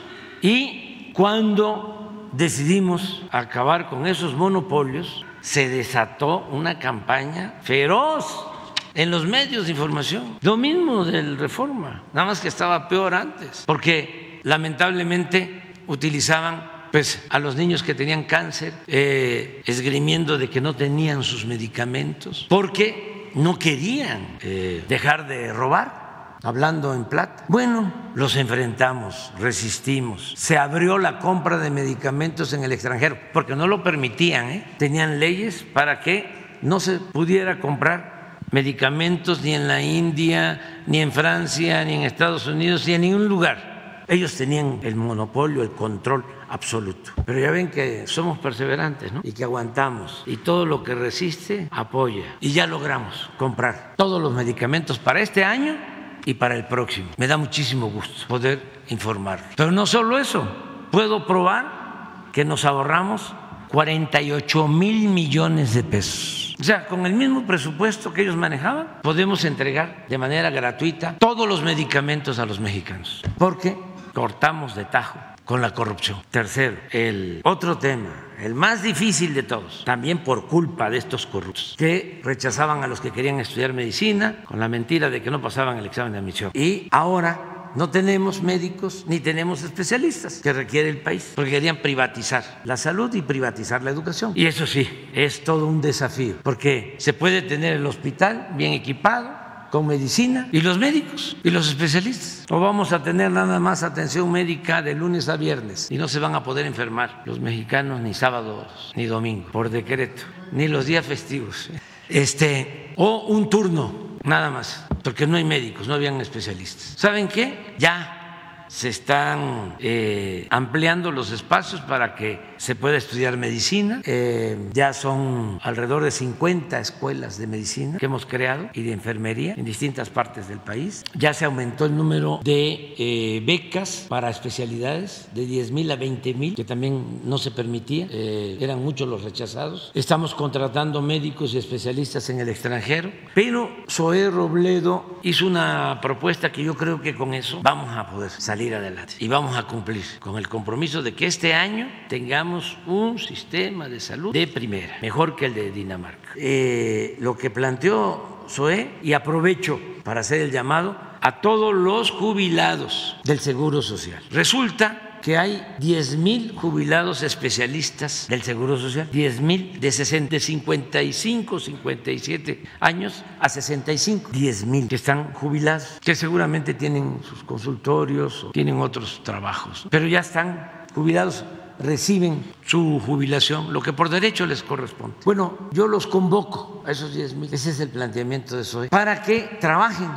Y 0.42 1.12
cuando 1.14 2.28
decidimos 2.32 3.22
acabar 3.30 3.88
con 3.88 4.06
esos 4.06 4.34
monopolios, 4.34 5.24
se 5.40 5.68
desató 5.68 6.48
una 6.50 6.78
campaña 6.78 7.54
feroz 7.62 8.46
en 8.94 9.10
los 9.10 9.26
medios 9.26 9.66
de 9.66 9.72
información. 9.72 10.38
Lo 10.40 10.56
mismo 10.56 11.04
del 11.04 11.38
Reforma, 11.38 12.02
nada 12.12 12.26
más 12.26 12.40
que 12.40 12.48
estaba 12.48 12.88
peor 12.88 13.14
antes, 13.14 13.62
porque 13.66 14.40
lamentablemente 14.42 15.74
utilizaban 15.86 16.73
pues 16.94 17.20
a 17.28 17.40
los 17.40 17.56
niños 17.56 17.82
que 17.82 17.92
tenían 17.92 18.22
cáncer, 18.22 18.72
eh, 18.86 19.62
esgrimiendo 19.66 20.38
de 20.38 20.48
que 20.48 20.60
no 20.60 20.76
tenían 20.76 21.24
sus 21.24 21.44
medicamentos, 21.44 22.46
porque 22.48 23.32
no 23.34 23.58
querían 23.58 24.38
eh, 24.42 24.84
dejar 24.88 25.26
de 25.26 25.52
robar 25.52 26.36
hablando 26.44 26.94
en 26.94 27.06
plata. 27.06 27.46
Bueno, 27.48 27.92
los 28.14 28.36
enfrentamos, 28.36 29.32
resistimos. 29.40 30.34
Se 30.36 30.56
abrió 30.56 30.96
la 30.98 31.18
compra 31.18 31.58
de 31.58 31.68
medicamentos 31.68 32.52
en 32.52 32.62
el 32.62 32.70
extranjero, 32.70 33.18
porque 33.32 33.56
no 33.56 33.66
lo 33.66 33.82
permitían. 33.82 34.50
¿eh? 34.50 34.64
Tenían 34.78 35.18
leyes 35.18 35.66
para 35.72 35.98
que 35.98 36.58
no 36.62 36.78
se 36.78 37.00
pudiera 37.00 37.58
comprar 37.58 38.38
medicamentos 38.52 39.42
ni 39.42 39.52
en 39.52 39.66
la 39.66 39.82
India, 39.82 40.84
ni 40.86 41.00
en 41.00 41.10
Francia, 41.10 41.84
ni 41.84 41.94
en 41.94 42.02
Estados 42.02 42.46
Unidos, 42.46 42.86
ni 42.86 42.94
en 42.94 43.00
ningún 43.00 43.26
lugar. 43.26 43.74
Ellos 44.06 44.34
tenían 44.34 44.80
el 44.82 44.96
monopolio, 44.96 45.62
el 45.62 45.70
control 45.70 46.24
absoluto. 46.54 47.10
Pero 47.26 47.38
ya 47.40 47.50
ven 47.50 47.68
que 47.68 48.06
somos 48.06 48.38
perseverantes 48.38 49.12
¿no? 49.12 49.20
y 49.24 49.32
que 49.32 49.42
aguantamos 49.42 50.22
y 50.24 50.36
todo 50.38 50.64
lo 50.64 50.84
que 50.84 50.94
resiste 50.94 51.68
apoya. 51.70 52.36
Y 52.40 52.52
ya 52.52 52.66
logramos 52.66 53.28
comprar 53.36 53.94
todos 53.96 54.22
los 54.22 54.32
medicamentos 54.32 54.98
para 54.98 55.20
este 55.20 55.44
año 55.44 55.76
y 56.24 56.34
para 56.34 56.54
el 56.54 56.66
próximo. 56.66 57.10
Me 57.16 57.26
da 57.26 57.36
muchísimo 57.36 57.88
gusto 57.90 58.26
poder 58.28 58.62
informar. 58.88 59.50
Pero 59.56 59.72
no 59.72 59.84
solo 59.84 60.16
eso, 60.16 60.46
puedo 60.92 61.26
probar 61.26 62.30
que 62.32 62.44
nos 62.44 62.64
ahorramos 62.64 63.34
48 63.68 64.68
mil 64.68 65.08
millones 65.08 65.74
de 65.74 65.82
pesos. 65.82 66.54
O 66.60 66.62
sea, 66.62 66.86
con 66.86 67.04
el 67.04 67.14
mismo 67.14 67.44
presupuesto 67.44 68.12
que 68.12 68.22
ellos 68.22 68.36
manejaban, 68.36 69.00
podemos 69.02 69.44
entregar 69.44 70.06
de 70.08 70.18
manera 70.18 70.50
gratuita 70.50 71.16
todos 71.18 71.48
los 71.48 71.62
medicamentos 71.62 72.38
a 72.38 72.46
los 72.46 72.60
mexicanos, 72.60 73.22
porque 73.38 73.76
cortamos 74.12 74.76
de 74.76 74.84
tajo 74.84 75.18
con 75.44 75.60
la 75.60 75.74
corrupción. 75.74 76.18
Tercero, 76.30 76.76
el 76.90 77.40
otro 77.44 77.78
tema, 77.78 78.10
el 78.40 78.54
más 78.54 78.82
difícil 78.82 79.34
de 79.34 79.42
todos, 79.42 79.84
también 79.84 80.18
por 80.18 80.46
culpa 80.46 80.90
de 80.90 80.98
estos 80.98 81.26
corruptos, 81.26 81.74
que 81.78 82.20
rechazaban 82.24 82.82
a 82.82 82.86
los 82.86 83.00
que 83.00 83.10
querían 83.10 83.40
estudiar 83.40 83.72
medicina 83.72 84.44
con 84.44 84.60
la 84.60 84.68
mentira 84.68 85.10
de 85.10 85.22
que 85.22 85.30
no 85.30 85.40
pasaban 85.40 85.78
el 85.78 85.86
examen 85.86 86.12
de 86.12 86.18
admisión. 86.18 86.50
Y 86.54 86.88
ahora 86.90 87.54
no 87.74 87.90
tenemos 87.90 88.42
médicos 88.42 89.04
ni 89.08 89.18
tenemos 89.20 89.62
especialistas 89.62 90.40
que 90.40 90.52
requiere 90.52 90.88
el 90.88 90.98
país, 90.98 91.32
porque 91.34 91.50
querían 91.50 91.78
privatizar 91.78 92.62
la 92.64 92.76
salud 92.76 93.12
y 93.14 93.22
privatizar 93.22 93.82
la 93.82 93.90
educación. 93.90 94.32
Y 94.34 94.46
eso 94.46 94.66
sí, 94.66 94.88
es 95.12 95.42
todo 95.42 95.66
un 95.66 95.80
desafío, 95.80 96.36
porque 96.42 96.94
se 96.98 97.12
puede 97.12 97.42
tener 97.42 97.74
el 97.74 97.86
hospital 97.86 98.50
bien 98.56 98.72
equipado, 98.72 99.43
con 99.74 99.88
medicina 99.88 100.46
y 100.52 100.60
los 100.60 100.78
médicos 100.78 101.36
y 101.42 101.50
los 101.50 101.66
especialistas. 101.66 102.46
O 102.48 102.60
vamos 102.60 102.92
a 102.92 103.02
tener 103.02 103.32
nada 103.32 103.58
más 103.58 103.82
atención 103.82 104.30
médica 104.30 104.82
de 104.82 104.94
lunes 104.94 105.28
a 105.28 105.36
viernes 105.36 105.88
y 105.90 105.98
no 105.98 106.06
se 106.06 106.20
van 106.20 106.36
a 106.36 106.44
poder 106.44 106.64
enfermar 106.64 107.22
los 107.24 107.40
mexicanos 107.40 108.00
ni 108.00 108.14
sábados 108.14 108.92
ni 108.94 109.06
domingos 109.06 109.50
por 109.50 109.70
decreto, 109.70 110.22
ni 110.52 110.68
los 110.68 110.86
días 110.86 111.04
festivos. 111.04 111.70
este, 112.08 112.92
o 112.94 113.26
un 113.26 113.50
turno, 113.50 114.16
nada 114.22 114.48
más, 114.48 114.86
porque 115.02 115.26
no 115.26 115.36
hay 115.36 115.44
médicos, 115.44 115.88
no 115.88 115.94
habían 115.94 116.20
especialistas. 116.20 116.94
¿Saben 116.96 117.26
qué? 117.26 117.74
Ya 117.76 118.66
se 118.68 118.90
están 118.90 119.74
eh, 119.80 120.46
ampliando 120.50 121.10
los 121.10 121.32
espacios 121.32 121.80
para 121.80 122.14
que 122.14 122.53
se 122.64 122.74
pueda 122.74 122.96
estudiar 122.96 123.36
medicina. 123.36 124.00
Eh, 124.06 124.56
ya 124.72 124.94
son 124.94 125.58
alrededor 125.62 126.02
de 126.02 126.10
50 126.10 126.80
escuelas 126.80 127.36
de 127.36 127.46
medicina 127.46 127.98
que 127.98 128.06
hemos 128.06 128.24
creado 128.24 128.70
y 128.72 128.82
de 128.82 128.92
enfermería 128.92 129.52
en 129.54 129.66
distintas 129.66 130.08
partes 130.08 130.48
del 130.48 130.60
país. 130.60 131.04
Ya 131.14 131.34
se 131.34 131.44
aumentó 131.44 131.84
el 131.84 131.94
número 131.94 132.40
de 132.42 132.94
eh, 132.96 133.42
becas 133.44 134.06
para 134.08 134.30
especialidades 134.30 135.28
de 135.34 135.44
10 135.44 135.72
mil 135.72 135.90
a 135.90 135.96
20 135.96 136.32
mil, 136.32 136.54
que 136.54 136.64
también 136.64 137.20
no 137.24 137.36
se 137.36 137.50
permitía, 137.50 138.08
eran 138.10 138.82
muchos 138.82 139.06
los 139.06 139.22
rechazados. 139.24 139.90
Estamos 139.92 140.34
contratando 140.34 141.02
médicos 141.02 141.52
y 141.52 141.58
especialistas 141.58 142.30
en 142.30 142.40
el 142.40 142.48
extranjero, 142.48 143.12
pero 143.34 143.70
Zoé 143.90 144.30
Robledo 144.30 145.20
hizo 145.22 145.46
una 145.46 145.98
propuesta 146.00 146.50
que 146.50 146.64
yo 146.64 146.74
creo 146.74 147.02
que 147.02 147.14
con 147.14 147.34
eso 147.34 147.60
vamos 147.62 147.90
a 147.94 148.08
poder 148.08 148.30
salir 148.30 148.74
adelante 148.74 149.14
y 149.18 149.28
vamos 149.28 149.54
a 149.54 149.64
cumplir 149.64 150.02
con 150.18 150.38
el 150.38 150.48
compromiso 150.48 151.02
de 151.02 151.14
que 151.14 151.26
este 151.26 151.52
año 151.52 151.88
tengamos 152.08 152.53
un 152.86 153.18
sistema 153.18 153.88
de 153.88 154.00
salud 154.00 154.32
de 154.32 154.46
primera, 154.46 154.98
mejor 155.00 155.36
que 155.36 155.46
el 155.46 155.54
de 155.54 155.70
Dinamarca. 155.70 156.30
Eh, 156.36 157.16
lo 157.20 157.36
que 157.36 157.50
planteó 157.50 158.44
SOE, 158.46 158.98
y 159.02 159.12
aprovecho 159.12 159.80
para 160.02 160.20
hacer 160.20 160.40
el 160.40 160.50
llamado 160.50 160.96
a 161.20 161.40
todos 161.40 161.74
los 161.74 162.10
jubilados 162.10 163.16
del 163.24 163.40
Seguro 163.40 163.80
Social. 163.80 164.22
Resulta 164.30 165.04
que 165.22 165.38
hay 165.38 165.66
10 165.78 166.18
mil 166.18 166.54
jubilados 166.54 167.22
especialistas 167.22 168.26
del 168.28 168.42
Seguro 168.42 168.76
Social, 168.76 169.08
10 169.10 169.40
mil 169.40 169.80
de, 169.80 169.90
60, 169.90 170.38
55, 170.38 171.60
57 171.60 172.62
años 172.80 173.24
a 173.40 173.48
65, 173.48 174.30
10 174.32 174.66
mil 174.66 174.86
que 174.86 174.96
están 174.96 175.32
jubilados, 175.32 175.98
que 176.04 176.14
seguramente 176.14 176.74
tienen 176.74 177.20
sus 177.26 177.42
consultorios 177.42 178.44
o 178.44 178.50
tienen 178.50 178.78
otros 178.80 179.22
trabajos, 179.24 179.86
pero 179.88 180.06
ya 180.06 180.20
están 180.20 180.84
jubilados 180.94 181.42
reciben 181.78 182.44
su 182.64 183.00
jubilación, 183.04 183.72
lo 183.72 183.80
que 183.82 183.92
por 183.92 184.08
derecho 184.08 184.46
les 184.46 184.62
corresponde. 184.62 185.16
Bueno, 185.24 185.68
yo 185.72 185.86
los 185.86 186.06
convoco 186.06 186.82
a 186.86 186.92
esos 186.92 187.14
10 187.14 187.34
mil, 187.34 187.54
ese 187.54 187.70
es 187.70 187.80
el 187.80 187.88
planteamiento 187.88 188.56
de 188.56 188.64
SOE, 188.64 188.88
para 188.88 189.22
que 189.22 189.58
trabajen 189.60 190.10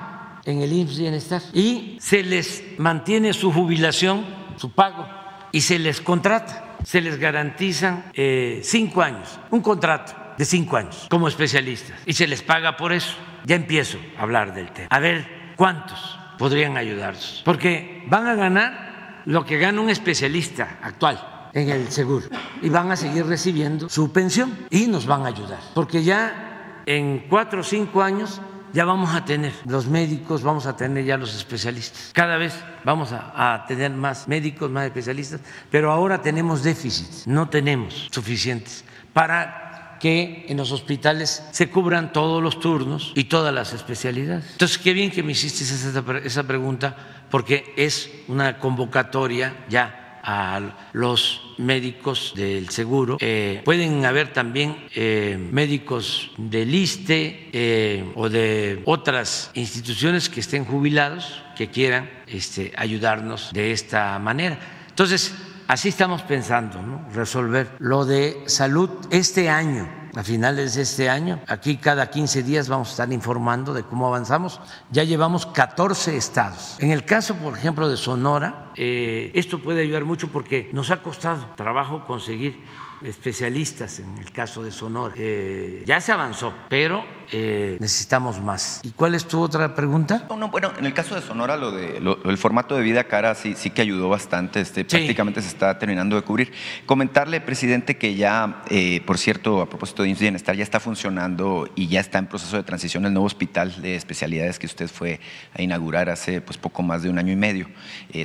en 0.46 0.62
el 0.62 0.72
IMSS 0.72 1.00
Bienestar 1.00 1.42
y 1.54 1.98
se 2.00 2.24
les 2.24 2.64
mantiene 2.78 3.34
su 3.34 3.52
jubilación 3.52 4.48
su 4.58 4.72
pago 4.72 5.08
y 5.52 5.62
se 5.62 5.80
les 5.80 6.02
contrata, 6.02 6.78
se 6.84 7.02
les 7.02 7.18
garantizan 7.18 8.12
eh, 8.14 8.62
cinco 8.64 9.02
años, 9.02 9.40
un 9.52 9.62
contrato 9.62 10.14
de 10.38 10.46
cinco 10.46 10.78
años 10.78 11.08
como 11.10 11.28
especialistas 11.28 12.00
y 12.06 12.14
se 12.14 12.28
les 12.28 12.42
paga 12.42 12.76
por 12.76 12.92
eso. 12.92 13.16
Ya 13.46 13.56
empiezo 13.56 13.98
a 14.18 14.24
hablar 14.24 14.54
del 14.54 14.72
tema. 14.72 14.88
A 14.92 15.00
ver 15.00 15.54
cuántos 15.56 16.20
podrían 16.38 16.76
ayudarnos, 16.76 17.42
porque 17.46 18.04
van 18.08 18.28
a 18.28 18.36
ganar 18.36 19.24
lo 19.26 19.46
que 19.46 19.58
gana 19.58 19.80
un 19.82 19.90
especialista 19.90 20.80
actual 20.82 21.37
en 21.54 21.70
el 21.70 21.92
seguro 21.92 22.28
y 22.62 22.70
van 22.70 22.92
a 22.92 22.96
seguir 22.96 23.26
recibiendo 23.26 23.90
su 23.90 24.12
pensión 24.12 24.58
y 24.70 24.88
nos 24.88 25.06
van 25.06 25.24
a 25.24 25.28
ayudar, 25.28 25.60
porque 25.74 26.04
ya 26.04 26.84
en 26.86 27.26
cuatro 27.30 27.62
o 27.62 27.64
cinco 27.64 28.02
años 28.02 28.42
ya 28.74 28.86
vamos 28.86 29.14
a 29.14 29.26
tener 29.26 29.54
los 29.66 29.88
médicos, 29.88 30.44
vamos 30.44 30.66
a 30.66 30.76
tener 30.76 31.06
ya 31.06 31.18
los 31.18 31.36
especialistas. 31.36 32.12
Cada 32.14 32.38
vez 32.38 32.54
vamos 32.84 33.10
a, 33.12 33.66
tener 33.68 33.92
más 33.92 34.28
médicos, 34.28 34.70
más 34.70 34.86
especialistas, 34.86 35.42
pero 35.72 35.92
ahora 35.92 36.22
tenemos 36.22 36.64
déficits, 36.64 37.28
no 37.28 37.50
tenemos 37.50 38.08
suficientes 38.12 38.84
para 39.14 39.98
que 40.00 40.46
en 40.48 40.58
los 40.58 40.72
hospitales 40.72 41.44
se 41.52 41.70
cubran 41.70 42.14
todos 42.14 42.44
los 42.44 42.60
turnos 42.60 43.14
y 43.16 43.24
todas 43.24 43.54
las 43.54 43.74
especialidades. 43.74 44.52
Entonces, 44.52 44.78
qué 44.78 44.94
bien 44.94 45.10
que 45.10 45.24
me 45.24 45.32
hiciste 45.32 45.64
esa, 45.64 46.04
esa 46.24 46.44
pregunta, 46.44 46.96
porque 47.32 47.74
es 47.76 48.12
una 48.28 48.60
convocatoria 48.60 49.66
ya 49.70 50.07
a 50.28 50.90
los 50.92 51.42
médicos 51.58 52.34
del 52.36 52.70
seguro. 52.70 53.18
Eh, 53.22 53.62
pueden 53.64 54.06
haber 54.06 54.34
también 54.34 54.76
eh, 54.94 55.38
médicos 55.52 56.32
del 56.38 56.76
ISTE 56.76 57.50
eh, 57.54 58.12
o 58.14 58.30
de 58.30 58.82
otras 58.84 59.52
instituciones 59.54 60.30
que 60.30 60.42
estén 60.42 60.66
jubilados 60.66 61.42
que 61.56 61.70
quieran 61.70 62.10
este, 62.28 62.74
ayudarnos 62.76 63.54
de 63.54 63.72
esta 63.72 64.20
manera. 64.20 64.60
Entonces, 64.90 65.34
así 65.68 65.90
estamos 65.90 66.22
pensando, 66.24 67.08
resolver 67.14 67.70
lo 67.80 68.06
de 68.06 68.44
salud 68.48 68.90
este 69.10 69.50
año 69.50 70.07
a 70.16 70.24
finales 70.24 70.76
de 70.76 70.82
este 70.82 71.10
año. 71.10 71.40
Aquí 71.48 71.78
cada 71.78 72.10
15 72.10 72.44
días 72.44 72.70
vamos 72.70 72.90
a 72.90 72.92
estar 72.92 73.14
informando 73.14 73.74
de 73.74 73.84
cómo 73.84 74.08
avanzamos. 74.08 74.60
Ya 74.92 75.04
llevamos 75.04 75.46
14 75.46 76.18
estados. 76.18 76.78
En 76.80 76.92
el 76.92 77.06
caso, 77.06 77.36
por 77.36 77.58
ejemplo, 77.58 77.90
de 77.90 77.98
Sonora, 77.98 78.72
eh, 78.76 79.32
esto 79.34 79.60
puede 79.60 79.82
ayudar 79.82 80.06
mucho 80.06 80.30
porque 80.30 80.70
nos 80.74 80.92
ha 80.92 81.02
costado 81.02 81.46
trabajo 81.56 82.06
conseguir 82.06 82.64
especialistas 83.04 84.00
en 84.00 84.18
el 84.18 84.32
caso 84.32 84.64
de 84.64 84.72
Sonora. 84.72 85.14
Eh, 85.18 85.84
ya 85.86 86.02
se 86.02 86.12
avanzó, 86.12 86.54
pero 86.70 87.04
eh, 87.32 87.78
necesitamos 87.80 88.42
más. 88.42 88.82
¿Y 88.84 88.92
cuál 88.92 89.16
es 89.16 89.26
tu 89.28 89.42
otra 89.42 89.76
pregunta? 89.76 90.28
bueno, 90.52 90.72
en 90.78 90.86
el 90.86 90.94
caso 90.94 91.16
de 91.16 91.22
Sonora, 91.22 91.58
lo 91.58 91.72
de 91.72 91.98
el 91.98 92.38
formato 92.38 92.76
de 92.76 92.82
vida 92.82 93.06
cara 93.06 93.36
sí, 93.36 93.54
sí 93.56 93.70
que 93.70 93.82
ayudó 93.82 94.10
bastante. 94.10 94.62
Este, 94.62 94.86
Prácticamente 94.86 95.42
se 95.42 95.50
está 95.50 95.78
terminando 95.78 96.16
de 96.16 96.22
cubrir. 96.24 96.52
Comentarle, 96.86 97.42
presidente, 97.42 97.98
que 97.98 98.16
ya, 98.16 98.64
eh, 98.70 99.02
por 99.06 99.18
cierto, 99.18 99.62
a 99.62 99.70
propósito 99.70 100.04
de 100.04 100.14
Bienestar, 100.14 100.56
ya 100.56 100.64
está 100.64 100.80
funcionando 100.80 101.70
y 101.76 101.88
ya 101.88 102.00
está 102.00 102.18
en 102.18 102.28
proceso 102.28 102.58
de 102.58 102.64
transición 102.64 103.06
el 103.06 103.14
nuevo 103.14 103.28
hospital 103.28 103.82
de 103.82 103.96
especialidades 103.96 104.58
que 104.58 104.66
usted 104.66 104.88
fue 104.88 105.20
a 105.54 105.62
inaugurar 105.62 106.10
hace 106.10 106.42
pues 106.42 106.58
poco 106.58 106.82
más 106.82 107.04
de 107.04 107.10
un 107.10 107.20
año 107.20 107.32
y 107.32 107.36
medio. 107.36 107.68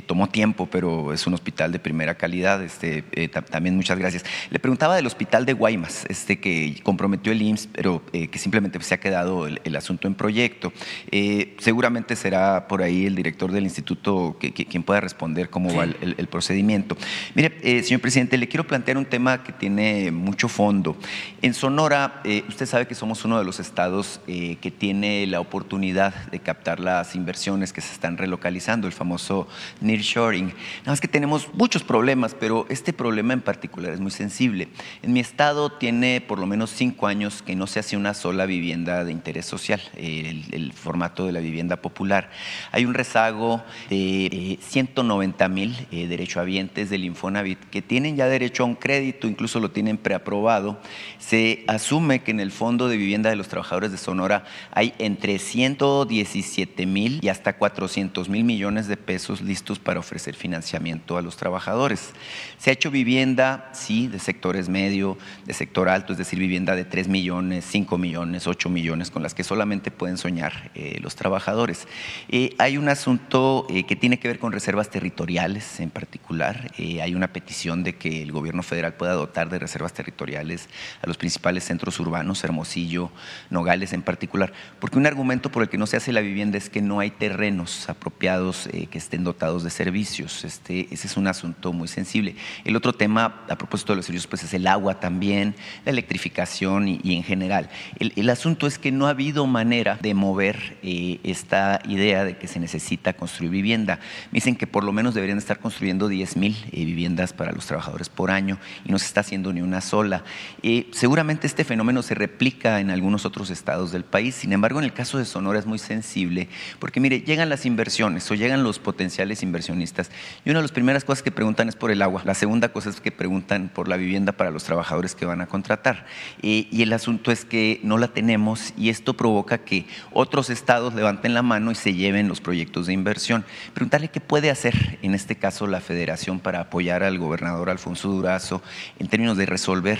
tomó 0.07 0.27
tiempo, 0.29 0.67
pero 0.71 1.13
es 1.13 1.27
un 1.27 1.33
hospital 1.33 1.71
de 1.71 1.79
primera 1.79 2.15
calidad. 2.15 2.63
Este, 2.63 3.03
también 3.51 3.75
muchas 3.75 3.99
gracias. 3.99 4.23
Le 4.49 4.59
preguntaba 4.63 4.95
del 4.95 5.05
hospital 5.05 5.45
de 5.45 5.51
Guaymas, 5.51 6.05
este 6.07 6.39
que 6.39 6.79
comprometió 6.83 7.33
el 7.33 7.41
IMSS, 7.41 7.67
pero 7.73 8.01
eh, 8.13 8.29
que 8.29 8.39
simplemente 8.39 8.81
se 8.81 8.93
ha 8.93 8.97
quedado 8.97 9.45
el, 9.45 9.75
asunto 9.75 10.07
en 10.07 10.15
proyecto. 10.15 10.71
Eh, 11.11 11.57
seguramente 11.59 12.15
será 12.15 12.69
por 12.69 12.81
ahí 12.81 13.05
el 13.05 13.13
director 13.13 13.51
del 13.51 13.65
instituto 13.65 14.37
que, 14.39 14.53
quien 14.53 14.83
pueda 14.83 15.01
responder 15.01 15.49
cómo 15.49 15.75
va 15.75 15.83
el, 15.83 16.27
procedimiento. 16.27 16.95
Mire, 17.35 17.57
eh, 17.61 17.83
señor 17.83 17.99
presidente, 17.99 18.37
le 18.37 18.47
quiero 18.47 18.65
plantear 18.65 18.97
un 18.97 19.03
tema 19.03 19.43
que 19.43 19.51
tiene 19.51 20.11
mucho 20.11 20.47
fondo. 20.47 20.95
En 21.41 21.53
Sonora, 21.53 22.21
usted 22.47 22.65
sabe 22.65 22.87
que 22.87 22.95
somos 22.95 23.25
uno 23.25 23.37
de 23.37 23.43
los 23.43 23.59
estados 23.59 24.21
que 24.25 24.73
tiene 24.77 25.27
la 25.27 25.41
oportunidad 25.41 26.31
de 26.31 26.39
captar 26.39 26.79
las 26.79 27.15
inversiones 27.15 27.73
que 27.73 27.81
se 27.81 27.91
están 27.91 28.17
relocalizando, 28.17 28.87
el 28.87 28.93
famoso 28.93 29.49
nearshoring. 29.81 30.45
Nada 30.45 30.91
más 30.93 31.01
que 31.01 31.09
tenemos 31.09 31.53
muchos 31.53 31.83
problemas, 31.83 32.33
pero 32.33 32.65
este 32.69 32.93
problema 32.93 33.33
en 33.33 33.41
particular 33.41 33.91
es 33.91 33.99
muy 33.99 34.11
sensible. 34.11 34.52
En 34.61 35.13
mi 35.13 35.19
estado 35.19 35.71
tiene 35.71 36.21
por 36.21 36.39
lo 36.39 36.45
menos 36.45 36.69
cinco 36.69 37.07
años 37.07 37.41
que 37.41 37.55
no 37.55 37.67
se 37.67 37.79
hace 37.79 37.97
una 37.97 38.13
sola 38.13 38.45
vivienda 38.45 39.03
de 39.03 39.11
interés 39.11 39.45
social, 39.45 39.81
el, 39.95 40.71
formato 40.73 41.25
de 41.25 41.31
la 41.31 41.39
vivienda 41.39 41.77
popular. 41.77 42.29
Hay 42.71 42.85
un 42.85 42.93
rezago 42.93 43.63
de 43.89 44.59
190 44.61 45.45
eh, 45.45 45.49
mil 45.49 45.87
eh, 45.91 46.07
derechohabientes 46.07 46.89
del 46.89 47.05
Infonavit 47.05 47.59
que 47.69 47.81
tienen 47.81 48.15
ya 48.15 48.27
derecho 48.27 48.63
a 48.63 48.65
un 48.65 48.75
crédito, 48.75 49.27
incluso 49.27 49.59
lo 49.59 49.71
tienen 49.71 49.97
preaprobado. 49.97 50.79
Se 51.19 51.63
asume 51.67 52.23
que 52.23 52.31
en 52.31 52.39
el 52.39 52.51
Fondo 52.51 52.87
de 52.87 52.97
Vivienda 52.97 53.29
de 53.29 53.35
los 53.35 53.47
Trabajadores 53.47 53.91
de 53.91 53.97
Sonora 53.97 54.45
hay 54.71 54.93
entre 54.99 55.39
117 55.39 56.85
mil 56.85 57.19
y 57.21 57.29
hasta 57.29 57.53
400 57.53 58.29
mil 58.29 58.43
millones 58.43 58.87
de 58.87 58.97
pesos 58.97 59.41
listos 59.41 59.79
para 59.79 59.99
ofrecer 59.99 60.35
financiamiento 60.35 61.17
a 61.17 61.21
los 61.21 61.37
trabajadores. 61.37 62.11
Se 62.57 62.69
ha 62.69 62.73
hecho 62.73 62.91
vivienda, 62.91 63.69
sí, 63.73 64.07
de 64.07 64.19
sector 64.19 64.42
sectores 64.43 64.67
medio, 64.67 65.17
de 65.45 65.53
sector 65.53 65.87
alto, 65.87 66.11
es 66.11 66.17
decir, 66.17 66.37
vivienda 66.37 66.75
de 66.75 66.83
3 66.83 67.07
millones, 67.07 67.63
5 67.63 67.97
millones, 67.97 68.45
8 68.45 68.69
millones, 68.69 69.09
con 69.09 69.23
las 69.23 69.33
que 69.33 69.41
solamente 69.41 69.89
pueden 69.89 70.17
soñar 70.17 70.69
eh, 70.75 70.99
los 71.01 71.15
trabajadores. 71.15 71.87
Eh, 72.27 72.53
hay 72.57 72.77
un 72.77 72.89
asunto 72.89 73.65
eh, 73.69 73.85
que 73.85 73.95
tiene 73.95 74.19
que 74.19 74.27
ver 74.27 74.39
con 74.39 74.51
reservas 74.51 74.89
territoriales 74.89 75.79
en 75.79 75.89
particular. 75.89 76.71
hay 76.77 77.15
una 77.15 77.31
petición 77.31 77.83
de 77.83 77.95
que 77.95 78.21
el 78.21 78.33
gobierno 78.33 78.63
federal 78.63 78.95
pueda 78.95 79.13
dotar 79.13 79.49
de 79.49 79.59
reservas 79.59 79.93
territoriales 79.93 80.67
a 81.01 81.07
los 81.07 81.15
principales 81.15 81.63
centros 81.63 81.97
urbanos, 82.01 82.43
Hermosillo, 82.43 83.11
Nogales 83.49 83.93
en 83.93 84.01
particular, 84.01 84.51
porque 84.81 84.97
un 84.97 85.05
argumento 85.05 85.51
por 85.51 85.63
el 85.63 85.69
que 85.69 85.77
no 85.77 85.87
se 85.87 85.95
hace 85.95 86.11
la 86.11 86.19
vivienda 86.19 86.57
es 86.57 86.69
que 86.69 86.81
no 86.81 86.99
hay 86.99 87.11
terrenos 87.11 87.87
apropiados 87.87 88.67
que 88.91 88.97
estén 88.97 89.23
dotados 89.23 89.63
de 89.63 89.69
servicios. 89.69 90.43
Este, 90.43 90.93
ese 90.93 91.07
es 91.07 91.15
un 91.15 91.27
asunto 91.27 91.71
muy 91.71 91.87
sensible. 91.87 92.35
El 92.65 92.75
otro 92.75 92.91
tema, 92.91 93.45
a 93.47 93.55
propósito 93.55 93.93
de 93.93 93.97
los 93.97 94.05
servicios 94.05 94.32
pues 94.33 94.45
es 94.45 94.55
el 94.55 94.65
agua 94.65 94.99
también, 94.99 95.53
la 95.85 95.91
electrificación 95.91 96.87
y, 96.87 96.99
en 97.03 97.21
general. 97.21 97.69
El, 97.99 98.27
asunto 98.31 98.31
asunto 98.31 98.65
es 98.65 98.79
que 98.79 98.91
no 98.91 99.05
ha 99.05 99.11
habido 99.11 99.45
manera 99.45 99.99
de 100.01 100.15
mover 100.15 100.75
eh, 100.81 101.19
esta 101.23 101.79
idea 101.87 102.23
de 102.23 102.35
que 102.35 102.47
se 102.47 102.59
necesita 102.59 103.13
construir 103.13 103.51
vivienda. 103.51 103.99
Me 104.31 104.37
dicen 104.37 104.55
que 104.55 104.65
por 104.65 104.83
lo 104.83 104.91
menos 104.91 105.13
deberían 105.13 105.37
estar 105.37 105.59
construyendo 105.59 106.07
10 106.07 106.37
mil 106.37 106.57
eh, 106.71 106.83
viviendas 106.83 107.31
para 107.31 107.51
los 107.51 107.67
trabajadores 107.67 108.09
por 108.09 108.31
año 108.31 108.57
y 108.83 108.91
no 108.91 108.97
se 108.97 109.05
está 109.05 109.19
haciendo 109.19 109.53
ni 109.53 109.61
una 109.61 109.81
sola. 109.81 110.23
Eh, 110.63 110.87
seguramente 110.93 111.45
este 111.45 111.63
fenómeno 111.63 112.01
se 112.01 112.15
replica 112.15 112.79
en 112.79 112.89
algunos 112.89 113.27
otros 113.27 113.51
estados 113.51 113.91
del 113.91 114.03
país, 114.03 114.33
sin 114.33 114.51
embargo 114.51 114.79
en 114.79 114.85
el 114.85 114.93
caso 114.93 115.19
de 115.19 115.25
Sonora 115.25 115.59
es 115.59 115.67
muy 115.67 115.77
sensible 115.77 116.49
porque 116.79 116.99
mire, 116.99 117.21
llegan 117.21 117.49
las 117.49 117.67
inversiones 117.67 118.31
o 118.31 118.33
llegan 118.33 118.63
los 118.63 118.79
potenciales 118.79 119.43
inversionistas 119.43 120.09
y 120.43 120.49
una 120.49 120.57
de 120.57 120.63
las 120.63 120.71
primeras 120.71 121.05
cosas 121.05 121.21
que 121.21 121.29
preguntan 121.29 121.69
es 121.69 121.75
por 121.75 121.91
el 121.91 122.01
agua, 122.01 122.23
la 122.25 122.33
segunda 122.33 122.69
cosa 122.69 122.89
es 122.89 122.99
que 122.99 123.11
preguntan 123.11 123.69
por 123.71 123.87
la 123.87 123.95
vivienda 123.95 124.22
para 124.31 124.51
los 124.51 124.63
trabajadores 124.63 125.15
que 125.15 125.25
van 125.25 125.41
a 125.41 125.47
contratar. 125.47 126.05
y 126.41 126.81
el 126.81 126.93
asunto 126.93 127.31
es 127.31 127.45
que 127.45 127.79
no 127.83 127.97
la 127.97 128.07
tenemos 128.07 128.73
y 128.77 128.89
esto 128.89 129.13
provoca 129.15 129.57
que 129.59 129.85
otros 130.11 130.49
estados 130.49 130.93
levanten 130.93 131.33
la 131.33 131.41
mano 131.41 131.71
y 131.71 131.75
se 131.75 131.93
lleven 131.93 132.27
los 132.27 132.41
proyectos 132.41 132.87
de 132.87 132.93
inversión. 132.93 133.45
Preguntarle 133.73 134.09
qué 134.09 134.21
puede 134.21 134.49
hacer 134.49 134.99
en 135.01 135.13
este 135.13 135.35
caso 135.35 135.67
la 135.67 135.81
federación 135.81 136.39
para 136.39 136.61
apoyar 136.61 137.03
al 137.03 137.19
gobernador 137.19 137.69
Alfonso 137.69 138.09
Durazo 138.09 138.61
en 138.99 139.07
términos 139.07 139.37
de 139.37 139.45
resolver 139.45 139.99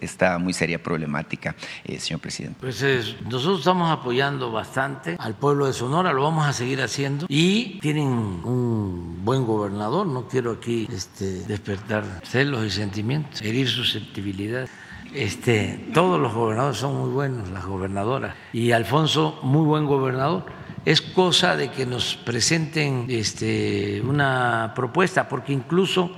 esta 0.00 0.38
muy 0.38 0.52
seria 0.52 0.82
problemática, 0.82 1.54
eh, 1.84 1.98
señor 1.98 2.20
presidente. 2.20 2.58
Pues 2.60 2.82
nosotros 3.24 3.60
estamos 3.60 3.90
apoyando 3.90 4.50
bastante 4.50 5.16
al 5.18 5.34
pueblo 5.34 5.66
de 5.66 5.72
Sonora, 5.72 6.12
lo 6.12 6.22
vamos 6.22 6.46
a 6.46 6.52
seguir 6.52 6.80
haciendo 6.82 7.26
y 7.28 7.78
tienen 7.80 8.08
un 8.08 9.20
buen 9.24 9.46
gobernador, 9.46 10.06
no 10.06 10.28
quiero 10.28 10.52
aquí 10.52 10.88
este, 10.90 11.40
despertar 11.44 12.04
celos 12.24 12.64
y 12.66 12.70
sentimientos, 12.70 13.40
herir 13.42 13.61
susceptibilidad. 13.66 14.68
Este, 15.14 15.88
todos 15.92 16.18
los 16.20 16.32
gobernadores 16.32 16.78
son 16.78 16.98
muy 16.98 17.10
buenos, 17.10 17.50
las 17.50 17.66
gobernadoras, 17.66 18.34
y 18.52 18.72
Alfonso, 18.72 19.38
muy 19.42 19.66
buen 19.66 19.86
gobernador. 19.86 20.46
Es 20.84 21.00
cosa 21.00 21.56
de 21.56 21.70
que 21.70 21.86
nos 21.86 22.16
presenten 22.16 23.06
este, 23.08 24.00
una 24.04 24.72
propuesta, 24.74 25.28
porque 25.28 25.52
incluso 25.52 26.10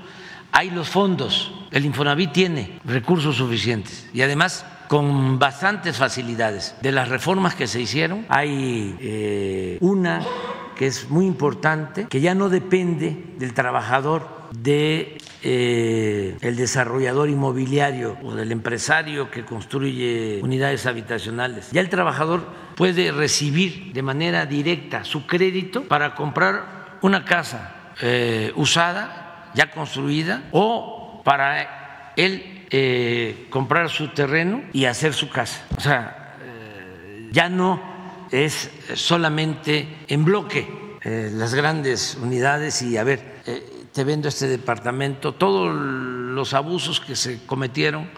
hay 0.53 0.71
los 0.71 0.89
fondos, 0.89 1.53
el 1.73 1.85
Infonavit 1.85 2.33
tiene 2.33 2.79
recursos 2.85 3.37
suficientes 3.37 4.09
y 4.15 4.23
además 4.23 4.65
con 4.87 5.39
bastantes 5.39 5.97
facilidades. 5.97 6.77
De 6.81 6.93
las 6.93 7.09
reformas 7.09 7.57
que 7.57 7.67
se 7.67 7.81
hicieron, 7.81 8.25
hay 8.29 8.97
eh, 9.01 9.79
una 9.81 10.23
que 10.75 10.87
es 10.87 11.11
muy 11.11 11.27
importante, 11.27 12.07
que 12.09 12.21
ya 12.21 12.35
no 12.35 12.49
depende 12.49 13.17
del 13.39 13.55
trabajador 13.55 14.35
de 14.53 15.19
eh, 15.43 16.37
desarrollador 16.41 17.29
inmobiliario 17.29 18.17
o 18.23 18.35
del 18.35 18.53
empresario 18.53 19.31
que 19.31 19.45
construye 19.45 20.41
unidades 20.43 20.87
habitacionales. 20.87 21.71
Ya 21.73 21.81
el 21.81 21.89
trabajador 21.89 22.47
puede 22.77 23.13
recibir 23.13 23.93
de 23.93 24.03
manera 24.03 24.47
directa 24.47 25.05
su 25.05 25.27
crédito 25.27 25.85
para 25.85 26.15
comprar 26.15 26.99
una 27.03 27.25
casa 27.25 27.93
eh, 28.01 28.53
usada, 28.57 29.51
ya 29.55 29.71
construida, 29.71 30.45
o 30.53 31.23
para 31.25 32.13
él 32.17 32.67
eh, 32.71 33.47
comprar 33.51 33.91
su 33.91 34.09
terreno 34.09 34.63
y 34.73 34.85
hacer 34.85 35.13
su 35.13 35.29
casa. 35.29 35.65
O 35.77 35.81
sea, 35.81 36.21
ya 37.33 37.49
no 37.49 37.94
es 38.35 38.71
solamente 38.95 39.87
en 40.09 40.25
bloque 40.25 40.67
las 41.05 41.55
grandes 41.55 42.17
unidades 42.21 42.81
y 42.83 42.97
a 42.97 43.05
ver 43.05 43.35
te 43.95 44.03
vendo 44.03 44.29
este 44.29 44.49
departamento, 44.49 45.35
todos 45.35 45.73
los 45.73 46.53
abusos 46.53 47.01
que 47.01 47.15
se 47.15 47.47
cometieron 47.47 48.11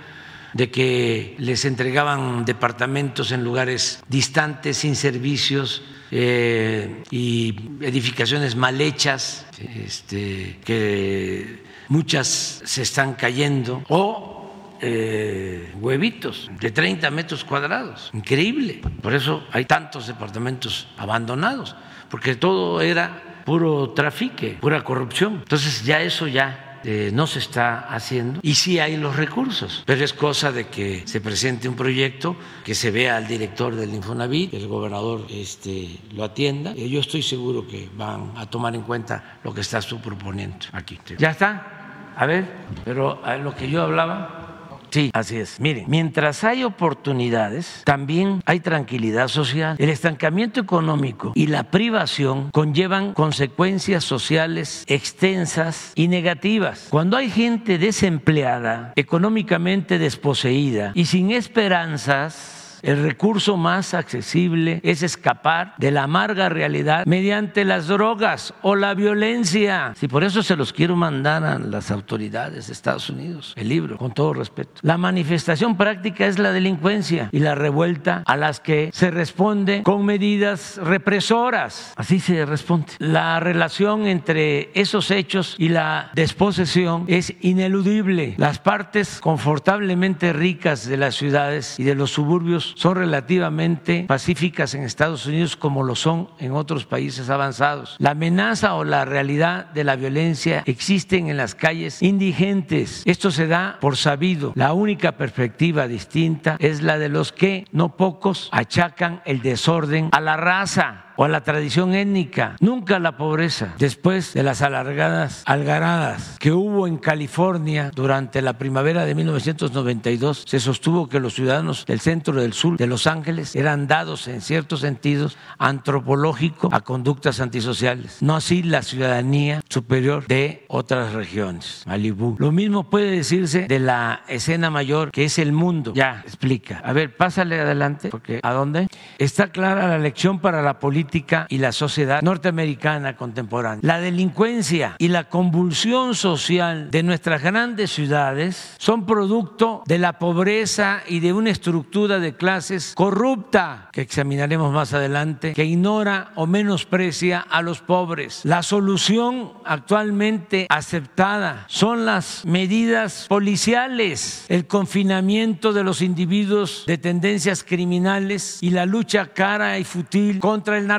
de 0.54 0.70
que 0.70 1.34
les 1.38 1.66
entregaban 1.66 2.46
departamentos 2.46 3.30
en 3.30 3.44
lugares 3.44 4.02
distantes, 4.08 4.78
sin 4.78 4.96
servicios 4.96 5.82
eh, 6.10 7.02
y 7.10 7.54
edificaciones 7.82 8.56
mal 8.56 8.80
hechas, 8.80 9.44
este, 9.84 10.58
que 10.64 11.62
muchas 11.88 12.62
se 12.64 12.80
están 12.80 13.12
cayendo, 13.14 13.84
o 13.90 14.35
eh, 14.80 15.72
huevitos 15.80 16.50
de 16.60 16.70
30 16.70 17.10
metros 17.10 17.44
cuadrados, 17.44 18.10
increíble. 18.12 18.80
Por 19.02 19.14
eso 19.14 19.44
hay 19.52 19.64
tantos 19.64 20.06
departamentos 20.06 20.88
abandonados, 20.96 21.76
porque 22.08 22.36
todo 22.36 22.80
era 22.80 23.42
puro 23.44 23.90
trafique, 23.90 24.58
pura 24.60 24.82
corrupción. 24.82 25.34
Entonces 25.34 25.84
ya 25.84 26.02
eso 26.02 26.26
ya 26.26 26.66
eh, 26.84 27.10
no 27.12 27.26
se 27.26 27.40
está 27.40 27.80
haciendo 27.88 28.38
y 28.42 28.54
sí 28.54 28.78
hay 28.78 28.96
los 28.96 29.16
recursos, 29.16 29.82
pero 29.86 30.04
es 30.04 30.12
cosa 30.12 30.52
de 30.52 30.68
que 30.68 31.02
se 31.04 31.20
presente 31.20 31.68
un 31.68 31.74
proyecto, 31.74 32.36
que 32.64 32.76
se 32.76 32.92
vea 32.92 33.16
al 33.16 33.26
director 33.26 33.74
del 33.74 33.92
Infonavit, 33.92 34.50
que 34.50 34.58
el 34.58 34.68
gobernador 34.68 35.26
este, 35.28 35.98
lo 36.14 36.22
atienda. 36.22 36.74
y 36.76 36.88
Yo 36.88 37.00
estoy 37.00 37.22
seguro 37.22 37.66
que 37.66 37.88
van 37.96 38.32
a 38.36 38.46
tomar 38.46 38.74
en 38.76 38.82
cuenta 38.82 39.38
lo 39.42 39.52
que 39.52 39.62
estás 39.62 39.86
tú 39.86 40.00
proponiendo 40.00 40.66
aquí. 40.72 40.98
¿Ya 41.18 41.30
está? 41.30 42.12
A 42.16 42.24
ver, 42.24 42.46
pero 42.84 43.20
a 43.24 43.36
lo 43.36 43.54
que 43.54 43.68
yo 43.68 43.82
hablaba 43.82 44.45
Sí, 44.90 45.10
así 45.12 45.36
es. 45.36 45.60
Miren, 45.60 45.84
mientras 45.88 46.44
hay 46.44 46.64
oportunidades, 46.64 47.82
también 47.84 48.42
hay 48.46 48.60
tranquilidad 48.60 49.28
social. 49.28 49.76
El 49.78 49.90
estancamiento 49.90 50.60
económico 50.60 51.32
y 51.34 51.46
la 51.46 51.64
privación 51.64 52.50
conllevan 52.50 53.12
consecuencias 53.12 54.04
sociales 54.04 54.84
extensas 54.86 55.92
y 55.94 56.08
negativas. 56.08 56.88
Cuando 56.90 57.16
hay 57.16 57.30
gente 57.30 57.78
desempleada, 57.78 58.92
económicamente 58.96 59.98
desposeída 59.98 60.92
y 60.94 61.06
sin 61.06 61.30
esperanzas, 61.30 62.65
el 62.86 63.02
recurso 63.02 63.56
más 63.56 63.94
accesible 63.94 64.80
es 64.84 65.02
escapar 65.02 65.74
de 65.76 65.90
la 65.90 66.04
amarga 66.04 66.48
realidad 66.48 67.04
mediante 67.04 67.64
las 67.64 67.88
drogas 67.88 68.54
o 68.62 68.76
la 68.76 68.94
violencia. 68.94 69.92
Si 69.96 70.06
por 70.06 70.22
eso 70.22 70.40
se 70.44 70.54
los 70.54 70.72
quiero 70.72 70.94
mandar 70.94 71.42
a 71.42 71.58
las 71.58 71.90
autoridades 71.90 72.68
de 72.68 72.72
Estados 72.72 73.10
Unidos, 73.10 73.54
el 73.56 73.68
libro, 73.68 73.98
con 73.98 74.12
todo 74.12 74.34
respeto. 74.34 74.80
La 74.82 74.98
manifestación 74.98 75.76
práctica 75.76 76.26
es 76.26 76.38
la 76.38 76.52
delincuencia 76.52 77.28
y 77.32 77.40
la 77.40 77.56
revuelta 77.56 78.22
a 78.24 78.36
las 78.36 78.60
que 78.60 78.90
se 78.92 79.10
responde 79.10 79.82
con 79.82 80.04
medidas 80.04 80.78
represoras. 80.80 81.92
Así 81.96 82.20
se 82.20 82.46
responde. 82.46 82.92
La 83.00 83.40
relación 83.40 84.06
entre 84.06 84.70
esos 84.74 85.10
hechos 85.10 85.56
y 85.58 85.70
la 85.70 86.12
desposesión 86.14 87.04
es 87.08 87.34
ineludible. 87.40 88.34
Las 88.36 88.60
partes 88.60 89.18
confortablemente 89.20 90.32
ricas 90.32 90.86
de 90.86 90.98
las 90.98 91.16
ciudades 91.16 91.80
y 91.80 91.82
de 91.82 91.96
los 91.96 92.12
suburbios 92.12 92.75
son 92.76 92.94
relativamente 92.94 94.04
pacíficas 94.06 94.74
en 94.74 94.84
Estados 94.84 95.26
Unidos 95.26 95.56
como 95.56 95.82
lo 95.82 95.96
son 95.96 96.28
en 96.38 96.52
otros 96.52 96.84
países 96.84 97.30
avanzados. 97.30 97.96
La 97.98 98.10
amenaza 98.10 98.74
o 98.74 98.84
la 98.84 99.04
realidad 99.04 99.66
de 99.72 99.82
la 99.82 99.96
violencia 99.96 100.62
existen 100.66 101.28
en 101.28 101.38
las 101.38 101.54
calles 101.54 102.02
indigentes. 102.02 103.02
Esto 103.06 103.30
se 103.30 103.46
da 103.46 103.78
por 103.80 103.96
sabido. 103.96 104.52
La 104.54 104.74
única 104.74 105.12
perspectiva 105.12 105.88
distinta 105.88 106.56
es 106.60 106.82
la 106.82 106.98
de 106.98 107.08
los 107.08 107.32
que, 107.32 107.64
no 107.72 107.96
pocos, 107.96 108.50
achacan 108.52 109.22
el 109.24 109.40
desorden 109.40 110.10
a 110.12 110.20
la 110.20 110.36
raza 110.36 111.05
o 111.16 111.24
a 111.24 111.28
la 111.28 111.42
tradición 111.42 111.94
étnica, 111.94 112.56
nunca 112.60 112.96
a 112.96 113.00
la 113.00 113.16
pobreza. 113.16 113.74
Después 113.78 114.34
de 114.34 114.42
las 114.42 114.62
alargadas 114.62 115.42
algaradas 115.46 116.36
que 116.38 116.52
hubo 116.52 116.86
en 116.86 116.98
California 116.98 117.90
durante 117.94 118.42
la 118.42 118.54
primavera 118.58 119.04
de 119.04 119.14
1992, 119.14 120.44
se 120.46 120.60
sostuvo 120.60 121.08
que 121.08 121.20
los 121.20 121.34
ciudadanos 121.34 121.86
del 121.86 122.00
centro 122.00 122.34
del 122.34 122.52
sur 122.52 122.76
de 122.76 122.86
Los 122.86 123.06
Ángeles 123.06 123.56
eran 123.56 123.86
dados 123.86 124.28
en 124.28 124.40
ciertos 124.40 124.80
sentidos 124.80 125.36
antropológico 125.58 126.68
a 126.72 126.80
conductas 126.80 127.40
antisociales, 127.40 128.18
no 128.20 128.36
así 128.36 128.62
la 128.62 128.82
ciudadanía 128.82 129.62
superior 129.68 130.26
de 130.26 130.64
otras 130.68 131.12
regiones, 131.12 131.82
Malibú. 131.86 132.36
Lo 132.38 132.52
mismo 132.52 132.90
puede 132.90 133.10
decirse 133.10 133.66
de 133.66 133.80
la 133.80 134.22
escena 134.28 134.70
mayor 134.70 135.10
que 135.10 135.24
es 135.24 135.38
el 135.38 135.52
mundo. 135.52 135.92
Ya, 135.94 136.22
explica. 136.24 136.80
A 136.84 136.92
ver, 136.92 137.16
pásale 137.16 137.60
adelante, 137.60 138.08
porque 138.10 138.40
¿a 138.42 138.52
dónde? 138.52 138.88
Está 139.18 139.48
clara 139.48 139.88
la 139.88 139.98
lección 139.98 140.38
para 140.40 140.62
la 140.62 140.78
política 140.78 141.05
y 141.48 141.58
la 141.58 141.72
sociedad 141.72 142.22
norteamericana 142.22 143.16
contemporánea. 143.16 143.80
La 143.82 144.00
delincuencia 144.00 144.96
y 144.98 145.08
la 145.08 145.24
convulsión 145.24 146.14
social 146.14 146.90
de 146.90 147.02
nuestras 147.02 147.42
grandes 147.42 147.90
ciudades 147.90 148.74
son 148.78 149.06
producto 149.06 149.82
de 149.86 149.98
la 149.98 150.18
pobreza 150.18 151.02
y 151.08 151.20
de 151.20 151.32
una 151.32 151.50
estructura 151.50 152.18
de 152.18 152.36
clases 152.36 152.94
corrupta 152.94 153.88
que 153.92 154.00
examinaremos 154.02 154.72
más 154.72 154.92
adelante, 154.92 155.52
que 155.52 155.64
ignora 155.64 156.32
o 156.34 156.46
menosprecia 156.46 157.40
a 157.40 157.62
los 157.62 157.80
pobres. 157.80 158.40
La 158.44 158.62
solución 158.62 159.52
actualmente 159.64 160.66
aceptada 160.68 161.64
son 161.68 162.06
las 162.06 162.44
medidas 162.44 163.26
policiales, 163.28 164.44
el 164.48 164.66
confinamiento 164.66 165.72
de 165.72 165.84
los 165.84 166.02
individuos 166.02 166.84
de 166.86 166.98
tendencias 166.98 167.62
criminales 167.64 168.58
y 168.60 168.70
la 168.70 168.86
lucha 168.86 169.28
cara 169.28 169.78
y 169.78 169.84
futil 169.84 170.38
contra 170.40 170.78
el 170.78 170.86
narcotráfico 170.86 170.95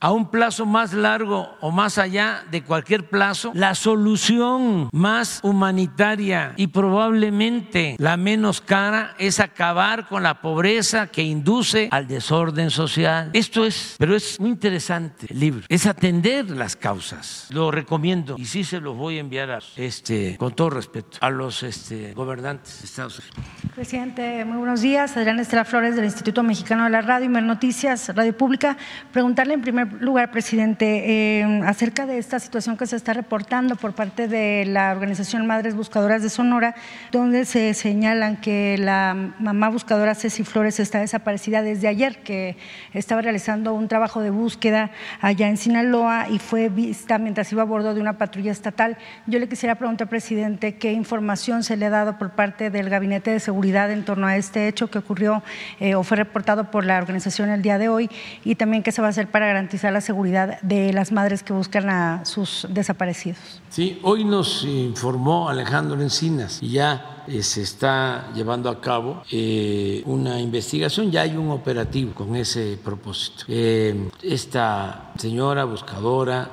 a 0.00 0.10
un 0.12 0.30
plazo 0.30 0.66
más 0.66 0.92
largo 0.92 1.56
o 1.60 1.70
más 1.70 1.98
allá 1.98 2.44
de 2.50 2.62
cualquier 2.62 3.08
plazo, 3.08 3.52
la 3.54 3.74
solución 3.74 4.88
más 4.92 5.40
humanitaria 5.42 6.52
y 6.56 6.68
probablemente 6.68 7.96
la 7.98 8.16
menos 8.16 8.60
cara 8.60 9.14
es 9.18 9.40
acabar 9.40 10.08
con 10.08 10.22
la 10.22 10.40
pobreza 10.40 11.06
que 11.08 11.22
induce 11.22 11.88
al 11.90 12.06
desorden 12.06 12.70
social. 12.70 13.30
Esto 13.32 13.64
es, 13.64 13.96
pero 13.98 14.14
es 14.14 14.38
muy 14.38 14.50
interesante 14.50 15.26
el 15.28 15.40
libro, 15.40 15.62
es 15.68 15.86
atender 15.86 16.50
las 16.50 16.76
causas. 16.76 17.48
Lo 17.50 17.70
recomiendo 17.70 18.36
y 18.38 18.44
sí 18.44 18.64
se 18.64 18.80
los 18.80 18.96
voy 18.96 19.16
a 19.16 19.20
enviar 19.20 19.62
este, 19.76 20.36
con 20.36 20.54
todo 20.54 20.70
respeto 20.70 21.18
a 21.20 21.30
los 21.30 21.62
este, 21.62 22.12
gobernantes 22.14 22.80
de 22.80 22.84
Estados 22.86 23.18
Unidos. 23.18 23.36
Presidente, 23.74 24.44
muy 24.44 24.58
buenos 24.58 24.82
días. 24.82 25.16
Adrián 25.16 25.40
Estela 25.40 25.64
Flores 25.64 25.96
del 25.96 26.04
Instituto 26.04 26.42
Mexicano 26.42 26.84
de 26.84 26.90
la 26.90 27.00
Radio 27.00 27.26
y 27.26 27.28
Mer 27.28 27.42
Noticias, 27.42 28.14
Radio 28.14 28.36
Pública. 28.36 28.76
Preguntarle 29.12 29.54
en 29.54 29.62
primer 29.62 29.92
lugar, 30.02 30.30
presidente, 30.30 31.40
eh, 31.40 31.60
acerca 31.66 32.06
de 32.06 32.18
esta 32.18 32.38
situación 32.38 32.76
que 32.76 32.86
se 32.86 32.96
está 32.96 33.12
reportando 33.12 33.76
por 33.76 33.94
parte 33.94 34.28
de 34.28 34.64
la 34.66 34.92
organización 34.92 35.46
Madres 35.46 35.74
Buscadoras 35.74 36.22
de 36.22 36.30
Sonora, 36.30 36.74
donde 37.10 37.44
se 37.44 37.74
señalan 37.74 38.36
que 38.36 38.76
la 38.78 39.14
mamá 39.38 39.68
buscadora 39.68 40.14
Ceci 40.14 40.44
Flores 40.44 40.80
está 40.80 41.00
desaparecida 41.00 41.62
desde 41.62 41.88
ayer, 41.88 42.22
que 42.22 42.56
estaba 42.92 43.22
realizando 43.22 43.74
un 43.74 43.88
trabajo 43.88 44.20
de 44.20 44.30
búsqueda 44.30 44.90
allá 45.20 45.48
en 45.48 45.56
Sinaloa 45.56 46.26
y 46.30 46.38
fue 46.38 46.68
vista 46.68 47.18
mientras 47.18 47.52
iba 47.52 47.62
a 47.62 47.66
bordo 47.66 47.94
de 47.94 48.00
una 48.00 48.18
patrulla 48.18 48.52
estatal. 48.52 48.96
Yo 49.26 49.38
le 49.38 49.48
quisiera 49.48 49.74
preguntar, 49.74 50.08
presidente, 50.08 50.76
qué 50.76 50.92
información 50.92 51.62
se 51.62 51.76
le 51.76 51.86
ha 51.86 51.90
dado 51.90 52.18
por 52.18 52.30
parte 52.30 52.70
del 52.70 52.88
Gabinete 52.88 53.30
de 53.30 53.40
Seguridad 53.40 53.90
en 53.90 54.04
torno 54.04 54.26
a 54.26 54.36
este 54.36 54.68
hecho 54.68 54.90
que 54.90 54.98
ocurrió 54.98 55.42
eh, 55.80 55.94
o 55.94 56.02
fue 56.02 56.16
reportado 56.16 56.70
por 56.70 56.84
la 56.84 56.98
organización 56.98 57.50
el 57.50 57.62
día 57.62 57.78
de 57.78 57.88
hoy 57.88 58.10
y 58.44 58.54
también 58.54 58.81
qué 58.82 58.92
se 58.92 59.00
va 59.00 59.08
a 59.08 59.10
hacer 59.10 59.28
para 59.28 59.46
garantizar 59.46 59.92
la 59.92 60.00
seguridad 60.00 60.60
de 60.62 60.92
las 60.92 61.12
madres 61.12 61.42
que 61.42 61.52
buscan 61.52 61.90
a 61.90 62.24
sus 62.24 62.66
desaparecidos. 62.70 63.62
Sí, 63.70 63.98
hoy 64.02 64.24
nos 64.24 64.64
informó 64.64 65.48
Alejandro 65.48 66.00
Encinas 66.00 66.58
y 66.62 66.70
ya 66.70 67.21
se 67.40 67.62
está 67.62 68.30
llevando 68.34 68.68
a 68.68 68.80
cabo 68.80 69.22
eh, 69.30 70.02
una 70.06 70.40
investigación, 70.40 71.10
ya 71.10 71.22
hay 71.22 71.36
un 71.36 71.50
operativo 71.50 72.14
con 72.14 72.36
ese 72.36 72.78
propósito. 72.82 73.44
Eh, 73.48 74.08
esta 74.22 75.12
señora 75.16 75.64
buscadora, 75.64 76.52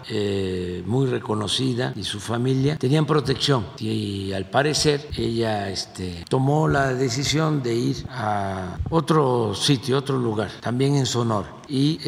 muy 0.85 1.07
reconocida, 1.07 1.93
y 1.95 2.03
su 2.03 2.19
familia 2.19 2.77
tenían 2.77 3.05
protección 3.05 3.65
y, 3.79 4.31
al 4.33 4.49
parecer 4.49 5.07
ella 5.17 5.69
este, 5.69 6.25
tomó 6.27 6.67
la 6.67 6.93
decisión 6.93 7.63
de 7.63 7.73
ir 7.73 7.95
a 8.09 8.77
otro 8.89 9.53
sitio, 9.55 9.97
otro 9.97 10.17
lugar, 10.17 10.51
también 10.61 10.95
en 10.95 11.05
Sonora 11.05 11.55
y 11.67 11.99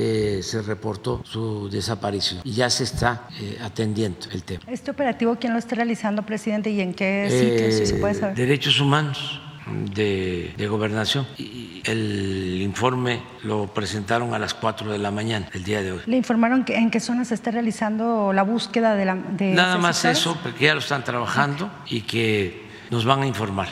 se 0.41 0.61
reportó 0.63 1.21
su 1.23 1.69
desaparición 1.69 2.41
y 2.43 2.53
ya 2.53 2.69
se 2.69 2.83
está 2.83 3.27
atendiendo 3.63 4.27
el 4.31 4.43
tema. 4.43 4.63
¿Este 4.67 4.91
operativo 4.91 5.37
quién 5.39 5.53
lo 5.53 5.59
está 5.59 5.75
realizando, 5.75 6.25
presidente, 6.25 6.71
y 6.71 6.81
en 6.81 6.93
qué 6.93 7.27
sitio, 7.29 7.71
si 7.71 7.85
se 7.85 7.99
puede 7.99 8.15
saber? 8.15 8.50
Derechos 8.51 8.81
Humanos 8.81 9.39
de, 9.93 10.67
Gobernación. 10.69 11.25
Y 11.37 11.81
el 11.85 12.61
informe 12.61 13.21
lo 13.43 13.67
presentaron 13.67 14.33
a 14.33 14.39
las 14.39 14.53
4 14.53 14.91
de 14.91 14.97
la 14.97 15.09
mañana, 15.09 15.47
el 15.53 15.63
día 15.63 15.81
de 15.81 15.93
hoy. 15.93 16.01
¿Le 16.05 16.17
informaron 16.17 16.65
que, 16.65 16.75
en 16.75 16.91
qué 16.91 16.99
zona 16.99 17.23
se 17.23 17.33
está 17.33 17.51
realizando 17.51 18.33
la 18.33 18.43
búsqueda 18.43 18.95
de 18.95 19.05
la... 19.05 19.15
De 19.15 19.53
Nada 19.53 19.77
más 19.77 20.03
eso, 20.03 20.37
porque 20.43 20.65
ya 20.65 20.73
lo 20.73 20.81
están 20.81 21.05
trabajando 21.05 21.71
y 21.87 22.01
que 22.01 22.67
nos 22.89 23.05
van 23.05 23.21
a 23.21 23.25
informar. 23.25 23.69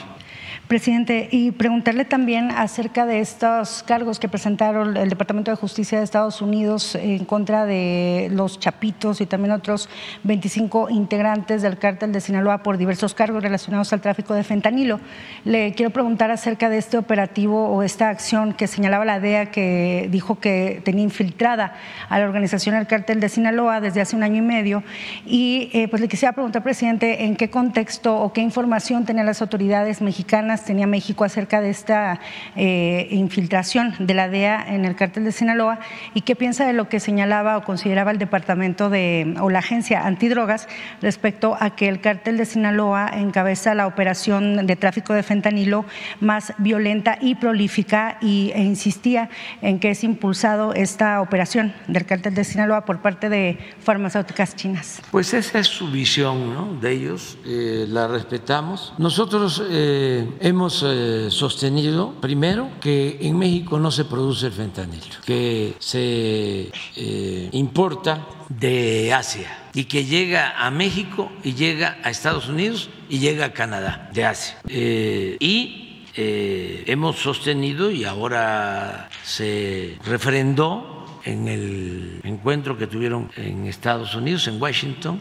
Presidente, 0.70 1.28
y 1.32 1.50
preguntarle 1.50 2.04
también 2.04 2.52
acerca 2.52 3.04
de 3.04 3.18
estos 3.18 3.82
cargos 3.82 4.20
que 4.20 4.28
presentaron 4.28 4.96
el 4.96 5.08
Departamento 5.08 5.50
de 5.50 5.56
Justicia 5.56 5.98
de 5.98 6.04
Estados 6.04 6.40
Unidos 6.40 6.94
en 6.94 7.24
contra 7.24 7.66
de 7.66 8.28
los 8.30 8.60
Chapitos 8.60 9.20
y 9.20 9.26
también 9.26 9.50
otros 9.50 9.88
25 10.22 10.88
integrantes 10.90 11.62
del 11.62 11.76
cártel 11.76 12.12
de 12.12 12.20
Sinaloa 12.20 12.62
por 12.62 12.78
diversos 12.78 13.14
cargos 13.14 13.42
relacionados 13.42 13.92
al 13.92 14.00
tráfico 14.00 14.32
de 14.32 14.44
fentanilo. 14.44 15.00
Le 15.44 15.72
quiero 15.72 15.90
preguntar 15.90 16.30
acerca 16.30 16.70
de 16.70 16.78
este 16.78 16.98
operativo 16.98 17.66
o 17.68 17.82
esta 17.82 18.08
acción 18.08 18.52
que 18.52 18.68
señalaba 18.68 19.04
la 19.04 19.18
DEA 19.18 19.46
que 19.50 20.06
dijo 20.12 20.38
que 20.38 20.82
tenía 20.84 21.02
infiltrada 21.02 21.74
a 22.08 22.16
la 22.20 22.26
organización 22.26 22.76
del 22.76 22.86
cártel 22.86 23.18
de 23.18 23.28
Sinaloa 23.28 23.80
desde 23.80 24.02
hace 24.02 24.14
un 24.14 24.22
año 24.22 24.36
y 24.36 24.42
medio. 24.46 24.84
Y 25.26 25.68
eh, 25.72 25.88
pues 25.88 26.00
le 26.00 26.06
quisiera 26.06 26.32
preguntar, 26.32 26.62
presidente, 26.62 27.24
en 27.24 27.34
qué 27.34 27.50
contexto 27.50 28.16
o 28.16 28.32
qué 28.32 28.40
información 28.40 29.04
tenían 29.04 29.26
las 29.26 29.42
autoridades 29.42 30.00
mexicanas 30.00 30.59
tenía 30.64 30.86
México 30.86 31.24
acerca 31.24 31.60
de 31.60 31.70
esta 31.70 32.20
eh, 32.56 33.08
infiltración 33.10 33.94
de 33.98 34.14
la 34.14 34.28
DEA 34.28 34.64
en 34.68 34.84
el 34.84 34.96
cártel 34.96 35.24
de 35.24 35.32
Sinaloa 35.32 35.80
y 36.14 36.22
qué 36.22 36.36
piensa 36.36 36.66
de 36.66 36.72
lo 36.72 36.88
que 36.88 37.00
señalaba 37.00 37.56
o 37.56 37.64
consideraba 37.64 38.10
el 38.10 38.18
departamento 38.18 38.90
de 38.90 39.34
o 39.40 39.50
la 39.50 39.60
agencia 39.60 40.06
antidrogas 40.06 40.68
respecto 41.00 41.56
a 41.58 41.70
que 41.70 41.88
el 41.88 42.00
cártel 42.00 42.36
de 42.36 42.44
Sinaloa 42.44 43.10
encabeza 43.14 43.74
la 43.74 43.86
operación 43.86 44.66
de 44.66 44.76
tráfico 44.76 45.14
de 45.14 45.22
fentanilo 45.22 45.84
más 46.20 46.52
violenta 46.58 47.18
y 47.20 47.34
prolífica 47.34 48.18
y, 48.20 48.52
e 48.54 48.62
insistía 48.62 49.30
en 49.62 49.78
que 49.80 49.90
es 49.90 50.04
impulsado 50.04 50.74
esta 50.74 51.20
operación 51.20 51.72
del 51.86 52.06
cártel 52.06 52.34
de 52.34 52.44
Sinaloa 52.44 52.84
por 52.84 53.00
parte 53.00 53.28
de 53.28 53.58
farmacéuticas 53.80 54.56
chinas. 54.56 55.00
Pues 55.10 55.34
esa 55.34 55.58
es 55.58 55.66
su 55.66 55.90
visión 55.90 56.54
¿no? 56.54 56.74
de 56.80 56.92
ellos, 56.92 57.38
eh, 57.46 57.86
la 57.88 58.08
respetamos. 58.08 58.94
Nosotros 58.98 59.62
eh, 59.70 60.28
hemos 60.50 60.84
eh, 60.86 61.30
sostenido, 61.30 62.12
primero, 62.20 62.70
que 62.80 63.18
en 63.22 63.38
México 63.38 63.78
no 63.78 63.90
se 63.90 64.04
produce 64.04 64.46
el 64.46 64.52
fentanilo, 64.52 65.16
que 65.24 65.74
se 65.78 66.70
eh, 66.96 67.48
importa 67.52 68.26
de 68.48 69.12
Asia 69.12 69.70
y 69.72 69.84
que 69.84 70.04
llega 70.04 70.54
a 70.58 70.70
México 70.70 71.30
y 71.42 71.54
llega 71.54 71.98
a 72.02 72.10
Estados 72.10 72.48
Unidos 72.48 72.90
y 73.08 73.18
llega 73.18 73.46
a 73.46 73.52
Canadá 73.52 74.10
de 74.12 74.24
Asia. 74.24 74.58
Eh, 74.68 75.36
y 75.40 75.86
hemos 76.12 77.16
sostenido 77.16 77.90
y 77.90 78.04
ahora 78.04 79.08
se 79.22 79.96
refrendó 80.04 81.06
en 81.24 81.48
el 81.48 82.20
encuentro 82.24 82.76
que 82.76 82.86
tuvieron 82.86 83.30
en 83.36 83.66
Estados 83.66 84.14
Unidos, 84.14 84.46
en 84.48 84.60
Washington, 84.60 85.18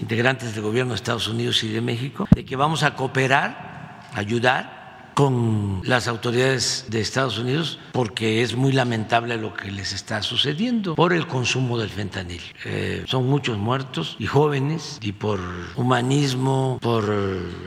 integrantes 0.00 0.52
del 0.54 0.64
gobierno 0.64 0.94
de 0.94 0.96
Estados 0.96 1.28
Unidos 1.28 1.62
y 1.62 1.68
de 1.68 1.80
México, 1.80 2.26
de 2.34 2.44
que 2.44 2.56
vamos 2.56 2.82
a 2.82 2.96
cooperar 2.96 3.73
ayudar 4.14 4.84
con 5.14 5.80
las 5.84 6.08
autoridades 6.08 6.86
de 6.88 7.00
Estados 7.00 7.38
Unidos 7.38 7.78
porque 7.92 8.42
es 8.42 8.56
muy 8.56 8.72
lamentable 8.72 9.36
lo 9.36 9.54
que 9.54 9.70
les 9.70 9.92
está 9.92 10.22
sucediendo 10.22 10.96
por 10.96 11.12
el 11.12 11.26
consumo 11.26 11.78
del 11.78 11.88
fentanil. 11.88 12.42
Eh, 12.64 13.04
son 13.06 13.26
muchos 13.26 13.56
muertos 13.56 14.16
y 14.18 14.26
jóvenes 14.26 14.98
y 15.00 15.12
por 15.12 15.40
humanismo, 15.76 16.78
por 16.82 17.14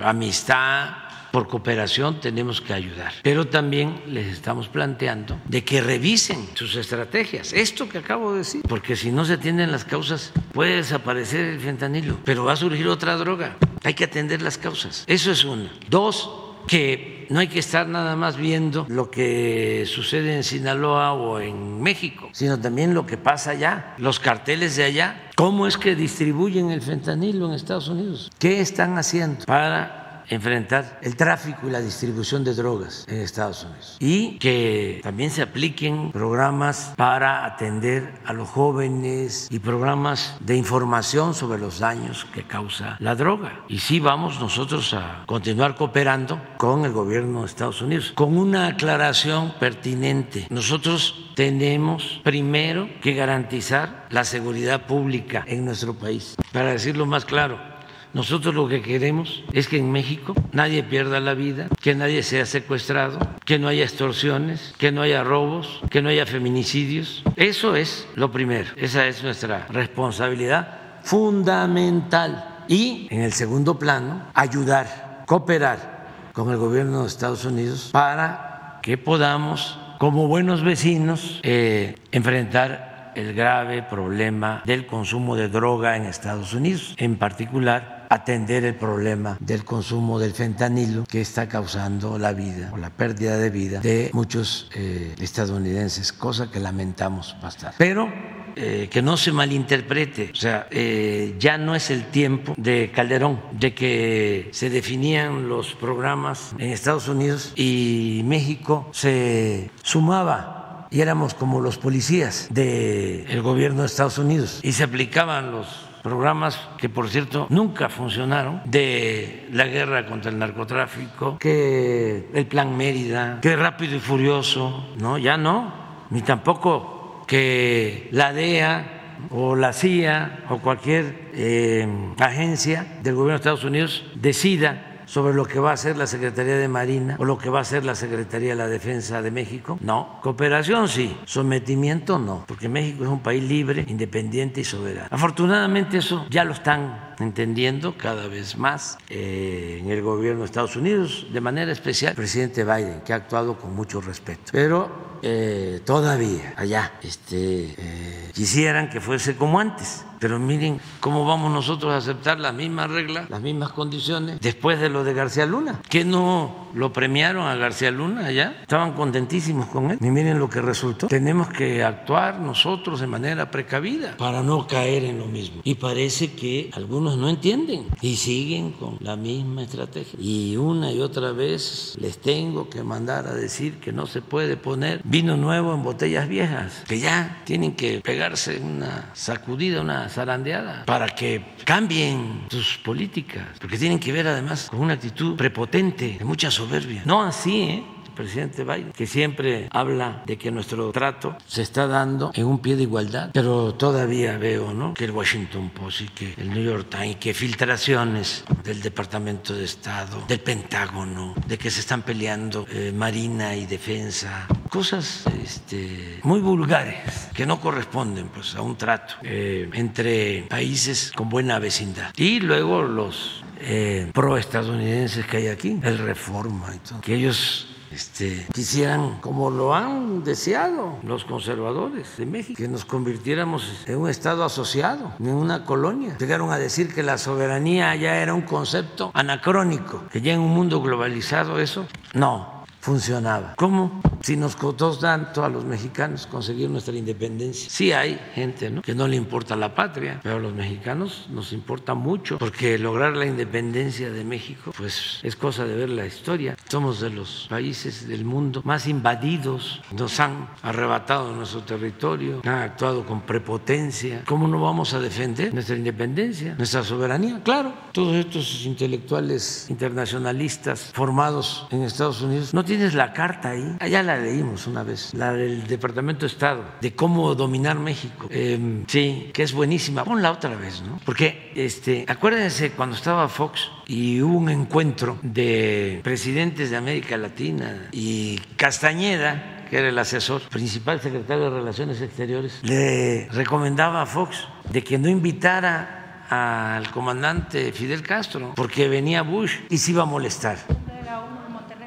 amistad, 0.03 1.06
por 1.31 1.47
cooperación 1.47 2.19
tenemos 2.19 2.61
que 2.61 2.73
ayudar. 2.73 3.13
Pero 3.23 3.47
también 3.47 4.01
les 4.07 4.27
estamos 4.27 4.67
planteando 4.67 5.39
de 5.45 5.63
que 5.63 5.81
revisen 5.81 6.47
sus 6.53 6.75
estrategias. 6.75 7.53
Esto 7.53 7.87
que 7.89 7.99
acabo 7.99 8.33
de 8.33 8.39
decir, 8.39 8.61
porque 8.67 8.95
si 8.95 9.11
no 9.11 9.25
se 9.25 9.33
atienden 9.33 9.71
las 9.71 9.85
causas 9.85 10.31
puede 10.53 10.77
desaparecer 10.77 11.45
el 11.45 11.59
fentanilo, 11.59 12.17
pero 12.23 12.45
va 12.45 12.53
a 12.53 12.57
surgir 12.57 12.87
otra 12.87 13.15
droga. 13.15 13.57
Hay 13.83 13.93
que 13.93 14.05
atender 14.05 14.41
las 14.41 14.57
causas. 14.57 15.03
Eso 15.07 15.31
es 15.31 15.43
uno. 15.43 15.69
Dos, 15.89 16.29
que 16.67 17.25
no 17.29 17.39
hay 17.39 17.47
que 17.47 17.59
estar 17.59 17.87
nada 17.87 18.15
más 18.15 18.37
viendo 18.37 18.85
lo 18.89 19.09
que 19.09 19.85
sucede 19.87 20.35
en 20.35 20.43
Sinaloa 20.43 21.13
o 21.13 21.39
en 21.39 21.81
México, 21.81 22.29
sino 22.33 22.59
también 22.59 22.93
lo 22.93 23.05
que 23.05 23.17
pasa 23.17 23.51
allá, 23.51 23.95
los 23.97 24.19
carteles 24.19 24.75
de 24.75 24.83
allá, 24.83 25.29
cómo 25.35 25.65
es 25.65 25.77
que 25.77 25.95
distribuyen 25.95 26.69
el 26.71 26.81
fentanilo 26.81 27.47
en 27.47 27.53
Estados 27.53 27.87
Unidos, 27.87 28.29
qué 28.37 28.59
están 28.59 28.97
haciendo 28.97 29.45
para 29.45 30.06
enfrentar 30.29 30.99
el 31.01 31.15
tráfico 31.15 31.67
y 31.67 31.71
la 31.71 31.81
distribución 31.81 32.43
de 32.43 32.53
drogas 32.53 33.05
en 33.07 33.21
Estados 33.21 33.63
Unidos 33.63 33.97
y 33.99 34.37
que 34.39 34.99
también 35.03 35.31
se 35.31 35.41
apliquen 35.41 36.11
programas 36.11 36.93
para 36.95 37.45
atender 37.45 38.13
a 38.25 38.33
los 38.33 38.49
jóvenes 38.49 39.47
y 39.49 39.59
programas 39.59 40.35
de 40.39 40.55
información 40.55 41.33
sobre 41.33 41.59
los 41.59 41.79
daños 41.79 42.25
que 42.33 42.43
causa 42.43 42.97
la 42.99 43.15
droga. 43.15 43.63
Y 43.67 43.79
sí 43.79 43.99
vamos 43.99 44.39
nosotros 44.39 44.93
a 44.93 45.23
continuar 45.25 45.75
cooperando 45.75 46.41
con 46.57 46.85
el 46.85 46.91
gobierno 46.91 47.41
de 47.41 47.47
Estados 47.47 47.81
Unidos 47.81 48.13
con 48.15 48.37
una 48.37 48.67
aclaración 48.67 49.53
pertinente. 49.59 50.47
Nosotros 50.49 51.31
tenemos 51.35 52.19
primero 52.23 52.89
que 53.01 53.13
garantizar 53.13 54.07
la 54.09 54.23
seguridad 54.23 54.87
pública 54.87 55.43
en 55.47 55.65
nuestro 55.65 55.93
país. 55.93 56.35
Para 56.51 56.71
decirlo 56.71 57.05
más 57.05 57.25
claro, 57.25 57.76
nosotros 58.13 58.55
lo 58.55 58.67
que 58.67 58.81
queremos 58.81 59.43
es 59.53 59.67
que 59.67 59.77
en 59.77 59.91
México 59.91 60.33
nadie 60.51 60.83
pierda 60.83 61.19
la 61.19 61.33
vida, 61.33 61.67
que 61.81 61.95
nadie 61.95 62.23
sea 62.23 62.45
secuestrado, 62.45 63.19
que 63.45 63.59
no 63.59 63.67
haya 63.67 63.83
extorsiones, 63.83 64.73
que 64.77 64.91
no 64.91 65.01
haya 65.01 65.23
robos, 65.23 65.81
que 65.89 66.01
no 66.01 66.09
haya 66.09 66.25
feminicidios. 66.25 67.23
Eso 67.35 67.75
es 67.75 68.07
lo 68.15 68.31
primero, 68.31 68.69
esa 68.77 69.07
es 69.07 69.23
nuestra 69.23 69.67
responsabilidad 69.69 70.79
fundamental. 71.03 72.63
Y 72.67 73.07
en 73.11 73.21
el 73.21 73.33
segundo 73.33 73.77
plano, 73.77 74.23
ayudar, 74.33 75.23
cooperar 75.25 76.31
con 76.33 76.51
el 76.51 76.57
gobierno 76.57 77.01
de 77.01 77.07
Estados 77.07 77.45
Unidos 77.45 77.89
para 77.91 78.79
que 78.81 78.97
podamos 78.97 79.79
como 79.97 80.27
buenos 80.27 80.63
vecinos, 80.63 81.39
eh, 81.43 81.95
enfrentar 82.11 83.11
el 83.15 83.33
grave 83.33 83.81
problema 83.81 84.61
del 84.65 84.85
consumo 84.85 85.35
de 85.35 85.49
droga 85.49 85.97
en 85.97 86.03
Estados 86.03 86.53
Unidos, 86.53 86.93
en 86.97 87.17
particular 87.17 87.96
atender 88.17 88.65
el 88.65 88.75
problema 88.75 89.37
del 89.39 89.63
consumo 89.63 90.19
del 90.19 90.33
fentanilo 90.33 91.05
que 91.05 91.21
está 91.21 91.47
causando 91.47 92.17
la 92.17 92.33
vida 92.33 92.71
o 92.73 92.77
la 92.77 92.89
pérdida 92.89 93.37
de 93.37 93.49
vida 93.49 93.79
de 93.79 94.09
muchos 94.13 94.69
eh, 94.75 95.15
estadounidenses, 95.19 96.13
cosa 96.13 96.51
que 96.51 96.59
lamentamos 96.59 97.35
bastante. 97.41 97.75
Pero 97.77 98.11
eh, 98.59 98.89
que 98.89 99.03
no 99.03 99.17
se 99.17 99.31
malinterprete, 99.31 100.31
o 100.33 100.35
sea, 100.35 100.67
eh, 100.71 101.35
ya 101.37 101.59
no 101.59 101.75
es 101.75 101.91
el 101.91 102.05
tiempo 102.05 102.55
de 102.57 102.91
Calderón, 102.91 103.39
de 103.51 103.75
que 103.75 104.49
se 104.51 104.71
definían 104.71 105.47
los 105.47 105.75
programas 105.75 106.55
en 106.57 106.71
Estados 106.71 107.07
Unidos 107.07 107.53
y 107.55 108.23
México 108.25 108.89
se 108.93 109.69
sumaba 109.83 110.87
y 110.89 111.01
éramos 111.01 111.35
como 111.35 111.61
los 111.61 111.77
policías 111.77 112.47
del 112.49 113.41
gobierno 113.43 113.81
de 113.81 113.87
Estados 113.87 114.17
Unidos 114.17 114.59
y 114.63 114.71
se 114.71 114.83
aplicaban 114.83 115.51
los 115.51 115.86
programas 116.07 116.57
que 116.77 116.87
por 116.87 117.09
cierto 117.09 117.47
nunca 117.49 117.89
funcionaron, 117.89 118.61
de 118.65 119.47
la 119.51 119.65
guerra 119.65 120.05
contra 120.05 120.31
el 120.31 120.39
narcotráfico, 120.39 121.37
que 121.37 122.29
el 122.33 122.45
plan 122.45 122.77
Mérida, 122.77 123.39
que 123.41 123.55
rápido 123.55 123.95
y 123.95 123.99
furioso, 123.99 124.87
no, 124.97 125.17
ya 125.17 125.37
no, 125.37 125.73
ni 126.09 126.21
tampoco 126.21 127.25
que 127.27 128.07
la 128.11 128.31
DEA 128.31 128.93
o 129.31 129.55
la 129.55 129.73
CIA 129.73 130.45
o 130.49 130.59
cualquier 130.59 131.29
eh, 131.33 131.87
agencia 132.19 132.99
del 133.03 133.15
gobierno 133.15 133.33
de 133.33 133.37
Estados 133.37 133.63
Unidos 133.63 134.05
decida 134.15 134.86
sobre 135.07 135.33
lo 135.33 135.45
que 135.45 135.59
va 135.59 135.71
a 135.71 135.73
hacer 135.73 135.97
la 135.97 136.05
Secretaría 136.05 136.57
de 136.57 136.67
Marina 136.67 137.15
o 137.17 137.25
lo 137.25 137.37
que 137.37 137.49
va 137.49 137.59
a 137.59 137.61
hacer 137.61 137.83
la 137.83 137.95
Secretaría 137.95 138.49
de 138.49 138.55
la 138.55 138.67
Defensa 138.67 139.21
de 139.21 139.31
México? 139.31 139.79
No. 139.81 140.19
Cooperación 140.21 140.87
sí, 140.87 141.17
sometimiento 141.25 142.19
no, 142.19 142.43
porque 142.47 142.69
México 142.69 143.03
es 143.03 143.09
un 143.09 143.21
país 143.21 143.43
libre, 143.43 143.85
independiente 143.87 144.61
y 144.61 144.63
soberano. 144.63 145.07
Afortunadamente 145.09 145.97
eso 145.97 146.27
ya 146.29 146.43
lo 146.43 146.51
están 146.51 147.15
entendiendo 147.19 147.97
cada 147.97 148.27
vez 148.27 148.57
más 148.57 148.97
eh, 149.09 149.79
en 149.81 149.89
el 149.89 150.01
gobierno 150.01 150.41
de 150.41 150.45
Estados 150.45 150.75
Unidos, 150.75 151.25
de 151.31 151.41
manera 151.41 151.71
especial 151.71 152.11
el 152.11 152.17
presidente 152.17 152.63
Biden, 152.63 153.01
que 153.01 153.13
ha 153.13 153.15
actuado 153.15 153.57
con 153.57 153.73
mucho 153.73 154.01
respeto. 154.01 154.51
Pero 154.51 155.07
eh, 155.21 155.81
todavía 155.83 156.53
allá 156.57 156.93
este, 157.01 157.73
eh, 157.77 158.31
quisieran 158.33 158.89
que 158.89 159.01
fuese 159.01 159.35
como 159.35 159.59
antes. 159.59 160.03
Pero 160.19 160.39
miren 160.39 160.79
cómo 160.99 161.25
vamos 161.25 161.51
nosotros 161.51 161.93
a 161.93 161.97
aceptar 161.97 162.39
las 162.39 162.53
mismas 162.53 162.89
reglas, 162.89 163.29
las 163.29 163.41
mismas 163.41 163.71
condiciones 163.71 164.39
después 164.41 164.79
de 164.79 164.89
lo 164.89 165.03
de 165.03 165.13
García 165.13 165.45
Luna. 165.45 165.81
Que 165.89 166.05
no 166.05 166.67
lo 166.73 166.93
premiaron 166.93 167.47
a 167.47 167.55
García 167.55 167.91
Luna 167.91 168.25
allá? 168.27 168.57
Estaban 168.61 168.93
contentísimos 168.93 169.67
con 169.67 169.91
él. 169.91 169.97
Y 170.01 170.07
miren 170.09 170.39
lo 170.39 170.49
que 170.49 170.61
resultó. 170.61 171.07
Tenemos 171.07 171.49
que 171.49 171.83
actuar 171.83 172.39
nosotros 172.39 172.99
de 172.99 173.07
manera 173.07 173.51
precavida 173.51 174.15
para 174.17 174.43
no 174.43 174.67
caer 174.67 175.03
en 175.03 175.19
lo 175.19 175.25
mismo. 175.25 175.61
Y 175.63 175.75
parece 175.75 176.33
que 176.33 176.69
algunos 176.73 177.17
no 177.17 177.29
entienden 177.29 177.87
y 178.01 178.15
siguen 178.15 178.71
con 178.71 178.97
la 178.99 179.15
misma 179.15 179.63
estrategia. 179.63 180.19
Y 180.19 180.57
una 180.57 180.91
y 180.91 180.99
otra 180.99 181.31
vez 181.31 181.95
les 181.99 182.17
tengo 182.19 182.69
que 182.69 182.83
mandar 182.83 183.27
a 183.27 183.33
decir 183.33 183.79
que 183.79 183.91
no 183.91 184.07
se 184.07 184.21
puede 184.21 184.57
poner 184.57 185.01
vino 185.03 185.37
nuevo 185.37 185.73
en 185.73 185.83
botellas 185.83 186.27
viejas, 186.27 186.83
que 186.87 186.99
ya 186.99 187.41
tienen 187.45 187.75
que 187.75 188.01
pegarse 188.01 188.59
una 188.59 189.09
sacudida, 189.13 189.81
una 189.81 190.06
zarandeada, 190.09 190.85
para 190.85 191.07
que 191.07 191.41
cambien 191.65 192.45
sus 192.49 192.77
políticas, 192.77 193.45
porque 193.59 193.77
tienen 193.77 193.99
que 193.99 194.11
ver 194.11 194.27
además 194.27 194.69
con 194.69 194.79
una 194.79 194.93
actitud 194.93 195.35
prepotente, 195.35 196.17
de 196.19 196.25
mucha 196.25 196.51
soberbia. 196.51 197.01
No 197.05 197.23
así, 197.23 197.61
¿eh? 197.61 197.83
Presidente 198.17 198.63
Biden, 198.63 198.91
que 198.91 199.05
siempre 199.05 199.69
habla 199.71 200.23
de 200.25 200.37
que 200.37 200.51
nuestro 200.51 200.91
trato 200.91 201.37
se 201.45 201.61
está 201.61 201.85
dando 201.85 202.31
en 202.33 202.45
un 202.45 202.59
pie 202.59 202.75
de 202.75 202.83
igualdad, 202.83 203.29
pero 203.31 203.75
todavía 203.75 204.37
veo 204.37 204.73
¿no? 204.73 204.95
que 204.95 205.05
el 205.05 205.11
Washington 205.11 205.69
Post 205.69 206.01
y 206.01 206.07
que 206.07 206.33
el 206.37 206.49
New 206.49 206.63
York 206.63 206.87
Times, 206.89 207.17
que 207.17 207.33
filtraciones 207.33 208.43
del 208.63 208.81
Departamento 208.81 209.53
de 209.53 209.65
Estado, 209.65 210.25
del 210.27 210.39
Pentágono, 210.39 211.35
de 211.45 211.57
que 211.57 211.69
se 211.69 211.81
están 211.81 212.01
peleando 212.01 212.65
eh, 212.71 212.91
Marina 212.93 213.55
y 213.55 213.67
Defensa, 213.67 214.47
cosas 214.69 215.23
este, 215.43 216.19
muy 216.23 216.39
vulgares 216.39 217.29
que 217.35 217.45
no 217.45 217.61
corresponden 217.61 218.29
pues, 218.29 218.55
a 218.55 218.61
un 218.61 218.75
trato 218.77 219.13
eh, 219.21 219.69
entre 219.73 220.47
países 220.49 221.11
con 221.15 221.29
buena 221.29 221.59
vecindad. 221.59 222.11
Y 222.17 222.39
luego 222.39 222.81
los 222.81 223.43
eh, 223.59 224.09
pro-estadounidenses 224.13 225.25
que 225.25 225.37
hay 225.37 225.47
aquí, 225.47 225.79
el 225.83 225.97
Reforma 225.99 226.73
y 226.75 226.79
todo, 226.79 227.01
que 227.01 227.15
ellos 227.15 227.67
este, 227.97 228.45
quisieran, 228.53 229.17
como 229.21 229.49
lo 229.49 229.73
han 229.73 230.23
deseado 230.23 230.99
los 231.01 231.25
conservadores 231.25 232.15
de 232.17 232.27
México, 232.27 232.55
que 232.55 232.67
nos 232.67 232.85
convirtiéramos 232.85 233.83
en 233.87 233.97
un 233.97 234.07
Estado 234.07 234.43
asociado, 234.43 235.13
en 235.19 235.33
una 235.33 235.65
colonia. 235.65 236.15
Llegaron 236.19 236.51
a 236.51 236.59
decir 236.59 236.93
que 236.93 237.01
la 237.01 237.17
soberanía 237.17 237.95
ya 237.95 238.17
era 238.17 238.35
un 238.35 238.43
concepto 238.43 239.09
anacrónico, 239.15 240.03
que 240.11 240.21
ya 240.21 240.33
en 240.33 240.41
un 240.41 240.53
mundo 240.53 240.79
globalizado 240.79 241.59
eso, 241.59 241.87
no, 242.13 242.56
funcionaba. 242.79 243.55
¿Cómo? 243.57 244.01
Si 244.21 244.35
nos 244.35 244.55
costó 244.55 244.97
tanto 244.97 245.43
a 245.43 245.49
los 245.49 245.65
mexicanos 245.65 246.27
conseguir 246.27 246.69
nuestra 246.69 246.95
independencia. 246.95 247.69
Sí 247.69 247.91
hay 247.91 248.19
gente 248.33 248.69
¿no? 248.69 248.81
que 248.81 248.95
no 248.95 249.07
le 249.07 249.15
importa 249.15 249.55
la 249.55 249.73
patria, 249.75 250.19
pero 250.23 250.37
a 250.37 250.39
los 250.39 250.53
mexicanos 250.53 251.27
nos 251.29 251.53
importa 251.53 251.93
mucho, 251.93 252.37
porque 252.37 252.77
lograr 252.77 253.15
la 253.15 253.25
independencia 253.25 254.09
de 254.09 254.23
México, 254.23 254.71
pues 254.77 255.19
es 255.23 255.35
cosa 255.35 255.65
de 255.65 255.75
ver 255.75 255.89
la 255.89 256.05
historia. 256.05 256.55
Somos 256.69 256.99
de 257.01 257.09
los 257.09 257.47
países 257.49 258.07
del 258.07 258.25
mundo 258.25 258.61
más 258.63 258.87
invadidos, 258.87 259.81
nos 259.91 260.19
han 260.19 260.49
arrebatado 260.61 261.33
nuestro 261.35 261.63
territorio, 261.63 262.41
han 262.43 262.59
actuado 262.59 263.05
con 263.05 263.21
prepotencia. 263.21 264.23
¿Cómo 264.25 264.47
no 264.47 264.61
vamos 264.61 264.93
a 264.93 264.99
defender 264.99 265.53
nuestra 265.53 265.75
independencia, 265.75 266.55
nuestra 266.55 266.83
soberanía? 266.83 267.41
Claro, 267.43 267.73
todos 267.91 268.15
estos 268.15 268.65
intelectuales 268.65 269.67
internacionalistas 269.69 270.91
formados 270.93 271.67
en 271.71 271.83
Estados 271.83 272.21
Unidos 272.21 272.53
no 272.53 272.63
tienes 272.77 272.93
la 272.93 273.11
carta 273.11 273.49
ahí? 273.49 273.75
Allá 273.79 274.03
la 274.03 274.17
leímos 274.17 274.67
una 274.67 274.83
vez, 274.83 275.13
la 275.15 275.33
del 275.33 275.65
Departamento 275.65 276.21
de 276.21 276.27
Estado, 276.27 276.63
de 276.79 276.93
cómo 276.93 277.33
dominar 277.33 277.79
México. 277.79 278.27
Em, 278.29 278.85
sí, 278.85 279.31
que 279.33 279.41
es 279.41 279.51
buenísima. 279.51 280.03
Ponla 280.03 280.31
otra 280.31 280.55
vez, 280.55 280.83
¿no? 280.83 280.99
Porque, 281.03 281.51
este, 281.55 282.05
acuérdense 282.07 282.71
cuando 282.71 282.95
estaba 282.95 283.27
Fox 283.29 283.71
y 283.87 284.21
hubo 284.21 284.37
un 284.37 284.49
encuentro 284.49 285.17
de 285.23 286.01
presidentes 286.03 286.69
de 286.69 286.77
América 286.77 287.17
Latina 287.17 287.89
y 287.91 288.39
Castañeda, 288.55 289.65
que 289.71 289.79
era 289.79 289.89
el 289.89 289.97
asesor 289.97 290.41
principal 290.43 291.01
secretario 291.01 291.45
de 291.45 291.57
Relaciones 291.57 291.99
Exteriores, 292.01 292.59
le 292.61 293.27
recomendaba 293.31 294.03
a 294.03 294.05
Fox 294.05 294.47
de 294.71 294.83
que 294.83 294.99
no 294.99 295.09
invitara 295.09 296.25
al 296.29 296.91
comandante 296.91 297.71
Fidel 297.71 298.03
Castro 298.03 298.53
porque 298.55 298.87
venía 298.87 299.23
Bush 299.23 299.61
y 299.69 299.79
se 299.79 299.91
iba 299.91 300.03
a 300.03 300.05
molestar. 300.05 300.57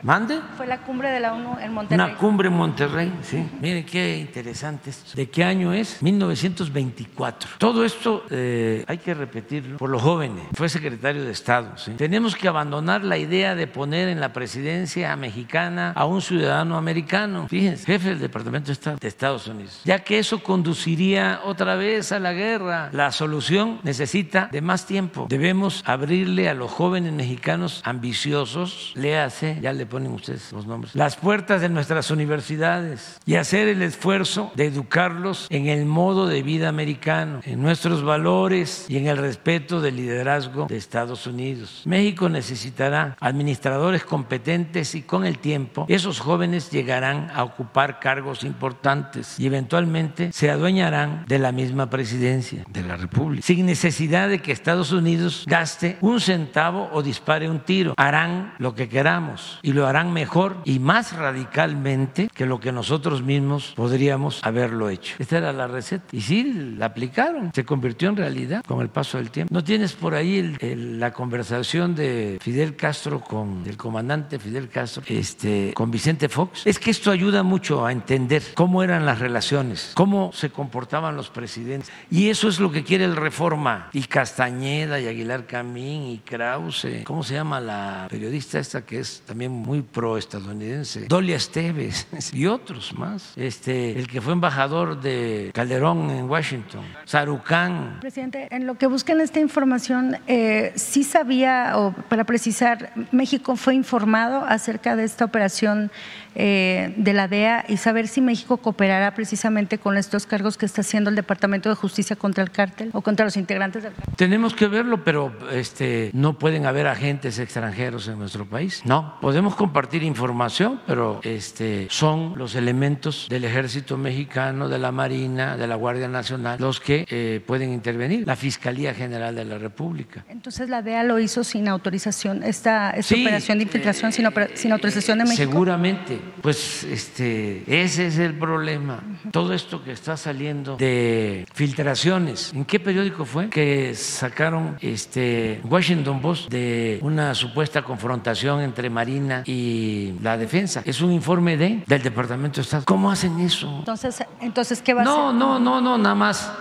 ¿Mande? 0.02 0.40
Fue 0.56 0.66
la 0.66 0.78
cumbre 0.78 1.10
de 1.10 1.20
la 1.20 1.34
ONU 1.34 1.58
en 1.60 1.72
Monterrey. 1.72 2.06
Una 2.06 2.16
cumbre 2.16 2.48
en 2.48 2.54
Monterrey, 2.54 3.12
sí. 3.22 3.48
Miren 3.60 3.84
qué 3.84 4.18
interesante 4.18 4.90
esto. 4.90 5.12
¿De 5.14 5.28
qué 5.28 5.44
año 5.44 5.72
es? 5.72 6.02
1924. 6.02 7.50
Todo 7.58 7.84
esto 7.84 8.24
eh, 8.30 8.84
hay 8.86 8.98
que 8.98 9.14
repetirlo 9.14 9.76
por 9.76 9.90
los 9.90 10.02
jóvenes. 10.02 10.44
Fue 10.54 10.68
secretario 10.68 11.24
de 11.24 11.32
Estado. 11.32 11.76
¿sí? 11.76 11.92
Tenemos 11.92 12.36
que 12.36 12.48
abandonar 12.48 13.04
la 13.04 13.18
idea 13.18 13.54
de 13.54 13.66
poner 13.66 14.08
en 14.08 14.20
la 14.20 14.32
presidencia 14.32 15.14
mexicana 15.16 15.92
a 15.94 16.06
un 16.06 16.22
ciudadano 16.22 16.76
americano. 16.76 17.46
Fíjense, 17.48 17.84
jefe 17.86 18.10
del 18.10 18.20
Departamento 18.20 18.68
de 18.68 18.72
Estado 18.72 18.96
de 19.00 19.08
Estados 19.08 19.46
Unidos. 19.46 19.80
Ya 19.84 19.98
que 20.00 20.18
eso 20.18 20.42
conduciría 20.42 21.40
otra 21.44 21.76
vez 21.76 22.12
a 22.12 22.18
la 22.18 22.32
guerra. 22.32 22.90
La 22.92 23.12
solución 23.12 23.80
necesita 23.82 24.48
de 24.50 24.60
más 24.60 24.86
tiempo. 24.86 25.26
Debemos 25.28 25.82
abrirle 25.86 26.48
a 26.48 26.54
los 26.54 26.70
jóvenes 26.70 27.12
mexicanos 27.12 27.82
ambiciosos, 27.84 28.92
léase, 28.94 29.58
ya 29.60 29.72
le 29.72 29.86
ponen 29.90 30.12
ustedes 30.12 30.52
los 30.52 30.66
nombres, 30.66 30.94
las 30.94 31.16
puertas 31.16 31.60
de 31.60 31.68
nuestras 31.68 32.10
universidades 32.10 33.20
y 33.26 33.34
hacer 33.34 33.68
el 33.68 33.82
esfuerzo 33.82 34.50
de 34.54 34.66
educarlos 34.66 35.46
en 35.50 35.66
el 35.66 35.84
modo 35.84 36.26
de 36.26 36.42
vida 36.42 36.68
americano, 36.68 37.40
en 37.44 37.60
nuestros 37.60 38.02
valores 38.02 38.86
y 38.88 38.96
en 38.96 39.08
el 39.08 39.18
respeto 39.18 39.82
del 39.82 39.96
liderazgo 39.96 40.66
de 40.66 40.76
Estados 40.76 41.26
Unidos. 41.26 41.82
México 41.84 42.28
necesitará 42.28 43.16
administradores 43.20 44.04
competentes 44.04 44.94
y 44.94 45.02
con 45.02 45.26
el 45.26 45.38
tiempo 45.38 45.84
esos 45.88 46.20
jóvenes 46.20 46.70
llegarán 46.70 47.30
a 47.34 47.44
ocupar 47.44 48.00
cargos 48.00 48.44
importantes 48.44 49.38
y 49.38 49.46
eventualmente 49.46 50.32
se 50.32 50.50
adueñarán 50.50 51.24
de 51.26 51.38
la 51.38 51.52
misma 51.52 51.90
presidencia 51.90 52.64
de 52.68 52.82
la 52.82 52.96
República, 52.96 53.44
sin 53.44 53.66
necesidad 53.66 54.28
de 54.28 54.40
que 54.40 54.52
Estados 54.52 54.92
Unidos 54.92 55.44
gaste 55.46 55.98
un 56.00 56.20
centavo 56.20 56.88
o 56.92 57.02
dispare 57.02 57.50
un 57.50 57.60
tiro. 57.60 57.94
Harán 57.96 58.54
lo 58.58 58.74
que 58.74 58.88
queramos 58.88 59.58
y 59.62 59.72
lo 59.72 59.79
lo 59.80 59.86
harán 59.86 60.12
mejor 60.12 60.58
y 60.66 60.78
más 60.78 61.16
radicalmente 61.16 62.28
que 62.34 62.44
lo 62.44 62.60
que 62.60 62.70
nosotros 62.70 63.22
mismos 63.22 63.72
podríamos 63.74 64.40
haberlo 64.44 64.90
hecho. 64.90 65.16
Esta 65.18 65.38
era 65.38 65.54
la 65.54 65.68
receta. 65.68 66.04
Y 66.12 66.20
sí, 66.20 66.74
la 66.76 66.86
aplicaron. 66.86 67.50
Se 67.54 67.64
convirtió 67.64 68.10
en 68.10 68.16
realidad 68.16 68.62
con 68.66 68.82
el 68.82 68.90
paso 68.90 69.16
del 69.16 69.30
tiempo. 69.30 69.54
¿No 69.54 69.64
tienes 69.64 69.94
por 69.94 70.14
ahí 70.14 70.54
la 70.60 71.14
conversación 71.14 71.94
de 71.94 72.36
Fidel 72.42 72.76
Castro 72.76 73.22
con 73.22 73.62
el 73.66 73.78
comandante 73.78 74.38
Fidel 74.38 74.68
Castro, 74.68 75.02
este, 75.06 75.72
con 75.72 75.90
Vicente 75.90 76.28
Fox? 76.28 76.66
Es 76.66 76.78
que 76.78 76.90
esto 76.90 77.10
ayuda 77.10 77.42
mucho 77.42 77.86
a 77.86 77.90
entender 77.90 78.42
cómo 78.52 78.82
eran 78.82 79.06
las 79.06 79.18
relaciones, 79.18 79.92
cómo 79.94 80.30
se 80.34 80.50
comportaban 80.50 81.16
los 81.16 81.30
presidentes. 81.30 81.90
Y 82.10 82.28
eso 82.28 82.48
es 82.48 82.60
lo 82.60 82.70
que 82.70 82.84
quiere 82.84 83.06
el 83.06 83.16
Reforma. 83.16 83.88
Y 83.94 84.02
Castañeda 84.02 85.00
y 85.00 85.06
Aguilar 85.06 85.46
Camín 85.46 86.02
y 86.02 86.18
Krause. 86.18 87.02
¿Cómo 87.04 87.22
se 87.22 87.32
llama 87.32 87.60
la 87.60 88.06
periodista 88.10 88.58
esta 88.58 88.84
que 88.84 89.00
es 89.00 89.22
también 89.26 89.50
muy 89.50 89.69
pro-estadounidense? 89.82 91.06
Dolia 91.06 91.36
Esteves 91.36 92.06
y 92.32 92.46
otros 92.46 92.92
más. 92.98 93.32
Este, 93.36 93.98
el 93.98 94.08
que 94.08 94.20
fue 94.20 94.32
embajador 94.32 95.00
de 95.00 95.50
Calderón 95.54 96.10
en 96.10 96.28
Washington, 96.28 96.84
Sarucán. 97.04 97.98
Presidente, 98.00 98.48
en 98.50 98.66
lo 98.66 98.74
que 98.74 98.86
buscan 98.86 99.20
esta 99.20 99.40
información, 99.40 100.18
eh, 100.26 100.72
sí 100.74 101.04
sabía, 101.04 101.72
o 101.76 101.92
para 102.08 102.24
precisar, 102.24 102.92
México 103.12 103.56
fue 103.56 103.74
informado 103.74 104.44
acerca 104.44 104.96
de 104.96 105.04
esta 105.04 105.24
operación 105.24 105.90
eh, 106.34 106.94
de 106.96 107.12
la 107.12 107.28
DEA 107.28 107.64
y 107.68 107.76
saber 107.76 108.06
si 108.08 108.20
México 108.20 108.58
cooperará 108.58 109.14
precisamente 109.14 109.78
con 109.78 109.96
estos 109.96 110.26
cargos 110.26 110.56
que 110.56 110.66
está 110.66 110.82
haciendo 110.82 111.10
el 111.10 111.16
Departamento 111.16 111.68
de 111.68 111.74
Justicia 111.74 112.16
contra 112.16 112.44
el 112.44 112.50
cártel 112.50 112.90
o 112.92 113.00
contra 113.00 113.24
los 113.24 113.36
integrantes 113.36 113.82
del 113.82 113.92
cártel. 113.92 114.14
Tenemos 114.16 114.54
que 114.54 114.68
verlo, 114.68 115.02
pero 115.04 115.32
este, 115.52 116.10
no 116.12 116.38
pueden 116.38 116.66
haber 116.66 116.86
agentes 116.86 117.38
extranjeros 117.38 118.06
en 118.08 118.18
nuestro 118.18 118.46
país. 118.46 118.82
No, 118.84 119.18
podemos 119.20 119.56
compartir 119.56 120.02
información, 120.02 120.80
pero 120.86 121.20
este, 121.24 121.88
son 121.90 122.34
los 122.36 122.54
elementos 122.54 123.26
del 123.28 123.44
ejército 123.44 123.96
mexicano, 123.96 124.68
de 124.68 124.78
la 124.78 124.92
Marina, 124.92 125.56
de 125.56 125.66
la 125.66 125.74
Guardia 125.74 126.08
Nacional, 126.08 126.58
los 126.60 126.80
que 126.80 127.06
eh, 127.08 127.42
pueden 127.44 127.72
intervenir, 127.72 128.26
la 128.26 128.36
Fiscalía 128.36 128.94
General 128.94 129.34
de 129.34 129.44
la 129.44 129.58
República. 129.58 130.24
Entonces 130.28 130.68
la 130.68 130.82
DEA 130.82 131.02
lo 131.02 131.18
hizo 131.18 131.44
sin 131.44 131.68
autorización, 131.68 132.42
esta, 132.42 132.90
esta 132.90 133.14
operación 133.14 133.58
de 133.58 133.64
infiltración 133.64 134.12
sin, 134.12 134.26
sin 134.54 134.72
autorización 134.72 135.18
de 135.18 135.24
México. 135.24 135.50
Seguramente 135.50 136.19
pues 136.40 136.84
este, 136.84 137.64
ese 137.66 138.06
es 138.06 138.18
el 138.18 138.38
problema. 138.38 139.02
Todo 139.30 139.52
esto 139.52 139.82
que 139.82 139.92
está 139.92 140.16
saliendo 140.16 140.76
de 140.76 141.46
filtraciones. 141.52 142.52
¿En 142.54 142.64
qué 142.64 142.80
periódico 142.80 143.24
fue? 143.24 143.48
Que 143.50 143.94
sacaron 143.94 144.76
este 144.80 145.60
Washington 145.64 146.20
Post 146.20 146.50
de 146.50 146.98
una 147.02 147.34
supuesta 147.34 147.82
confrontación 147.82 148.60
entre 148.60 148.90
Marina 148.90 149.42
y 149.46 150.14
la 150.22 150.36
defensa. 150.36 150.82
Es 150.84 151.00
un 151.00 151.12
informe 151.12 151.56
de 151.56 151.82
del 151.86 152.02
Departamento 152.02 152.56
de 152.56 152.62
Estado. 152.62 152.84
¿Cómo 152.86 153.10
hacen 153.10 153.38
eso? 153.40 153.78
Entonces, 153.78 154.24
entonces 154.40 154.82
¿qué 154.82 154.94
va 154.94 155.04
no, 155.04 155.10
a 155.10 155.28
hacer? 155.28 155.38
No, 155.38 155.58
no, 155.58 155.80
no, 155.80 155.98
nada 155.98 156.14
más 156.14 156.52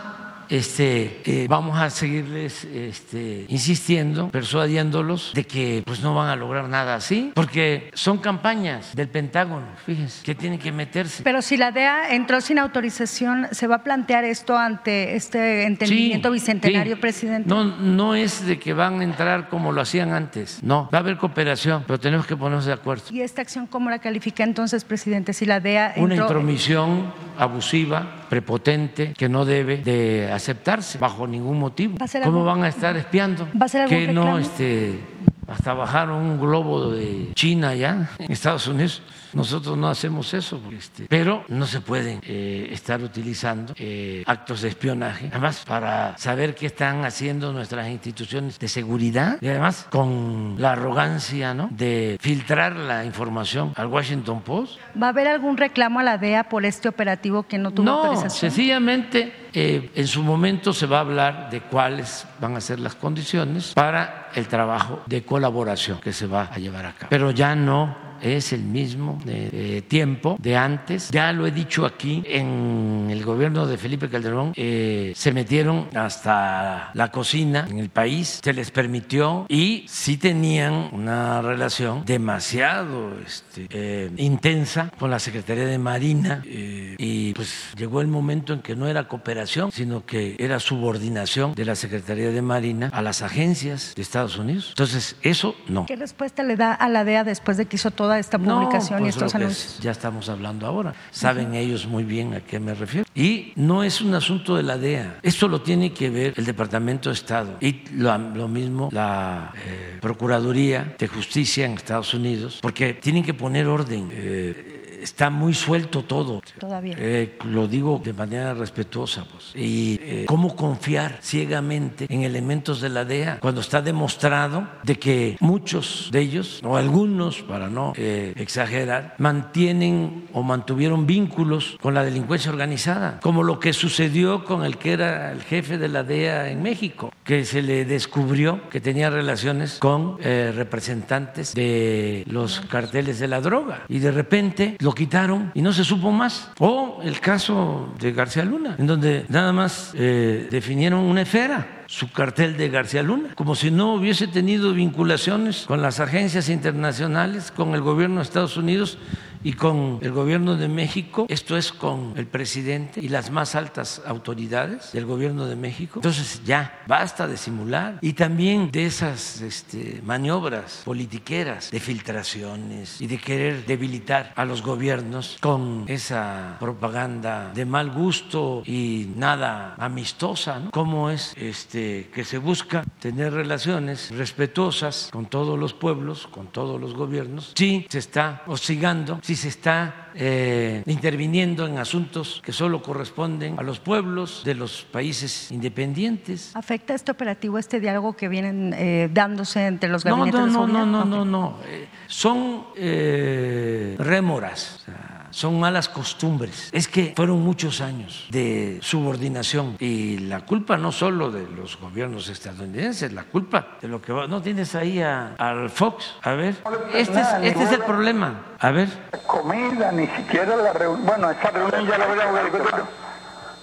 este, 0.50 1.22
eh, 1.26 1.46
vamos 1.48 1.78
a 1.78 1.90
seguirles 1.90 2.64
este, 2.66 3.46
insistiendo, 3.48 4.30
persuadiéndolos 4.30 5.32
de 5.34 5.44
que 5.44 5.84
pues 5.86 6.02
no 6.02 6.16
van 6.16 6.30
a 6.30 6.36
lograr 6.36 6.68
nada 6.68 6.96
así, 6.96 7.32
porque 7.36 7.90
son 7.94 8.18
campañas 8.18 8.96
del 8.96 9.08
Pentágono, 9.08 9.68
fíjense, 9.86 10.24
que 10.24 10.36
tienen 10.36 10.60
que 10.60 10.72
meterse. 10.72 11.24
Pero 11.24 11.42
si 11.42 11.58
la 11.58 11.72
DEA 11.72 12.16
entró 12.16 12.42
sin 12.42 12.60
autorización, 12.60 13.48
¿se 13.52 13.68
va 13.68 13.78
a 13.78 13.84
plantear 13.84 14.24
esto 14.24 14.58
ante 14.58 15.16
este 15.16 15.66
entendimiento 15.66 16.32
bicentenario, 16.32 17.00
presidente? 17.00 17.48
No, 17.48 17.64
no 17.64 18.16
es 18.16 18.46
de 18.46 18.58
que 18.58 18.74
van 18.74 19.02
a 19.02 19.04
entrar 19.04 19.50
como 19.50 19.72
lo 19.72 19.82
hacían 19.82 20.14
antes, 20.14 20.60
no, 20.64 20.90
va 20.92 21.00
a 21.00 21.02
haber 21.02 21.18
cooperación, 21.18 21.84
pero 21.86 22.00
tenemos 22.00 22.26
que 22.26 22.36
ponernos 22.36 22.66
de 22.66 22.74
acuerdo. 22.74 23.04
¿Y 23.12 23.22
esta 23.22 23.42
acción 23.42 23.68
cómo 23.68 23.90
la 23.90 24.00
califica 24.00 24.44
entonces, 24.44 24.84
presidente? 24.84 25.34
Si 25.34 25.46
la 25.46 25.60
DEA 25.60 25.90
entró... 25.90 26.04
Una 26.04 26.16
intromisión 26.16 27.14
abusiva, 27.38 28.26
prepotente, 28.30 29.14
que 29.14 29.30
no 29.30 29.46
debe 29.46 29.78
de 29.78 30.30
aceptarse 30.40 30.98
bajo 30.98 31.28
ningún 31.28 31.60
motivo. 31.60 31.98
¿Cómo 32.24 32.44
van 32.44 32.64
a 32.64 32.70
estar 32.70 32.96
espiando? 32.98 33.48
¿Va 33.60 33.66
a 33.66 33.70
ser 33.70 33.82
algún 33.82 33.98
que 33.98 34.08
reclamo? 34.08 34.32
no 34.32 34.40
este 34.40 35.00
hasta 35.48 35.74
bajaron 35.74 36.18
un 36.18 36.40
globo 36.40 36.92
de 36.92 37.32
China 37.34 37.76
ya 37.76 38.10
en 38.18 38.32
Estados 38.32 38.68
Unidos. 38.68 39.02
Nosotros 39.34 39.78
no 39.78 39.90
hacemos 39.90 40.34
eso, 40.34 40.62
este, 40.72 41.06
pero 41.08 41.44
no 41.50 41.66
se 41.66 41.82
pueden 41.82 42.20
eh, 42.24 42.70
estar 42.72 43.02
utilizando 43.02 43.74
eh, 43.78 44.24
actos 44.26 44.62
de 44.62 44.70
espionaje, 44.70 45.30
además 45.32 45.64
para 45.68 46.18
saber 46.18 46.56
qué 46.56 46.68
están 46.68 47.06
haciendo 47.06 47.54
nuestras 47.54 47.88
instituciones 47.90 48.60
de 48.60 48.68
seguridad 48.68 49.38
y 49.42 49.48
además 49.48 49.88
con 49.90 50.56
la 50.58 50.74
arrogancia 50.74 51.54
¿no? 51.54 51.70
de 51.72 52.18
filtrar 52.20 52.76
la 52.76 53.06
información 53.06 53.74
al 53.76 53.88
Washington 53.88 54.42
Post. 54.42 54.80
¿Va 55.02 55.08
a 55.08 55.10
haber 55.10 55.28
algún 55.28 55.58
reclamo 55.58 56.00
a 56.00 56.04
la 56.04 56.18
DEA 56.18 56.50
por 56.50 56.66
este 56.66 56.90
operativo 56.90 57.44
que 57.44 57.58
no 57.58 57.72
tuvo 57.72 57.86
No, 57.86 58.04
autorización? 58.04 58.52
sencillamente 58.52 59.34
eh, 59.54 59.92
en 59.96 60.08
su 60.08 60.24
momento 60.24 60.74
se 60.74 60.86
va 60.86 60.98
a 60.98 61.02
hablar 61.02 61.50
de 61.50 61.62
cuáles 61.62 62.26
van 62.40 62.56
a 62.56 62.62
ser 62.62 62.80
las 62.80 62.96
condiciones 62.96 63.74
para 63.74 64.30
el 64.36 64.48
trabajo 64.48 65.02
de 65.06 65.24
colaboración 65.24 66.00
que 66.00 66.14
se 66.14 66.28
va 66.28 66.50
a 66.52 66.58
llevar 66.60 66.86
a 66.86 66.94
cabo. 66.94 67.10
Pero 67.10 67.32
ya 67.32 67.56
no 67.56 68.09
es 68.22 68.54
el 68.54 68.62
mismo 68.62 69.20
eh, 69.28 69.50
eh, 69.52 69.84
tiempo 69.88 70.38
de 70.40 70.56
antes. 70.56 71.10
Ya 71.12 71.32
lo 71.32 71.48
he 71.48 71.52
dicho 71.52 71.86
aquí, 71.86 72.24
en 72.26 73.08
el 73.10 73.24
gobierno 73.24 73.66
de 73.66 73.78
Felipe 73.78 74.10
Calderón 74.10 74.54
eh, 74.56 75.14
se 75.16 75.32
metieron 75.32 75.88
hasta 75.96 76.92
la 76.94 77.12
cocina 77.12 77.68
en 77.70 77.80
el 77.80 77.90
país, 77.90 78.40
se 78.44 78.54
les 78.54 78.72
permitió 78.72 79.46
y 79.50 79.86
sí 79.88 80.18
tenían 80.18 80.90
una 80.92 81.42
relación 81.42 82.04
demasiado 82.06 83.14
este, 83.26 83.68
eh, 83.70 84.12
intensa 84.18 84.92
con 84.98 85.12
la 85.12 85.20
Secretaría 85.20 85.66
de 85.66 85.78
Marina 85.78 86.44
eh, 86.46 86.96
y 86.98 87.34
pues 87.34 87.72
llegó 87.78 88.02
el 88.02 88.08
momento 88.08 88.54
en 88.54 88.62
que 88.62 88.76
no 88.76 88.88
era 88.88 89.08
cooperación, 89.08 89.72
sino 89.72 90.06
que 90.06 90.36
era 90.40 90.60
subordinación 90.60 91.54
de 91.54 91.66
la 91.66 91.76
Secretaría 91.76 92.32
de 92.32 92.42
Marina 92.42 92.90
a 92.94 93.02
las 93.02 93.22
agencias 93.22 93.94
de 93.96 94.02
Estados 94.02 94.38
Unidos. 94.38 94.68
Entonces, 94.70 95.16
eso 95.22 95.56
no. 95.68 95.86
¿Qué 95.86 95.96
respuesta 95.96 96.44
le 96.44 96.56
da 96.56 96.74
a 96.74 96.90
la 96.90 97.04
DEA 97.04 97.24
después 97.24 97.58
de 97.58 97.66
que 97.66 97.76
hizo 97.76 97.92
toda 98.10 98.20
esta 98.20 98.40
No, 98.40 98.62
publicación 98.62 99.00
y 99.02 99.04
pues 99.04 99.16
estos 99.18 99.36
anuncios? 99.36 99.80
Ya 99.82 99.92
estamos 99.92 100.30
hablando 100.30 100.66
ahora. 100.66 100.96
Saben 101.12 101.54
ellos 101.54 101.86
muy 101.86 102.04
bien 102.04 102.34
a 102.34 102.42
qué 102.42 102.60
me 102.60 102.74
refiero. 102.74 103.06
Y 103.14 103.54
no 103.56 103.84
es 103.84 104.02
un 104.02 104.16
asunto 104.16 104.56
de 104.56 104.64
la 104.64 104.80
DEA. 104.80 105.20
Esto 105.22 105.48
lo 105.48 105.62
tiene 105.62 105.94
que 105.94 106.10
ver 106.10 106.34
el 106.36 106.46
Departamento 106.46 107.10
de 107.10 107.14
Estado 107.14 107.58
y 107.62 107.84
lo, 107.94 108.18
lo 108.18 108.48
mismo 108.48 108.90
la 108.92 109.54
eh, 109.64 110.00
Procuraduría 110.02 110.96
de 110.98 111.08
Justicia 111.08 111.68
en 111.68 111.74
Estados 111.74 112.16
Unidos, 112.16 112.58
porque 112.64 112.96
tienen 112.96 113.24
que 113.24 113.36
poner 113.36 113.68
orden. 113.68 114.10
Eh, 114.12 114.79
está 115.02 115.30
muy 115.30 115.54
suelto 115.54 116.04
todo. 116.04 116.42
Todavía. 116.60 116.96
Eh, 116.98 117.38
lo 117.46 117.68
digo 117.68 118.02
de 118.04 118.14
manera 118.14 118.54
respetuosa. 118.54 119.26
Pues. 119.26 119.52
Y 119.56 120.00
eh, 120.02 120.26
cómo 120.28 120.56
confiar 120.56 121.20
ciegamente 121.22 122.08
en 122.10 122.24
elementos 122.24 122.82
de 122.82 122.90
la 122.90 123.06
DEA 123.06 123.40
cuando 123.40 123.62
está 123.62 123.82
demostrado 123.82 124.68
de 124.84 124.98
que 124.98 125.38
muchos 125.40 126.10
de 126.12 126.22
ellos, 126.22 126.62
o 126.64 126.78
algunos, 126.78 127.42
para 127.42 127.70
no 127.70 127.94
eh, 127.96 128.34
exagerar, 128.36 129.16
mantienen 129.18 130.28
o 130.34 130.44
mantuvieron 130.44 131.06
vínculos 131.06 131.78
con 131.82 131.94
la 131.94 132.04
delincuencia 132.04 132.52
organizada, 132.52 133.20
como 133.22 133.44
lo 133.44 133.60
que 133.60 133.74
sucedió 133.74 134.46
con 134.46 134.64
el 134.64 134.78
que 134.78 134.94
era 134.94 135.32
el 135.32 135.42
jefe 135.42 135.78
de 135.78 135.88
la 135.88 136.04
DEA 136.04 136.50
en 136.50 136.62
México, 136.62 137.12
que 137.24 137.46
se 137.46 137.62
le 137.62 137.86
descubrió 137.86 138.70
que 138.70 138.82
tenía 138.82 139.10
relaciones 139.10 139.78
con 139.80 140.18
eh, 140.22 140.52
representantes 140.56 141.54
de 141.54 142.24
los 142.28 142.62
carteles 142.62 143.20
de 143.20 143.28
la 143.28 143.42
droga 143.42 143.84
y 143.88 144.00
de 144.00 144.12
repente 144.12 144.76
lo 144.80 144.89
quitaron 144.94 145.52
y 145.54 145.62
no 145.62 145.74
se 145.74 145.84
supo 145.84 146.12
más. 146.12 146.52
O 146.60 147.00
el 147.04 147.20
caso 147.20 147.94
de 148.00 148.12
García 148.12 148.46
Luna, 148.46 148.76
en 148.78 148.88
donde 148.88 149.26
nada 149.30 149.54
más 149.54 149.94
eh, 149.96 150.48
definieron 150.50 151.02
una 151.02 151.22
esfera 151.22 151.80
su 151.90 152.12
cartel 152.12 152.56
de 152.56 152.70
García 152.70 153.02
Luna, 153.02 153.30
como 153.34 153.56
si 153.56 153.72
no 153.72 153.96
hubiese 153.96 154.28
tenido 154.28 154.74
vinculaciones 154.74 155.66
con 155.66 155.82
las 155.82 156.00
agencias 156.00 156.48
internacionales, 156.48 157.52
con 157.52 157.74
el 157.74 157.82
gobierno 157.82 158.18
de 158.18 158.22
Estados 158.22 158.58
Unidos 158.58 159.00
y 159.44 159.54
con 159.54 160.00
el 160.02 160.12
gobierno 160.12 160.56
de 160.56 160.68
México, 160.68 161.26
esto 161.30 161.58
es 161.58 161.72
con 161.72 162.14
el 162.18 162.28
presidente 162.28 163.00
y 163.02 163.10
las 163.10 163.32
más 163.32 163.56
altas 163.56 164.02
autoridades 164.06 164.92
del 164.92 165.06
gobierno 165.06 165.46
de 165.46 165.56
México. 165.56 166.00
Entonces 166.00 166.42
ya, 166.46 166.82
basta 166.88 167.28
de 167.28 167.38
simular 167.38 168.00
y 168.02 168.14
también 168.14 168.72
de 168.72 168.86
esas 168.86 169.42
este, 169.42 170.02
maniobras 170.04 170.82
politiqueras, 170.86 171.72
de 171.72 171.80
filtraciones 171.80 173.00
y 173.02 173.08
de 173.08 173.18
querer 173.18 173.66
debilitar 173.66 174.34
a 174.36 174.46
los 174.46 174.62
gobiernos 174.62 175.38
con 175.40 175.86
esa 175.88 176.58
propaganda 176.60 177.52
de 177.54 177.66
mal 177.66 177.92
gusto 177.92 178.64
y 178.66 179.10
nada 179.16 179.76
amistosa, 179.78 180.60
¿no? 180.60 180.72
¿Cómo 180.72 181.10
es 181.10 181.34
este, 181.38 182.10
que 182.14 182.24
se 182.24 182.38
busca 182.38 182.84
tener 183.00 183.34
relaciones 183.34 184.12
respetuosas 184.12 185.10
con 185.12 185.26
todos 185.26 185.58
los 185.58 185.74
pueblos, 185.74 186.28
con 186.28 186.48
todos 186.48 186.80
los 186.80 186.94
gobiernos? 186.94 187.54
Sí, 187.56 187.86
se 187.90 188.00
está 188.00 188.44
hostigando, 188.48 189.20
sí 189.30 189.36
se 189.36 189.50
está 189.50 190.10
eh, 190.16 190.82
interviniendo 190.88 191.68
en 191.68 191.78
asuntos 191.78 192.42
que 192.44 192.52
solo 192.52 192.82
corresponden 192.82 193.60
a 193.60 193.62
los 193.62 193.80
pueblos 193.80 194.42
de 194.44 194.56
los 194.56 194.82
países 194.92 195.52
independientes. 195.52 196.50
¿Afecta 196.56 196.96
este 196.96 197.12
operativo, 197.12 197.60
este 197.60 197.80
diálogo 197.80 198.16
que 198.16 198.28
vienen 198.28 198.74
eh, 198.76 199.08
dándose 199.14 199.68
entre 199.68 199.88
los 199.88 200.04
No, 200.04 200.18
gabinetes 200.18 200.40
no, 200.40 200.46
de 200.48 200.52
no, 200.52 200.60
seguridad? 200.66 200.86
no, 200.88 201.06
no, 201.06 201.20
Ok. 201.20 201.26
no, 201.26 201.26
no. 201.26 201.58
Eh, 201.68 201.88
son 202.08 202.64
eh, 202.76 203.96
rémoras. 204.00 204.80
o 204.82 204.86
sea, 204.86 205.09
son 205.32 205.60
malas 205.60 205.90
costumbres. 205.90 206.70
Es 206.72 206.88
que 206.88 207.14
fueron 207.16 207.42
muchos 207.42 207.82
años 207.82 208.26
de 208.30 208.80
subordinación 208.82 209.76
y 209.80 210.18
la 210.20 210.42
culpa 210.46 210.78
no 210.78 210.92
solo 210.92 211.32
de 211.32 211.48
los 211.56 211.78
gobiernos 211.80 212.30
estadounidenses, 212.30 213.12
la 213.14 213.24
culpa 213.24 213.78
de 213.82 213.88
lo 213.88 214.02
que 214.02 214.12
va. 214.14 214.28
No 214.28 214.42
tienes 214.42 214.76
ahí 214.76 215.02
a- 215.02 215.36
al 215.38 215.70
Fox. 215.70 216.16
A 216.24 216.32
ver, 216.34 216.56
este 216.94 217.20
es, 217.22 217.28
este 217.44 217.64
es 217.64 217.72
el 217.72 217.82
problema. 217.82 218.42
A 218.60 218.72
ver. 218.72 218.90
comida, 219.26 219.92
ni 219.92 220.08
siquiera 220.08 220.56
la 220.56 220.74
reunión. 220.74 221.06
Bueno, 221.06 221.30
esa 221.32 221.50
reunión 221.52 221.88
ya 221.88 221.98
la 221.98 222.06
habíamos 222.06 222.40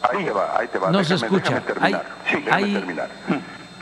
Ahí 0.02 0.24
te 0.24 0.30
va, 0.30 0.54
ahí 0.58 0.68
te 0.68 0.78
va. 0.78 0.90
No 0.90 1.02
se 1.02 1.14
Déjame- 1.14 1.24
escucha. 1.26 1.54
déjame 1.54 1.66
terminar. 1.66 2.04
Hay- 2.24 2.30
sí, 2.36 2.42
déjame 2.44 2.64
hay 2.64 2.72
terminar. 2.74 3.08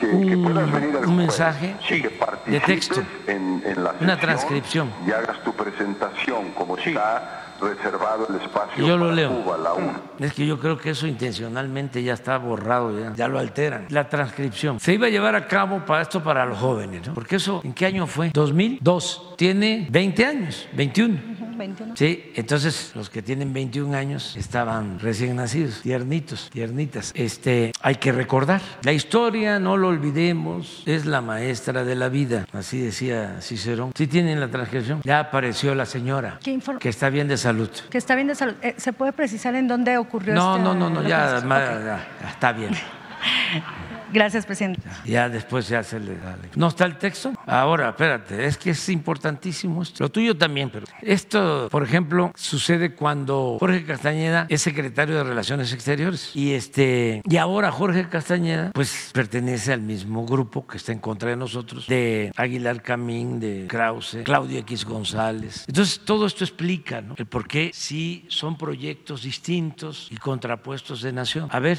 Que, 0.01 0.07
que 0.11 0.37
puedas 0.37 0.73
venir 0.73 0.97
un 0.97 1.17
mensaje 1.17 1.77
que 1.87 2.51
de 2.51 2.61
texto, 2.61 3.03
En, 3.27 3.63
en 3.65 3.85
la 3.85 3.91
una 3.91 3.99
sesión 3.99 4.19
transcripción. 4.21 4.91
Y 5.07 5.13
hagas 5.13 5.43
tu 5.45 5.53
presentación 5.55 6.51
como 6.53 6.77
está 6.77 7.44
reservado 7.61 8.27
el 8.29 8.37
espacio 8.37 8.87
Yo 8.87 8.97
lo 8.97 9.07
para 9.07 9.17
leo. 9.17 9.31
Cuba, 9.43 9.57
la 9.59 9.73
una. 9.75 10.01
Es 10.19 10.33
que 10.33 10.47
yo 10.47 10.59
creo 10.59 10.79
que 10.79 10.91
eso 10.91 11.07
intencionalmente 11.07 12.03
ya 12.03 12.15
está 12.15 12.37
borrado, 12.39 12.99
ya, 12.99 13.13
ya 13.15 13.29
lo 13.29 13.39
alteran. 13.39 13.87
La 13.91 14.09
transcripción. 14.09 14.81
Se 14.81 14.95
iba 14.95 15.07
a 15.07 15.11
llevar 15.11 15.35
a 15.35 15.47
cabo 15.47 15.85
para 15.85 16.03
esto 16.03 16.23
para 16.23 16.47
los 16.47 16.59
jóvenes, 16.59 17.07
¿no? 17.07 17.15
Porque 17.15 17.37
eso, 17.37 17.61
¿en 17.65 17.73
qué 17.73 17.87
año 17.87 18.07
fue? 18.07 18.31
2002. 18.33 19.34
Tiene 19.37 19.87
20 19.91 20.25
años, 20.25 20.69
21. 20.75 21.35
21. 21.57 21.97
Sí, 21.97 22.33
entonces 22.35 22.93
los 22.95 23.11
que 23.11 23.23
tienen 23.23 23.53
21 23.53 23.97
años 23.97 24.37
estaban 24.37 24.99
recién 24.99 25.37
nacidos, 25.37 25.83
tiernitos, 25.83 26.51
tiernitas. 26.51 27.13
Este, 27.15 27.73
hay 27.81 27.97
que 27.97 28.13
recordar, 28.13 28.61
la 28.83 28.93
historia, 28.93 29.59
no 29.59 29.77
lo 29.77 29.89
olvidemos, 29.89 30.83
es 30.87 31.07
la 31.07 31.21
maestra 31.21 31.85
de 31.85 31.95
la 31.95 32.09
vida, 32.09 32.47
así 32.53 32.81
decía 32.81 33.39
Cicerón. 33.41 33.93
Sí 33.95 34.07
tienen 34.07 34.41
la 34.41 34.49
transcripción. 34.49 35.01
Ya 35.05 35.21
apareció 35.21 35.75
la 35.75 35.87
señora, 35.87 36.39
¿Qué 36.43 36.59
que 36.79 36.89
está 36.89 37.11
bien 37.11 37.29
de 37.29 37.37
salud. 37.37 37.71
Que 37.91 37.99
está 37.99 38.15
bien 38.15 38.29
de 38.29 38.35
salud. 38.35 38.55
Eh, 38.63 38.75
¿Se 38.77 38.93
puede 38.93 39.13
precisar 39.13 39.55
en 39.55 39.69
dónde 39.69 39.97
ocurrió 39.99 40.35
No, 40.35 40.57
esta 40.57 40.65
no, 40.65 40.75
no, 40.75 40.91
no, 40.91 41.03
ya, 41.03 41.41
ya, 41.41 42.31
está 42.31 42.53
bien. 42.53 42.75
Gracias, 44.13 44.47
presidente. 44.47 44.81
Ya 45.05 45.29
después 45.29 45.69
ya 45.69 45.83
se 45.83 45.99
le 45.99 46.17
da. 46.17 46.37
¿No 46.57 46.69
está 46.69 46.85
el 46.85 46.99
texto? 46.99 47.33
Ahora, 47.47 47.91
espérate, 47.91 48.45
es 48.45 48.57
que 48.57 48.71
es 48.71 48.89
importantísimo 48.89 49.83
esto. 49.83 50.05
Lo 50.05 50.11
tuyo 50.11 50.37
también, 50.37 50.71
pero 50.71 50.87
esto, 51.03 51.69
por 51.71 51.83
ejemplo, 51.83 52.33
sucede 52.35 52.95
cuando 52.95 53.57
Jorge 53.59 53.85
Castañeda 53.85 54.47
es 54.49 54.63
secretario 54.63 55.17
de 55.17 55.25
Relaciones 55.25 55.73
Exteriores 55.73 56.35
y 56.35 56.53
este 56.53 57.23
y 57.29 57.37
ahora 57.37 57.71
Jorge 57.73 58.09
Castañeda 58.09 58.71
pues 58.73 59.11
pertenece 59.13 59.73
al 59.73 59.81
mismo 59.81 60.27
grupo 60.27 60.67
que 60.67 60.77
está 60.77 60.93
en 60.93 60.99
contra 60.99 61.31
de 61.31 61.37
nosotros 61.37 61.87
de 61.87 62.33
Aguilar 62.37 62.83
Camín, 62.83 63.41
de 63.41 63.67
Krause, 63.69 64.19
Claudio 64.25 64.59
X 64.61 64.85
González. 64.85 65.65
Entonces, 65.67 66.01
todo 66.05 66.27
esto 66.27 66.45
explica, 66.45 67.01
¿no? 67.01 67.15
El 67.17 67.27
por 67.27 67.47
qué 67.47 67.71
sí 67.73 68.27
son 68.29 68.57
proyectos 68.57 69.23
distintos 69.23 70.09
y 70.11 70.17
contrapuestos 70.17 71.03
de 71.03 71.13
nación. 71.13 71.49
A 71.51 71.59
ver, 71.59 71.79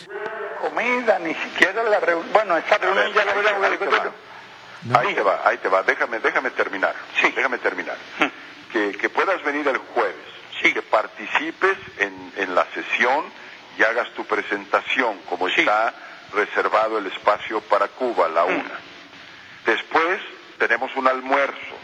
Comida, 0.55 1.19
ni 1.19 1.33
siquiera 1.35 1.83
la 1.83 1.99
reunión. 1.99 2.31
Bueno, 2.33 2.57
esa 2.57 2.77
reunión 2.77 3.13
ya 3.13 3.25
la 3.25 3.31
habíamos 3.31 4.13
Ahí 4.93 5.15
te 5.15 5.21
va, 5.21 5.41
ahí 5.43 5.57
te 5.57 5.67
va. 5.67 5.83
Déjame, 5.83 6.19
déjame 6.19 6.51
terminar. 6.51 6.95
Sí. 7.19 7.31
Déjame 7.35 7.57
terminar. 7.57 7.97
Que, 8.71 8.91
que 8.91 9.09
puedas 9.09 9.41
venir 9.43 9.67
el 9.67 9.77
jueves. 9.77 10.15
Sí. 10.61 10.73
Que 10.73 10.81
participes 10.81 11.77
en, 11.97 12.33
en 12.37 12.55
la 12.55 12.65
sesión 12.73 13.25
y 13.77 13.83
hagas 13.83 14.09
tu 14.11 14.25
presentación, 14.25 15.19
como 15.29 15.47
está 15.47 15.93
reservado 16.33 16.97
el 16.97 17.07
espacio 17.07 17.61
para 17.61 17.87
Cuba, 17.87 18.27
la 18.29 18.45
una. 18.45 18.79
Después 19.65 20.21
tenemos 20.57 20.95
un 20.95 21.07
almuerzo, 21.07 21.75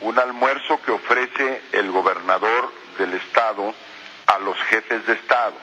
un 0.00 0.18
almuerzo 0.18 0.80
que 0.82 0.92
ofrece 0.92 1.62
el 1.72 1.90
gobernador 1.90 2.72
del 2.98 3.14
estado 3.14 3.74
a 4.26 4.38
los 4.38 4.56
jefes 4.64 5.06
de 5.06 5.14
estado. 5.14 5.54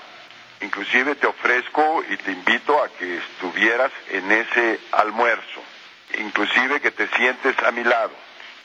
Inclusive 0.61 1.15
te 1.15 1.27
ofrezco 1.27 2.03
y 2.09 2.17
te 2.17 2.31
invito 2.31 2.81
a 2.81 2.89
que 2.89 3.17
estuvieras 3.17 3.91
en 4.09 4.31
ese 4.31 4.79
almuerzo, 4.91 5.61
inclusive 6.17 6.81
que 6.81 6.91
te 6.91 7.07
sientes 7.09 7.55
a 7.63 7.71
mi 7.71 7.84
lado 7.84 8.11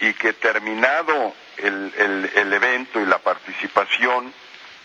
y 0.01 0.15
que 0.15 0.33
terminado 0.33 1.35
el, 1.59 1.93
el- 1.97 2.31
el 2.35 2.53
evento 2.55 2.99
y 3.01 3.05
la 3.07 3.19
participación, 3.19 4.33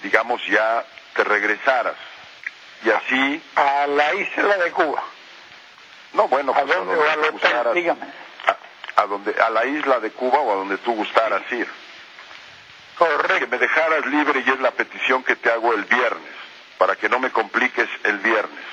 digamos 0.03 0.45
ya 0.47 0.85
te 1.15 1.23
regresaras. 1.23 1.95
Y 2.83 2.89
así... 2.91 3.41
A 3.55 3.87
la 3.87 4.13
isla 4.13 4.57
de 4.57 4.71
Cuba. 4.71 5.01
No, 6.13 6.27
bueno, 6.27 6.51
¿A 6.51 6.61
pues 6.61 6.75
dónde 6.75 6.93
donde 6.95 7.07
o 7.07 7.09
al 7.09 7.15
tú 7.15 7.21
hotel? 7.21 7.31
gustaras. 7.31 7.73
Dígame. 7.73 8.05
A, 8.95 9.01
a 9.01 9.05
donde, 9.07 9.41
a 9.41 9.49
la 9.49 9.65
isla 9.65 9.99
de 9.99 10.11
Cuba 10.11 10.39
o 10.39 10.51
a 10.51 10.55
donde 10.55 10.77
tú 10.79 10.93
gustaras 10.93 11.41
ir. 11.51 11.67
Correcto. 12.97 13.39
Que 13.39 13.47
me 13.47 13.57
dejaras 13.57 14.05
libre 14.07 14.43
y 14.45 14.49
es 14.49 14.59
la 14.59 14.71
petición 14.71 15.23
que 15.23 15.35
te 15.35 15.49
hago 15.51 15.73
el 15.73 15.85
viernes, 15.85 16.33
para 16.77 16.95
que 16.95 17.09
no 17.09 17.19
me 17.19 17.31
compliques 17.31 17.89
el 18.03 18.17
viernes. 18.19 18.65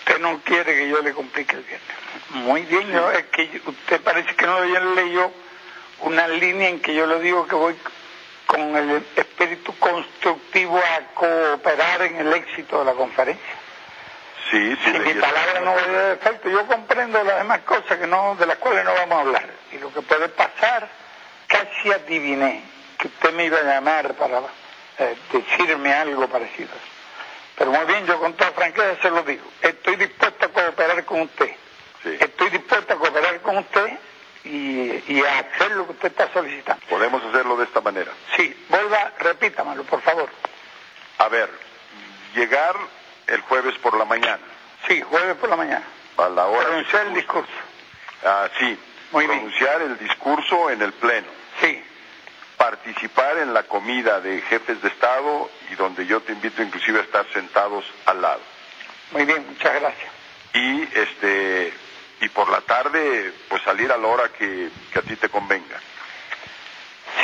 Usted 0.00 0.18
no 0.20 0.40
quiere 0.40 0.74
que 0.74 0.88
yo 0.88 1.00
le 1.02 1.12
complique 1.12 1.56
el 1.56 1.62
viernes. 1.62 1.88
Muy 2.30 2.62
bien, 2.62 2.90
yo- 2.90 3.10
es 3.10 3.24
que 3.26 3.60
usted 3.66 4.00
parece 4.00 4.34
que 4.34 4.46
no 4.46 4.60
leyó 4.94 5.30
una 6.00 6.28
línea 6.28 6.68
en 6.68 6.80
que 6.80 6.94
yo 6.94 7.06
le 7.06 7.20
digo 7.20 7.46
que 7.46 7.54
voy 7.54 7.76
con 8.46 8.76
el 8.76 9.04
espíritu 9.16 9.76
constructivo 9.78 10.78
a 10.78 11.14
cooperar 11.14 12.02
en 12.02 12.16
el 12.16 12.32
éxito 12.32 12.78
de 12.78 12.84
la 12.86 12.92
conferencia. 12.92 13.54
Sí, 14.50 14.74
sí. 14.82 14.92
Si 14.92 14.98
mi 15.00 15.12
palabra 15.14 15.60
no 15.60 15.76
de 15.76 16.12
efecto, 16.14 16.48
yo 16.48 16.66
comprendo 16.66 17.22
las 17.22 17.38
demás 17.38 17.60
cosas 17.60 17.98
que 17.98 18.06
no, 18.06 18.34
de 18.36 18.46
las 18.46 18.56
cuales 18.56 18.82
no 18.84 18.94
vamos 18.94 19.18
a 19.18 19.20
hablar. 19.20 19.46
Y 19.72 19.78
lo 19.78 19.92
que 19.92 20.00
puede 20.00 20.30
pasar, 20.30 20.88
casi 21.46 21.92
adiviné 21.92 22.62
que 22.96 23.08
usted 23.08 23.32
me 23.34 23.44
iba 23.44 23.58
a 23.58 23.62
llamar 23.64 24.14
para 24.14 24.40
eh, 24.98 25.16
decirme 25.32 25.92
algo 25.92 26.28
parecido. 26.28 26.70
Pero 27.56 27.72
muy 27.72 27.84
bien, 27.86 28.06
yo 28.06 28.18
con 28.20 28.34
toda 28.34 28.52
franqueza 28.52 28.96
se 29.02 29.10
lo 29.10 29.22
digo. 29.22 29.44
Estoy 29.62 29.96
dispuesto 29.96 30.46
a 30.46 30.48
cooperar 30.48 31.04
con 31.04 31.22
usted. 31.22 31.50
Estoy 32.04 32.50
dispuesto 32.50 32.94
a 32.94 32.96
cooperar 32.96 33.40
con 33.40 33.58
usted 33.58 33.98
y, 34.44 35.02
y 35.08 35.22
a 35.24 35.40
hacer 35.40 35.72
lo 35.72 35.86
que 35.86 35.92
usted 35.92 36.08
está 36.08 36.32
solicitando. 36.32 36.84
Podemos 36.88 37.22
hacerlo 37.24 37.56
de 37.56 37.64
esta 37.64 37.80
manera. 37.80 38.12
Sí, 38.36 38.64
vuelva, 38.68 39.12
repítamelo, 39.18 39.82
por 39.84 40.00
favor. 40.02 40.28
A 41.18 41.28
ver, 41.28 41.50
llegar 42.34 42.76
el 43.26 43.40
jueves 43.42 43.76
por 43.78 43.96
la 43.96 44.04
mañana. 44.04 44.40
Sí, 44.86 45.02
jueves 45.02 45.36
por 45.36 45.50
la 45.50 45.56
mañana. 45.56 45.84
A 46.16 46.28
la 46.28 46.46
hora. 46.46 46.66
Pronunciar 46.66 47.06
el 47.08 47.14
discurso. 47.14 47.52
Ah, 48.24 48.48
sí. 48.58 48.78
pronunciar 49.10 49.82
el 49.82 49.98
discurso 49.98 50.70
en 50.70 50.82
el 50.82 50.92
Pleno. 50.92 51.28
Sí. 51.60 51.82
Participar 52.58 53.38
en 53.38 53.54
la 53.54 53.62
comida 53.62 54.20
de 54.20 54.40
jefes 54.42 54.82
de 54.82 54.88
Estado 54.88 55.48
y 55.70 55.76
donde 55.76 56.04
yo 56.06 56.20
te 56.20 56.32
invito 56.32 56.60
inclusive 56.62 56.98
a 56.98 57.02
estar 57.04 57.24
sentados 57.32 57.84
al 58.04 58.20
lado. 58.20 58.40
Muy 59.12 59.24
bien, 59.24 59.46
muchas 59.48 59.74
gracias. 59.80 60.10
Y 60.54 60.82
este 60.98 61.72
y 62.20 62.28
por 62.30 62.50
la 62.50 62.60
tarde 62.62 63.32
pues 63.48 63.62
salir 63.62 63.90
a 63.92 63.96
la 63.96 64.08
hora 64.08 64.28
que, 64.30 64.68
que 64.92 64.98
a 64.98 65.02
ti 65.02 65.14
te 65.16 65.28
convenga. 65.28 65.78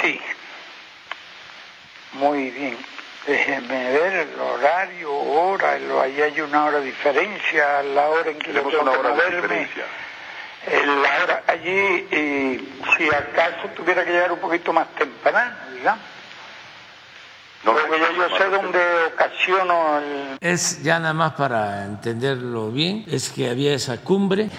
Sí. 0.01 0.20
Muy 2.12 2.51
bien. 2.51 2.78
Déjeme 3.27 3.90
ver 3.90 4.12
el 4.28 4.39
horario, 4.39 5.12
hora, 5.12 5.78
lo- 5.78 6.01
ahí 6.01 6.20
hay 6.20 6.40
una 6.43 6.66
hora 6.66 6.78
de 6.78 6.86
diferencia, 6.86 7.82
la 7.82 8.09
hora 8.09 8.31
en 8.31 8.39
que 8.39 8.52
yo 8.52 8.62
Tenemos 8.62 8.70
tengo 8.73 8.82
una 8.85 8.93
que 8.93 8.98
hora 8.98 9.09
de 9.09 9.15
moverme. 9.16 9.40
diferencia. 9.43 9.85
La 10.66 11.23
hora 11.23 11.43
allí, 11.47 12.07
eh, 12.11 12.61
si 12.97 13.09
acaso 13.09 13.69
tuviera 13.77 14.05
que 14.05 14.12
llegar 14.12 14.32
un 14.32 14.39
poquito 14.39 14.73
más 14.73 14.89
temprano, 14.95 15.55
digamos. 15.74 16.03
Porque 17.65 17.99
ya 17.99 18.12
yo 18.12 18.36
sé 18.36 18.45
dónde 18.51 18.78
ocasiono 19.15 19.99
el... 19.99 20.36
Es 20.41 20.82
ya 20.82 20.99
nada 20.99 21.15
más 21.15 21.32
para 21.32 21.85
entenderlo 21.85 22.70
bien, 22.70 23.05
es 23.09 23.31
que 23.31 23.49
había 23.49 23.73
esa 23.74 23.99
cumbre 23.99 24.51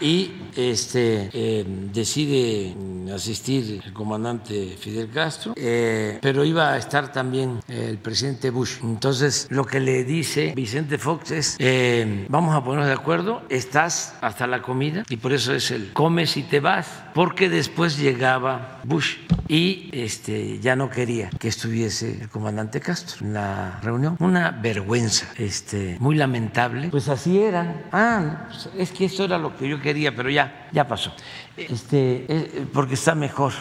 y 0.00 0.32
este 0.56 1.30
eh, 1.32 1.64
decide 1.92 2.74
mm, 2.74 3.10
asistir 3.10 3.80
el 3.84 3.92
comandante 3.92 4.76
Fidel 4.78 5.10
Castro, 5.10 5.54
eh, 5.56 6.18
pero 6.20 6.44
iba 6.44 6.72
a 6.72 6.78
estar 6.78 7.12
también 7.12 7.60
el 7.68 7.98
presidente 7.98 8.50
Bush. 8.50 8.78
Entonces 8.82 9.46
lo 9.50 9.64
que 9.64 9.80
le 9.80 10.04
dice 10.04 10.52
Vicente 10.54 10.98
Fox 10.98 11.30
es, 11.30 11.56
eh, 11.58 12.26
vamos 12.28 12.54
a 12.54 12.62
ponernos 12.62 12.88
de 12.88 12.94
acuerdo, 12.94 13.42
estás 13.48 14.14
hasta 14.20 14.46
la 14.46 14.62
comida 14.62 15.04
y 15.08 15.16
por 15.16 15.32
eso 15.32 15.54
es 15.54 15.70
el 15.70 15.92
comes 15.92 16.36
y 16.36 16.42
te 16.42 16.60
vas, 16.60 16.86
porque 17.16 17.48
después 17.48 17.96
llegaba 17.96 18.78
Bush 18.84 19.16
y 19.48 19.88
este 19.92 20.58
ya 20.58 20.76
no 20.76 20.90
quería 20.90 21.30
que 21.30 21.48
estuviese 21.48 22.20
el 22.20 22.28
comandante 22.28 22.78
Castro 22.78 23.24
en 23.26 23.32
la 23.32 23.80
reunión. 23.82 24.18
Una 24.20 24.50
vergüenza, 24.50 25.26
este, 25.38 25.96
muy 25.98 26.14
lamentable. 26.14 26.88
Pues 26.90 27.08
así 27.08 27.40
era. 27.40 27.84
Ah, 27.90 28.48
pues 28.48 28.68
es 28.76 28.90
que 28.92 29.06
esto 29.06 29.24
era 29.24 29.38
lo 29.38 29.56
que 29.56 29.66
yo 29.66 29.80
quería, 29.80 30.14
pero 30.14 30.28
ya, 30.28 30.68
ya 30.72 30.86
pasó. 30.86 31.10
Este, 31.56 32.26
eh, 32.28 32.66
porque 32.70 32.92
está 32.92 33.14
mejor, 33.14 33.54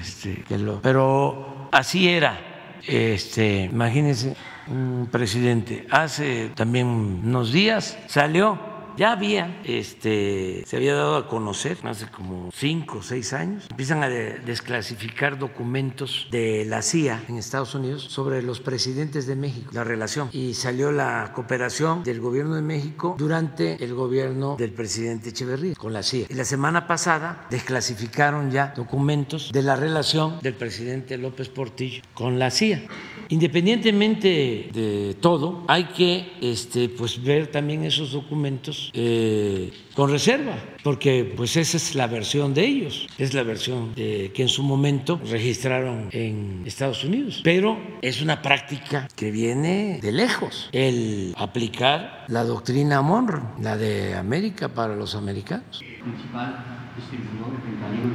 este, 0.00 0.44
que 0.46 0.56
lo, 0.56 0.80
pero 0.80 1.68
así 1.72 2.08
era. 2.08 2.38
Este, 2.86 3.64
imagínense 3.64 4.36
un 4.68 5.08
presidente 5.10 5.86
hace 5.90 6.50
también 6.54 6.86
unos 6.86 7.52
días 7.52 7.98
salió 8.06 8.58
ya 8.96 9.12
había, 9.12 9.60
este, 9.64 10.64
se 10.66 10.76
había 10.76 10.94
dado 10.94 11.16
a 11.16 11.28
conocer 11.28 11.78
hace 11.84 12.06
como 12.06 12.50
cinco 12.52 12.98
o 12.98 13.02
seis 13.02 13.32
años, 13.32 13.66
empiezan 13.70 14.02
a 14.02 14.08
desclasificar 14.08 15.38
documentos 15.38 16.28
de 16.30 16.64
la 16.64 16.82
CIA 16.82 17.24
en 17.28 17.36
Estados 17.36 17.74
Unidos 17.74 18.02
sobre 18.02 18.42
los 18.42 18.60
presidentes 18.60 19.26
de 19.26 19.36
México, 19.36 19.70
la 19.72 19.84
relación, 19.84 20.28
y 20.32 20.54
salió 20.54 20.92
la 20.92 21.32
cooperación 21.34 22.02
del 22.02 22.20
gobierno 22.20 22.54
de 22.54 22.62
México 22.62 23.16
durante 23.18 23.82
el 23.82 23.94
gobierno 23.94 24.56
del 24.56 24.72
presidente 24.72 25.30
Echeverría 25.30 25.74
con 25.74 25.92
la 25.92 26.02
CIA. 26.02 26.26
Y 26.28 26.34
la 26.34 26.44
semana 26.44 26.86
pasada 26.86 27.46
desclasificaron 27.50 28.50
ya 28.50 28.72
documentos 28.76 29.52
de 29.52 29.62
la 29.62 29.76
relación 29.76 30.38
del 30.40 30.54
presidente 30.54 31.18
López 31.18 31.48
Portillo 31.48 32.02
con 32.14 32.38
la 32.38 32.50
CIA. 32.50 32.82
Independientemente 33.28 34.70
de 34.72 35.16
todo, 35.20 35.64
hay 35.68 35.84
que 35.84 36.32
este, 36.40 36.88
pues, 36.88 37.22
ver 37.22 37.48
también 37.48 37.84
esos 37.84 38.12
documentos 38.12 38.85
eh, 38.94 39.72
con 39.94 40.10
reserva, 40.10 40.56
porque 40.82 41.32
pues 41.36 41.56
esa 41.56 41.76
es 41.76 41.94
la 41.94 42.06
versión 42.06 42.54
de 42.54 42.64
ellos, 42.64 43.06
es 43.18 43.34
la 43.34 43.42
versión 43.42 43.94
de, 43.94 44.30
que 44.34 44.42
en 44.42 44.48
su 44.48 44.62
momento 44.62 45.20
registraron 45.30 46.08
en 46.12 46.62
Estados 46.66 47.04
Unidos. 47.04 47.40
Pero 47.44 47.78
es 48.02 48.20
una 48.20 48.42
práctica 48.42 49.08
que 49.16 49.30
viene 49.30 50.00
de 50.02 50.12
lejos, 50.12 50.68
el 50.72 51.34
aplicar 51.36 52.24
la 52.28 52.44
doctrina 52.44 53.02
Monroe, 53.02 53.42
la 53.60 53.76
de 53.76 54.14
América 54.14 54.68
para 54.68 54.96
los 54.96 55.14
americanos. 55.14 55.82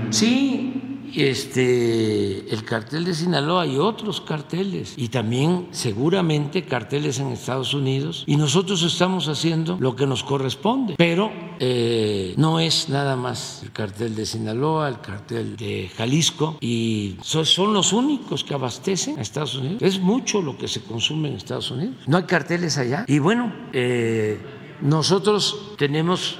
Sí, 0.10 0.91
este, 1.16 2.54
el 2.54 2.64
cartel 2.64 3.06
de 3.06 3.14
Sinaloa 3.14 3.66
y 3.66 3.78
otros 3.78 4.22
carteles. 4.22 4.94
Y 4.98 5.10
también 5.10 5.68
seguramente 5.72 6.64
carteles 6.64 7.20
en 7.20 7.28
Estados 7.28 7.74
Unidos. 7.74 8.24
Y 8.28 8.36
nosotros 8.36 8.84
estamos 8.84 9.28
haciendo 9.28 9.78
lo 9.80 9.96
que 9.96 10.06
nos 10.06 10.24
corresponde, 10.24 10.96
pero 10.98 11.32
eh, 11.60 12.34
no 12.38 12.60
es 12.60 12.90
nada 12.90 13.16
más 13.16 13.62
el 13.64 13.72
cartel 13.72 14.16
de 14.16 14.26
Sinaloa, 14.26 14.90
el 14.90 15.00
cartel 15.02 15.56
de 15.56 15.90
Jalisco. 15.96 16.58
Y 16.62 17.18
son, 17.22 17.74
los 17.74 17.94
únicos 17.94 18.44
que 18.44 18.54
abastecen 18.54 19.18
a 19.20 19.22
Estados 19.22 19.56
Unidos. 19.56 19.82
Es 19.82 20.00
mucho 20.00 20.42
lo 20.42 20.58
que 20.58 20.68
se 20.68 20.82
consume 20.82 21.30
en 21.30 21.36
Estados 21.36 21.72
Unidos. 21.72 21.96
No 22.08 22.18
hay 22.18 22.24
carteles 22.24 22.78
allá. 22.78 23.06
Y 23.08 23.20
bueno, 23.20 23.54
eh, 23.74 24.40
nosotros 24.82 25.74
tenemos 25.78 26.38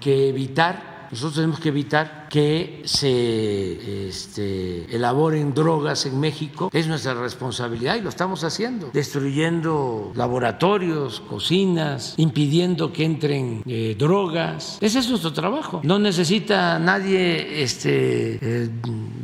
que 0.00 0.28
evitar 0.28 0.88
nosotros 1.10 1.36
tenemos 1.36 1.60
que 1.60 1.70
evitar 1.70 2.27
que 2.28 2.82
se 2.84 4.08
este, 4.08 4.94
elaboren 4.94 5.54
drogas 5.54 6.06
en 6.06 6.20
México. 6.20 6.70
Es 6.72 6.86
nuestra 6.86 7.14
responsabilidad 7.14 7.96
y 7.96 8.00
lo 8.00 8.08
estamos 8.08 8.44
haciendo, 8.44 8.90
destruyendo 8.92 10.12
laboratorios, 10.14 11.20
cocinas, 11.20 12.14
impidiendo 12.16 12.92
que 12.92 13.04
entren 13.04 13.62
eh, 13.66 13.96
drogas. 13.98 14.78
Ese 14.80 14.98
es 14.98 15.08
nuestro 15.08 15.32
trabajo. 15.32 15.80
No 15.82 15.98
necesita 15.98 16.78
nadie 16.78 17.62
este, 17.62 18.38
eh, 18.40 18.70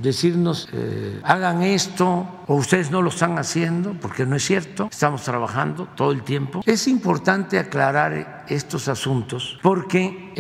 decirnos 0.01 0.69
eh, 0.73 1.21
hagan 1.23 1.63
esto 1.63 2.27
o 2.47 2.57
ustedes 2.57 2.91
no 2.91 3.01
lo 3.01 3.09
están 3.09 3.39
haciendo, 3.39 3.95
porque 4.01 4.27
no 4.27 4.37
es 4.37 4.45
cierto. 4.45 4.89
Estamos 4.91 5.23
trabajando 5.23 5.89
todo 5.97 6.13
el 6.13 6.23
tiempo. 6.23 6.63
Es 6.67 6.87
importante 6.89 7.59
aclarar 7.59 8.45
estos 8.49 8.89
asuntos 8.89 9.59
porque 9.63 10.33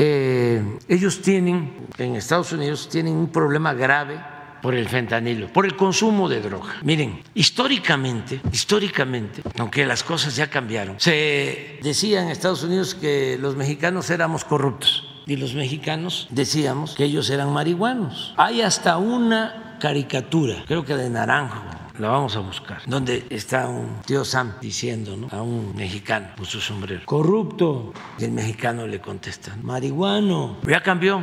ellos 0.89 1.23
tienen 1.23 1.73
en 1.97 2.17
Estados 2.17 2.53
Unidos 2.53 2.54
tienen 2.89 3.15
un 3.15 3.29
problema 3.29 3.75
grave 3.75 4.21
por 4.65 4.75
el 4.75 4.89
fentanilo, 4.89 5.53
por 5.53 5.67
el 5.67 5.77
consumo 5.77 6.27
de 6.27 6.41
droga. 6.41 6.77
Miren, 6.83 7.23
históricamente, 7.35 8.41
históricamente, 8.51 9.43
aunque 9.59 9.85
las 9.85 10.03
cosas 10.03 10.35
ya 10.37 10.49
cambiaron, 10.49 10.99
se 10.99 11.79
decía 11.83 12.23
en 12.23 12.31
Estados 12.31 12.63
Unidos 12.63 12.95
que 12.95 13.37
los 13.39 13.57
mexicanos 13.57 14.09
éramos 14.09 14.43
corruptos 14.45 15.07
y 15.27 15.37
los 15.37 15.55
mexicanos 15.55 16.29
decíamos 16.31 16.95
que 16.95 17.05
ellos 17.05 17.29
eran 17.29 17.53
marihuanos. 17.53 18.33
Hay 18.39 18.63
hasta 18.63 18.97
una 18.97 19.77
caricatura, 19.81 20.65
creo 20.67 20.83
que 20.83 20.97
de 20.97 21.11
Naranjo, 21.11 21.63
la 21.99 22.09
vamos 22.09 22.35
a 22.35 22.41
buscar, 22.41 22.79
donde 22.87 23.27
está 23.29 23.69
un 23.69 24.01
tío 24.07 24.25
Sam 24.25 24.55
diciendo 24.63 25.29
a 25.31 25.43
un 25.43 25.77
mexicano 25.77 26.29
con 26.37 26.47
su 26.47 26.61
sombrero, 26.61 27.03
corrupto, 27.05 27.93
y 28.19 28.25
el 28.25 28.33
mexicano 28.33 28.87
le 28.87 29.01
contesta, 29.01 29.57
marihuano, 29.63 30.57
ya 30.67 30.83
cambió 30.83 31.23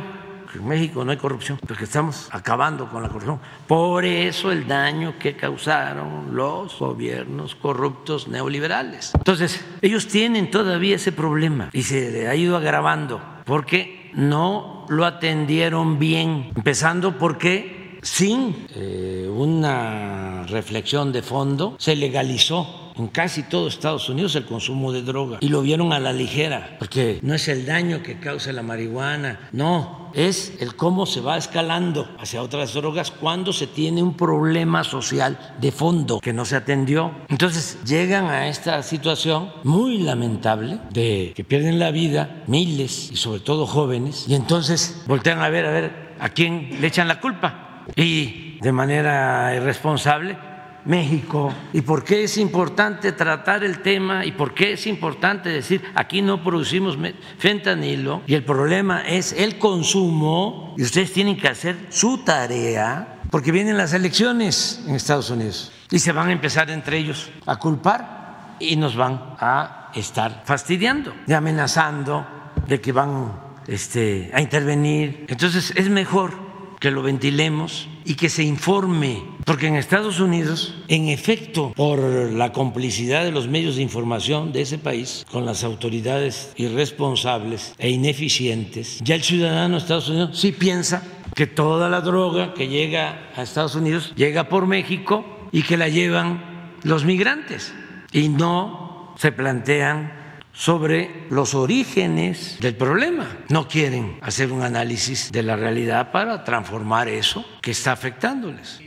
en 0.54 0.68
México 0.68 1.04
no 1.04 1.10
hay 1.10 1.16
corrupción, 1.16 1.58
porque 1.66 1.84
estamos 1.84 2.28
acabando 2.30 2.88
con 2.88 3.02
la 3.02 3.08
corrupción. 3.08 3.40
Por 3.66 4.04
eso 4.04 4.52
el 4.52 4.66
daño 4.66 5.18
que 5.18 5.36
causaron 5.36 6.34
los 6.34 6.78
gobiernos 6.78 7.54
corruptos 7.54 8.28
neoliberales. 8.28 9.12
Entonces, 9.14 9.64
ellos 9.80 10.08
tienen 10.08 10.50
todavía 10.50 10.96
ese 10.96 11.12
problema 11.12 11.70
y 11.72 11.82
se 11.82 12.28
ha 12.28 12.34
ido 12.34 12.56
agravando 12.56 13.20
porque 13.44 14.10
no 14.14 14.86
lo 14.88 15.04
atendieron 15.04 15.98
bien, 15.98 16.52
empezando 16.54 17.18
porque 17.18 17.81
sin 18.02 18.66
eh, 18.74 19.30
una 19.32 20.44
reflexión 20.48 21.12
de 21.12 21.22
fondo 21.22 21.76
se 21.78 21.94
legalizó 21.94 22.82
en 22.96 23.06
casi 23.06 23.44
todo 23.44 23.68
Estados 23.68 24.08
Unidos 24.08 24.34
el 24.34 24.44
consumo 24.44 24.92
de 24.92 25.02
droga 25.02 25.38
y 25.40 25.48
lo 25.48 25.62
vieron 25.62 25.92
a 25.92 26.00
la 26.00 26.12
ligera, 26.12 26.76
porque 26.78 27.20
no 27.22 27.34
es 27.34 27.48
el 27.48 27.64
daño 27.64 28.02
que 28.02 28.18
causa 28.18 28.52
la 28.52 28.62
marihuana, 28.62 29.48
no, 29.52 30.10
es 30.14 30.52
el 30.60 30.76
cómo 30.76 31.06
se 31.06 31.20
va 31.20 31.38
escalando 31.38 32.08
hacia 32.18 32.42
otras 32.42 32.74
drogas 32.74 33.10
cuando 33.10 33.52
se 33.52 33.66
tiene 33.66 34.02
un 34.02 34.14
problema 34.14 34.84
social 34.84 35.54
de 35.60 35.72
fondo 35.72 36.20
que 36.20 36.32
no 36.32 36.44
se 36.44 36.56
atendió. 36.56 37.12
Entonces 37.28 37.78
llegan 37.86 38.26
a 38.26 38.48
esta 38.48 38.82
situación 38.82 39.50
muy 39.64 39.98
lamentable 39.98 40.80
de 40.90 41.32
que 41.34 41.44
pierden 41.44 41.78
la 41.78 41.90
vida 41.90 42.42
miles 42.46 43.10
y 43.10 43.16
sobre 43.16 43.40
todo 43.40 43.66
jóvenes 43.66 44.26
y 44.28 44.34
entonces 44.34 45.02
voltean 45.06 45.40
a 45.40 45.48
ver 45.48 45.66
a 45.66 45.70
ver 45.70 46.12
a 46.20 46.28
quién 46.28 46.78
le 46.80 46.88
echan 46.88 47.08
la 47.08 47.20
culpa 47.20 47.71
y 47.96 48.58
de 48.60 48.72
manera 48.72 49.54
irresponsable 49.54 50.36
México. 50.84 51.52
Y 51.72 51.82
por 51.82 52.04
qué 52.04 52.24
es 52.24 52.36
importante 52.38 53.12
tratar 53.12 53.64
el 53.64 53.80
tema 53.80 54.24
y 54.24 54.32
por 54.32 54.54
qué 54.54 54.72
es 54.72 54.86
importante 54.86 55.48
decir 55.48 55.82
aquí 55.94 56.22
no 56.22 56.42
producimos 56.42 56.98
fentanilo 57.38 58.22
y 58.26 58.34
el 58.34 58.44
problema 58.44 59.06
es 59.06 59.32
el 59.32 59.58
consumo 59.58 60.74
y 60.76 60.82
ustedes 60.82 61.12
tienen 61.12 61.36
que 61.36 61.48
hacer 61.48 61.76
su 61.90 62.18
tarea 62.18 63.20
porque 63.30 63.52
vienen 63.52 63.76
las 63.76 63.94
elecciones 63.94 64.82
en 64.86 64.94
Estados 64.94 65.30
Unidos 65.30 65.72
y 65.90 65.98
se 65.98 66.12
van 66.12 66.28
a 66.28 66.32
empezar 66.32 66.70
entre 66.70 66.98
ellos 66.98 67.30
a 67.46 67.56
culpar 67.56 68.56
y 68.58 68.76
nos 68.76 68.96
van 68.96 69.36
a 69.38 69.90
estar 69.94 70.42
fastidiando 70.44 71.14
y 71.26 71.32
amenazando 71.32 72.26
de 72.66 72.80
que 72.80 72.92
van 72.92 73.32
este, 73.66 74.30
a 74.34 74.40
intervenir. 74.40 75.26
Entonces 75.28 75.72
es 75.76 75.88
mejor 75.88 76.51
que 76.82 76.90
lo 76.90 77.00
ventilemos 77.00 77.86
y 78.04 78.16
que 78.16 78.28
se 78.28 78.42
informe, 78.42 79.22
porque 79.44 79.68
en 79.68 79.76
Estados 79.76 80.18
Unidos, 80.18 80.74
en 80.88 81.10
efecto, 81.10 81.72
por 81.76 82.00
la 82.00 82.50
complicidad 82.50 83.22
de 83.22 83.30
los 83.30 83.46
medios 83.46 83.76
de 83.76 83.82
información 83.82 84.52
de 84.52 84.62
ese 84.62 84.78
país 84.78 85.24
con 85.30 85.46
las 85.46 85.62
autoridades 85.62 86.52
irresponsables 86.56 87.76
e 87.78 87.90
ineficientes, 87.90 88.98
ya 89.00 89.14
el 89.14 89.22
ciudadano 89.22 89.76
de 89.76 89.80
Estados 89.80 90.08
Unidos 90.08 90.36
sí 90.36 90.50
piensa 90.50 91.04
que 91.36 91.46
toda 91.46 91.88
la 91.88 92.00
droga 92.00 92.52
que 92.52 92.66
llega 92.66 93.30
a 93.36 93.42
Estados 93.42 93.76
Unidos 93.76 94.12
llega 94.16 94.48
por 94.48 94.66
México 94.66 95.24
y 95.52 95.62
que 95.62 95.76
la 95.76 95.88
llevan 95.88 96.74
los 96.82 97.04
migrantes 97.04 97.72
y 98.12 98.28
no 98.28 99.14
se 99.16 99.30
plantean 99.30 100.21
sobre 100.52 101.26
los 101.30 101.54
orígenes 101.54 102.58
del 102.60 102.76
problema. 102.76 103.26
No 103.48 103.66
quieren 103.66 104.18
hacer 104.20 104.52
un 104.52 104.62
análisis 104.62 105.32
de 105.32 105.42
la 105.42 105.56
realidad 105.56 106.12
para 106.12 106.44
transformar 106.44 107.08
eso 107.08 107.44
que 107.60 107.70
está 107.70 107.92
afectándoles. 107.92 108.80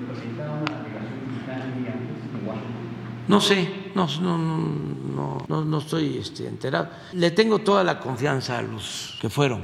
No 3.28 3.42
sé, 3.42 3.68
no, 3.96 4.08
no, 4.22 5.46
no, 5.48 5.66
no, 5.66 5.78
estoy 5.80 6.18
este, 6.20 6.48
enterado. 6.48 6.90
Le 7.14 7.32
tengo 7.32 7.60
toda 7.60 7.84
la 7.84 8.00
confianza 8.00 8.60
a 8.60 8.62
los 8.62 9.18
que 9.20 9.30
fueron. 9.30 9.64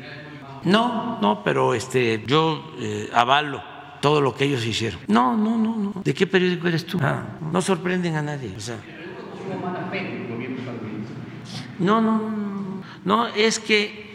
No, 0.63 1.19
no, 1.21 1.43
pero 1.43 1.73
este, 1.73 2.23
yo 2.25 2.73
eh, 2.79 3.09
avalo 3.13 3.61
todo 4.01 4.19
lo 4.19 4.33
que 4.33 4.45
ellos 4.45 4.65
hicieron. 4.65 4.99
No, 5.07 5.37
no, 5.37 5.57
no, 5.57 5.77
no. 5.77 5.93
¿De 6.03 6.13
qué 6.13 6.25
periódico 6.25 6.67
eres 6.67 6.85
tú? 6.87 6.99
Ah, 7.01 7.23
no 7.51 7.61
sorprenden 7.61 8.15
a 8.15 8.23
nadie. 8.23 8.51
No, 11.81 12.01
no, 12.01 12.17
no, 12.19 12.83
no, 13.03 13.27
es 13.27 13.59
que 13.59 13.83
eh, 13.83 14.10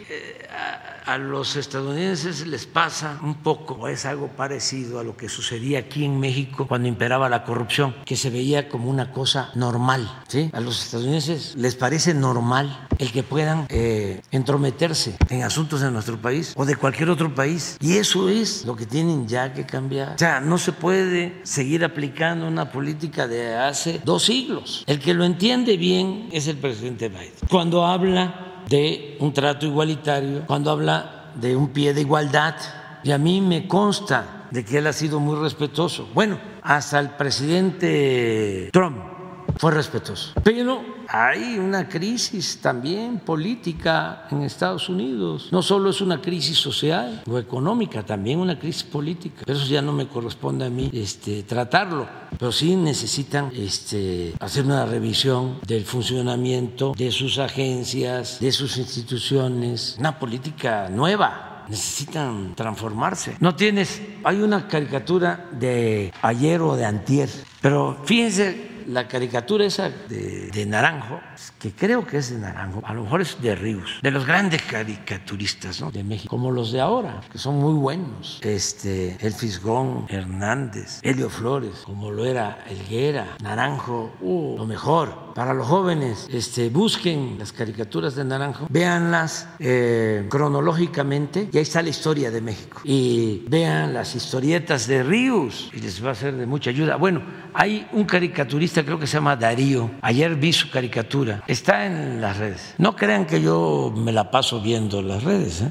a 1.07 1.19
los 1.19 1.55
estadounidenses 1.55 2.47
les 2.47 2.67
pasa 2.67 3.19
un 3.23 3.37
poco, 3.37 3.87
es 3.87 4.05
algo 4.05 4.29
parecido 4.29 4.99
a 4.99 5.05
lo 5.05 5.17
que 5.17 5.29
sucedía 5.29 5.79
aquí 5.79 6.05
en 6.05 6.19
México 6.19 6.67
cuando 6.67 6.89
imperaba 6.89 7.29
la 7.29 7.45
corrupción, 7.45 7.95
que 8.05 8.17
se 8.17 8.29
veía 8.29 8.69
como 8.69 8.91
una 8.91 9.13
cosa 9.13 9.51
normal. 9.55 10.11
¿sí? 10.27 10.51
A 10.53 10.61
los 10.61 10.83
estadounidenses 10.83 11.55
les 11.57 11.77
parece 11.77 12.13
normal 12.13 12.89
el 12.99 13.13
que 13.13 13.23
puedan 13.23 13.67
eh, 13.69 14.21
entrometerse 14.33 15.17
en 15.31 15.45
asuntos 15.45 15.81
de 15.81 15.93
nuestro 15.93 16.21
país 16.21 16.55
o 16.57 16.65
de 16.65 16.75
cualquier 16.75 17.09
otro 17.11 17.33
país. 17.33 17.77
Y 17.81 17.99
eso 17.99 18.29
es 18.29 18.65
lo 18.65 18.75
que 18.75 18.87
tienen 18.87 19.29
ya 19.29 19.53
que 19.53 19.65
cambiar. 19.65 20.15
O 20.15 20.19
sea, 20.19 20.41
no 20.41 20.59
se 20.59 20.73
puede 20.73 21.41
seguir 21.45 21.85
aplicando 21.85 22.49
una 22.49 22.73
política 22.73 23.29
de 23.29 23.55
hace 23.55 24.01
dos 24.05 24.25
siglos. 24.25 24.83
El 24.89 24.99
que 24.99 25.15
lo 25.15 25.25
entiende 25.25 25.77
bien 25.77 26.29
es 26.33 26.49
el 26.49 26.57
presidente 26.57 27.09
Biden. 27.09 27.33
Cuando 27.49 27.87
habla 27.87 28.56
de 28.69 29.17
un 29.21 29.33
trato 29.33 29.67
igualitario, 29.67 30.45
cuando 30.47 30.71
habla 30.71 31.33
de 31.35 31.57
un 31.57 31.69
pie 31.69 31.95
de 31.95 32.03
igualdad. 32.03 32.57
Y 33.03 33.13
a 33.13 33.19
mí 33.19 33.41
me 33.41 33.69
consta 33.69 34.47
de 34.51 34.65
que 34.65 34.79
él 34.79 34.87
ha 34.87 34.93
sido 34.93 35.21
muy 35.21 35.37
respetuoso. 35.37 36.09
Bueno, 36.15 36.39
hasta 36.63 36.99
el 36.99 37.11
presidente 37.11 38.71
Trump 38.73 39.16
fue 39.59 39.71
respetuoso. 39.71 40.33
Pero 40.43 40.85
hay 41.09 41.59
una 41.59 41.89
crisis 41.89 42.59
también 42.61 43.19
política 43.19 44.27
en 44.31 44.43
Estados 44.43 44.89
Unidos. 44.89 45.49
No 45.51 45.63
solo 45.63 45.91
es 45.91 46.01
una 46.01 46.21
crisis 46.21 46.59
social 46.59 47.23
o 47.29 47.39
económica, 47.39 48.05
también 48.05 48.39
una 48.39 48.59
crisis 48.59 48.85
política. 48.85 49.45
Eso 49.47 49.67
ya 49.67 49.83
no 49.83 49.93
me 49.93 50.09
corresponde 50.09 50.67
a 50.67 50.71
mí 50.71 50.91
este, 50.93 51.43
tratarlo. 51.43 52.09
Pero 52.39 52.53
sí 52.53 52.77
necesitan 52.77 53.51
este, 53.55 54.35
hacer 54.41 54.65
una 54.65 54.85
revisión 54.85 55.59
del 55.67 55.85
funcionamiento 55.85 56.93
de 56.97 57.11
sus 57.11 57.39
agencias, 57.39 58.41
de 58.41 58.53
sus 58.53 58.77
instituciones, 58.77 59.97
una 59.99 60.19
política 60.19 60.89
nueva 60.91 61.65
necesitan 61.69 62.55
transformarse. 62.55 63.37
No 63.41 63.57
tienes, 63.57 64.01
hay 64.23 64.41
una 64.41 64.69
caricatura 64.69 65.49
de 65.51 66.13
ayer 66.23 66.61
o 66.61 66.77
de 66.77 66.85
antier, 66.85 67.29
pero 67.61 67.99
fíjense 68.05 68.76
la 68.89 69.09
caricatura 69.09 69.65
esa 69.65 69.91
de, 69.91 70.67
Naranjo, 70.67 71.21
que 71.59 71.73
creo 71.73 72.07
que 72.07 72.19
es 72.19 72.31
de 72.31 72.39
Naranjo, 72.39 72.83
a 72.85 72.95
lo 72.95 73.05
mejor 73.05 73.21
es 73.21 73.41
de 73.41 73.55
Ríos, 73.55 74.01
de 74.03 74.11
los 74.11 74.27
grandes 74.27 74.63
caricaturistas 74.63 75.83
de 75.93 76.05
México, 76.05 76.29
como 76.29 76.51
los 76.51 76.73
de 76.73 76.81
ahora, 76.81 77.21
que 77.31 77.39
son 77.39 77.59
muy 77.59 77.75
buenos. 77.75 78.41
Este, 78.43 79.17
El 79.21 79.33
Fisgón, 79.33 80.07
Hernández, 80.09 81.01
Helio 81.03 81.29
Flores, 81.29 81.83
como 81.85 82.11
lo 82.11 82.25
era 82.25 82.65
Elguera, 82.69 83.37
Naranjo, 83.43 84.13
uh, 84.21 84.57
lo 84.59 84.67
mejor. 84.67 85.27
Para 85.35 85.53
los 85.53 85.67
jóvenes, 85.67 86.29
este, 86.31 86.71
busquen 86.71 87.37
las 87.39 87.53
caricaturas 87.53 88.15
de 88.15 88.25
Naranjo, 88.25 88.67
véanlas 88.71 89.49
eh, 89.59 90.27
cronológicamente 90.31 91.51
y 91.53 91.57
ahí 91.59 91.63
está 91.63 91.83
la 91.83 91.91
historia 91.91 92.31
de 92.31 92.41
México. 92.41 92.81
Y 92.85 93.45
vean 93.49 93.93
las 93.93 94.15
historietas 94.15 94.87
de 94.87 95.03
Ríos 95.03 95.71
y 95.75 95.81
les 95.81 96.05
va 96.05 96.13
a 96.13 96.15
ser 96.15 96.35
de 96.35 96.47
mucha 96.47 96.71
ayuda. 96.71 96.97
Bueno, 96.97 97.23
hay 97.53 97.87
un 97.93 98.05
caricaturista, 98.05 98.76
creo 98.85 98.99
que 98.99 99.07
se 99.07 99.15
llama 99.15 99.37
Darío. 99.37 99.91
Ayer 100.03 100.35
vi 100.35 100.53
su 100.53 100.71
caricatura. 100.71 101.43
Está 101.47 101.87
en 101.87 102.21
las 102.21 102.37
redes. 102.37 102.75
No 102.79 102.97
crean 102.97 103.27
que 103.27 103.41
yo 103.41 103.93
me 103.97 104.13
la 104.13 104.31
paso 104.31 104.61
viendo 104.61 105.03
las 105.03 105.23
redes. 105.23 105.63
¿eh? 105.63 105.71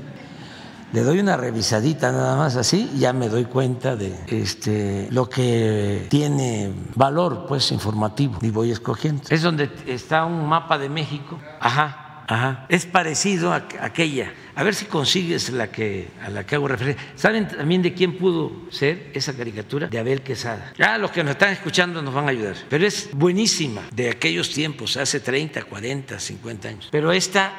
Le 0.94 1.02
doy 1.02 1.20
una 1.20 1.36
revisadita 1.36 2.12
nada 2.12 2.38
más 2.38 2.56
así 2.56 2.90
ya 2.98 3.12
me 3.12 3.28
doy 3.28 3.46
cuenta 3.46 3.96
de 3.96 4.16
este, 4.28 5.10
lo 5.12 5.28
que 5.28 6.08
tiene 6.10 6.72
valor 6.96 7.46
pues 7.48 7.72
informativo 7.72 8.38
y 8.42 8.50
voy 8.50 8.72
escogiendo. 8.72 9.24
Es 9.30 9.42
donde 9.42 9.70
está 9.88 10.26
un 10.26 10.48
mapa 10.48 10.78
de 10.78 10.88
México. 10.90 11.38
Ajá 11.60 12.05
Ajá. 12.28 12.66
Es 12.70 12.86
parecido 12.86 13.54
a 13.54 13.68
aquella. 13.82 14.34
A 14.56 14.64
ver 14.64 14.74
si 14.74 14.86
consigues 14.86 15.50
la 15.50 15.72
que, 15.72 16.08
a 16.24 16.30
la 16.30 16.46
que 16.46 16.56
hago 16.56 16.68
referencia. 16.68 17.04
¿Saben 17.16 17.48
también 17.48 17.82
de 17.82 17.94
quién 17.94 18.18
pudo 18.18 18.52
ser 18.72 19.12
esa 19.14 19.36
caricatura? 19.36 19.88
De 19.88 20.00
Abel 20.00 20.22
Quesada. 20.22 20.74
Ya 20.78 20.98
los 20.98 21.12
que 21.12 21.24
nos 21.24 21.32
están 21.32 21.52
escuchando 21.52 22.02
nos 22.02 22.14
van 22.14 22.28
a 22.28 22.32
ayudar. 22.32 22.56
Pero 22.70 22.86
es 22.86 23.10
buenísima 23.12 23.82
de 23.94 24.10
aquellos 24.10 24.50
tiempos, 24.52 24.98
hace 24.98 25.20
30, 25.20 25.64
40, 25.64 26.20
50 26.20 26.68
años. 26.70 26.88
Pero 26.92 27.12
esta 27.12 27.54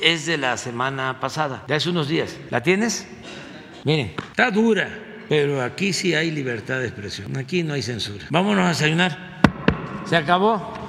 es 0.00 0.26
de 0.26 0.36
la 0.36 0.56
semana 0.56 1.20
pasada, 1.20 1.64
de 1.66 1.74
hace 1.74 1.88
unos 1.88 2.08
días. 2.08 2.36
¿La 2.50 2.62
tienes? 2.62 3.06
Miren, 3.84 4.14
está 4.30 4.50
dura, 4.50 4.88
pero 5.28 5.62
aquí 5.62 5.92
sí 5.92 6.14
hay 6.14 6.30
libertad 6.30 6.80
de 6.80 6.86
expresión. 6.86 7.36
Aquí 7.36 7.62
no 7.62 7.74
hay 7.74 7.82
censura. 7.82 8.26
Vámonos 8.30 8.64
a 8.66 8.68
desayunar. 8.68 9.40
Se 10.04 10.16
acabó. 10.16 10.81